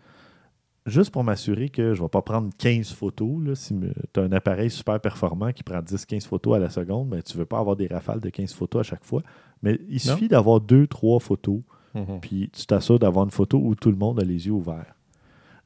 juste 0.85 1.11
pour 1.11 1.23
m'assurer 1.23 1.69
que 1.69 1.93
je 1.93 2.01
ne 2.01 2.05
vais 2.05 2.09
pas 2.09 2.21
prendre 2.21 2.49
15 2.57 2.91
photos. 2.93 3.43
Là, 3.43 3.55
si 3.55 3.73
tu 4.13 4.19
as 4.19 4.23
un 4.23 4.31
appareil 4.31 4.69
super 4.69 4.99
performant 4.99 5.51
qui 5.51 5.63
prend 5.63 5.79
10-15 5.79 6.25
photos 6.27 6.55
à 6.55 6.59
la 6.59 6.69
seconde, 6.69 7.09
ben, 7.09 7.21
tu 7.23 7.33
ne 7.33 7.39
veux 7.39 7.45
pas 7.45 7.59
avoir 7.59 7.75
des 7.75 7.87
rafales 7.87 8.19
de 8.19 8.29
15 8.29 8.53
photos 8.53 8.81
à 8.81 8.83
chaque 8.83 9.03
fois. 9.03 9.21
Mais 9.63 9.79
il 9.89 9.99
suffit 9.99 10.27
d'avoir 10.27 10.59
2-3 10.61 11.19
photos, 11.19 11.61
Mhm. 11.95 12.19
puis 12.21 12.49
tu 12.51 12.65
t'assures 12.65 12.99
d'avoir 12.99 13.25
une 13.25 13.31
photo 13.31 13.57
où 13.57 13.73
tout 13.73 13.89
le 13.89 13.97
monde 13.97 14.19
a 14.19 14.23
les 14.23 14.45
yeux 14.47 14.51
ouverts. 14.53 14.93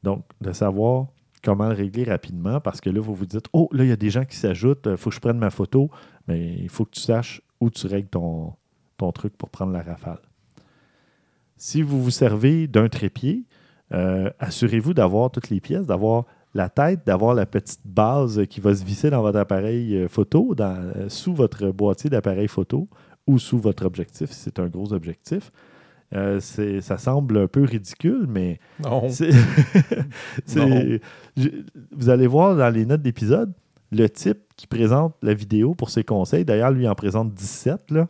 Donc, 0.04 0.24
de 0.40 0.52
savoir 0.54 1.08
comment 1.44 1.68
le 1.70 1.74
régler 1.76 2.04
rapidement, 2.06 2.60
parce 2.62 2.80
que 2.80 2.90
là, 2.90 3.00
vous 3.02 3.16
vous 3.16 3.26
dites, 3.26 3.46
oh, 3.52 3.68
là, 3.72 3.84
il 3.84 3.90
y 3.90 3.94
a 3.94 3.96
des 3.98 4.10
gens 4.10 4.26
qui 4.26 4.36
s'ajoutent, 4.38 4.88
il 4.90 4.96
faut 4.98 5.10
que 5.10 5.16
je 5.16 5.22
prenne 5.22 5.38
ma 5.40 5.50
photo, 5.50 5.90
mais 6.28 6.56
il 6.60 6.70
faut 6.70 6.86
que 6.86 6.92
tu 6.92 7.02
saches 7.02 7.42
où 7.60 7.70
tu 7.70 7.88
règles 7.88 8.10
ton, 8.10 8.54
ton 8.98 9.12
truc 9.12 9.36
pour 9.38 9.50
prendre 9.50 9.74
la 9.74 9.82
rafale. 9.82 10.20
Si 11.58 11.82
vous 11.82 12.02
vous 12.02 12.12
servez 12.12 12.68
d'un 12.68 12.88
trépied, 12.88 13.44
euh, 13.94 14.30
assurez-vous 14.40 14.94
d'avoir 14.94 15.32
toutes 15.32 15.50
les 15.50 15.60
pièces, 15.60 15.86
d'avoir 15.88 16.26
la 16.54 16.70
tête, 16.70 17.02
d'avoir 17.06 17.34
la 17.36 17.46
petite 17.46 17.82
base 17.86 18.42
qui 18.50 18.60
va 18.60 18.74
se 18.76 18.84
visser 18.84 19.10
dans 19.10 19.22
votre 19.22 19.38
appareil 19.40 19.96
euh, 19.96 20.08
photo, 20.08 20.56
dans- 20.56 20.76
euh, 20.96 21.10
sous 21.10 21.34
votre 21.34 21.70
boîtier 21.72 22.10
d'appareil 22.10 22.48
photo 22.48 22.88
ou 23.28 23.38
sous 23.38 23.60
votre 23.60 23.86
objectif, 23.86 24.32
si 24.32 24.40
c'est 24.42 24.60
un 24.60 24.68
gros 24.68 24.94
objectif. 24.94 25.52
Euh, 26.16 26.40
ça 26.40 26.98
semble 26.98 27.38
un 27.38 27.48
peu 27.48 27.64
ridicule, 27.64 28.26
mais 28.28 28.60
Non. 30.56 31.00
je- 31.38 31.50
vous 31.92 32.10
allez 32.10 32.28
voir 32.28 32.56
dans 32.56 32.70
les 32.74 32.86
notes 32.86 33.02
d'épisode, 33.04 33.54
le 33.92 34.08
type 34.10 34.40
qui 34.56 34.68
présente 34.68 35.16
la 35.22 35.34
vidéo 35.34 35.74
pour 35.76 35.90
ses 35.90 36.04
conseils, 36.04 36.46
d'ailleurs, 36.46 36.72
lui 36.72 36.84
il 36.84 36.90
en 36.90 36.96
présente 36.96 37.34
17, 37.34 37.92
là, 37.92 38.08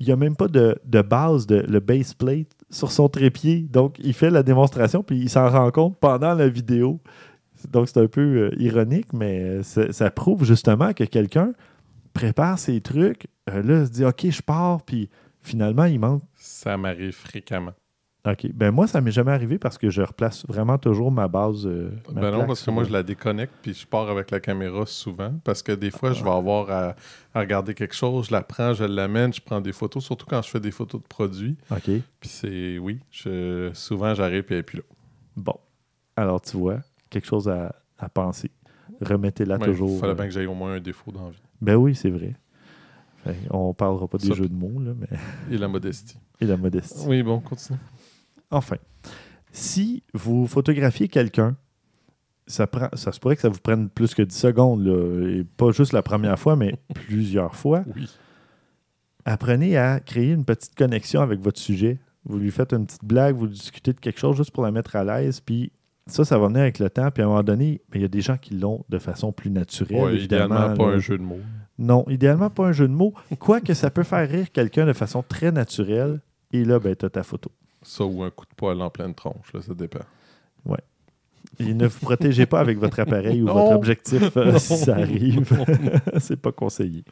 il 0.00 0.06
n'y 0.06 0.12
a 0.12 0.16
même 0.16 0.36
pas 0.36 0.48
de, 0.48 0.76
de 0.84 1.02
base, 1.02 1.46
de, 1.46 1.56
le 1.68 1.80
base 1.80 2.14
plate 2.14 2.48
sur 2.74 2.90
son 2.90 3.08
trépied. 3.08 3.60
Donc, 3.70 3.96
il 4.00 4.12
fait 4.12 4.30
la 4.30 4.42
démonstration, 4.42 5.02
puis 5.02 5.16
il 5.16 5.30
s'en 5.30 5.48
rend 5.48 5.70
compte 5.70 5.98
pendant 5.98 6.34
la 6.34 6.48
vidéo. 6.48 7.00
Donc, 7.70 7.88
c'est 7.88 8.00
un 8.00 8.08
peu 8.08 8.20
euh, 8.20 8.50
ironique, 8.58 9.12
mais 9.12 9.40
euh, 9.40 9.62
ça, 9.62 10.10
prouve 10.10 10.44
justement 10.44 10.92
que 10.92 11.04
quelqu'un 11.04 11.52
prépare 12.12 12.58
ses 12.58 12.80
trucs, 12.80 13.28
euh, 13.48 13.62
là, 13.62 13.86
se 13.86 13.90
dit, 13.90 14.04
OK, 14.04 14.28
je 14.28 14.42
pars, 14.42 14.82
puis 14.82 15.08
finalement, 15.40 15.84
il 15.84 16.00
manque. 16.00 16.22
Ça 16.34 16.76
m'arrive 16.76 17.14
fréquemment. 17.14 17.72
OK. 18.26 18.46
Ben 18.54 18.70
moi, 18.70 18.86
ça 18.86 19.00
m'est 19.02 19.10
jamais 19.10 19.32
arrivé 19.32 19.58
parce 19.58 19.76
que 19.76 19.90
je 19.90 20.00
replace 20.00 20.46
vraiment 20.46 20.78
toujours 20.78 21.12
ma 21.12 21.28
base. 21.28 21.66
euh, 21.66 21.90
ma 22.12 22.22
Ben 22.22 22.30
non, 22.30 22.46
parce 22.46 22.62
que 22.62 22.70
moi, 22.70 22.84
je 22.84 22.90
la 22.92 23.02
déconnecte 23.02 23.52
puis 23.60 23.74
je 23.74 23.86
pars 23.86 24.08
avec 24.08 24.30
la 24.30 24.40
caméra 24.40 24.86
souvent. 24.86 25.32
Parce 25.44 25.62
que 25.62 25.72
des 25.72 25.90
fois, 25.90 26.12
je 26.12 26.24
vais 26.24 26.30
avoir 26.30 26.70
à, 26.70 26.96
à 27.34 27.40
regarder 27.40 27.74
quelque 27.74 27.94
chose, 27.94 28.28
je 28.28 28.32
la 28.32 28.42
prends, 28.42 28.72
je 28.72 28.84
l'amène, 28.84 29.32
je 29.34 29.42
prends 29.42 29.60
des 29.60 29.72
photos, 29.72 30.02
surtout 30.04 30.24
quand 30.26 30.40
je 30.40 30.48
fais 30.48 30.60
des 30.60 30.70
photos 30.70 31.02
de 31.02 31.06
produits. 31.06 31.56
OK. 31.70 31.82
Puis 31.84 32.02
c'est, 32.30 32.78
oui, 32.78 33.00
je, 33.10 33.70
souvent 33.74 34.14
j'arrive 34.14 34.44
puis 34.44 34.54
elle 34.54 34.64
plus 34.64 34.78
là. 34.78 34.84
Bon. 35.36 35.56
Alors, 36.16 36.40
tu 36.40 36.56
vois, 36.56 36.78
quelque 37.10 37.26
chose 37.26 37.48
à, 37.48 37.74
à 37.98 38.08
penser. 38.08 38.50
Remettez-la 39.02 39.58
Ouais, 39.58 39.66
toujours. 39.66 39.90
Il 39.90 39.98
fallait 39.98 40.12
euh, 40.12 40.14
bien 40.14 40.24
que 40.26 40.30
j'aie 40.32 40.46
au 40.46 40.54
moins 40.54 40.74
un 40.74 40.80
défaut 40.80 41.12
dans 41.12 41.24
la 41.24 41.30
vie. 41.30 41.42
Ben 41.60 41.74
oui, 41.74 41.94
c'est 41.94 42.10
vrai. 42.10 42.34
Fait, 43.24 43.36
on 43.50 43.74
parlera 43.74 44.06
pas 44.06 44.18
des 44.18 44.32
jeux 44.34 44.48
de 44.48 44.54
mots, 44.54 44.80
là, 44.80 44.92
mais... 44.98 45.08
Et 45.54 45.58
la 45.58 45.66
modestie. 45.66 46.16
et 46.40 46.46
la 46.46 46.56
modestie. 46.56 47.06
Oui, 47.08 47.22
bon, 47.22 47.40
continue. 47.40 47.78
Enfin, 48.54 48.76
si 49.52 50.02
vous 50.14 50.46
photographiez 50.46 51.08
quelqu'un, 51.08 51.56
ça, 52.46 52.66
prend, 52.66 52.88
ça 52.94 53.10
se 53.12 53.20
pourrait 53.20 53.36
que 53.36 53.42
ça 53.42 53.48
vous 53.48 53.60
prenne 53.60 53.88
plus 53.88 54.14
que 54.14 54.22
10 54.22 54.36
secondes, 54.36 54.84
là, 54.86 55.28
et 55.28 55.44
pas 55.44 55.70
juste 55.72 55.92
la 55.92 56.02
première 56.02 56.38
fois, 56.38 56.56
mais 56.56 56.76
plusieurs 56.94 57.54
fois. 57.54 57.84
Oui. 57.96 58.08
Apprenez 59.24 59.76
à 59.78 60.00
créer 60.00 60.32
une 60.32 60.44
petite 60.44 60.74
connexion 60.74 61.20
avec 61.22 61.40
votre 61.40 61.58
sujet. 61.58 61.98
Vous 62.26 62.38
lui 62.38 62.50
faites 62.50 62.72
une 62.72 62.86
petite 62.86 63.04
blague, 63.04 63.36
vous 63.36 63.46
discutez 63.48 63.92
de 63.92 64.00
quelque 64.00 64.18
chose 64.18 64.36
juste 64.36 64.50
pour 64.50 64.62
la 64.62 64.70
mettre 64.70 64.96
à 64.96 65.04
l'aise, 65.04 65.40
puis 65.40 65.72
ça, 66.06 66.24
ça 66.24 66.38
va 66.38 66.48
venir 66.48 66.60
avec 66.60 66.78
le 66.78 66.90
temps. 66.90 67.10
Puis 67.10 67.22
à 67.22 67.26
un 67.26 67.28
moment 67.28 67.42
donné, 67.42 67.80
il 67.94 68.02
y 68.02 68.04
a 68.04 68.08
des 68.08 68.20
gens 68.20 68.36
qui 68.36 68.54
l'ont 68.54 68.84
de 68.90 68.98
façon 68.98 69.32
plus 69.32 69.50
naturelle, 69.50 70.02
Ouais, 70.02 70.14
évidemment. 70.14 70.54
idéalement, 70.56 70.76
pas 70.76 70.90
là. 70.90 70.96
un 70.96 70.98
jeu 70.98 71.16
de 71.16 71.22
mots. 71.22 71.40
Non, 71.78 72.04
idéalement 72.08 72.50
pas 72.50 72.66
un 72.66 72.72
jeu 72.72 72.86
de 72.86 72.92
mots. 72.92 73.14
Quoique 73.38 73.72
ça 73.74 73.90
peut 73.90 74.02
faire 74.02 74.28
rire 74.28 74.52
quelqu'un 74.52 74.84
de 74.86 74.92
façon 74.92 75.24
très 75.26 75.50
naturelle. 75.50 76.20
Et 76.52 76.64
là, 76.64 76.78
ben, 76.78 76.94
tu 76.94 77.04
as 77.06 77.10
ta 77.10 77.22
photo. 77.22 77.50
Ça 77.84 78.04
ou 78.04 78.22
un 78.22 78.30
coup 78.30 78.44
de 78.46 78.54
poil 78.56 78.80
en 78.82 78.90
pleine 78.90 79.14
tronche, 79.14 79.52
là, 79.52 79.60
ça 79.62 79.74
dépend. 79.74 80.00
Et 81.60 81.72
ne 81.74 81.86
vous 81.86 82.00
protégez 82.00 82.46
pas 82.46 82.58
avec 82.58 82.78
votre 82.78 82.98
appareil 82.98 83.40
ou 83.42 83.46
Non. 83.46 83.54
votre 83.54 83.76
objectif 83.76 84.36
euh, 84.36 84.52
Non. 84.52 84.58
si 84.58 84.76
ça 84.76 84.94
arrive. 84.96 85.46
C'est 86.18 86.40
pas 86.40 86.50
conseillé. 86.50 87.04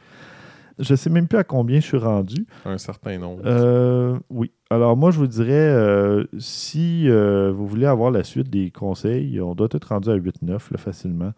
Je 0.78 0.94
sais 0.96 1.10
même 1.10 1.28
plus 1.28 1.38
à 1.38 1.44
combien 1.44 1.78
je 1.78 1.86
suis 1.86 1.98
rendu. 1.98 2.46
Un 2.64 2.78
certain 2.78 3.18
nombre. 3.18 3.42
Euh, 3.44 4.18
oui. 4.30 4.50
Alors 4.70 4.96
moi, 4.96 5.10
je 5.12 5.18
vous 5.18 5.26
dirais, 5.28 5.52
euh, 5.52 6.24
si 6.38 7.08
vous 7.08 7.66
voulez 7.68 7.86
avoir 7.86 8.10
la 8.10 8.24
suite 8.24 8.48
des 8.50 8.70
conseils, 8.70 9.40
on 9.40 9.54
doit 9.54 9.68
être 9.70 9.88
rendu 9.90 10.08
à 10.10 10.16
8-9 10.16 10.50
là, 10.72 10.78
facilement. 10.78 11.32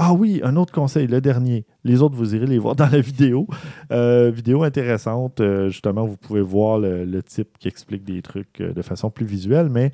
Ah 0.00 0.12
oui, 0.12 0.40
un 0.44 0.54
autre 0.54 0.72
conseil, 0.72 1.08
le 1.08 1.20
dernier. 1.20 1.66
Les 1.82 2.02
autres, 2.02 2.14
vous 2.14 2.36
irez 2.36 2.46
les 2.46 2.58
voir 2.58 2.76
dans 2.76 2.86
la 2.86 3.00
vidéo. 3.00 3.48
Euh, 3.90 4.30
vidéo 4.30 4.62
intéressante. 4.62 5.40
euh, 5.40 5.70
justement, 5.70 6.06
vous 6.06 6.16
pouvez 6.16 6.40
voir 6.40 6.78
le, 6.78 7.04
le 7.04 7.20
type 7.20 7.58
qui 7.58 7.66
explique 7.66 8.04
des 8.04 8.22
trucs 8.22 8.60
euh, 8.60 8.72
de 8.72 8.80
façon 8.80 9.10
plus 9.10 9.26
visuelle. 9.26 9.68
Mais 9.68 9.90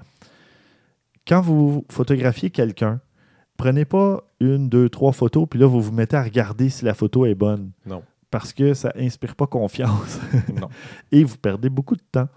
quand 1.26 1.40
vous 1.40 1.86
photographiez 1.90 2.50
quelqu'un, 2.50 3.00
prenez 3.56 3.86
pas 3.86 4.22
une, 4.40 4.68
deux, 4.68 4.90
trois 4.90 5.12
photos, 5.12 5.46
puis 5.48 5.58
là, 5.58 5.64
vous 5.66 5.80
vous 5.80 5.92
mettez 5.92 6.16
à 6.16 6.22
regarder 6.22 6.68
si 6.68 6.84
la 6.84 6.92
photo 6.92 7.24
est 7.24 7.34
bonne. 7.34 7.70
Non. 7.86 8.02
Parce 8.30 8.52
que 8.52 8.74
ça 8.74 8.92
inspire 8.98 9.34
pas 9.34 9.46
confiance 9.46 10.20
non. 10.60 10.68
et 11.12 11.24
vous 11.24 11.38
perdez 11.38 11.70
beaucoup 11.70 11.96
de 11.96 12.02
temps. 12.12 12.28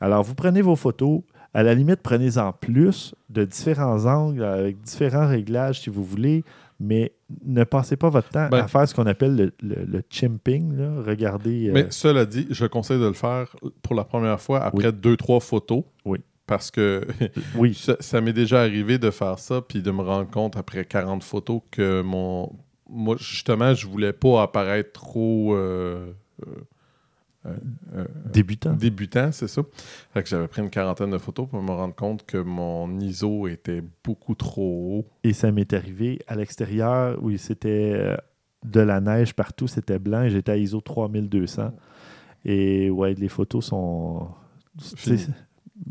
Alors, 0.00 0.24
vous 0.24 0.34
prenez 0.34 0.60
vos 0.60 0.74
photos, 0.74 1.22
à 1.54 1.62
la 1.62 1.74
limite, 1.74 2.00
prenez-en 2.02 2.52
plus 2.52 3.14
de 3.28 3.44
différents 3.44 4.06
angles, 4.06 4.42
avec 4.42 4.80
différents 4.80 5.28
réglages 5.28 5.82
si 5.82 5.90
vous 5.90 6.02
voulez, 6.02 6.42
mais 6.82 7.12
ne 7.44 7.64
passez 7.64 7.96
pas 7.96 8.10
votre 8.10 8.28
temps 8.28 8.48
Ben- 8.50 8.64
à 8.64 8.68
faire 8.68 8.86
ce 8.88 8.94
qu'on 8.94 9.06
appelle 9.06 9.36
le, 9.36 9.52
le- 9.62 9.84
le 9.84 10.02
chimping. 10.10 10.76
là. 10.76 11.00
Regardez. 11.06 11.68
euh, 11.68 11.72
Mais 11.72 11.86
cela 11.90 12.26
dit, 12.26 12.46
je 12.50 12.66
conseille 12.66 13.00
de 13.00 13.06
le 13.06 13.12
faire 13.12 13.54
pour 13.82 13.94
la 13.94 14.04
première 14.04 14.40
fois 14.40 14.60
après 14.62 14.92
deux, 14.92 15.16
trois 15.16 15.40
photos. 15.40 15.84
Oui. 16.04 16.18
Parce 16.46 16.70
que 16.70 17.06
oui, 17.56 17.72
ça, 17.74 17.96
ça 18.00 18.20
m'est 18.20 18.32
déjà 18.32 18.60
arrivé 18.62 18.98
de 18.98 19.10
faire 19.10 19.38
ça 19.38 19.62
puis 19.62 19.80
de 19.80 19.90
me 19.92 20.02
rendre 20.02 20.28
compte 20.30 20.56
après 20.56 20.84
40 20.84 21.22
photos 21.22 21.60
que 21.70 22.02
mon. 22.02 22.52
Moi, 22.90 23.16
justement, 23.18 23.72
je 23.72 23.86
voulais 23.86 24.12
pas 24.12 24.42
apparaître 24.42 24.92
trop. 24.92 25.54
euh, 25.54 26.12
euh, 26.46 26.50
euh, 27.46 28.06
débutant. 28.32 28.74
débutant, 28.74 29.32
c'est 29.32 29.48
ça. 29.48 29.62
Fait 30.14 30.22
que 30.22 30.28
j'avais 30.28 30.46
pris 30.46 30.62
une 30.62 30.70
quarantaine 30.70 31.10
de 31.10 31.18
photos 31.18 31.48
pour 31.48 31.60
me 31.60 31.72
rendre 31.72 31.94
compte 31.94 32.24
que 32.24 32.38
mon 32.38 33.00
ISO 33.00 33.48
était 33.48 33.82
beaucoup 34.04 34.34
trop 34.34 34.98
haut. 35.00 35.06
Et 35.24 35.32
ça 35.32 35.50
m'est 35.50 35.72
arrivé 35.72 36.20
à 36.28 36.36
l'extérieur 36.36 37.18
où 37.22 37.36
c'était 37.36 37.92
euh, 37.94 38.16
de 38.64 38.80
la 38.80 39.00
neige 39.00 39.34
partout, 39.34 39.66
c'était 39.66 39.98
blanc 39.98 40.22
et 40.22 40.30
j'étais 40.30 40.52
à 40.52 40.56
ISO 40.56 40.80
3200. 40.80 41.72
Et 42.44 42.90
ouais, 42.90 43.14
les 43.14 43.28
photos 43.28 43.66
sont. 43.66 44.28
tu 44.78 44.96
sais, 44.96 45.16
Fini. 45.16 45.34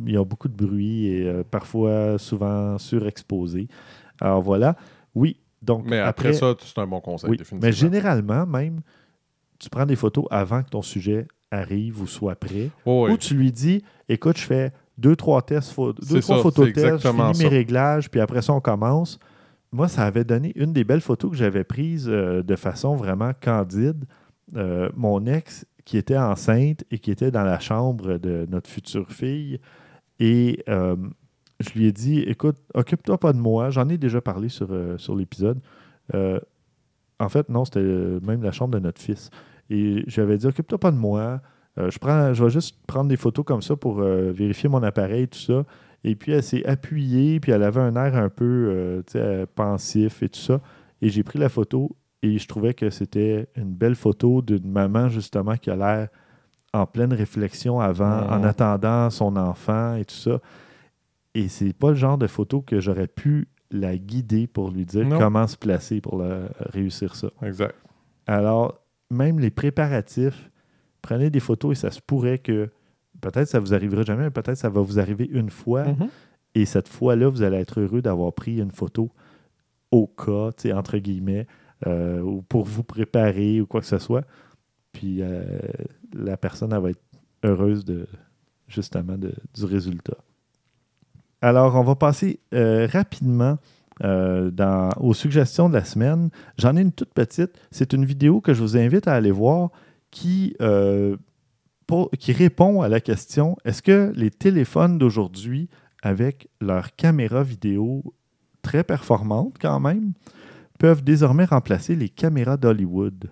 Il 0.06 0.14
y 0.14 0.18
a 0.18 0.24
beaucoup 0.24 0.48
de 0.48 0.56
bruit 0.56 1.08
et 1.08 1.28
euh, 1.28 1.44
parfois 1.44 2.18
souvent 2.18 2.78
surexposé. 2.78 3.68
Alors 4.22 4.42
voilà. 4.42 4.78
Oui, 5.16 5.38
donc 5.62 5.86
Mais 5.86 6.00
après, 6.00 6.32
ça, 6.32 6.56
c'est 6.60 6.78
un 6.80 6.88
bon 6.88 7.02
conseil, 7.02 7.30
oui, 7.30 7.38
définitivement. 7.38 7.68
mais 7.68 7.74
généralement, 7.74 8.46
même, 8.46 8.82
tu 9.60 9.70
prends 9.70 9.86
des 9.86 9.98
photos 9.98 10.26
avant 10.32 10.64
que 10.64 10.70
ton 10.70 10.82
sujet 10.82 11.28
arrive 11.52 12.02
ou 12.02 12.08
soit 12.08 12.36
prêt. 12.36 12.70
Oh, 12.86 13.06
oui. 13.06 13.14
Ou 13.14 13.18
tu 13.18 13.36
lui 13.36 13.52
dis 13.52 13.84
écoute, 14.10 14.38
je 14.38 14.44
fais 14.44 14.72
deux, 14.98 15.16
trois 15.16 15.42
tests, 15.42 15.76
deux, 15.78 16.22
trois 16.22 16.38
ça, 16.38 16.42
photos 16.42 16.72
tests, 16.74 17.04
je 17.04 17.10
finis 17.10 17.40
mes 17.40 17.48
réglages, 17.48 18.10
puis 18.10 18.20
après 18.20 18.42
ça, 18.42 18.54
on 18.54 18.62
commence. 18.62 19.20
Moi, 19.72 19.88
ça 19.88 20.06
avait 20.06 20.24
donné 20.24 20.52
une 20.56 20.74
des 20.74 20.84
belles 20.84 21.02
photos 21.02 21.32
que 21.32 21.38
j'avais 21.38 21.64
prises 21.64 22.10
euh, 22.10 22.44
de 22.44 22.56
façon 22.56 22.96
vraiment 22.96 23.32
candide. 23.40 24.06
Euh, 24.56 24.90
mon 24.96 25.26
ex, 25.26 25.66
qui 25.86 25.98
était 25.98 26.18
enceinte 26.18 26.84
et 26.92 27.00
qui 27.00 27.10
était 27.10 27.32
dans 27.32 27.44
la 27.44 27.60
chambre 27.60 28.18
de 28.18 28.46
notre 28.50 28.70
future 28.70 29.10
fille, 29.10 29.60
et 30.20 30.62
euh, 30.68 30.96
je 31.60 31.70
lui 31.72 31.88
ai 31.88 31.92
dit 31.92 32.20
écoute, 32.20 32.58
occupe-toi 32.74 33.18
pas 33.18 33.34
de 33.34 33.40
moi. 33.40 33.70
J'en 33.70 33.88
ai 33.90 33.98
déjà 33.98 34.20
parlé 34.20 34.50
sur, 34.50 34.70
sur 34.98 35.16
l'épisode. 35.16 35.60
En 36.14 37.30
fait, 37.30 37.50
non, 37.50 37.66
c'était 37.66 37.80
même 37.80 38.44
la 38.44 38.52
chambre 38.52 38.74
de 38.74 38.80
notre 38.80 39.00
fils. 39.02 39.30
Et 39.74 40.04
j'avais 40.08 40.38
dit 40.38 40.46
occupe-toi 40.48 40.78
pas 40.80 40.92
de 40.92 40.98
moi. 40.98 41.40
Euh, 41.80 41.90
je, 41.90 41.98
prends, 41.98 42.34
je 42.34 42.44
vais 42.44 42.50
juste 42.50 42.78
prendre 42.86 43.08
des 43.10 43.16
photos 43.16 43.46
comme 43.46 43.62
ça 43.62 43.76
pour 43.78 44.02
euh, 44.02 44.32
vérifier 44.34 44.68
mon 44.68 44.84
appareil, 44.84 45.28
tout 45.30 45.40
ça. 45.40 45.64
Et 46.04 46.16
puis, 46.16 46.34
elle 46.34 46.44
s'est 46.44 46.66
appuyée, 46.66 47.40
puis 47.40 47.52
elle 47.54 47.64
avait 47.64 47.80
un 47.80 47.96
air 47.96 48.16
un 48.18 48.28
peu 48.30 49.02
euh, 49.16 49.46
pensif 49.56 50.22
et 50.24 50.30
tout 50.30 50.40
ça. 50.40 50.60
Et 51.02 51.10
j'ai 51.10 51.24
pris 51.24 51.40
la 51.40 51.48
photo 51.48 51.96
et 52.22 52.38
je 52.38 52.48
trouvais 52.48 52.74
que 52.74 52.90
c'était 52.90 53.48
une 53.56 53.72
belle 53.74 53.96
photo 53.96 54.42
d'une 54.42 54.70
maman, 54.70 55.08
justement, 55.10 55.56
qui 55.56 55.70
a 55.70 55.76
l'air 55.76 56.10
en 56.74 56.86
pleine 56.86 57.14
réflexion 57.14 57.80
avant, 57.80 58.24
Mhm. 58.26 58.32
en 58.34 58.44
attendant 58.44 59.10
son 59.10 59.36
enfant 59.38 59.96
et 59.96 60.06
tout 60.06 60.16
ça. 60.16 60.40
Et 61.34 61.48
c'est 61.48 61.72
pas 61.74 61.90
le 61.90 61.96
genre 61.96 62.18
de 62.18 62.28
photo 62.28 62.62
que 62.62 62.80
j'aurais 62.82 63.08
pu 63.08 63.48
la 63.72 63.96
guider 63.98 64.48
pour 64.48 64.70
lui 64.72 64.86
dire 64.86 65.06
Non. 65.08 65.18
comment 65.18 65.48
se 65.48 65.56
placer 65.58 66.02
pour 66.02 66.18
la- 66.18 66.50
réussir 66.60 67.16
ça. 67.16 67.30
Exact. 67.42 67.76
Alors, 68.28 68.81
même 69.12 69.40
les 69.40 69.52
préparatifs, 69.52 70.50
prenez 71.02 71.30
des 71.30 71.40
photos 71.40 71.78
et 71.78 71.82
ça 71.82 71.92
se 71.92 72.00
pourrait 72.02 72.40
que 72.40 72.70
peut-être 73.20 73.48
ça 73.48 73.60
vous 73.60 73.74
arrivera 73.74 74.04
jamais, 74.04 74.24
mais 74.24 74.32
peut-être 74.32 74.58
ça 74.58 74.70
va 74.70 74.82
vous 74.82 75.00
arriver 75.00 75.26
une 75.32 75.50
fois. 75.50 75.86
Mhm. 75.86 76.08
Et 76.56 76.66
cette 76.66 76.88
fois-là, 76.88 77.30
vous 77.30 77.44
allez 77.44 77.58
être 77.58 77.80
heureux 77.80 78.02
d'avoir 78.02 78.34
pris 78.34 78.60
une 78.60 78.72
photo 78.72 79.12
au 79.92 80.08
cas, 80.08 80.50
entre 80.74 80.98
guillemets, 80.98 81.48
euh, 81.88 82.22
ou 82.22 82.42
pour 82.42 82.66
vous 82.66 82.84
préparer 82.84 83.62
ou 83.62 83.68
quoi 83.68 83.82
que 83.82 83.88
ce 83.88 83.98
soit. 84.00 84.26
Puis 84.92 85.22
euh, 85.22 85.60
la 86.14 86.38
personne, 86.38 86.74
elle 86.74 86.82
va 86.82 86.90
être 86.90 87.02
heureuse 87.44 87.86
de 87.86 88.08
justement 88.68 89.18
de- 89.18 89.34
du 89.54 89.66
résultat. 89.66 90.18
Alors, 91.42 91.76
on 91.76 91.84
va 91.84 91.96
passer 91.96 92.40
euh, 92.54 92.88
rapidement 92.92 93.58
euh, 94.04 94.90
aux 95.00 95.14
suggestions 95.14 95.70
de 95.70 95.74
la 95.74 95.86
semaine. 95.86 96.30
J'en 96.58 96.76
ai 96.76 96.82
une 96.82 96.92
toute 96.92 97.14
petite. 97.14 97.52
C'est 97.72 97.94
une 97.94 98.06
vidéo 98.06 98.42
que 98.42 98.54
je 98.54 98.62
vous 98.62 98.78
invite 98.78 99.08
à 99.08 99.14
aller 99.14 99.32
voir 99.32 99.70
qui, 100.12 100.56
euh, 100.62 101.18
répond 102.28 102.82
à 102.82 102.90
la 102.90 103.02
question 103.02 103.58
est-ce 103.66 103.82
que 103.82 104.14
les 104.16 104.32
téléphones 104.32 104.98
d'aujourd'hui, 104.98 105.70
avec 106.02 106.48
leur 106.62 106.96
caméra 106.96 107.44
vidéo 107.44 108.14
très 108.62 108.84
performante 108.84 109.56
quand 109.60 109.80
même, 109.80 110.14
peuvent 110.80 111.04
désormais 111.04 111.46
remplacer 111.46 111.96
les 111.96 112.10
caméras 112.10 112.58
d'Hollywood? 112.58 113.30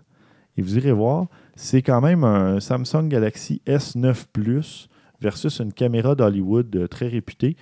Et 0.57 0.61
vous 0.61 0.77
irez 0.77 0.91
voir, 0.91 1.27
c'est 1.55 1.81
quand 1.81 2.01
même 2.01 2.23
un 2.23 2.59
Samsung 2.59 3.07
Galaxy 3.07 3.61
S9 3.65 4.25
Plus 4.33 4.89
versus 5.21 5.59
une 5.59 5.73
caméra 5.73 6.15
d'Hollywood 6.15 6.75
euh, 6.75 6.87
très 6.87 7.07
réputée. 7.07 7.55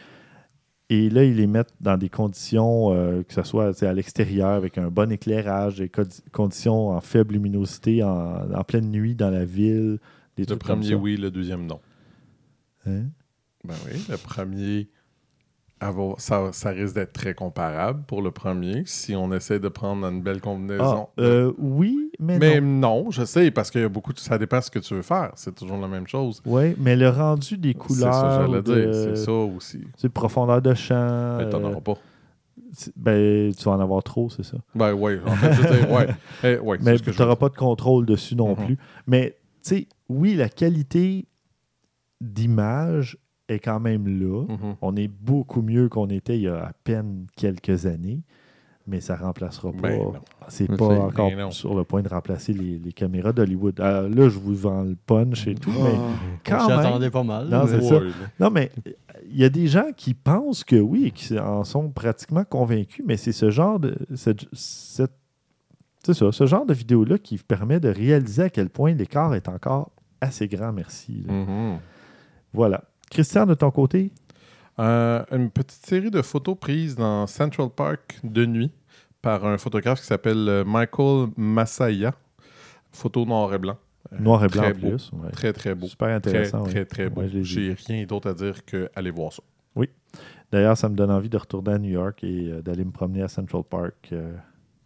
Et 0.89 1.09
là, 1.09 1.23
ils 1.25 1.35
les 1.35 1.47
mettent 1.47 1.73
dans 1.81 1.97
des 1.97 2.07
conditions, 2.09 2.93
euh, 2.93 3.21
que 3.23 3.33
ce 3.33 3.43
soit 3.43 3.83
à 3.83 3.93
l'extérieur, 3.93 4.51
avec 4.51 4.77
un 4.77 4.87
bon 4.89 5.11
éclairage, 5.11 5.77
des 5.79 5.91
conditions 6.31 6.89
en 6.91 7.01
faible 7.01 7.33
luminosité, 7.33 8.03
en, 8.03 8.49
en 8.53 8.63
pleine 8.63 8.89
nuit 8.89 9.13
dans 9.13 9.29
la 9.29 9.43
ville. 9.43 9.99
Des 10.37 10.45
Le 10.45 10.55
premier, 10.55 10.95
oui, 10.95 11.17
le 11.17 11.29
deuxième, 11.29 11.65
non. 11.65 11.81
Hein? 12.85 13.03
Ben 13.65 13.73
oui, 13.85 13.99
le 14.09 14.15
premier, 14.15 14.87
avoir- 15.81 16.21
ça, 16.21 16.53
ça 16.53 16.69
risque 16.69 16.95
d'être 16.95 17.11
très 17.11 17.33
comparable 17.33 18.03
pour 18.07 18.21
le 18.21 18.31
premier. 18.31 18.83
Si 18.85 19.13
on 19.13 19.33
essaie 19.33 19.59
de 19.59 19.67
prendre 19.67 20.05
une 20.07 20.21
belle 20.21 20.37
Ah, 20.37 20.43
combinaison. 20.45 21.09
euh, 21.19 21.51
oui, 21.57 22.06
mais, 22.19 22.39
Mais 22.39 22.59
non. 22.61 23.03
non, 23.03 23.11
je 23.11 23.23
sais, 23.25 23.51
parce 23.51 23.69
que 23.71 23.79
y 23.79 23.83
a 23.83 23.89
beaucoup 23.89 24.11
de- 24.13 24.19
ça 24.19 24.37
dépend 24.37 24.57
de 24.59 24.63
ce 24.63 24.71
que 24.71 24.79
tu 24.79 24.93
veux 24.95 25.01
faire. 25.01 25.31
C'est 25.35 25.53
toujours 25.55 25.77
la 25.77 25.87
même 25.87 26.07
chose. 26.07 26.41
Oui, 26.45 26.75
mais 26.79 26.95
le 26.95 27.09
rendu 27.09 27.57
des 27.57 27.73
C'est 27.87 27.93
ça, 27.95 28.09
couleurs, 28.09 28.41
j'allais 28.47 28.61
de, 28.61 28.85
dire. 28.85 28.93
C'est 28.93 29.15
ça 29.25 29.31
aussi. 29.31 29.81
sais, 29.97 30.09
profondeur 30.09 30.61
de 30.61 30.73
champ, 30.73 31.37
Mais 31.37 31.49
t'en 31.49 31.63
euh, 31.63 31.67
auras 31.71 31.81
pas. 31.81 31.93
c'est- 32.73 32.93
ben, 32.95 33.53
tu 33.53 33.63
vas 33.65 33.71
en 33.71 33.79
avoir 33.79 34.01
trop, 34.03 34.29
c'est 34.29 34.43
ça. 34.43 34.57
Ben 34.75 34.93
oui, 34.93 35.13
en 35.25 35.31
fait, 35.35 35.53
je 35.53 35.93
ouais. 35.93 36.07
Eh, 36.43 36.57
ouais, 36.59 36.77
c'est 36.81 36.85
Mais 36.85 36.99
tu 37.13 37.21
n'auras 37.21 37.35
pas 37.35 37.49
de 37.49 37.55
contrôle 37.55 38.05
dessus 38.05 38.35
non 38.35 38.55
Mhm. 38.55 38.65
plus. 38.65 38.77
Mais, 39.05 39.37
tu 39.63 39.69
sais, 39.69 39.87
oui, 40.09 40.35
la 40.35 40.49
qualité 40.49 41.25
d'image 42.21 43.17
est 43.47 43.59
quand 43.59 43.79
même 43.79 44.07
là. 44.07 44.43
Mhm. 44.47 44.75
On 44.81 44.95
est 44.95 45.07
beaucoup 45.07 45.61
mieux 45.61 45.87
qu'on 45.89 46.07
était 46.07 46.35
il 46.37 46.43
y 46.43 46.47
a 46.47 46.65
à 46.65 46.73
peine 46.83 47.27
quelques 47.35 47.85
années, 47.85 48.21
mais 48.87 49.01
ça 49.01 49.15
remplacera 49.15 49.71
pas. 49.73 49.89
Ben 49.89 50.13
c'est 50.47 50.69
Mais 50.69 50.77
pas 50.77 50.87
c'est- 50.87 50.97
encore 50.97 51.29
ben 51.29 51.51
sur 51.51 51.75
le 51.75 51.83
point 51.83 52.01
de 52.01 52.07
remplacer 52.09 52.53
les, 52.53 52.77
les 52.79 52.93
caméras 52.93 53.33
d'Hollywood. 53.33 53.79
Euh, 53.79 54.07
là, 54.09 54.29
je 54.29 54.39
vous 54.39 54.55
vends 54.55 54.83
le 54.83 54.95
punch 54.95 55.45
et 55.47 55.55
tout, 55.55 55.71
mais 55.71 55.91
On 55.93 56.13
quand 56.45 56.67
même. 56.99 57.11
pas 57.11 57.23
mal. 57.23 57.47
Non, 57.49 57.65
mais- 57.65 57.69
c'est 57.69 57.81
ça. 57.81 57.95
Ouais, 57.97 58.05
là. 58.05 58.11
Non, 58.39 58.49
mais 58.49 58.71
il 59.29 59.37
y 59.37 59.43
a 59.43 59.49
des 59.49 59.67
gens 59.67 59.87
qui 59.95 60.13
pensent 60.13 60.63
que 60.63 60.77
oui 60.77 61.05
et 61.07 61.11
qui 61.11 61.37
en 61.37 61.63
sont 61.63 61.89
pratiquement 61.89 62.45
convaincus, 62.45 63.03
mais 63.05 63.17
c'est 63.17 63.33
ce 63.33 63.49
genre 63.49 63.79
de. 63.79 63.95
cette- 64.15 64.45
cette- 64.53 65.11
c'est 66.05 66.13
ça, 66.13 66.31
ce 66.31 66.45
genre 66.45 66.65
de 66.65 66.73
vidéo-là 66.73 67.17
qui 67.17 67.37
permet 67.37 67.81
de 67.81 67.89
réaliser 67.89 68.43
à 68.43 68.49
quel 68.49 68.69
point 68.69 68.93
l'écart 68.93 69.35
est 69.35 69.49
encore 69.49 69.91
assez 70.21 70.47
grand, 70.47 70.71
merci. 70.71 71.25
Mhm. 71.27 71.77
Voilà. 72.53 72.83
Christian, 73.11 73.45
de 73.45 73.53
ton 73.53 73.71
côté, 73.71 74.11
Euh, 74.79 75.23
une 75.31 75.49
petite 75.49 75.85
série 75.85 76.11
de 76.11 76.21
photos 76.21 76.57
prises 76.59 76.95
dans 76.95 77.25
Central 77.27 77.69
Park 77.75 78.19
de 78.23 78.45
nuit 78.45 78.71
par 79.21 79.45
un 79.45 79.57
photographe 79.57 79.99
qui 80.01 80.05
s'appelle 80.05 80.47
euh, 80.47 80.63
Michael 80.65 81.29
Masaya. 81.35 82.13
Photo 82.91 83.25
noir 83.25 83.53
et 83.53 83.57
blanc. 83.59 83.77
Euh, 84.13 84.19
noir 84.19 84.43
et 84.45 84.47
blanc 84.47 84.61
très 84.63 84.71
en 84.73 84.79
beau. 84.79 84.89
plus. 84.89 85.11
ouais. 85.13 85.31
Très, 85.31 85.53
très 85.53 85.75
beau. 85.75 85.87
Super 85.87 86.07
Très, 86.07 86.15
intéressant. 86.15 86.63
très, 86.63 86.79
ouais. 86.79 86.85
très 86.85 87.09
beau. 87.09 87.21
Ouais, 87.21 87.29
J'ai 87.41 87.73
rien 87.87 88.05
d'autre 88.05 88.29
à 88.29 88.33
dire 88.33 88.63
que 88.65 88.89
aller 88.95 89.11
voir 89.11 89.33
ça. 89.33 89.43
D'ailleurs, 90.49 90.77
ça 90.77 90.87
me 90.87 90.95
donne 90.95 91.11
envie 91.11 91.27
de 91.27 91.35
retourner 91.35 91.73
à 91.73 91.77
New 91.77 91.89
York 91.89 92.23
et 92.23 92.49
euh, 92.49 92.61
d'aller 92.61 92.85
me 92.85 92.91
promener 92.91 93.21
à 93.21 93.27
Central 93.27 93.63
Park 93.69 94.09
euh, 94.13 94.33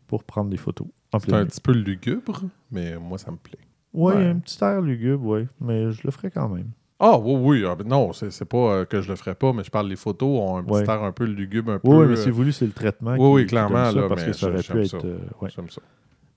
pour 0.07 0.23
prendre 0.23 0.49
des 0.49 0.57
photos. 0.57 0.87
C'est 1.19 1.31
un 1.33 1.45
petit 1.45 1.61
peu 1.61 1.71
lugubre, 1.71 2.41
mais 2.71 2.97
moi, 2.97 3.19
ça 3.19 3.29
me 3.29 3.37
plaît. 3.37 3.59
Ouais. 3.93 4.15
un 4.29 4.39
petit 4.39 4.57
air 4.63 4.81
lugubre, 4.81 5.23
oui, 5.23 5.47
mais 5.59 5.91
je 5.91 6.01
le 6.03 6.09
ferai 6.09 6.31
quand 6.31 6.49
même. 6.49 6.71
Ah 7.03 7.17
oui, 7.17 7.33
oui. 7.61 7.65
ah, 7.67 7.73
ben 7.75 7.87
non, 7.87 8.13
c'est 8.13 8.31
c'est 8.31 8.45
pas 8.45 8.57
euh, 8.75 8.85
que 8.85 9.01
je 9.01 9.09
le 9.09 9.15
ferais 9.15 9.33
pas, 9.35 9.51
mais 9.53 9.63
je 9.63 9.71
parle 9.71 9.87
les 9.89 9.95
photos 9.95 10.29
ont 10.39 10.57
un 10.57 10.63
petit 10.63 10.83
air 10.89 11.01
un 11.03 11.11
peu 11.11 11.23
lugubre, 11.25 11.71
un 11.71 11.79
Oui, 11.83 11.97
peu. 11.97 12.05
mais 12.07 12.13
euh, 12.13 12.15
c'est 12.15 12.29
voulu, 12.29 12.51
c'est 12.51 12.65
le 12.67 12.71
traitement. 12.73 13.13
oui, 13.13 13.17
qui- 13.17 13.25
oui, 13.25 13.41
qui 13.41 13.47
clairement, 13.47 13.83
donne 13.85 13.93
ça, 13.95 14.01
là, 14.01 14.07
parce 14.07 14.21
que 14.23 14.27
mais 14.27 14.33
ça 14.33 14.47
aurait 14.47 14.61
j'aime 14.61 14.77
pu 14.81 14.87
ça. 14.87 14.97
être. 14.97 15.05
euh, 15.05 15.17
ouais, 15.41 15.49
J'aime 15.55 15.69
ça. 15.69 15.81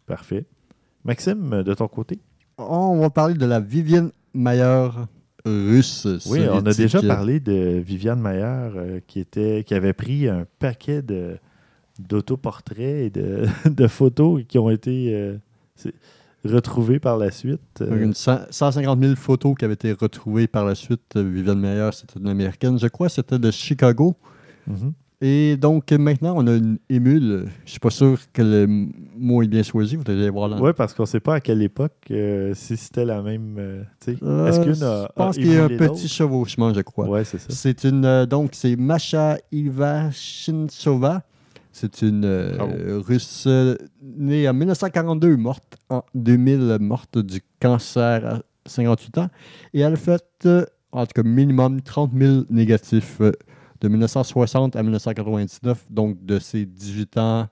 parfait. 0.07 0.45
Maxime, 1.05 1.63
de 1.63 1.75
ton 1.75 1.87
côté? 1.87 2.19
On 2.57 2.99
va 3.01 3.11
parler 3.11 3.35
de 3.35 3.45
la 3.45 3.61
Vivienne 3.61 4.11
Mayer 4.33 4.89
russe. 5.45 6.07
Oui, 6.27 6.41
on 6.49 6.65
a 6.67 6.73
soviétique. 6.73 6.77
déjà 6.79 7.03
parlé 7.03 7.41
de 7.41 7.83
Viviane 7.85 8.21
Mayer 8.21 8.43
euh, 8.45 9.01
qui, 9.07 9.21
était, 9.21 9.65
qui 9.67 9.75
avait 9.75 9.93
pris 9.93 10.29
un 10.29 10.47
paquet 10.61 11.03
de, 11.03 11.37
d'autoportraits 11.99 12.79
et 12.79 13.11
de, 13.11 13.47
de 13.69 13.87
photos 13.87 14.43
qui 14.49 14.59
ont 14.59 14.71
été 14.71 15.15
euh, 15.15 15.37
c'est- 15.75 15.95
retrouvées 16.45 16.99
par 16.99 17.17
la 17.19 17.31
suite. 17.31 17.61
Euh, 17.81 18.03
Une 18.05 18.15
cent- 18.15 18.41
150 18.51 19.01
000 19.03 19.15
photos 19.17 19.55
qui 19.59 19.65
avaient 19.65 19.75
été 19.75 19.93
retrouvées 19.93 20.47
par 20.47 20.65
la 20.65 20.75
suite. 20.75 21.17
Vivienne 21.17 21.59
Mayer, 21.61 21.91
c'était 21.93 22.19
une 22.21 22.29
américaine, 22.29 22.79
je 22.79 22.87
crois, 22.89 23.09
c'était 23.09 23.39
de 23.39 23.51
Chicago. 23.51 24.15
mhm. 24.67 24.93
Et 25.21 25.57
donc 25.57 25.91
maintenant, 25.93 26.35
on 26.37 26.47
a 26.47 26.55
une 26.55 26.77
émule. 26.91 27.47
Je 27.65 27.71
suis 27.71 27.81
pas 27.81 27.89
sûr 27.89 28.19
que 28.35 28.43
le 28.43 28.67
mot 29.17 29.43
est 29.43 29.47
bien 29.49 29.63
choisi. 29.63 29.97
Vous 29.97 30.05
devez 30.05 30.23
aller 30.23 30.29
voir 30.31 30.49
là. 30.49 30.59
Oui, 30.61 30.73
parce 30.77 30.93
qu'on 30.93 31.05
ne 31.05 31.07
sait 31.07 31.21
pas 31.21 31.37
à 31.37 31.41
quelle 31.41 31.63
époque, 31.63 31.93
euh, 32.11 32.53
si 32.55 32.77
c'était 32.77 33.07
la 33.07 33.23
même. 33.23 33.55
euh, 33.59 33.85
Euh, 34.23 34.47
Est-ce 34.49 34.61
qu'une 34.61 34.75
je 34.75 35.13
pense 35.15 35.37
qu'il 35.37 35.51
y 35.51 35.57
a 35.57 35.65
un 35.65 35.69
petit 35.69 36.09
chevauchement, 36.09 36.75
je 36.75 36.81
crois. 36.83 37.09
Oui, 37.09 37.21
c'est 37.25 37.39
ça. 37.39 37.47
C'est 37.49 37.85
une 37.85 38.05
euh, 38.05 38.27
donc 38.27 38.51
c'est 38.53 38.77
Masha 38.77 39.39
Ivashinsova. 39.51 41.23
C'est 41.77 42.03
une 42.03 42.25
euh, 42.25 42.57
Bravo. 42.57 43.03
russe 43.03 43.45
euh, 43.49 43.77
née 44.01 44.49
en 44.49 44.55
1942, 44.55 45.37
morte 45.37 45.77
en 45.91 46.05
2000, 46.15 46.77
morte 46.81 47.19
du 47.19 47.41
cancer 47.61 48.25
à 48.25 48.43
58 48.67 49.19
ans. 49.19 49.29
Et 49.73 49.81
elle 49.81 49.95
a 49.95 49.97
fait, 49.97 50.23
euh, 50.47 50.65
en 50.93 51.05
tout 51.05 51.13
cas, 51.21 51.25
minimum 51.29 51.81
30 51.83 52.13
000 52.17 52.43
négatifs 52.49 53.19
euh, 53.21 53.33
de 53.81 53.89
1960 53.89 54.77
à 54.77 54.83
1999, 54.85 55.87
donc 55.91 56.25
de 56.25 56.39
ses 56.39 56.65
18 56.65 57.19
ans 57.19 57.49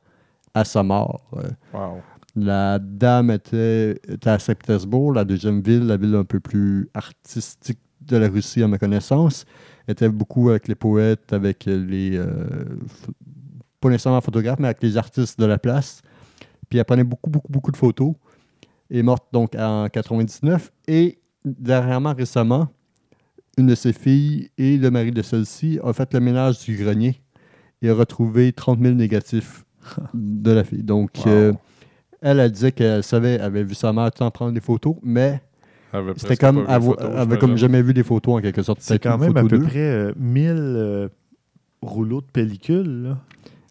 à 0.55 0.65
sa 0.65 0.85
mort. 0.85 1.29
Wow. 1.75 2.01
la 2.37 2.79
dame 2.79 3.33
était, 3.33 4.01
était 4.09 4.31
à 4.31 4.39
Saint-Pétersbourg, 4.39 5.13
la 5.15 5.25
deuxième 5.25 5.63
ville, 5.63 5.85
la 5.89 5.97
ville 5.97 6.15
un 6.15 6.25
peu 6.25 6.39
plus 6.39 6.89
artistique 6.95 7.81
de 8.03 8.17
la 8.19 8.29
Russie, 8.29 8.63
à 8.63 8.69
ma 8.69 8.79
connaissance. 8.79 9.47
Elle 9.89 9.93
était 9.95 10.09
beaucoup 10.09 10.51
avec 10.51 10.69
les 10.69 10.77
poètes, 10.77 11.33
avec 11.33 11.65
les. 11.65 12.17
euh, 12.17 12.37
pas 13.83 13.91
nécessairement 13.91 14.21
photographes, 14.21 14.59
mais 14.59 14.69
avec 14.69 14.83
les 14.83 14.97
artistes 14.97 15.39
de 15.39 15.45
la 15.47 15.59
place. 15.59 16.01
Puis 16.71 16.79
elle 16.79 16.85
prenait 16.87 17.05
beaucoup, 17.05 17.29
beaucoup, 17.29 17.53
beaucoup 17.53 17.71
de 17.71 17.77
photos. 17.77 18.15
Elle 18.91 18.99
est 18.99 19.03
morte 19.03 19.25
donc 19.33 19.55
en 19.59 19.89
99. 19.93 20.73
Et 20.89 21.19
dernièrement, 21.45 22.15
récemment, 22.15 22.69
une 23.59 23.67
de 23.67 23.75
ses 23.75 23.93
filles 23.93 24.51
et 24.57 24.79
le 24.79 24.91
mari 24.91 25.11
de 25.11 25.21
celle-ci 25.23 25.79
a 25.85 25.93
fait 25.93 26.15
le 26.15 26.21
ménage 26.21 26.61
du 26.65 26.77
grenier 26.77 27.21
et 27.83 27.91
a 27.91 27.95
retrouvé 27.95 28.53
30 28.53 28.81
000 28.81 28.95
négatifs 28.95 29.65
de 30.15 30.51
la 30.53 30.65
fille. 30.65 30.83
Donc, 30.85 31.11
Wow. 31.27 31.31
euh, 31.33 31.53
elle, 32.23 32.39
elle 32.41 32.53
disait 32.53 32.73
qu'elle 32.73 33.03
savait, 33.03 33.33
elle 33.35 33.43
avait 33.43 33.65
vu 33.65 33.75
sa 33.75 33.93
mère 33.93 34.11
tout 34.13 34.19
temps 34.21 34.31
prendre 34.31 34.53
des 34.53 34.61
photos, 34.61 34.95
mais 35.03 35.43
Elle 35.93 35.99
avait 36.01 36.13
c'était 36.17 36.37
comme, 36.37 36.65
elle, 36.69 37.19
avait 37.19 37.39
comme 37.39 37.57
jamais 37.57 37.83
vu 37.83 37.93
des 37.93 38.05
photos 38.05 38.37
en 38.37 38.41
quelque 38.41 38.63
sorte. 38.63 38.81
C'est 38.81 38.99
quand 39.01 39.19
même 39.19 39.37
à 39.37 39.43
peu 39.43 39.49
d'eux. 39.49 39.65
près 39.67 39.79
euh, 39.81 40.13
1000 40.17 40.51
euh, 40.57 41.09
rouleaux 41.83 42.21
de 42.21 42.27
pellicule. 42.33 43.03
là. 43.03 43.19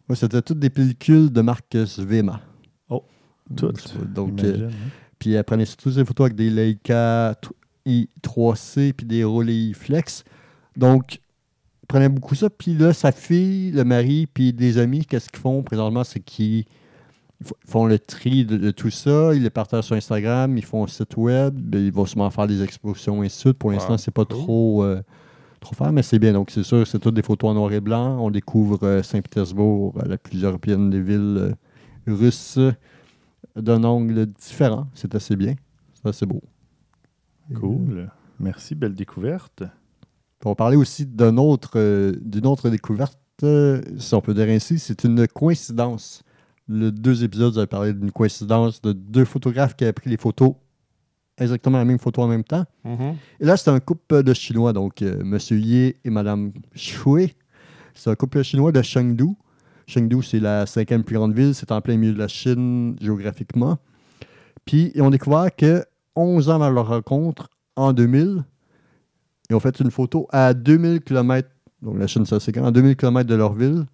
Ouais, 0.10 0.16
c'était 0.16 0.42
toutes 0.42 0.60
des 0.60 0.70
pellicules 0.70 1.32
de 1.32 1.42
marque 1.42 1.78
Svema. 1.86 2.42
Oh, 2.90 3.04
toutes, 3.56 3.96
Donc, 4.14 4.44
euh, 4.44 4.48
Imagine, 4.56 4.66
hein. 4.66 4.90
puis 5.20 5.34
elle 5.34 5.44
prenait 5.44 5.66
surtout 5.66 5.92
des 5.92 6.04
photos 6.06 6.26
avec 6.26 6.36
des 6.36 6.50
Leica 6.50 7.36
t- 7.42 7.50
i3C 8.26 8.94
puis 8.94 9.06
des 9.06 9.24
Rolleiflex. 9.24 10.24
Donc, 10.76 11.14
elle 11.82 11.88
prenait 11.88 12.10
beaucoup 12.10 12.36
ça. 12.36 12.50
Puis 12.50 12.74
là, 12.74 12.94
sa 12.94 13.12
fille, 13.12 13.72
le 13.72 13.84
mari, 13.84 14.28
puis 14.28 14.54
des 14.54 14.78
amis, 14.78 15.06
qu'est-ce 15.06 15.30
qu'ils 15.30 15.40
font 15.40 15.64
présentement? 15.64 16.04
C'est 16.04 16.20
qu'ils 16.20 16.66
font 17.66 17.86
le 17.88 17.98
tri 17.98 18.46
de, 18.46 18.58
de 18.58 18.72
tout 18.72 18.90
ça. 18.92 19.34
Ils 19.34 19.44
les 19.44 19.50
partagent 19.50 19.86
sur 19.86 19.96
Instagram, 19.96 20.58
ils 20.58 20.64
font 20.66 20.84
un 20.84 20.88
site 20.88 21.18
web, 21.18 21.56
ben, 21.56 21.84
ils 21.86 21.92
vont 21.92 22.06
sûrement 22.06 22.30
faire 22.30 22.48
des 22.48 22.62
expositions 22.64 23.24
et 23.24 23.26
ainsi 23.26 23.38
de 23.38 23.40
suite. 23.42 23.58
Pour 23.58 23.72
l'instant, 23.72 23.92
Wow, 23.94 23.98
c'est 23.98 24.12
pas 24.12 24.26
cool. 24.26 24.38
trop, 24.38 24.84
euh, 24.84 25.02
trop 25.62 25.76
faire, 25.76 25.94
mais 25.94 26.04
c'est 26.04 26.20
bien. 26.20 26.34
Donc, 26.34 26.52
c'est 26.52 26.64
sûr, 26.64 26.86
c'est 26.86 27.00
toutes 27.00 27.16
des 27.16 27.22
photos 27.22 27.52
en 27.52 27.54
noir 27.54 27.72
et 27.72 27.80
blanc. 27.80 28.20
On 28.20 28.30
découvre 28.30 28.80
euh, 28.84 29.02
Saint-Pétersbourg, 29.02 29.94
euh, 29.98 30.08
la 30.08 30.18
plus 30.18 30.44
européenne 30.44 30.90
des 30.90 31.02
villes 31.02 31.38
euh, 31.38 31.54
russes, 32.08 32.58
euh, 32.58 32.74
d'un 33.56 33.84
angle 33.86 34.26
différent. 34.26 34.88
C'est 34.94 35.16
assez 35.16 35.38
bien. 35.38 35.56
C'est 35.94 36.10
assez 36.10 36.26
beau. 36.26 36.42
Cool. 37.56 38.10
Merci, 38.40 38.76
belle 38.76 38.96
découverte. 38.96 39.64
On 40.44 40.50
va 40.50 40.56
parler 40.56 40.78
aussi 40.78 41.08
autre, 41.38 41.72
euh, 41.76 42.14
d'une 42.20 42.48
autre 42.48 42.70
découverte, 42.70 43.20
euh, 43.44 43.82
si 44.00 44.16
on 44.16 44.22
peut 44.22 44.34
dire 44.34 44.50
ainsi. 44.50 44.80
C'est 44.80 45.04
une 45.04 45.28
coïncidence. 45.28 46.24
Le 46.68 46.92
deux 46.92 47.24
épisodes, 47.24 47.54
j'avais 47.54 47.68
parlé 47.68 47.94
d'une 47.94 48.12
coïncidence 48.12 48.82
de 48.82 48.94
deux 48.94 49.26
photographes 49.26 49.76
qui 49.76 49.84
avaient 49.84 49.94
pris 49.94 50.10
les 50.10 50.18
photos, 50.18 50.54
exactement 51.38 51.78
la 51.78 51.86
même 51.86 52.00
photo 52.00 52.22
en 52.22 52.28
même 52.28 52.44
temps. 52.44 52.66
Mhm. 52.84 53.16
Et 53.40 53.46
là, 53.46 53.58
c'est 53.58 53.70
un 53.70 53.80
couple 53.80 54.24
de 54.24 54.34
Chinois, 54.34 54.74
donc 54.74 55.02
euh, 55.02 55.22
M. 55.22 55.38
Ye 55.52 55.96
et 56.04 56.10
Mme 56.10 56.52
Shui. 56.76 57.36
C'est 57.94 58.10
un 58.10 58.16
couple 58.16 58.42
chinois 58.44 58.72
de 58.72 58.82
Chengdu. 58.82 59.28
Chengdu, 59.88 60.24
c'est 60.24 60.40
la 60.40 60.66
cinquième 60.66 61.04
plus 61.04 61.16
grande 61.16 61.34
ville. 61.34 61.54
C'est 61.54 61.72
en 61.72 61.82
plein 61.82 61.98
milieu 61.98 62.14
de 62.14 62.20
la 62.20 62.28
Chine 62.28 62.96
géographiquement. 63.02 63.78
Puis, 64.66 64.92
ils 64.96 65.02
ont 65.02 65.10
découvert 65.10 65.56
que 65.56 65.84
11 66.16 66.50
ans 66.50 66.56
avant 66.56 66.70
leur 66.70 66.88
rencontre, 66.88 67.50
en 67.76 67.94
2000, 67.94 68.44
ils 69.50 69.56
ont 69.56 69.60
fait 69.60 69.80
une 69.80 69.92
photo 69.92 70.28
à 70.32 70.54
2000 70.54 71.02
km. 71.02 71.50
Donc, 71.82 71.98
la 71.98 72.08
Chine, 72.08 72.26
c'est. 72.26 72.58
À 72.58 72.72
2000 72.72 72.96
km 72.96 73.28
de 73.28 73.36
leur 73.36 73.54
ville. 73.54 73.86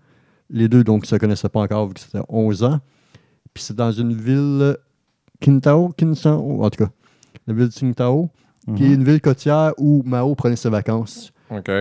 Les 0.49 0.67
deux, 0.67 0.83
donc, 0.83 1.03
ne 1.03 1.07
se 1.07 1.15
connaissaient 1.15 1.49
pas 1.49 1.61
encore 1.61 1.87
vu 1.87 1.93
que 1.95 1.99
c'était 1.99 2.23
11 2.29 2.63
ans. 2.63 2.79
Puis, 3.53 3.63
c'est 3.63 3.75
dans 3.75 3.91
une 3.91 4.13
ville 4.13 4.77
Qingdao, 5.39 5.89
Qingdao, 5.97 6.63
en 6.63 6.69
tout 6.69 6.83
cas, 6.83 6.91
la 7.47 7.53
ville 7.53 7.67
de 7.69 7.73
Qingdao 7.73 8.29
qui 8.75 8.83
est 8.83 8.87
Mhm. 8.89 8.93
une 8.95 9.03
ville 9.05 9.21
côtière 9.21 9.73
où 9.77 10.03
Mao 10.05 10.35
prenait 10.35 10.55
ses 10.57 10.69
vacances. 10.69 11.31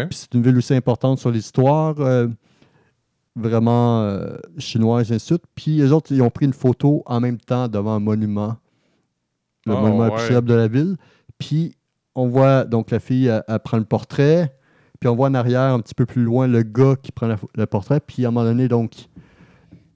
Puis 0.08 0.18
c'est 0.18 0.32
une 0.34 0.42
ville 0.42 0.56
aussi 0.56 0.72
importante 0.74 1.18
sur 1.18 1.30
l'histoire, 1.32 1.96
euh, 1.98 2.28
vraiment 3.34 4.02
euh, 4.02 4.36
chinoise, 4.58 5.10
et 5.10 5.14
ainsi 5.16 5.24
de 5.34 5.36
suite. 5.38 5.42
Puis 5.54 5.76
les 5.78 5.92
autres, 5.92 6.12
ils 6.12 6.22
ont 6.22 6.30
pris 6.30 6.46
une 6.46 6.52
photo 6.52 7.02
en 7.06 7.20
même 7.20 7.38
temps 7.38 7.66
devant 7.68 7.94
un 7.94 8.00
monument, 8.00 8.56
le 9.66 9.74
Ah, 9.74 9.80
monument 9.80 10.04
le 10.06 10.10
plus 10.12 10.34
ouais. 10.34 10.42
de 10.42 10.54
la 10.54 10.68
ville. 10.68 10.96
Puis 11.38 11.74
on 12.14 12.28
voit, 12.28 12.64
donc 12.64 12.90
la 12.90 13.00
fille, 13.00 13.26
elle, 13.26 13.42
elle 13.48 13.58
prend 13.58 13.76
le 13.78 13.84
portrait, 13.84 14.56
puis 15.00 15.08
on 15.08 15.16
voit 15.16 15.28
en 15.28 15.34
arrière, 15.34 15.60
un 15.74 15.80
petit 15.80 15.94
peu 15.94 16.06
plus 16.06 16.22
loin, 16.22 16.46
le 16.46 16.62
gars 16.62 16.94
qui 17.02 17.10
prend 17.12 17.26
la 17.26 17.36
le 17.56 17.66
portrait. 17.66 18.00
Puis 18.00 18.24
à 18.24 18.28
un 18.28 18.30
moment 18.30 18.46
donné, 18.46 18.68
donc, 18.68 18.92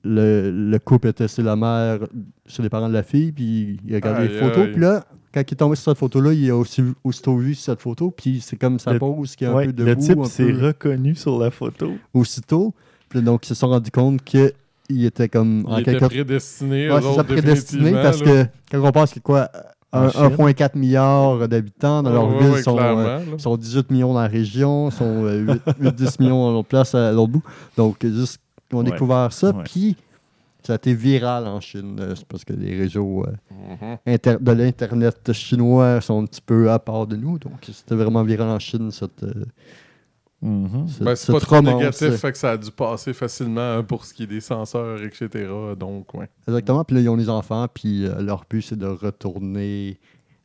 le, 0.02 0.50
le 0.50 0.78
couple 0.78 1.08
était 1.08 1.28
chez 1.28 1.42
la 1.42 1.56
mère, 1.56 2.00
chez 2.46 2.62
les 2.62 2.68
parents 2.68 2.88
de 2.88 2.94
la 2.94 3.02
fille, 3.02 3.32
puis 3.32 3.78
il 3.86 3.94
regardait 3.94 4.28
les 4.28 4.34
Aïe, 4.34 4.40
photos. 4.40 4.64
aïe. 4.64 4.72
Puis 4.72 4.80
là, 4.80 5.04
quand 5.32 5.40
il 5.40 5.52
est 5.52 5.56
tombé 5.56 5.76
sur 5.76 5.84
cette 5.90 5.98
photo-là, 5.98 6.32
il 6.32 6.50
a 6.50 6.56
aussi 6.56 6.82
aussitôt 7.04 7.36
vu 7.36 7.54
cette 7.54 7.80
photo, 7.80 8.10
puis 8.10 8.40
c'est 8.40 8.56
comme 8.56 8.78
ça 8.78 8.92
Le- 8.92 8.98
pose 8.98 9.36
qui 9.36 9.44
est 9.44 9.46
un 9.48 9.54
Ouais, 9.54 9.66
peu 9.66 9.72
debout, 9.72 9.88
le 9.90 9.96
type 9.96 10.18
un 10.18 10.24
s'est 10.24 10.44
peu 10.52 10.66
reconnu 10.66 11.14
sur 11.14 11.38
la 11.38 11.50
photo. 11.50 11.92
aussitôt. 12.14 12.74
Puis 13.08 13.22
donc, 13.22 13.44
ils 13.46 13.48
se 13.48 13.54
sont 13.54 13.68
rendus 13.68 13.90
compte 13.90 14.22
qu'il 14.24 14.52
était 15.04 15.28
comme 15.28 15.64
Il 15.66 15.72
en 15.72 15.78
était 15.78 15.92
quelque 15.92 16.06
prédestiné. 16.06 16.90
Ouais, 16.90 17.00
c'est 17.02 17.24
prédestiné 17.24 17.92
parce 17.92 18.22
là. 18.24 18.44
que 18.44 18.50
quand 18.70 18.84
on 18.88 18.92
pense 18.92 19.10
qu'il 19.10 19.18
y 19.18 19.22
a 19.22 19.22
quoi, 19.24 19.48
En 19.92 20.02
un- 20.02 20.10
Chine. 20.10 20.20
1,4 20.22 20.76
milliard 20.76 21.48
d'habitants 21.48 22.04
dans 22.04 22.12
leur 22.12 22.28
Ouais, 22.28 22.38
ville, 22.38 22.50
ouais, 22.52 22.62
sont, 22.62 22.76
clairement, 22.76 23.00
euh, 23.00 23.18
là. 23.18 23.38
sont 23.38 23.56
18 23.56 23.90
millions 23.90 24.14
dans 24.14 24.20
la 24.22 24.28
région, 24.28 24.88
sont 24.92 25.24
8-10 25.26 26.20
millions 26.20 26.44
dans 26.46 26.52
l'autre 26.52 26.68
place 26.68 26.94
à 26.94 27.10
l'autre 27.10 27.32
bout. 27.32 27.42
Donc, 27.76 28.04
euh, 28.04 28.14
juste 28.14 28.38
ils 28.70 28.76
ont 28.76 28.84
Ouais. 28.84 28.90
découvert 28.92 29.32
ça, 29.32 29.48
Ouais. 29.48 29.64
puis 29.64 29.96
ça 30.62 30.74
a 30.74 30.76
été 30.76 30.94
viral 30.94 31.46
en 31.46 31.60
Chine. 31.60 31.96
euh, 32.00 32.14
C'est 32.14 32.26
parce 32.26 32.44
que 32.44 32.52
les 32.52 32.76
réseaux 32.76 33.24
euh, 33.24 33.32
Mhm. 33.50 33.98
inter- 34.06 34.36
de 34.40 34.52
l'Internet 34.52 35.32
chinois 35.32 36.00
sont 36.00 36.22
un 36.22 36.26
petit 36.26 36.40
peu 36.40 36.70
à 36.70 36.78
part 36.78 37.06
de 37.06 37.16
nous. 37.16 37.38
Donc, 37.38 37.52
c'était 37.72 37.94
vraiment 37.94 38.22
viral 38.22 38.48
en 38.48 38.58
Chine, 38.58 38.90
cette, 38.90 39.22
euh, 39.22 39.44
Mhm. 40.42 40.88
cette, 40.88 41.02
Ben, 41.02 41.14
c'est 41.14 41.32
pas 41.32 41.40
trop 41.40 41.56
romance. 41.56 41.74
négatif, 41.74 42.14
fait 42.16 42.32
que 42.32 42.38
ça 42.38 42.52
a 42.52 42.56
dû 42.56 42.70
passer 42.70 43.12
facilement 43.12 43.78
hein, 43.78 43.82
pour 43.82 44.04
ce 44.06 44.14
qui 44.14 44.22
est 44.22 44.26
des 44.26 44.40
censeurs, 44.40 45.02
etc. 45.02 45.28
Donc, 45.78 46.14
ouais. 46.14 46.28
Exactement. 46.48 46.82
Puis 46.84 46.96
là, 46.96 47.02
ils 47.02 47.08
ont 47.10 47.16
les 47.16 47.28
enfants, 47.28 47.66
puis 47.72 48.06
euh, 48.06 48.20
leur 48.22 48.44
but, 48.48 48.62
c'est 48.62 48.78
de 48.78 48.86
retourner 48.86 49.98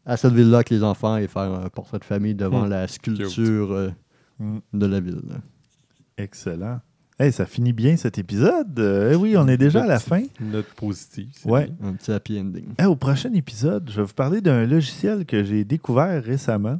à 0.05 0.17
cette 0.17 0.33
ville-là 0.33 0.57
avec 0.57 0.69
les 0.69 0.83
enfants 0.83 1.15
et 1.17 1.27
faire 1.27 1.43
un 1.51 1.69
portrait 1.69 1.97
de 1.99 2.03
famille 2.03 2.35
devant 2.35 2.65
Hmm. 2.65 2.69
la 2.69 2.87
sculpture 2.87 3.71
euh, 3.71 3.89
Mm. 4.39 4.57
de 4.73 4.85
la 4.85 4.99
ville. 4.99 5.21
Excellent. 6.17 6.79
Hey, 7.17 7.31
ça 7.31 7.45
finit 7.45 7.71
bien 7.71 7.95
cet 7.95 8.17
épisode. 8.17 8.77
Euh, 8.77 9.11
eh 9.13 9.15
oui, 9.15 9.35
on 9.37 9.47
est 9.47 9.57
déjà 9.57 9.83
à 9.83 9.87
la 9.87 9.99
fin. 9.99 10.23
Une 10.41 10.51
note 10.51 10.65
positive. 10.75 11.31
Ouais. 11.45 11.67
bien. 11.67 11.89
Un 11.89 11.93
petit 11.93 12.11
happy 12.11 12.39
ending. 12.39 12.73
Eh, 12.77 12.85
au 12.85 12.97
prochain 12.97 13.31
épisode, 13.33 13.89
je 13.89 13.95
vais 14.01 14.03
vous 14.07 14.13
parler 14.13 14.41
d'un 14.41 14.65
logiciel 14.65 15.25
que 15.25 15.41
j'ai 15.43 15.63
découvert 15.63 16.21
récemment. 16.21 16.79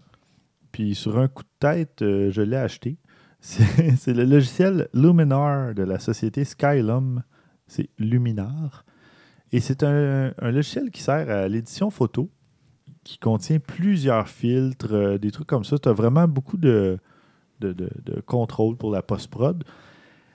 Puis 0.74 0.94
sur 0.94 1.18
un 1.18 1.30
coup 1.30 1.44
de 1.44 1.50
tête, 1.60 2.02
euh, 2.02 2.32
je 2.32 2.42
l'ai 2.42 2.58
acheté. 2.58 2.98
C'est 3.40 3.96
c'est 3.96 4.14
le 4.14 4.26
logiciel 4.26 4.90
Luminar 4.94 5.74
de 5.76 5.84
la 5.84 6.00
société 6.00 6.44
Skylum. 6.44 7.22
C'est 7.68 7.90
Luminar. 8.00 8.84
Et 9.52 9.60
c'est 9.62 9.84
un, 9.84 10.34
un 10.40 10.52
logiciel 10.52 10.90
qui 10.92 11.02
sert 11.04 11.30
à 11.30 11.48
l'édition 11.48 11.92
photo, 11.92 12.30
qui 13.04 13.20
contient 13.20 13.60
plusieurs 13.60 14.28
filtres, 14.28 14.92
euh, 14.92 15.18
des 15.20 15.30
trucs 15.32 15.48
comme 15.48 15.64
ça. 15.64 15.78
Tu 15.78 15.88
as 15.88 15.94
vraiment 15.94 16.28
beaucoup 16.28 16.58
de, 16.58 16.98
de, 17.62 17.72
de- 17.72 17.90
de 18.04 18.20
contrôle 18.22 18.76
pour 18.76 18.92
la 18.92 19.02
post-prod. 19.04 19.64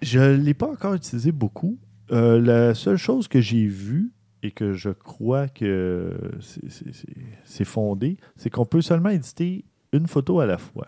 Je 0.02 0.18
ne 0.18 0.36
l'ai 0.36 0.54
pas 0.54 0.68
encore 0.70 0.94
utilisé 0.94 1.32
beaucoup. 1.32 1.78
Euh, 2.12 2.40
la 2.40 2.74
seule 2.74 2.96
chose 2.96 3.28
que 3.28 3.40
j'ai 3.40 3.66
vue 3.66 4.12
et 4.42 4.50
que 4.50 4.72
je 4.72 4.90
crois 4.90 5.48
que 5.48 6.18
c'est- 6.40 7.64
fondé, 7.64 8.16
c'est 8.36 8.50
qu'on 8.50 8.64
peut 8.64 8.80
seulement 8.80 9.10
éditer 9.10 9.64
une 9.92 10.06
photo 10.06 10.40
à 10.40 10.46
la 10.46 10.56
fois. 10.58 10.86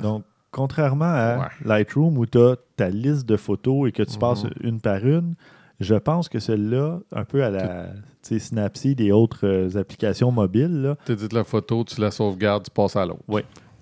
Donc, 0.00 0.24
contrairement 0.52 1.04
à 1.04 1.38
Ouais. 1.38 1.46
Lightroom 1.64 2.16
où 2.18 2.26
tu 2.26 2.38
as 2.38 2.56
ta 2.76 2.88
liste 2.90 3.26
de 3.26 3.36
photos 3.36 3.88
et 3.88 3.92
que 3.92 4.02
tu 4.02 4.14
Mhm. 4.14 4.18
passes 4.20 4.46
une 4.62 4.80
par 4.80 5.04
une, 5.06 5.34
je 5.80 5.94
pense 5.96 6.28
que 6.28 6.38
celle-là, 6.38 7.00
un 7.12 7.24
peu 7.24 7.42
à 7.42 7.50
la 7.50 7.88
Snapseed 8.22 9.00
et 9.00 9.12
autres 9.12 9.46
euh, 9.46 9.76
applications 9.78 10.30
mobiles, 10.30 10.94
Tu 11.06 11.12
édites 11.12 11.32
la 11.32 11.42
photo, 11.44 11.84
tu 11.84 12.00
la 12.00 12.10
sauvegardes, 12.10 12.64
tu 12.64 12.70
passes 12.70 12.94
à 12.96 13.04
l'autre. 13.06 13.24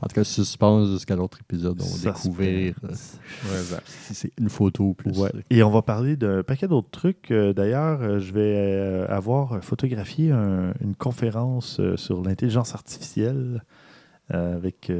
En 0.00 0.06
tout 0.06 0.14
cas, 0.14 0.24
suspense 0.24 0.90
jusqu'à 0.90 1.16
l'autre 1.16 1.38
épisode. 1.40 1.80
On 1.82 1.96
va 1.96 2.12
découvrir 2.12 2.74
euh, 2.84 2.88
Ouais, 2.88 3.58
exact. 3.58 3.82
si 3.86 4.14
c'est 4.14 4.32
une 4.38 4.48
photo 4.48 4.84
ou 4.90 4.94
plus. 4.94 5.18
Ouais. 5.18 5.30
Et 5.50 5.62
on 5.62 5.70
va 5.70 5.82
parler 5.82 6.16
d'un 6.16 6.42
paquet 6.44 6.68
d'autres 6.68 6.90
trucs. 6.90 7.30
Euh, 7.30 7.52
D'ailleurs, 7.52 8.00
euh, 8.02 8.18
je 8.20 8.32
vais 8.32 9.06
avoir 9.08 9.62
photographié 9.64 10.30
un- 10.30 10.72
une 10.80 10.94
conférence 10.94 11.80
sur 11.96 12.22
l'intelligence 12.22 12.74
artificielle 12.74 13.64
avec 14.30 14.92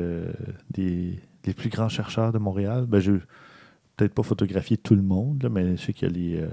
des, 0.71 1.19
les 1.45 1.55
plus 1.55 1.69
grands 1.69 1.89
chercheurs 1.91 2.33
de 2.33 2.39
Montréal. 2.39 2.87
Ben, 2.89 2.99
je 2.99 3.13
vais 3.13 3.21
peut-être 3.97 4.15
pas 4.15 4.23
photographier 4.23 4.77
tout 4.79 4.95
le 4.95 5.03
monde, 5.03 5.43
là, 5.43 5.49
mais 5.49 5.77
je 5.77 5.83
sais 5.83 5.93
qu'il 5.93 6.09
y 6.09 6.11
a 6.11 6.15
les, 6.15 6.41
euh, 6.41 6.49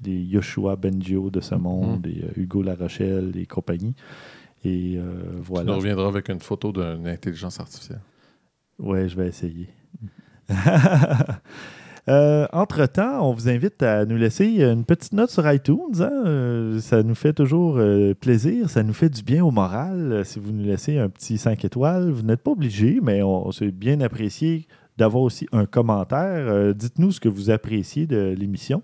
des 0.00 0.20
Yoshua 0.20 0.76
Bengio 0.76 1.30
de 1.30 1.40
ce 1.40 1.54
monde, 1.54 2.06
et 2.06 2.24
euh, 2.24 2.32
Hugo 2.40 2.62
Larochelle 2.62 3.32
et 3.36 3.46
compagnie. 3.46 3.94
Et 4.64 4.96
euh, 4.96 5.02
Tu 5.32 5.36
nous 5.38 5.42
voilà. 5.44 5.72
reviendras 5.74 6.08
avec 6.08 6.28
une 6.28 6.40
photo 6.40 6.72
d'une 6.72 7.06
intelligence 7.08 7.58
artificielle. 7.60 8.00
Ouais, 8.78 9.08
je 9.08 9.16
vais 9.16 9.28
essayer. 9.28 9.68
Euh, 12.08 12.48
entre-temps, 12.52 13.28
on 13.28 13.32
vous 13.32 13.48
invite 13.48 13.80
à 13.80 14.04
nous 14.04 14.16
laisser 14.16 14.60
une 14.60 14.84
petite 14.84 15.12
note 15.12 15.30
sur 15.30 15.48
iTunes. 15.52 15.76
hein. 16.00 16.10
Euh, 16.26 16.80
Ça 16.80 17.04
nous 17.04 17.14
fait 17.14 17.32
toujours 17.32 17.76
euh, 17.78 18.12
plaisir. 18.12 18.68
Ça 18.70 18.82
nous 18.82 18.92
fait 18.92 19.08
du 19.08 19.22
bien 19.22 19.44
au 19.44 19.52
moral. 19.52 20.24
Si 20.24 20.40
vous 20.40 20.50
nous 20.50 20.64
laissez 20.64 20.98
un 20.98 21.08
petit 21.08 21.38
5 21.38 21.64
étoiles, 21.64 22.10
vous 22.10 22.22
n'êtes 22.24 22.42
pas 22.42 22.50
obligé, 22.50 22.98
mais 23.00 23.22
on, 23.22 23.52
c'est 23.52 23.70
bien 23.70 24.00
apprécié 24.00 24.66
d'avoir 24.98 25.22
aussi 25.22 25.46
un 25.52 25.64
commentaire. 25.64 26.18
Euh, 26.48 26.72
Dites-nous 26.72 27.12
ce 27.12 27.20
que 27.20 27.28
vous 27.28 27.50
appréciez 27.50 28.08
de 28.08 28.34
l'émission. 28.36 28.82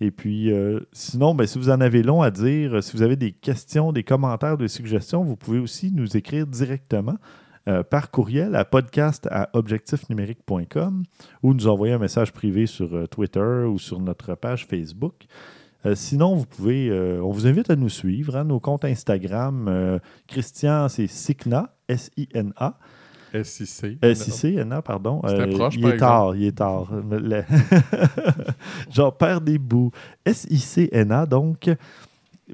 Et 0.00 0.10
puis, 0.10 0.52
euh, 0.52 0.80
sinon, 0.92 1.34
ben, 1.34 1.46
si 1.46 1.58
vous 1.58 1.70
en 1.70 1.80
avez 1.80 2.02
long 2.02 2.20
à 2.20 2.30
dire, 2.30 2.74
euh, 2.74 2.80
si 2.82 2.96
vous 2.96 3.02
avez 3.02 3.16
des 3.16 3.32
questions, 3.32 3.92
des 3.92 4.02
commentaires, 4.02 4.58
des 4.58 4.68
suggestions, 4.68 5.24
vous 5.24 5.36
pouvez 5.36 5.58
aussi 5.58 5.90
nous 5.90 6.16
écrire 6.16 6.46
directement 6.46 7.16
euh, 7.68 7.82
par 7.82 8.10
courriel 8.10 8.54
à 8.56 8.64
podcast 8.64 9.26
à 9.30 9.48
objectifnumérique.com 9.54 11.02
ou 11.42 11.54
nous 11.54 11.66
envoyer 11.66 11.94
un 11.94 11.98
message 11.98 12.32
privé 12.32 12.66
sur 12.66 13.08
Twitter 13.08 13.64
ou 13.66 13.78
sur 13.78 14.00
notre 14.00 14.34
page 14.34 14.66
Facebook. 14.66 15.26
Sinon, 15.94 16.34
vous 16.34 16.46
pouvez, 16.46 16.90
on 17.20 17.30
vous 17.30 17.46
invite 17.46 17.70
à 17.70 17.76
nous 17.76 17.88
suivre, 17.88 18.34
hein, 18.34 18.42
nos 18.42 18.58
comptes 18.58 18.84
Instagram. 18.84 20.00
Christian, 20.26 20.88
c'est 20.88 21.06
Sikna, 21.06 21.76
S-I-N-A. 21.86 22.76
SIC. 23.44 23.98
S-I-C-N-A, 24.02 24.82
pardon. 24.82 25.20
C'était 25.26 25.42
Euh, 25.42 25.46
proche, 25.56 25.74
il 25.76 25.82
par 25.82 25.92
est 25.92 25.96
tard, 25.98 26.36
il 26.36 26.44
est 26.44 26.52
tard. 26.58 26.88
Le- 27.10 27.42
J'en 28.92 29.10
perds 29.18 29.40
des 29.40 29.58
bouts. 29.58 29.90
S-I-C-N-A, 30.24 31.26
donc. 31.26 31.70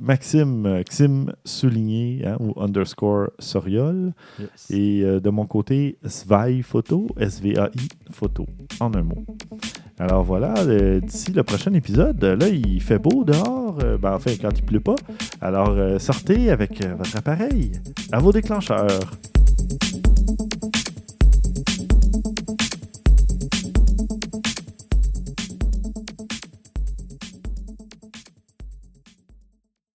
Maxime, 0.00 0.64
euh, 0.64 0.82
Xim 0.84 1.26
souligné 1.44 2.22
hein, 2.26 2.38
ou 2.40 2.54
underscore 2.58 3.28
Soriol. 3.38 4.14
Yes. 4.38 4.70
Et 4.70 5.02
euh, 5.04 5.20
de 5.20 5.28
mon 5.28 5.44
côté, 5.44 5.98
Svai 6.06 6.62
Photo, 6.62 7.08
S-V-A-I 7.18 7.88
Photo, 8.10 8.46
en 8.80 8.94
un 8.94 9.02
mot. 9.02 9.26
Alors 9.98 10.24
voilà, 10.24 10.54
euh, 10.60 10.98
d'ici 10.98 11.32
le 11.32 11.42
prochain 11.42 11.74
épisode, 11.74 12.24
euh, 12.24 12.36
là, 12.36 12.48
il 12.48 12.80
fait 12.80 12.98
beau 12.98 13.22
dehors, 13.22 13.76
euh, 13.84 13.98
ben, 13.98 14.14
enfin, 14.14 14.30
quand 14.40 14.58
il 14.58 14.62
pleut 14.64 14.80
pas. 14.80 14.94
Alors, 15.42 15.68
euh, 15.68 15.98
sortez 15.98 16.50
avec 16.50 16.82
euh, 16.82 16.94
votre 16.94 17.14
appareil, 17.14 17.72
à 18.12 18.18
vos 18.18 18.32
déclencheurs. 18.32 18.88